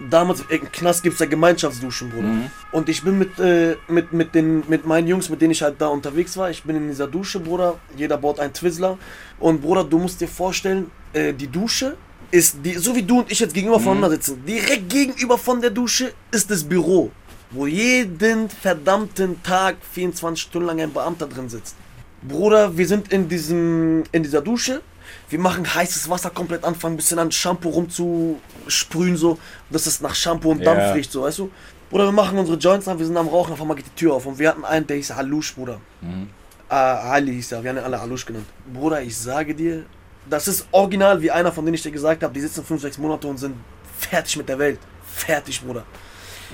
damals 0.09 0.43
im 0.49 0.71
Knast 0.71 1.01
gibt's 1.03 1.19
ja 1.19 1.25
Gemeinschaftsduschen, 1.25 2.09
Bruder. 2.09 2.27
Mhm. 2.27 2.51
Und 2.71 2.89
ich 2.89 3.03
bin 3.03 3.17
mit, 3.17 3.39
äh, 3.39 3.75
mit, 3.87 4.13
mit, 4.13 4.35
den, 4.35 4.63
mit 4.67 4.85
meinen 4.85 5.07
Jungs, 5.07 5.29
mit 5.29 5.41
denen 5.41 5.51
ich 5.51 5.61
halt 5.61 5.81
da 5.81 5.87
unterwegs 5.87 6.37
war, 6.37 6.49
ich 6.49 6.63
bin 6.63 6.75
in 6.75 6.87
dieser 6.87 7.07
Dusche, 7.07 7.39
Bruder. 7.39 7.79
Jeder 7.95 8.17
baut 8.17 8.39
einen 8.39 8.53
Twizzler. 8.53 8.97
Und 9.39 9.61
Bruder, 9.61 9.83
du 9.83 9.97
musst 9.97 10.21
dir 10.21 10.27
vorstellen, 10.27 10.91
äh, 11.13 11.33
die 11.33 11.47
Dusche 11.47 11.97
ist, 12.29 12.57
die, 12.63 12.73
so 12.73 12.95
wie 12.95 13.03
du 13.03 13.19
und 13.19 13.31
ich 13.31 13.39
jetzt 13.39 13.53
gegenüber 13.53 13.79
voneinander 13.79 14.11
sitzen, 14.11 14.43
direkt 14.45 14.89
gegenüber 14.89 15.37
von 15.37 15.61
der 15.61 15.69
Dusche 15.69 16.13
ist 16.31 16.51
das 16.51 16.63
Büro, 16.63 17.11
wo 17.51 17.65
jeden 17.67 18.49
verdammten 18.49 19.41
Tag 19.43 19.77
24 19.93 20.41
Stunden 20.41 20.67
lang 20.67 20.81
ein 20.81 20.91
Beamter 20.91 21.27
drin 21.27 21.49
sitzt. 21.49 21.75
Bruder, 22.21 22.75
wir 22.77 22.87
sind 22.87 23.11
in, 23.13 23.29
diesem, 23.29 24.03
in 24.11 24.23
dieser 24.23 24.41
Dusche. 24.41 24.81
Wir 25.29 25.39
machen 25.39 25.73
heißes 25.73 26.09
Wasser 26.09 26.29
komplett 26.29 26.63
anfangen, 26.65 26.95
ein 26.95 26.97
bisschen 26.97 27.19
an 27.19 27.31
Shampoo 27.31 27.69
rumzusprühen, 27.69 29.15
so, 29.15 29.37
dass 29.69 29.85
es 29.85 30.01
nach 30.01 30.13
Shampoo 30.15 30.51
und 30.51 30.65
Dampf 30.65 30.81
Ja. 30.81 30.91
riecht, 30.91 31.11
so, 31.11 31.21
weißt 31.23 31.39
du? 31.39 31.51
Bruder, 31.89 32.05
wir 32.05 32.11
machen 32.11 32.37
unsere 32.37 32.57
Joints 32.57 32.87
an, 32.89 32.99
wir 32.99 33.05
sind 33.05 33.15
am 33.15 33.29
Rauchen, 33.29 33.53
auf 33.53 33.61
einmal 33.61 33.77
geht 33.77 33.85
die 33.85 33.95
Tür 33.95 34.15
auf 34.15 34.25
und 34.25 34.37
wir 34.37 34.49
hatten 34.49 34.65
einen, 34.65 34.85
der 34.85 34.97
hieß 34.97 35.15
Halusch, 35.15 35.55
Bruder. 35.55 35.79
Mhm. 36.01 36.27
Äh, 36.69 36.73
Ali 36.73 37.35
hieß 37.35 37.53
er, 37.53 37.63
wir 37.63 37.69
haben 37.69 37.77
ihn 37.77 37.83
alle 37.83 38.01
Halusch 38.01 38.25
genannt. 38.25 38.47
Bruder, 38.73 39.01
ich 39.01 39.17
sage 39.17 39.55
dir, 39.55 39.85
das 40.29 40.49
ist 40.49 40.67
original 40.71 41.21
wie 41.21 41.31
einer, 41.31 41.53
von 41.53 41.63
denen 41.63 41.75
ich 41.75 41.83
dir 41.83 41.91
gesagt 41.91 42.23
habe, 42.23 42.33
die 42.33 42.41
sitzen 42.41 42.65
5, 42.65 42.81
6 42.81 42.97
Monate 42.97 43.27
und 43.27 43.37
sind 43.37 43.55
fertig 43.97 44.35
mit 44.35 44.49
der 44.49 44.59
Welt. 44.59 44.79
Fertig, 45.05 45.61
Bruder. 45.61 45.85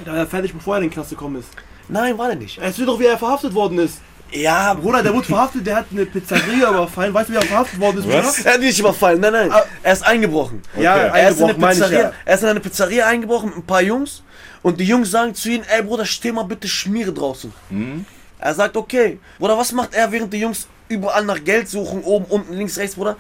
Da 0.05 0.11
war 0.11 0.17
er 0.19 0.27
fertig, 0.27 0.53
bevor 0.53 0.75
er 0.75 0.81
in 0.81 0.89
den 0.89 0.93
Knast 0.93 1.09
gekommen 1.09 1.37
ist. 1.39 1.49
Nein, 1.89 2.17
war 2.17 2.27
der 2.27 2.37
nicht. 2.37 2.57
Erzähl 2.59 2.85
doch, 2.85 2.99
wie 2.99 3.05
er 3.05 3.17
verhaftet 3.17 3.53
worden 3.53 3.79
ist. 3.79 3.99
Ja, 4.31 4.73
Bruder, 4.73 5.03
der 5.03 5.13
wurde 5.13 5.27
verhaftet, 5.27 5.67
der 5.67 5.75
hat 5.75 5.85
eine 5.91 6.05
Pizzeria 6.07 6.69
überfallen. 6.69 7.13
Weißt 7.13 7.29
du, 7.29 7.33
wie 7.33 7.37
er 7.37 7.43
verhaftet 7.43 7.79
worden 7.79 7.99
ist, 7.99 8.07
Was? 8.07 8.37
Bruder? 8.37 8.47
Er 8.49 8.53
hat 8.53 8.59
nicht 8.61 8.79
überfallen, 8.79 9.19
nein, 9.19 9.33
nein. 9.33 9.51
Ah. 9.51 9.63
Er 9.83 9.93
ist 9.93 10.03
eingebrochen. 10.03 10.61
Ja, 10.79 10.95
Okay. 10.95 11.19
Er 11.19 11.29
ist, 11.29 11.37
in 11.39 11.43
eine 11.43 11.53
eingebrochen, 11.53 11.61
meine 11.61 11.73
ich 11.73 11.79
Pizzeria, 11.79 12.01
ja. 12.01 12.13
er 12.25 12.35
ist 12.35 12.41
in 12.43 12.49
eine 12.49 12.59
Pizzeria 12.59 13.07
eingebrochen 13.07 13.49
mit 13.49 13.57
ein 13.57 13.65
paar 13.65 13.81
Jungs 13.83 14.23
und 14.63 14.79
die 14.79 14.85
Jungs 14.85 15.11
sagen 15.11 15.35
zu 15.35 15.49
ihm, 15.49 15.61
ey 15.67 15.83
Bruder, 15.83 16.05
steh 16.05 16.31
mal 16.31 16.43
bitte 16.43 16.67
Schmiere 16.67 17.13
draußen. 17.13 17.53
Mhm. 17.69 18.05
Er 18.39 18.53
sagt, 18.55 18.75
okay. 18.75 19.19
Bruder, 19.37 19.57
was 19.57 19.71
macht 19.71 19.93
er, 19.93 20.11
während 20.11 20.33
die 20.33 20.39
Jungs 20.39 20.67
überall 20.89 21.25
nach 21.25 21.43
Geld 21.43 21.69
suchen, 21.69 22.01
oben, 22.03 22.25
unten, 22.25 22.53
links, 22.53 22.77
rechts, 22.77 22.95
Bruder? 22.95 23.17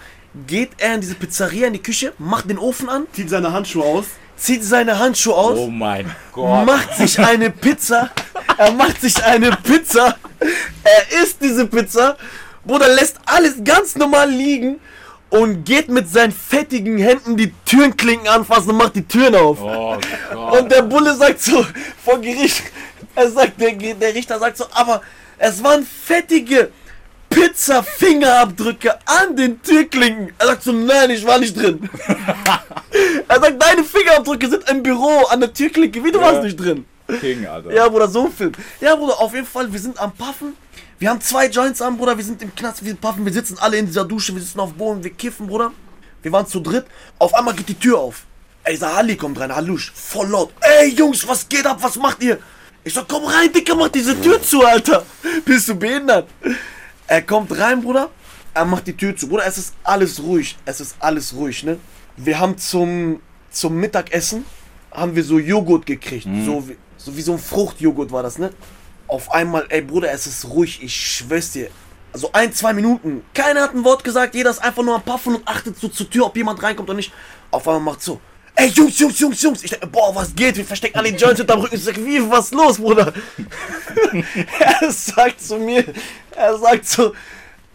Geht 0.47 0.71
er 0.79 0.95
in 0.95 1.01
diese 1.01 1.13
Pizzeria, 1.13 1.67
in 1.67 1.73
die 1.73 1.83
Küche, 1.83 2.13
macht 2.17 2.49
den 2.49 2.57
Ofen 2.57 2.89
an, 2.89 3.05
Zieht 3.13 3.29
seine 3.29 3.53
Handschuhe 3.53 3.83
aus. 3.83 4.05
Zieht 4.37 4.63
seine 4.63 4.97
Handschuhe 4.99 5.35
aus, 5.35 5.57
Oh 5.59 5.67
mein 5.67 6.09
Gott. 6.31 6.65
macht 6.65 6.95
sich 6.95 7.19
eine 7.19 7.49
Pizza. 7.49 8.09
Er 8.57 8.71
macht 8.71 9.01
sich 9.01 9.23
eine 9.23 9.51
Pizza. 9.57 10.15
Er 10.39 11.21
isst 11.23 11.37
diese 11.41 11.65
Pizza. 11.67 12.17
Bruder 12.65 12.87
lässt 12.93 13.17
alles 13.25 13.55
ganz 13.63 13.95
normal 13.95 14.29
liegen 14.29 14.79
und 15.29 15.63
geht 15.65 15.89
mit 15.89 16.09
seinen 16.09 16.31
fettigen 16.31 16.97
Händen 16.97 17.35
die 17.37 17.53
Türenklinken 17.65 18.27
anfassen 18.27 18.69
und 18.71 18.77
macht 18.77 18.95
die 18.95 19.07
Türen 19.07 19.35
auf. 19.35 19.57
Oh. 19.61 19.97
Und 20.57 20.71
der 20.71 20.83
Bulle 20.83 21.15
sagt 21.15 21.41
so 21.41 21.65
vor 22.03 22.19
Gericht, 22.19 22.61
er 23.15 23.29
sagt, 23.31 23.59
der, 23.59 23.71
der 23.73 24.13
Richter 24.13 24.39
sagt 24.39 24.57
so, 24.57 24.65
aber 24.73 25.01
es 25.37 25.63
waren 25.63 25.85
fettige 25.85 26.69
Pizza-Fingerabdrücke 27.33 28.93
an 29.05 29.35
den 29.35 29.61
Türklinken. 29.61 30.33
Er 30.37 30.47
sagt 30.47 30.63
so, 30.63 30.71
nein, 30.71 31.09
ich 31.11 31.25
war 31.25 31.39
nicht 31.39 31.55
drin. 31.55 31.89
er 33.27 33.39
sagt, 33.39 33.61
deine 33.61 33.83
Fingerabdrücke 33.83 34.49
sind 34.49 34.69
im 34.69 34.83
Büro 34.83 35.25
an 35.29 35.39
der 35.39 35.53
Türklinke, 35.53 36.03
wie 36.03 36.11
du 36.11 36.19
Ja. 36.19 36.25
warst 36.25 36.43
nicht 36.43 36.57
drin. 36.59 36.85
King, 37.19 37.45
Alter. 37.45 37.71
Ja, 37.73 37.87
Bruder, 37.89 38.07
so 38.07 38.25
ein 38.25 38.31
Film. 38.31 38.51
Ja, 38.79 38.95
Bruder, 38.95 39.19
auf 39.19 39.33
jeden 39.33 39.45
Fall, 39.47 39.71
wir 39.71 39.79
sind 39.79 39.99
am 39.99 40.11
Puffen. 40.13 40.55
Wir 40.99 41.09
haben 41.09 41.19
zwei 41.21 41.47
Joints 41.47 41.81
an, 41.81 41.97
Bruder, 41.97 42.17
wir 42.17 42.23
sind 42.23 42.41
im 42.41 42.55
Knast, 42.55 42.83
wir 42.85 42.95
puffen, 42.95 43.25
wir 43.25 43.33
sitzen 43.33 43.57
alle 43.59 43.77
in 43.77 43.85
dieser 43.87 44.05
Dusche, 44.05 44.33
wir 44.33 44.41
sitzen 44.41 44.59
auf 44.59 44.69
dem 44.69 44.77
Boden, 44.77 45.03
wir 45.03 45.11
kiffen, 45.11 45.47
Bruder. 45.47 45.71
Wir 46.21 46.31
waren 46.31 46.47
zu 46.47 46.61
dritt. 46.61 46.85
Auf 47.19 47.33
einmal 47.33 47.53
geht 47.53 47.67
die 47.67 47.75
Tür 47.77 47.99
auf. 47.99 48.23
Ey, 48.63 48.77
Sahali 48.77 49.17
kommt 49.17 49.37
rein, 49.39 49.53
Hallusch, 49.53 49.91
voll 49.93 50.27
laut. 50.29 50.53
Ey, 50.61 50.89
Jungs, 50.89 51.27
was 51.27 51.47
geht 51.49 51.65
ab, 51.65 51.77
was 51.81 51.97
macht 51.97 52.23
ihr? 52.23 52.39
Ich 52.85 52.93
sag, 52.93 53.07
komm 53.09 53.25
rein, 53.25 53.51
Dicker, 53.51 53.75
mach 53.75 53.89
diese 53.89 54.19
Tür 54.21 54.41
zu, 54.41 54.63
Alter. 54.65 55.05
Bist 55.43 55.67
du 55.67 55.75
behindert? 55.75 56.27
Er 57.07 57.21
kommt 57.21 57.57
rein, 57.57 57.81
Bruder. 57.81 58.09
Er 58.53 58.65
macht 58.65 58.87
die 58.87 58.95
Tür 58.95 59.15
zu. 59.15 59.27
Bruder, 59.27 59.45
es 59.45 59.57
ist 59.57 59.75
alles 59.83 60.21
ruhig. 60.21 60.57
Es 60.65 60.79
ist 60.79 60.95
alles 60.99 61.33
ruhig, 61.33 61.63
ne? 61.63 61.77
Wir 62.17 62.39
haben 62.39 62.57
zum, 62.57 63.19
zum 63.49 63.75
Mittagessen 63.79 64.45
haben 64.91 65.15
wir 65.15 65.23
so 65.23 65.39
Joghurt 65.39 65.85
gekriegt. 65.85 66.27
So, 66.45 66.67
wie, 66.67 66.77
so 66.97 67.17
wie 67.17 67.21
so 67.21 67.33
ein 67.33 67.39
Fruchtjoghurt 67.39 68.11
war 68.11 68.21
das, 68.21 68.37
ne? 68.37 68.51
Auf 69.07 69.31
einmal, 69.31 69.65
ey 69.69 69.81
Bruder, 69.81 70.11
es 70.11 70.27
ist 70.27 70.45
ruhig, 70.45 70.81
ich 70.83 70.95
schwör's 70.95 71.51
dir. 71.51 71.69
Also 72.13 72.29
ein, 72.33 72.53
zwei 72.53 72.73
Minuten. 72.73 73.23
Keiner 73.33 73.61
hat 73.63 73.73
ein 73.73 73.83
Wort 73.83 74.03
gesagt, 74.03 74.35
jeder 74.35 74.51
ist 74.51 74.59
einfach 74.59 74.83
nur 74.83 74.95
am 74.95 75.01
Puffen 75.01 75.35
und 75.35 75.47
achtet 75.47 75.79
so 75.79 75.87
zur 75.87 76.09
Tür, 76.09 76.27
ob 76.27 76.37
jemand 76.37 76.61
reinkommt 76.61 76.87
oder 76.89 76.95
nicht. 76.95 77.11
Auf 77.49 77.67
einmal 77.67 77.81
macht 77.81 78.03
so. 78.03 78.21
Ey, 78.55 78.67
Jungs, 78.69 78.99
Jungs, 78.99 79.19
Jungs, 79.19 79.41
Jungs. 79.41 79.63
Ich 79.63 79.71
denke, 79.71 79.87
boah, 79.87 80.13
was 80.13 80.33
geht? 80.35 80.55
Wir 80.57 80.65
verstecken 80.65 80.97
alle 80.97 81.11
die 81.11 81.17
Joints 81.17 81.39
hinterm 81.39 81.61
Rücken. 81.61 81.75
Ich 81.75 81.83
sag, 81.83 81.97
wie, 81.97 82.29
was 82.29 82.51
los, 82.51 82.77
Bruder? 82.77 83.11
er 84.59 84.91
sagt 84.91 85.41
zu 85.41 85.57
mir, 85.57 85.85
er 86.35 86.57
sagt 86.57 86.87
so, 86.87 87.13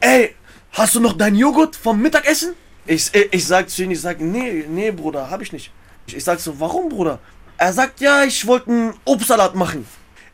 ey, 0.00 0.34
hast 0.72 0.94
du 0.94 1.00
noch 1.00 1.14
deinen 1.14 1.36
Joghurt 1.36 1.74
vom 1.74 2.00
Mittagessen? 2.00 2.54
Ich, 2.86 3.12
ich, 3.12 3.28
ich 3.32 3.46
sag 3.46 3.68
zu 3.68 3.82
ihm, 3.82 3.90
ich 3.90 4.00
sag, 4.00 4.20
nee, 4.20 4.64
nee, 4.68 4.90
Bruder, 4.92 5.28
hab 5.30 5.42
ich 5.42 5.52
nicht. 5.52 5.72
Ich, 6.06 6.16
ich 6.16 6.24
sag 6.24 6.38
so, 6.38 6.58
warum, 6.60 6.88
Bruder? 6.88 7.18
Er 7.56 7.72
sagt, 7.72 8.00
ja, 8.00 8.22
ich 8.22 8.46
wollte 8.46 8.70
einen 8.70 8.94
Obstsalat 9.04 9.56
machen. 9.56 9.86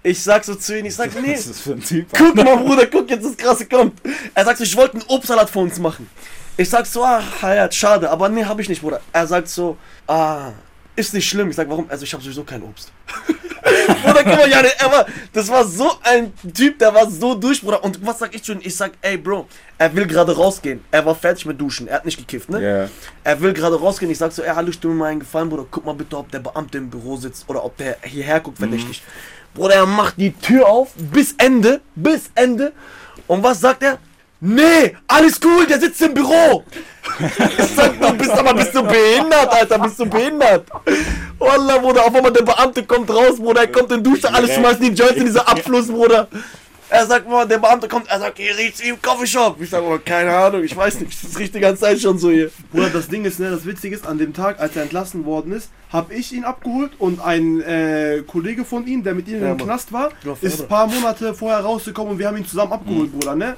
Ich 0.02 0.22
sag 0.22 0.44
so 0.44 0.54
zu 0.54 0.78
ihm, 0.78 0.84
ich 0.84 0.94
sag, 0.94 1.14
nee. 1.22 1.32
Was 1.32 1.40
ist 1.40 1.50
das 1.50 1.60
für 1.60 1.72
ein 1.72 1.82
Typ? 1.82 2.08
Guck 2.16 2.34
mal, 2.36 2.58
Bruder, 2.58 2.86
guck, 2.86 3.08
jetzt 3.08 3.24
das 3.24 3.36
Krasse 3.36 3.64
kommt. 3.66 4.00
Er 4.34 4.44
sagt 4.44 4.58
so, 4.58 4.64
ich 4.64 4.76
wollte 4.76 4.98
einen 4.98 5.06
Obstsalat 5.08 5.48
für 5.48 5.60
uns 5.60 5.78
machen. 5.78 6.08
Ich 6.56 6.70
sag 6.70 6.86
so, 6.86 7.02
ah, 7.02 7.22
ja, 7.42 7.70
schade, 7.70 8.08
aber 8.08 8.28
nee, 8.28 8.44
hab 8.44 8.60
ich 8.60 8.68
nicht, 8.68 8.80
Bruder. 8.80 9.00
Er 9.12 9.26
sagt 9.26 9.48
so, 9.48 9.76
ah, 10.06 10.52
ist 10.94 11.12
nicht 11.12 11.28
schlimm. 11.28 11.50
Ich 11.50 11.56
sag, 11.56 11.68
warum? 11.68 11.86
Also, 11.88 12.04
ich 12.04 12.14
hab 12.14 12.22
sowieso 12.22 12.44
kein 12.44 12.62
Obst. 12.62 12.92
Bruder, 14.04 14.22
guck 14.22 14.36
mal, 14.36 14.48
Janne, 14.48 14.68
er 14.78 14.92
war, 14.92 15.06
das 15.32 15.48
war 15.48 15.64
so 15.64 15.90
ein 16.02 16.32
Typ, 16.54 16.78
der 16.78 16.94
war 16.94 17.10
so 17.10 17.34
durch, 17.34 17.60
Bruder. 17.60 17.82
Und 17.82 18.04
was 18.06 18.20
sag 18.20 18.34
ich 18.34 18.44
zu 18.44 18.52
ihm? 18.52 18.60
Ich 18.62 18.76
sag, 18.76 18.92
ey, 19.00 19.16
Bro, 19.16 19.48
er 19.78 19.94
will 19.94 20.06
gerade 20.06 20.36
rausgehen. 20.36 20.84
Er 20.92 21.04
war 21.04 21.14
fertig 21.14 21.46
mit 21.46 21.60
Duschen. 21.60 21.88
Er 21.88 21.96
hat 21.96 22.04
nicht 22.04 22.18
gekifft, 22.18 22.48
ne? 22.50 22.62
Ja. 22.62 22.88
Er 23.24 23.40
will 23.40 23.52
gerade 23.52 23.76
rausgehen. 23.76 24.10
Ich 24.12 24.18
sag 24.18 24.30
so, 24.30 24.42
ey, 24.42 24.54
hallo, 24.54 24.70
tu 24.70 24.88
mir 24.88 24.94
mal 24.94 25.06
einen 25.06 25.20
Gefallen, 25.20 25.48
Bruder. 25.48 25.66
Guck 25.68 25.84
mal 25.84 25.94
bitte, 25.94 26.16
ob 26.16 26.30
der 26.30 26.38
Beamte 26.38 26.78
im 26.78 26.88
Büro 26.88 27.16
sitzt 27.16 27.48
oder 27.48 27.64
ob 27.64 27.76
der 27.78 27.96
hierher 28.04 28.38
guckt, 28.38 28.58
verdächtig. 28.58 29.02
Bruder, 29.54 29.74
er 29.74 29.86
macht 29.86 30.18
die 30.18 30.32
Tür 30.32 30.68
auf 30.68 30.92
bis 30.94 31.34
Ende, 31.38 31.80
bis 31.96 32.30
Ende. 32.34 32.72
Und 33.26 33.42
was 33.42 33.60
sagt 33.60 33.82
er? 33.82 33.98
Nee, 34.46 34.94
alles 35.08 35.40
cool, 35.42 35.64
der 35.66 35.80
sitzt 35.80 36.02
im 36.02 36.12
Büro. 36.12 36.62
Ich 37.58 37.64
sag, 37.74 37.98
du 37.98 38.12
bist 38.12 38.30
aber 38.32 38.52
bist 38.52 38.74
du 38.74 38.82
behindert, 38.82 39.48
Alter, 39.50 39.78
bist 39.78 39.98
du 39.98 40.04
behindert? 40.04 40.66
Wallah, 41.38 41.78
Bruder, 41.78 42.04
auf 42.04 42.14
einmal 42.14 42.30
der 42.32 42.42
Beamte 42.42 42.84
kommt 42.84 43.08
raus, 43.08 43.36
Bruder, 43.38 43.62
er 43.62 43.68
kommt 43.68 43.90
in 43.92 44.02
die 44.04 44.10
Dusche, 44.10 44.32
alles 44.32 44.54
schmeißen 44.54 44.82
die 44.82 44.88
Joints 44.92 45.16
in 45.16 45.24
dieser 45.26 45.48
Abfluss, 45.48 45.88
Bruder. 45.88 46.28
Er 46.90 47.06
sagt 47.06 47.26
mal, 47.26 47.48
der 47.48 47.56
Beamte 47.58 47.88
kommt, 47.88 48.08
er 48.08 48.20
sagt, 48.20 48.36
hier 48.36 48.56
riecht's 48.58 48.82
wie 48.82 48.88
im 48.90 49.00
Coffeeshop. 49.00 49.56
Ich 49.62 49.70
sag 49.70 49.82
mal, 49.82 49.98
keine 49.98 50.36
Ahnung, 50.36 50.62
ich 50.62 50.76
weiß 50.76 51.00
nicht, 51.00 51.24
das 51.24 51.38
riecht 51.38 51.54
die 51.54 51.60
ganze 51.60 51.80
Zeit 51.80 52.00
schon 52.00 52.18
so 52.18 52.30
hier. 52.30 52.50
Bruder, 52.70 52.90
das 52.90 53.08
Ding 53.08 53.24
ist, 53.24 53.40
ne, 53.40 53.50
das 53.50 53.64
Witzige 53.64 53.96
ist, 53.96 54.06
an 54.06 54.18
dem 54.18 54.34
Tag, 54.34 54.60
als 54.60 54.76
er 54.76 54.82
entlassen 54.82 55.24
worden 55.24 55.52
ist, 55.52 55.70
habe 55.90 56.12
ich 56.12 56.32
ihn 56.32 56.44
abgeholt 56.44 56.92
und 56.98 57.20
ein 57.24 57.62
äh, 57.62 58.22
Kollege 58.26 58.66
von 58.66 58.86
ihm, 58.86 59.02
der 59.02 59.14
mit 59.14 59.26
ihm 59.26 59.40
Ja, 59.42 59.52
im 59.52 59.56
Mann. 59.56 59.66
Knast 59.66 59.90
war, 59.90 60.10
ist 60.42 60.60
ein 60.60 60.68
paar 60.68 60.86
Monate 60.86 61.32
vorher 61.32 61.60
rausgekommen 61.60 62.12
und 62.12 62.18
wir 62.18 62.26
haben 62.28 62.36
ihn 62.36 62.46
zusammen 62.46 62.74
abgeholt, 62.74 63.10
Bruder, 63.12 63.34
ne? 63.34 63.56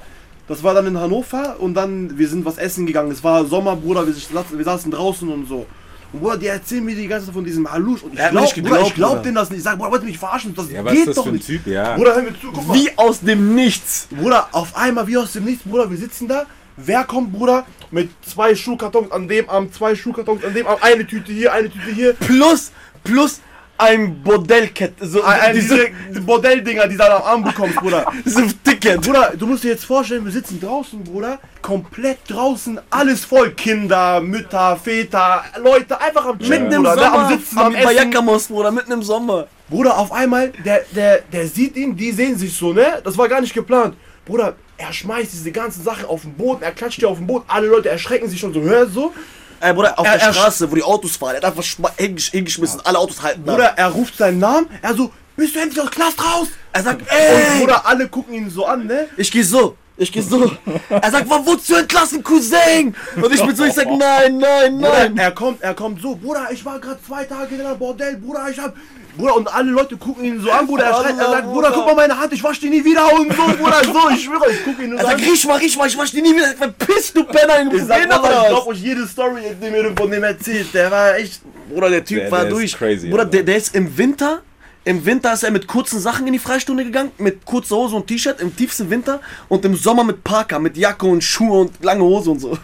Das 0.48 0.62
war 0.62 0.74
dann 0.74 0.86
in 0.86 0.98
Hannover 0.98 1.56
und 1.58 1.74
dann, 1.74 2.16
wir 2.18 2.28
sind 2.28 2.44
was 2.44 2.56
essen 2.58 2.86
gegangen. 2.86 3.10
Es 3.10 3.22
war 3.24 3.44
Sommer, 3.46 3.74
Bruder, 3.76 4.06
wir, 4.06 4.14
saßen- 4.14 4.56
wir 4.56 4.64
saßen 4.64 4.90
draußen 4.90 5.28
und 5.28 5.46
so. 5.48 5.66
Und 6.12 6.20
Bruder, 6.20 6.36
die 6.36 6.46
erzählen 6.46 6.84
mir 6.84 6.94
die 6.94 7.08
ganze 7.08 7.26
Zeit 7.26 7.34
von 7.34 7.44
diesem 7.44 7.70
Halusch 7.70 8.02
und 8.04 8.14
ich 8.14 8.20
hat 8.20 8.32
mir 8.32 8.40
glaub, 8.62 8.94
glaub 8.94 9.22
denen 9.24 9.34
das 9.34 9.50
nicht. 9.50 9.58
Ich 9.58 9.64
sag, 9.64 9.76
Bruder, 9.76 9.90
wollt 9.90 10.02
ihr 10.02 10.08
mich 10.08 10.18
verarschen? 10.18 10.54
Das 10.54 10.70
Ja, 10.70 10.82
geht 10.82 11.08
das 11.08 11.16
doch 11.16 11.26
nicht. 11.26 11.44
Typ, 11.46 11.66
ja. 11.66 11.96
Bruder, 11.96 12.14
hör 12.14 12.22
mir 12.22 12.30
zu, 12.40 12.52
guck 12.52 12.66
mal. 12.68 12.74
Wie 12.74 12.88
aus 12.96 13.20
dem 13.20 13.56
Nichts. 13.56 14.06
Bruder, 14.10 14.48
auf 14.52 14.76
einmal 14.76 15.06
wie 15.08 15.16
aus 15.16 15.32
dem 15.32 15.44
Nichts, 15.44 15.64
Bruder, 15.64 15.90
wir 15.90 15.98
sitzen 15.98 16.28
da. 16.28 16.46
Wer 16.76 17.04
kommt, 17.04 17.32
Bruder, 17.32 17.66
mit 17.90 18.10
zwei 18.24 18.54
Schuhkartons 18.54 19.10
an 19.10 19.26
dem 19.26 19.48
Arm, 19.50 19.72
zwei 19.72 19.96
Schuhkartons 19.96 20.44
an 20.44 20.54
dem 20.54 20.66
Arm, 20.66 20.78
eine 20.80 21.06
Tüte 21.06 21.32
hier, 21.32 21.52
eine 21.52 21.70
Tüte 21.70 21.90
hier. 21.90 22.12
Plus, 22.12 22.70
plus 23.02 23.40
ein 23.78 24.22
Bordellkette, 24.22 25.06
so 25.06 25.22
Ein, 25.22 25.54
diese, 25.54 25.88
diese 26.08 26.20
Bordelldinger, 26.20 26.86
die 26.86 26.96
du 26.96 26.98
da 26.98 27.16
am 27.16 27.22
Arm 27.22 27.44
bekommst, 27.44 27.76
Bruder. 27.76 28.06
diese 28.24 28.46
Ticket. 28.62 29.00
Bruder, 29.02 29.32
du 29.38 29.46
musst 29.46 29.64
dir 29.64 29.70
jetzt 29.70 29.84
vorstellen, 29.84 30.24
wir 30.24 30.32
sitzen 30.32 30.60
draußen, 30.60 31.02
Bruder, 31.04 31.38
komplett 31.62 32.18
draußen, 32.28 32.80
alles 32.90 33.24
voll. 33.24 33.50
Kinder, 33.52 34.20
Mütter, 34.20 34.76
Väter, 34.76 35.44
Leute, 35.62 36.00
einfach 36.00 36.26
am 36.26 36.38
Chillen, 36.38 36.72
im 36.72 36.82
Bruder, 36.82 36.94
Sommer, 36.94 37.10
da 37.10 37.24
am 37.24 37.38
Sitzen, 37.38 37.58
am 37.58 37.72
bei 37.72 37.78
Essen. 37.80 37.96
Jakamos, 37.96 38.46
Bruder, 38.48 38.70
mitten 38.70 38.92
im 38.92 39.02
Sommer. 39.02 39.46
Bruder, 39.68 39.98
auf 39.98 40.12
einmal, 40.12 40.52
der, 40.64 40.84
der, 40.92 41.20
der 41.32 41.46
sieht 41.48 41.76
ihn, 41.76 41.96
die 41.96 42.12
sehen 42.12 42.36
sich 42.36 42.56
so, 42.56 42.72
ne? 42.72 43.00
Das 43.04 43.18
war 43.18 43.28
gar 43.28 43.40
nicht 43.40 43.54
geplant. 43.54 43.96
Bruder, 44.24 44.54
er 44.78 44.92
schmeißt 44.92 45.32
diese 45.32 45.52
ganzen 45.52 45.82
Sachen 45.82 46.04
auf 46.06 46.22
den 46.22 46.34
Boden, 46.34 46.62
er 46.62 46.72
klatscht 46.72 47.00
die 47.00 47.06
auf 47.06 47.18
den 47.18 47.26
Boden, 47.26 47.44
alle 47.48 47.66
Leute 47.66 47.88
erschrecken 47.88 48.28
sich 48.28 48.38
schon 48.38 48.52
so, 48.52 48.60
hör 48.60 48.86
so. 48.86 49.12
Ey, 49.60 49.72
Bruder, 49.72 49.98
auf 49.98 50.06
Er- 50.06 50.18
der 50.18 50.26
er- 50.28 50.34
Straße, 50.34 50.70
wo 50.70 50.74
die 50.74 50.82
Autos 50.82 51.16
fahren, 51.16 51.30
er 51.32 51.36
hat 51.36 51.44
einfach 51.46 51.62
hingesch- 51.98 52.30
hingeschmissen, 52.30 52.80
alle 52.84 52.98
Autos 52.98 53.22
halten. 53.22 53.42
Bruder, 53.42 53.72
er 53.76 53.88
ruft 53.88 54.16
seinen 54.16 54.38
Namen, 54.38 54.68
er 54.82 54.94
so, 54.94 55.10
bist 55.36 55.54
du 55.54 55.60
endlich 55.60 55.80
aus 55.80 55.90
Knast 55.90 56.22
raus? 56.22 56.48
er 56.72 56.82
sagt, 56.82 57.00
Und 57.02 57.08
ey, 57.10 57.60
Bruder, 57.60 57.86
alle 57.86 58.08
gucken 58.08 58.34
ihn 58.34 58.50
so 58.50 58.66
an, 58.66 58.86
ne? 58.86 59.08
ich 59.16 59.30
geh 59.30 59.42
so, 59.42 59.76
ich 59.96 60.12
geh 60.12 60.20
so. 60.20 60.50
Er 60.90 61.10
sagt, 61.10 61.28
wann 61.28 61.46
wurdest 61.46 61.70
du 61.70 61.74
entlassen, 61.76 62.22
Cousin? 62.22 62.94
Und 63.16 63.32
ich 63.34 63.42
bin 63.44 63.56
so, 63.56 63.64
ich 63.64 63.72
sag, 63.72 63.86
nein, 63.86 64.36
nein, 64.38 64.76
Bruder, 64.76 64.92
nein. 65.08 65.16
er 65.18 65.30
kommt, 65.32 65.62
er 65.62 65.72
kommt 65.74 66.02
so, 66.02 66.14
Bruder, 66.16 66.48
ich 66.50 66.62
war 66.64 66.78
gerade 66.78 67.00
zwei 67.06 67.24
Tage 67.24 67.54
in 67.54 67.62
einem 67.64 67.78
Bordell, 67.78 68.16
Bruder, 68.18 68.46
ich 68.50 68.58
hab. 68.58 68.74
Bruder, 69.16 69.36
und 69.36 69.52
alle 69.54 69.70
Leute 69.70 69.96
gucken 69.96 70.24
ihn 70.24 70.40
so 70.40 70.50
an, 70.50 70.66
Bruder, 70.66 70.84
er 70.84 70.94
schreit, 70.94 71.18
er 71.18 71.30
sagt, 71.30 71.46
Bruder, 71.46 71.70
guck 71.72 71.86
mal 71.86 71.94
meine 71.94 72.18
Hand, 72.18 72.32
ich 72.32 72.42
wasch 72.44 72.60
die 72.60 72.68
nie 72.70 72.84
wieder 72.84 73.12
und 73.14 73.32
so, 73.34 73.42
Bruder, 73.42 73.82
so, 73.84 74.10
ich 74.14 74.24
schwöre, 74.24 74.50
ich 74.50 74.64
guck 74.64 74.78
ihn 74.80 74.90
nur 74.90 74.98
Er 74.98 75.04
so 75.04 75.10
sagt, 75.10 75.20
an. 75.22 75.28
riech 75.30 75.46
mal, 75.46 75.56
riech 75.58 75.76
mal, 75.76 75.88
ich 75.88 75.98
wasch 75.98 76.10
die 76.10 76.22
nie 76.22 76.34
wieder. 76.34 76.48
Verpiss 76.58 77.12
du 77.12 77.24
Penner, 77.24 77.62
Ich 77.62 77.68
du 77.80 77.84
sag, 77.86 78.02
Bruder, 78.02 78.20
ich 78.22 78.38
oder 78.38 78.48
glaub 78.48 78.66
euch 78.66 78.78
jede 78.82 79.06
Story, 79.06 79.40
die 79.62 79.70
mir 79.70 79.92
von 79.96 80.10
dem 80.10 80.22
erzählt, 80.24 80.72
der 80.74 80.90
war 80.90 81.16
echt. 81.16 81.40
Bruder, 81.72 81.90
der 81.90 82.04
Typ 82.04 82.18
Der- 82.20 82.30
war 82.30 82.40
der 82.40 82.48
ist 82.50 82.56
durch. 82.58 82.76
crazy, 82.78 83.08
Bruder, 83.08 83.24
der, 83.24 83.42
der 83.42 83.56
ist 83.56 83.74
im 83.74 83.96
Winter, 83.98 84.42
im 84.84 85.04
Winter 85.04 85.32
ist 85.32 85.42
er 85.42 85.50
mit 85.50 85.66
kurzen 85.66 85.98
Sachen 85.98 86.26
in 86.28 86.32
die 86.32 86.38
Freistunde 86.38 86.84
gegangen, 86.84 87.10
mit 87.18 87.44
kurzer 87.44 87.74
Hose 87.76 87.96
und 87.96 88.06
T-Shirt, 88.06 88.40
im 88.40 88.54
tiefsten 88.54 88.88
Winter 88.88 89.20
und 89.48 89.64
im 89.64 89.74
Sommer 89.74 90.04
mit 90.04 90.22
Parker, 90.22 90.58
mit 90.60 90.76
Jacke 90.76 91.06
und 91.06 91.24
Schuhe 91.24 91.60
und 91.62 91.82
lange 91.84 92.02
Hose 92.04 92.30
und 92.30 92.38
so. 92.40 92.56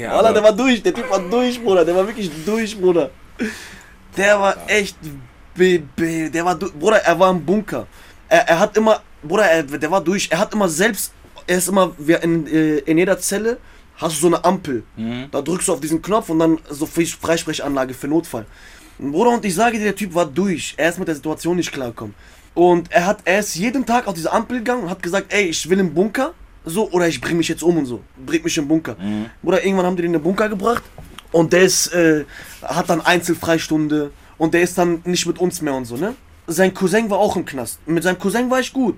Ja, 0.00 0.12
Alter, 0.12 0.32
der 0.34 0.42
war 0.44 0.52
durch, 0.52 0.82
der 0.82 0.94
Typ 0.94 1.10
war 1.10 1.18
durch, 1.18 1.62
Bruder, 1.62 1.84
der 1.84 1.94
war 1.94 2.06
wirklich 2.06 2.30
durch, 2.46 2.78
Bruder. 2.80 3.10
Der 4.16 4.38
war 4.40 4.56
echt, 4.66 4.96
be, 5.54 5.82
der 6.30 6.44
war 6.44 6.54
durch, 6.54 6.72
Bruder, 6.72 6.96
er 6.98 7.18
war 7.18 7.30
im 7.30 7.44
Bunker. 7.44 7.86
Er, 8.28 8.48
er 8.48 8.58
hat 8.58 8.76
immer, 8.76 9.00
Bruder, 9.22 9.44
er, 9.44 9.62
der 9.62 9.90
war 9.90 10.00
durch, 10.02 10.28
er 10.30 10.38
hat 10.38 10.52
immer 10.54 10.68
selbst, 10.68 11.12
er 11.46 11.58
ist 11.58 11.68
immer, 11.68 11.92
in, 12.22 12.46
äh, 12.46 12.78
in 12.78 12.98
jeder 12.98 13.18
Zelle 13.18 13.58
hast 13.96 14.16
du 14.16 14.20
so 14.22 14.26
eine 14.28 14.44
Ampel. 14.44 14.82
Da 15.30 15.42
drückst 15.42 15.68
du 15.68 15.72
auf 15.74 15.80
diesen 15.80 16.00
Knopf 16.00 16.28
und 16.30 16.38
dann 16.38 16.58
so 16.70 16.86
Fre- 16.86 17.16
Freisprechanlage 17.20 17.94
für 17.94 18.08
Notfall. 18.08 18.46
Bruder, 18.98 19.30
und 19.30 19.44
ich 19.44 19.54
sage 19.54 19.78
dir, 19.78 19.84
der 19.84 19.96
Typ 19.96 20.14
war 20.14 20.26
durch. 20.26 20.74
Er 20.76 20.88
ist 20.90 20.98
mit 20.98 21.08
der 21.08 21.14
Situation 21.14 21.56
nicht 21.56 21.72
klargekommen. 21.72 22.14
Und 22.54 22.90
er 22.92 23.06
hat, 23.06 23.18
er 23.24 23.38
ist 23.40 23.54
jeden 23.56 23.84
Tag 23.86 24.06
auf 24.06 24.14
diese 24.14 24.30
Ampel 24.32 24.58
gegangen 24.58 24.84
und 24.84 24.90
hat 24.90 25.02
gesagt, 25.02 25.32
ey, 25.32 25.44
ich 25.44 25.68
will 25.68 25.78
im 25.80 25.92
Bunker, 25.92 26.32
so, 26.64 26.90
oder 26.90 27.08
ich 27.08 27.20
bring 27.20 27.36
mich 27.38 27.48
jetzt 27.48 27.62
um 27.62 27.76
und 27.78 27.86
so. 27.86 28.00
Bring 28.24 28.42
mich 28.44 28.56
im 28.58 28.68
Bunker. 28.68 28.96
Bruder, 29.42 29.64
irgendwann 29.64 29.86
haben 29.86 29.96
die 29.96 30.02
den 30.02 30.12
in 30.14 30.18
den 30.20 30.22
Bunker 30.22 30.48
gebracht 30.48 30.82
und 31.32 31.52
der 31.52 31.62
ist, 31.62 31.88
äh, 31.94 32.24
hat 32.62 32.88
dann 32.90 33.00
Einzelfreistunde 33.00 34.10
und 34.42 34.52
der 34.54 34.62
ist 34.62 34.76
dann 34.76 35.00
nicht 35.04 35.24
mit 35.24 35.38
uns 35.38 35.62
mehr 35.62 35.72
und 35.74 35.84
so, 35.84 35.96
ne? 35.96 36.16
Sein 36.48 36.74
Cousin 36.74 37.08
war 37.08 37.18
auch 37.18 37.36
im 37.36 37.44
Knast. 37.44 37.78
Mit 37.86 38.02
seinem 38.02 38.18
Cousin 38.18 38.50
war 38.50 38.58
ich 38.58 38.72
gut. 38.72 38.96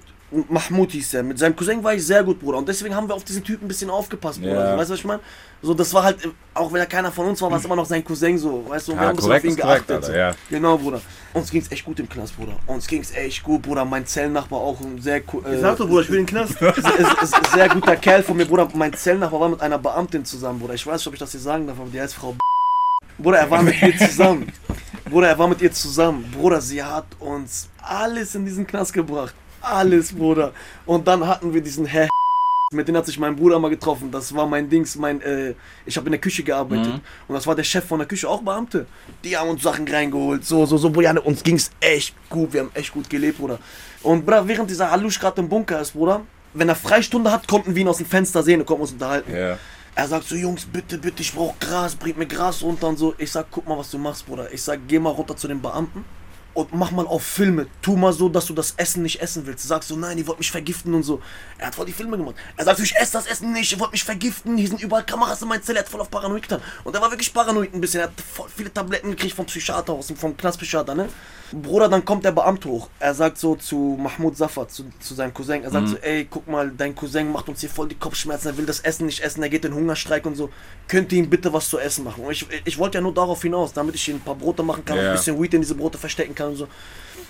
Mahmoud 0.48 0.90
hieß 0.92 1.12
er. 1.14 1.22
Mit 1.22 1.38
seinem 1.38 1.54
Cousin 1.54 1.84
war 1.84 1.92
ich 1.92 2.04
sehr 2.04 2.24
gut, 2.24 2.40
Bruder. 2.40 2.56
Und 2.56 2.66
deswegen 2.66 2.94
haben 2.94 3.06
wir 3.06 3.14
auf 3.14 3.24
diesen 3.24 3.44
Typen 3.44 3.66
ein 3.66 3.68
bisschen 3.68 3.90
aufgepasst, 3.90 4.40
Bruder. 4.40 4.70
Ja. 4.70 4.78
Weißt 4.78 4.88
du, 4.88 4.94
was 4.94 5.00
ich 5.00 5.04
meine? 5.04 5.20
So, 5.60 5.74
das 5.74 5.92
war 5.92 6.02
halt, 6.04 6.24
äh, 6.24 6.28
auch 6.54 6.72
wenn 6.72 6.80
er 6.80 6.86
keiner 6.86 7.12
von 7.12 7.26
uns 7.26 7.42
war, 7.42 7.50
war 7.50 7.58
es 7.58 7.64
immer 7.66 7.76
noch 7.76 7.84
sein 7.84 8.02
Cousin 8.02 8.38
so. 8.38 8.64
Weißt 8.66 8.88
du, 8.88 8.92
und 8.92 8.98
wir 8.98 9.02
Ja, 9.02 9.08
haben 9.10 9.16
korrekt 9.18 9.44
auf 9.44 9.50
ihn 9.52 9.56
korrekt, 9.58 9.86
geachtet. 9.86 10.04
so. 10.06 10.12
Alter, 10.12 10.28
ja. 10.30 10.34
Genau, 10.48 10.78
Bruder. 10.78 11.02
Uns 11.34 11.50
ging's 11.50 11.70
echt 11.70 11.84
gut 11.84 12.00
im 12.00 12.08
Knast, 12.08 12.34
Bruder. 12.38 12.56
Uns 12.66 12.86
ging's 12.86 13.10
echt 13.14 13.42
gut, 13.42 13.60
Bruder. 13.60 13.84
Mein 13.84 14.06
Zellnachbar 14.06 14.58
auch 14.60 14.80
ein 14.80 14.98
sehr 15.02 15.20
cool. 15.30 15.42
Ich 15.52 15.60
sag 15.60 15.76
doch, 15.76 15.86
Bruder, 15.86 16.00
ich 16.02 16.08
will 16.10 16.16
den 16.20 16.26
Knast. 16.26 16.58
sehr, 16.58 16.72
sehr, 16.74 17.42
sehr 17.52 17.68
guter 17.68 17.96
Kerl 17.96 18.22
von 18.22 18.36
mir, 18.38 18.46
Bruder. 18.46 18.66
Mein 18.72 18.94
Zellnachbar 18.94 19.40
war 19.40 19.48
mit 19.50 19.60
einer 19.60 19.78
Beamtin 19.78 20.24
zusammen, 20.24 20.58
Bruder. 20.58 20.72
Ich 20.72 20.86
weiß 20.86 21.00
nicht, 21.00 21.06
ob 21.06 21.12
ich 21.12 21.20
das 21.20 21.32
hier 21.32 21.40
sagen 21.40 21.66
darf, 21.66 21.78
aber 21.78 21.90
die 21.90 22.00
heißt 22.00 22.14
Frau 22.14 22.32
B. 22.32 22.38
Bruder, 23.18 23.38
er 23.38 23.50
war 23.50 23.62
mit 23.62 23.80
ihr 23.80 23.96
zusammen. 23.96 24.50
Bruder, 25.14 25.28
er 25.28 25.38
war 25.38 25.46
mit 25.46 25.62
ihr 25.62 25.70
zusammen. 25.70 26.28
Bruder, 26.32 26.60
sie 26.60 26.82
hat 26.82 27.06
uns 27.20 27.68
alles 27.80 28.34
in 28.34 28.44
diesen 28.44 28.66
Knast 28.66 28.92
gebracht. 28.92 29.32
Alles, 29.60 30.12
Bruder. 30.12 30.52
Und 30.84 31.06
dann 31.06 31.24
hatten 31.24 31.54
wir 31.54 31.60
diesen 31.60 31.86
Herr 31.86 32.08
mit 32.72 32.88
dem 32.88 32.96
hat 32.96 33.06
sich 33.06 33.16
mein 33.16 33.36
Bruder 33.36 33.60
mal 33.60 33.68
getroffen. 33.68 34.10
Das 34.10 34.34
war 34.34 34.44
mein 34.48 34.68
Dings, 34.68 34.96
mein, 34.96 35.20
äh, 35.20 35.54
ich 35.86 35.96
habe 35.96 36.06
in 36.06 36.10
der 36.10 36.20
Küche 36.20 36.42
gearbeitet. 36.42 36.94
Und 37.28 37.34
das 37.36 37.46
war 37.46 37.54
der 37.54 37.62
Chef 37.62 37.84
von 37.84 38.00
der 38.00 38.08
Küche, 38.08 38.28
auch 38.28 38.42
Beamte. 38.42 38.86
Die 39.22 39.36
haben 39.36 39.50
uns 39.50 39.62
Sachen 39.62 39.86
reingeholt. 39.86 40.44
So, 40.44 40.66
so, 40.66 40.78
so, 40.78 40.90
Bruder, 40.90 41.24
uns 41.24 41.44
ging's 41.44 41.70
echt 41.78 42.16
gut. 42.28 42.52
Wir 42.52 42.62
haben 42.62 42.70
echt 42.74 42.92
gut 42.92 43.08
gelebt, 43.08 43.38
Bruder. 43.38 43.60
Und 44.02 44.24
Bruder, 44.24 44.48
während 44.48 44.68
dieser 44.68 44.90
Halusch 44.90 45.20
gerade 45.20 45.40
im 45.40 45.48
Bunker 45.48 45.80
ist, 45.80 45.92
Bruder, 45.92 46.22
wenn 46.54 46.68
er 46.68 46.74
Freistunde 46.74 47.30
hat, 47.30 47.46
konnten 47.46 47.72
wir 47.76 47.82
ihn 47.82 47.88
aus 47.88 47.98
dem 47.98 48.06
Fenster 48.06 48.42
sehen 48.42 48.58
und 48.58 48.66
konnten 48.66 48.82
uns 48.82 48.90
unterhalten. 48.90 49.32
Ja. 49.32 49.58
Er 49.96 50.08
sagt 50.08 50.26
so, 50.26 50.34
Jungs, 50.34 50.66
bitte, 50.66 50.98
bitte, 50.98 51.22
ich 51.22 51.32
brauch 51.32 51.58
Gras, 51.60 51.94
bringt 51.94 52.18
mir 52.18 52.26
Gras 52.26 52.62
runter 52.62 52.88
und 52.88 52.98
so. 52.98 53.14
Ich 53.18 53.30
sag, 53.30 53.46
guck 53.50 53.68
mal, 53.68 53.78
was 53.78 53.90
du 53.90 53.98
machst, 53.98 54.26
Bruder. 54.26 54.52
Ich 54.52 54.62
sag, 54.62 54.88
geh 54.88 54.98
mal 54.98 55.10
runter 55.10 55.36
zu 55.36 55.46
den 55.46 55.62
Beamten 55.62 56.04
und 56.54 56.72
mach 56.72 56.90
mal 56.92 57.06
auf 57.06 57.22
Filme. 57.24 57.66
Tu 57.82 57.96
mal 57.96 58.12
so, 58.12 58.28
dass 58.28 58.46
du 58.46 58.54
das 58.54 58.74
Essen 58.76 59.02
nicht 59.02 59.20
essen 59.20 59.46
willst. 59.46 59.66
Sagst 59.66 59.88
so, 59.88 59.96
nein, 59.96 60.16
die 60.16 60.26
wollt 60.26 60.38
mich 60.38 60.50
vergiften 60.50 60.94
und 60.94 61.02
so. 61.02 61.20
Er 61.58 61.66
hat 61.68 61.74
voll 61.74 61.86
die 61.86 61.92
Filme 61.92 62.16
gemacht. 62.16 62.36
Er 62.56 62.64
sagt 62.64 62.78
so, 62.78 62.84
ich 62.84 62.94
esse 62.96 63.12
das 63.12 63.26
Essen 63.26 63.52
nicht, 63.52 63.72
ihr 63.72 63.80
wollt 63.80 63.92
mich 63.92 64.04
vergiften. 64.04 64.56
Hier 64.56 64.68
sind 64.68 64.80
überall 64.80 65.04
Kameras 65.04 65.42
in 65.42 65.48
meiner 65.48 65.62
Zelle. 65.62 65.78
Er 65.80 65.82
hat 65.84 65.88
voll 65.90 66.00
auf 66.00 66.10
Paranoid 66.10 66.42
getan. 66.42 66.60
Und 66.84 66.94
er 66.94 67.02
war 67.02 67.10
wirklich 67.10 67.32
paranoid 67.32 67.74
ein 67.74 67.80
bisschen. 67.80 68.00
Er 68.00 68.06
hat 68.06 68.12
voll 68.20 68.48
viele 68.54 68.72
Tabletten 68.72 69.10
gekriegt 69.10 69.34
vom 69.34 69.46
Psychiater 69.46 69.92
aus, 69.92 70.12
vom 70.16 70.36
Knastpsychiater, 70.36 70.94
ne? 70.94 71.08
Bruder, 71.52 71.88
dann 71.88 72.04
kommt 72.04 72.24
der 72.24 72.32
Beamte 72.32 72.68
hoch. 72.68 72.88
Er 72.98 73.14
sagt 73.14 73.38
so 73.38 73.54
zu 73.54 73.96
Mahmoud 74.00 74.36
Safar, 74.36 74.66
zu, 74.66 74.86
zu 74.98 75.14
seinem 75.14 75.32
Cousin. 75.32 75.62
Er 75.62 75.70
sagt 75.70 75.88
so, 75.88 75.96
ey, 75.98 76.26
guck 76.28 76.48
mal, 76.48 76.70
dein 76.76 76.94
Cousin 76.96 77.30
macht 77.30 77.48
uns 77.48 77.60
hier 77.60 77.68
voll 77.70 77.86
die 77.88 77.94
Kopfschmerzen. 77.94 78.48
Er 78.48 78.56
will 78.56 78.66
das 78.66 78.80
Essen 78.80 79.06
nicht 79.06 79.20
essen. 79.20 79.42
Er 79.42 79.48
geht 79.48 79.64
in 79.64 79.72
Hungerstreik 79.74 80.26
und 80.26 80.34
so. 80.34 80.50
Könnt 80.88 81.12
ihr 81.12 81.18
ihm 81.18 81.30
bitte 81.30 81.52
was 81.52 81.68
zu 81.68 81.78
essen 81.78 82.02
machen? 82.04 82.24
Und 82.24 82.32
ich, 82.32 82.46
ich 82.64 82.78
wollte 82.78 82.98
ja 82.98 83.02
nur 83.02 83.14
darauf 83.14 83.40
hinaus, 83.42 83.72
damit 83.72 83.94
ich 83.94 84.08
ihm 84.08 84.16
ein 84.16 84.20
paar 84.20 84.34
Brote 84.34 84.62
machen 84.64 84.84
kann, 84.84 84.96
Ja. 84.96 85.10
ein 85.10 85.12
bisschen 85.12 85.40
Weed 85.40 85.54
in 85.54 85.60
diese 85.60 85.74
Brote 85.76 85.96
verstecken 85.98 86.34
kann 86.34 86.43
und 86.48 86.56
so. 86.56 86.68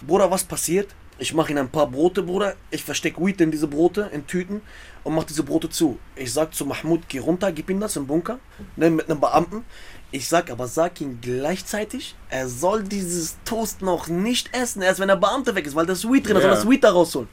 Bruder, 0.06 0.30
was 0.30 0.44
passiert? 0.44 0.88
Ich 1.18 1.32
mache 1.32 1.52
ihm 1.52 1.58
ein 1.58 1.68
paar 1.68 1.86
Brote, 1.86 2.22
Bruder. 2.22 2.54
Ich 2.70 2.82
verstecke 2.82 3.24
Weed 3.24 3.40
in 3.40 3.50
diese 3.52 3.68
Brote, 3.68 4.10
in 4.12 4.26
Tüten 4.26 4.62
und 5.04 5.14
mache 5.14 5.26
diese 5.26 5.44
Brote 5.44 5.70
zu. 5.70 5.98
Ich 6.16 6.32
sag 6.32 6.52
zu 6.54 6.66
Mahmoud, 6.66 7.02
geh 7.08 7.18
runter, 7.18 7.52
gib 7.52 7.70
ihm 7.70 7.78
das 7.78 7.94
im 7.96 8.06
Bunker, 8.06 8.40
ne, 8.76 8.90
mit 8.90 9.08
einem 9.08 9.20
Beamten. 9.20 9.64
Ich 10.10 10.28
sag 10.28 10.50
aber, 10.50 10.66
sag 10.66 11.00
ihm 11.00 11.20
gleichzeitig, 11.20 12.16
er 12.30 12.48
soll 12.48 12.82
dieses 12.82 13.36
Toast 13.44 13.80
noch 13.82 14.08
nicht 14.08 14.54
essen, 14.56 14.82
erst 14.82 14.98
wenn 15.00 15.08
der 15.08 15.16
Beamte 15.16 15.54
weg 15.54 15.66
ist, 15.66 15.74
weil 15.76 15.86
da 15.86 15.92
ist 15.92 16.04
Weed 16.10 16.26
drin, 16.26 16.36
er 16.36 16.42
soll 16.42 16.50
Ja. 16.50 16.56
das 16.56 16.68
Weed 16.68 16.82
da 16.82 16.90
rausholen. 16.90 17.28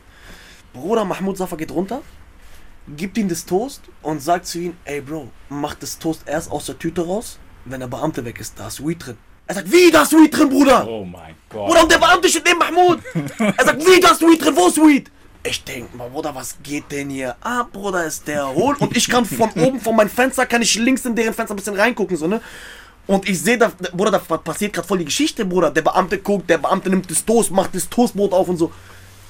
Bruder, 0.74 1.04
Mahmoud 1.04 1.38
Safa 1.38 1.56
geht 1.56 1.72
runter, 1.72 2.02
gibt 2.96 3.18
ihm 3.18 3.30
das 3.30 3.46
Toast 3.46 3.82
und 4.04 4.22
sagt 4.22 4.46
zu 4.46 4.60
ihm, 4.60 4.78
ey 4.86 5.02
Bro, 5.02 5.30
mach 5.50 5.74
das 5.76 5.98
Toast 5.98 6.22
erst 6.28 6.52
aus 6.52 6.68
der 6.68 6.78
Tüte 6.78 7.06
raus, 7.06 7.40
wenn 7.66 7.80
der 7.80 7.88
Beamte 7.88 8.24
weg 8.26 8.40
ist, 8.40 8.60
da 8.60 8.68
ist 8.68 8.86
Weed 8.86 9.06
drin. 9.06 9.18
Er 9.52 9.56
sagt, 9.56 9.70
wie, 9.70 9.92
da 9.92 10.04
ist 10.04 10.14
Weed 10.14 10.34
drin, 10.34 10.48
Bruder? 10.48 10.88
Oh 10.88 11.04
mein 11.04 11.36
Gott. 11.50 11.68
Bruder, 11.68 11.84
und 11.84 11.92
der 11.92 11.98
Beamte 11.98 12.30
steht 12.30 12.46
neben 12.46 12.58
Mahmoud. 12.58 13.00
Er 13.38 13.66
sagt, 13.66 13.86
wie, 13.86 14.00
da 14.00 14.12
ist 14.12 14.22
Weed 14.22 14.42
drin, 14.42 14.56
wo 14.56 14.68
ist 14.68 14.78
Weed? 14.78 15.12
Ich 15.44 15.62
denk 15.66 15.94
mal, 15.94 16.10
Bruder, 16.10 16.34
was 16.34 16.56
geht 16.64 16.90
denn 16.90 17.10
hier 17.10 17.36
ab, 17.42 17.68
Bruder, 17.74 18.06
ist 18.06 18.26
der 18.30 18.48
hohl? 18.48 18.78
Und 18.80 18.96
ich 18.96 19.10
kann 19.10 19.26
von 19.26 19.50
oben, 19.60 19.82
von 19.82 19.94
meinem 19.94 20.10
Fenster, 20.10 20.46
kann 20.46 20.62
ich 20.62 20.74
links 20.76 21.04
in 21.04 21.18
deren 21.18 21.34
Fenster 21.34 21.54
ein 21.54 21.58
bisschen 21.58 21.76
reingucken, 21.76 22.16
so, 22.16 22.28
ne? 22.28 22.40
Und 23.08 23.28
ich 23.28 23.42
sehe 23.42 23.58
da, 23.58 23.74
Bruder, 23.92 24.12
da 24.12 24.20
passiert 24.38 24.72
gerade 24.72 24.88
voll 24.88 25.00
die 25.00 25.06
Geschichte, 25.06 25.44
Bruder. 25.44 25.70
Der 25.70 25.82
Beamte 25.82 26.18
guckt, 26.20 26.50
der 26.50 26.60
Beamte 26.60 26.90
nimmt 26.90 27.12
das 27.12 27.26
Toast, 27.26 27.52
macht 27.52 27.76
das 27.76 27.90
Toastbrot 27.90 28.32
auf 28.32 28.48
und 28.48 28.56
so. 28.56 28.72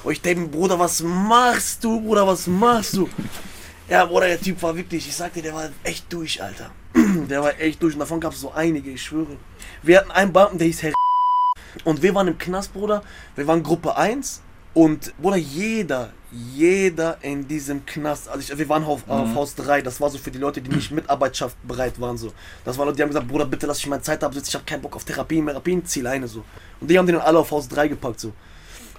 Und 0.03 0.11
ich 0.11 0.21
denke, 0.21 0.49
Bruder, 0.49 0.77
was 0.77 1.01
machst 1.01 1.83
du, 1.83 1.99
Bruder, 1.99 2.27
was 2.27 2.45
machst 2.45 2.95
du? 2.95 3.09
Ja, 3.91 4.05
Bruder, 4.05 4.27
der 4.27 4.39
Typ 4.39 4.63
war 4.63 4.73
wirklich, 4.73 5.05
ich 5.05 5.13
sagte, 5.13 5.41
der 5.41 5.53
war 5.53 5.67
echt 5.83 6.05
durch, 6.13 6.41
Alter. 6.41 6.71
Der 7.27 7.43
war 7.43 7.59
echt 7.59 7.83
durch 7.83 7.93
und 7.93 7.99
davon 7.99 8.21
gab 8.21 8.31
es 8.31 8.39
so 8.39 8.49
einige, 8.53 8.89
ich 8.89 9.03
schwöre. 9.03 9.35
Wir 9.83 9.97
hatten 9.99 10.11
einen 10.11 10.31
Beamten, 10.31 10.59
der 10.59 10.67
hieß 10.67 10.83
Herr 10.83 10.93
und 11.83 12.01
wir 12.01 12.15
waren 12.15 12.29
im 12.29 12.37
Knast, 12.37 12.71
Bruder. 12.71 13.03
Wir 13.35 13.45
waren 13.47 13.61
Gruppe 13.61 13.97
1 13.97 14.41
und, 14.73 15.13
Bruder, 15.21 15.35
jeder, 15.35 16.13
jeder 16.31 17.17
in 17.21 17.45
diesem 17.45 17.85
Knast, 17.85 18.29
also 18.29 18.39
ich, 18.39 18.57
wir 18.57 18.69
waren 18.69 18.85
auf, 18.85 19.09
auf 19.09 19.35
Haus 19.35 19.55
3, 19.55 19.81
das 19.81 19.99
war 19.99 20.09
so 20.09 20.17
für 20.17 20.31
die 20.31 20.39
Leute, 20.39 20.61
die 20.61 20.73
nicht 20.73 20.91
Mitarbeitschaft 20.91 21.57
bereit 21.67 21.99
waren, 21.99 22.17
so. 22.17 22.31
Das 22.63 22.77
waren 22.77 22.85
Leute, 22.85 22.95
die 22.95 23.03
haben 23.03 23.09
gesagt, 23.09 23.27
Bruder, 23.27 23.45
bitte 23.45 23.67
lass 23.67 23.79
ich 23.79 23.87
meine 23.87 24.01
Zeit 24.01 24.23
absitzen, 24.23 24.51
ich 24.51 24.55
habe 24.55 24.63
keinen 24.63 24.81
Bock 24.81 24.95
auf 24.95 25.03
Therapie, 25.03 25.43
Therapien, 25.43 25.85
zieh 25.85 26.07
eine, 26.07 26.29
so. 26.29 26.45
Und 26.79 26.89
die 26.89 26.97
haben 26.97 27.07
den 27.07 27.15
dann 27.17 27.25
alle 27.25 27.39
auf 27.39 27.51
Haus 27.51 27.67
3 27.67 27.89
gepackt, 27.89 28.21
so. 28.21 28.31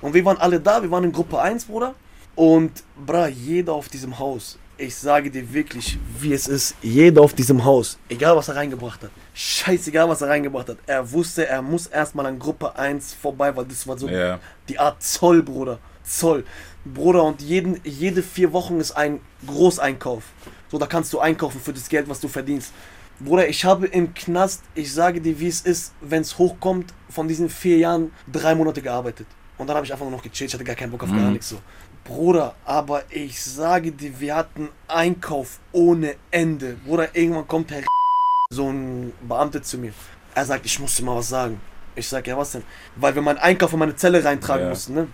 Und 0.02 0.12
wir 0.12 0.22
waren 0.26 0.36
alle 0.36 0.60
da, 0.60 0.82
wir 0.82 0.90
waren 0.90 1.04
in 1.04 1.12
Gruppe 1.12 1.40
1, 1.40 1.64
Bruder. 1.64 1.94
Und, 2.34 2.84
bra, 3.06 3.26
jeder 3.28 3.72
auf 3.72 3.88
diesem 3.88 4.18
Haus, 4.18 4.58
ich 4.78 4.94
sage 4.94 5.30
dir 5.30 5.52
wirklich, 5.52 5.98
wie 6.18 6.32
es 6.32 6.46
ist, 6.48 6.74
jeder 6.82 7.20
auf 7.22 7.34
diesem 7.34 7.64
Haus, 7.64 7.98
egal 8.08 8.36
was 8.36 8.48
er 8.48 8.56
reingebracht 8.56 9.02
hat, 9.02 9.10
scheißegal 9.34 10.08
was 10.08 10.22
er 10.22 10.28
reingebracht 10.28 10.68
hat, 10.68 10.78
er 10.86 11.10
wusste, 11.12 11.46
er 11.46 11.62
muss 11.62 11.86
erstmal 11.86 12.26
an 12.26 12.38
Gruppe 12.38 12.76
1 12.76 13.14
vorbei, 13.14 13.54
weil 13.54 13.64
das 13.66 13.86
war 13.86 13.98
so 13.98 14.08
Ja. 14.08 14.38
die 14.68 14.78
Art 14.78 15.02
Zoll, 15.02 15.42
Bruder. 15.42 15.78
Zoll. 16.04 16.44
Bruder, 16.84 17.22
und 17.22 17.40
jeden, 17.40 17.80
jede 17.84 18.22
vier 18.22 18.52
Wochen 18.52 18.80
ist 18.80 18.92
ein 18.92 19.20
Großeinkauf. 19.46 20.24
So, 20.68 20.78
da 20.78 20.86
kannst 20.86 21.12
du 21.12 21.20
einkaufen 21.20 21.60
für 21.60 21.72
das 21.72 21.88
Geld, 21.88 22.08
was 22.08 22.18
du 22.18 22.26
verdienst. 22.28 22.72
Bruder, 23.20 23.46
ich 23.48 23.64
habe 23.64 23.86
im 23.86 24.12
Knast, 24.14 24.62
ich 24.74 24.92
sage 24.92 25.20
dir, 25.20 25.38
wie 25.38 25.46
es 25.46 25.60
ist, 25.60 25.92
wenn 26.00 26.22
es 26.22 26.38
hochkommt, 26.38 26.92
von 27.08 27.28
diesen 27.28 27.48
vier 27.48 27.76
Jahren 27.76 28.10
drei 28.32 28.54
Monate 28.56 28.82
gearbeitet. 28.82 29.26
Und 29.58 29.68
dann 29.68 29.76
habe 29.76 29.86
ich 29.86 29.92
einfach 29.92 30.04
nur 30.04 30.16
noch 30.16 30.22
gechillt, 30.22 30.48
ich 30.50 30.54
hatte 30.54 30.64
gar 30.64 30.74
keinen 30.74 30.90
Bock 30.90 31.04
auf 31.04 31.10
gar 31.10 31.30
nichts 31.30 31.50
so. 31.50 31.58
Bruder, 32.04 32.54
aber 32.64 33.04
ich 33.10 33.40
sage 33.42 33.92
dir, 33.92 34.18
wir 34.20 34.34
hatten 34.36 34.68
Einkauf 34.88 35.58
ohne 35.72 36.16
Ende. 36.30 36.76
Bruder, 36.84 37.14
irgendwann 37.14 37.46
kommt 37.46 37.70
Herr 37.70 37.82
so 38.52 38.68
ein 38.70 39.12
Beamter 39.22 39.62
zu 39.62 39.78
mir. 39.78 39.92
Er 40.34 40.44
sagt, 40.44 40.66
ich 40.66 40.78
muss 40.80 40.96
dir 40.96 41.04
mal 41.04 41.16
was 41.16 41.28
sagen. 41.28 41.60
Ich 41.94 42.08
sag, 42.08 42.26
ja, 42.26 42.36
was 42.36 42.52
denn? 42.52 42.62
Weil 42.96 43.14
wir 43.14 43.22
meinen 43.22 43.38
Einkauf 43.38 43.72
in 43.72 43.78
meine 43.78 43.94
Zelle 43.96 44.24
reintragen 44.24 44.64
Ja. 44.64 44.70
mussten, 44.70 44.94
ne? 44.94 45.08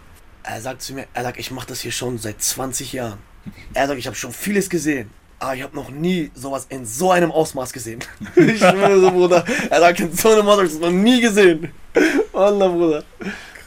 Er 0.44 0.60
sagt 0.60 0.80
zu 0.80 0.94
mir, 0.94 1.06
er 1.12 1.24
sagt, 1.24 1.38
ich 1.38 1.50
mache 1.50 1.66
das 1.66 1.80
hier 1.80 1.92
schon 1.92 2.16
seit 2.18 2.40
20 2.40 2.92
Jahren. 2.92 3.18
Er 3.74 3.86
sagt, 3.86 3.98
ich 3.98 4.06
habe 4.06 4.16
schon 4.16 4.32
vieles 4.32 4.70
gesehen. 4.70 5.10
Aber 5.40 5.54
ich 5.54 5.62
habe 5.62 5.76
noch 5.76 5.90
nie 5.90 6.30
sowas 6.34 6.66
in 6.68 6.84
so 6.86 7.10
einem 7.10 7.30
Ausmaß 7.30 7.72
gesehen. 7.72 8.00
ich 8.36 8.58
schwöre 8.58 9.00
so, 9.00 9.10
Bruder. 9.10 9.44
Er 9.70 9.80
sagt, 9.80 10.00
in 10.00 10.12
so 10.12 10.30
einem 10.30 10.40
Ausmaß 10.48 10.56
habe 10.56 10.66
ich 10.66 10.72
das 10.72 10.80
noch 10.80 10.90
nie 10.90 11.20
gesehen. 11.20 11.72
Wallah, 12.32 12.68
Bruder. 12.68 13.04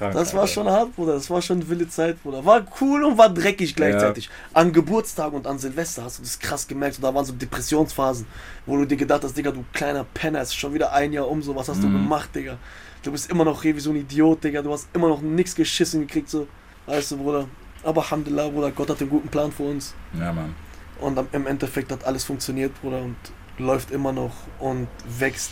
Krank, 0.01 0.13
Das 0.15 0.33
war 0.33 0.41
Alter. 0.41 0.53
schon 0.53 0.67
hart, 0.67 0.95
Bruder. 0.95 1.13
Das 1.13 1.29
war 1.29 1.41
schon 1.41 1.57
eine 1.57 1.69
wilde 1.69 1.87
Zeit, 1.87 2.21
Bruder. 2.23 2.43
War 2.43 2.65
cool 2.81 3.03
und 3.03 3.17
war 3.17 3.29
dreckig 3.29 3.75
gleichzeitig. 3.75 4.29
An 4.53 4.73
Geburtstag 4.73 5.31
und 5.33 5.45
an 5.47 5.59
Silvester 5.59 6.03
hast 6.03 6.17
du 6.19 6.23
das 6.23 6.39
krass 6.39 6.67
gemerkt. 6.67 6.97
Und 6.97 7.03
da 7.03 7.13
waren 7.13 7.23
so 7.25 7.33
Depressionsphasen, 7.33 8.25
wo 8.65 8.77
du 8.77 8.85
dir 8.85 8.97
gedacht 8.97 9.23
hast, 9.23 9.37
Digga, 9.37 9.51
du 9.51 9.63
kleiner 9.73 10.03
Penner, 10.13 10.41
es 10.41 10.49
ist 10.49 10.55
schon 10.55 10.73
wieder 10.73 10.91
ein 10.93 11.13
Jahr 11.13 11.27
um, 11.29 11.41
so 11.41 11.55
was 11.55 11.69
hast 11.69 11.83
du 11.83 11.87
gemacht, 11.91 12.29
Digga. 12.35 12.57
Du 13.03 13.11
bist 13.11 13.29
immer 13.31 13.45
noch 13.45 13.63
wie 13.63 13.79
so 13.79 13.91
ein 13.91 13.95
Idiot, 13.97 14.43
Digga. 14.43 14.61
Du 14.61 14.71
hast 14.73 14.87
immer 14.93 15.07
noch 15.07 15.21
nichts 15.21 15.55
geschissen 15.55 16.01
gekriegt, 16.01 16.29
so. 16.29 16.47
Weißt 16.87 17.11
du, 17.11 17.17
Bruder. 17.17 17.47
Aber 17.83 18.01
Alhamdulillah, 18.01 18.49
Bruder, 18.49 18.71
Gott 18.71 18.89
hat 18.89 18.99
einen 19.01 19.09
guten 19.09 19.27
Plan 19.29 19.51
für 19.51 19.63
uns. 19.63 19.93
Ja, 20.19 20.31
Mann. 20.33 20.53
Und 20.99 21.19
im 21.31 21.47
Endeffekt 21.47 21.91
hat 21.91 22.03
alles 22.05 22.23
funktioniert, 22.23 22.79
Bruder, 22.81 23.01
und 23.01 23.15
läuft 23.57 23.91
immer 23.91 24.11
noch 24.11 24.33
und 24.59 24.87
wächst. 25.19 25.51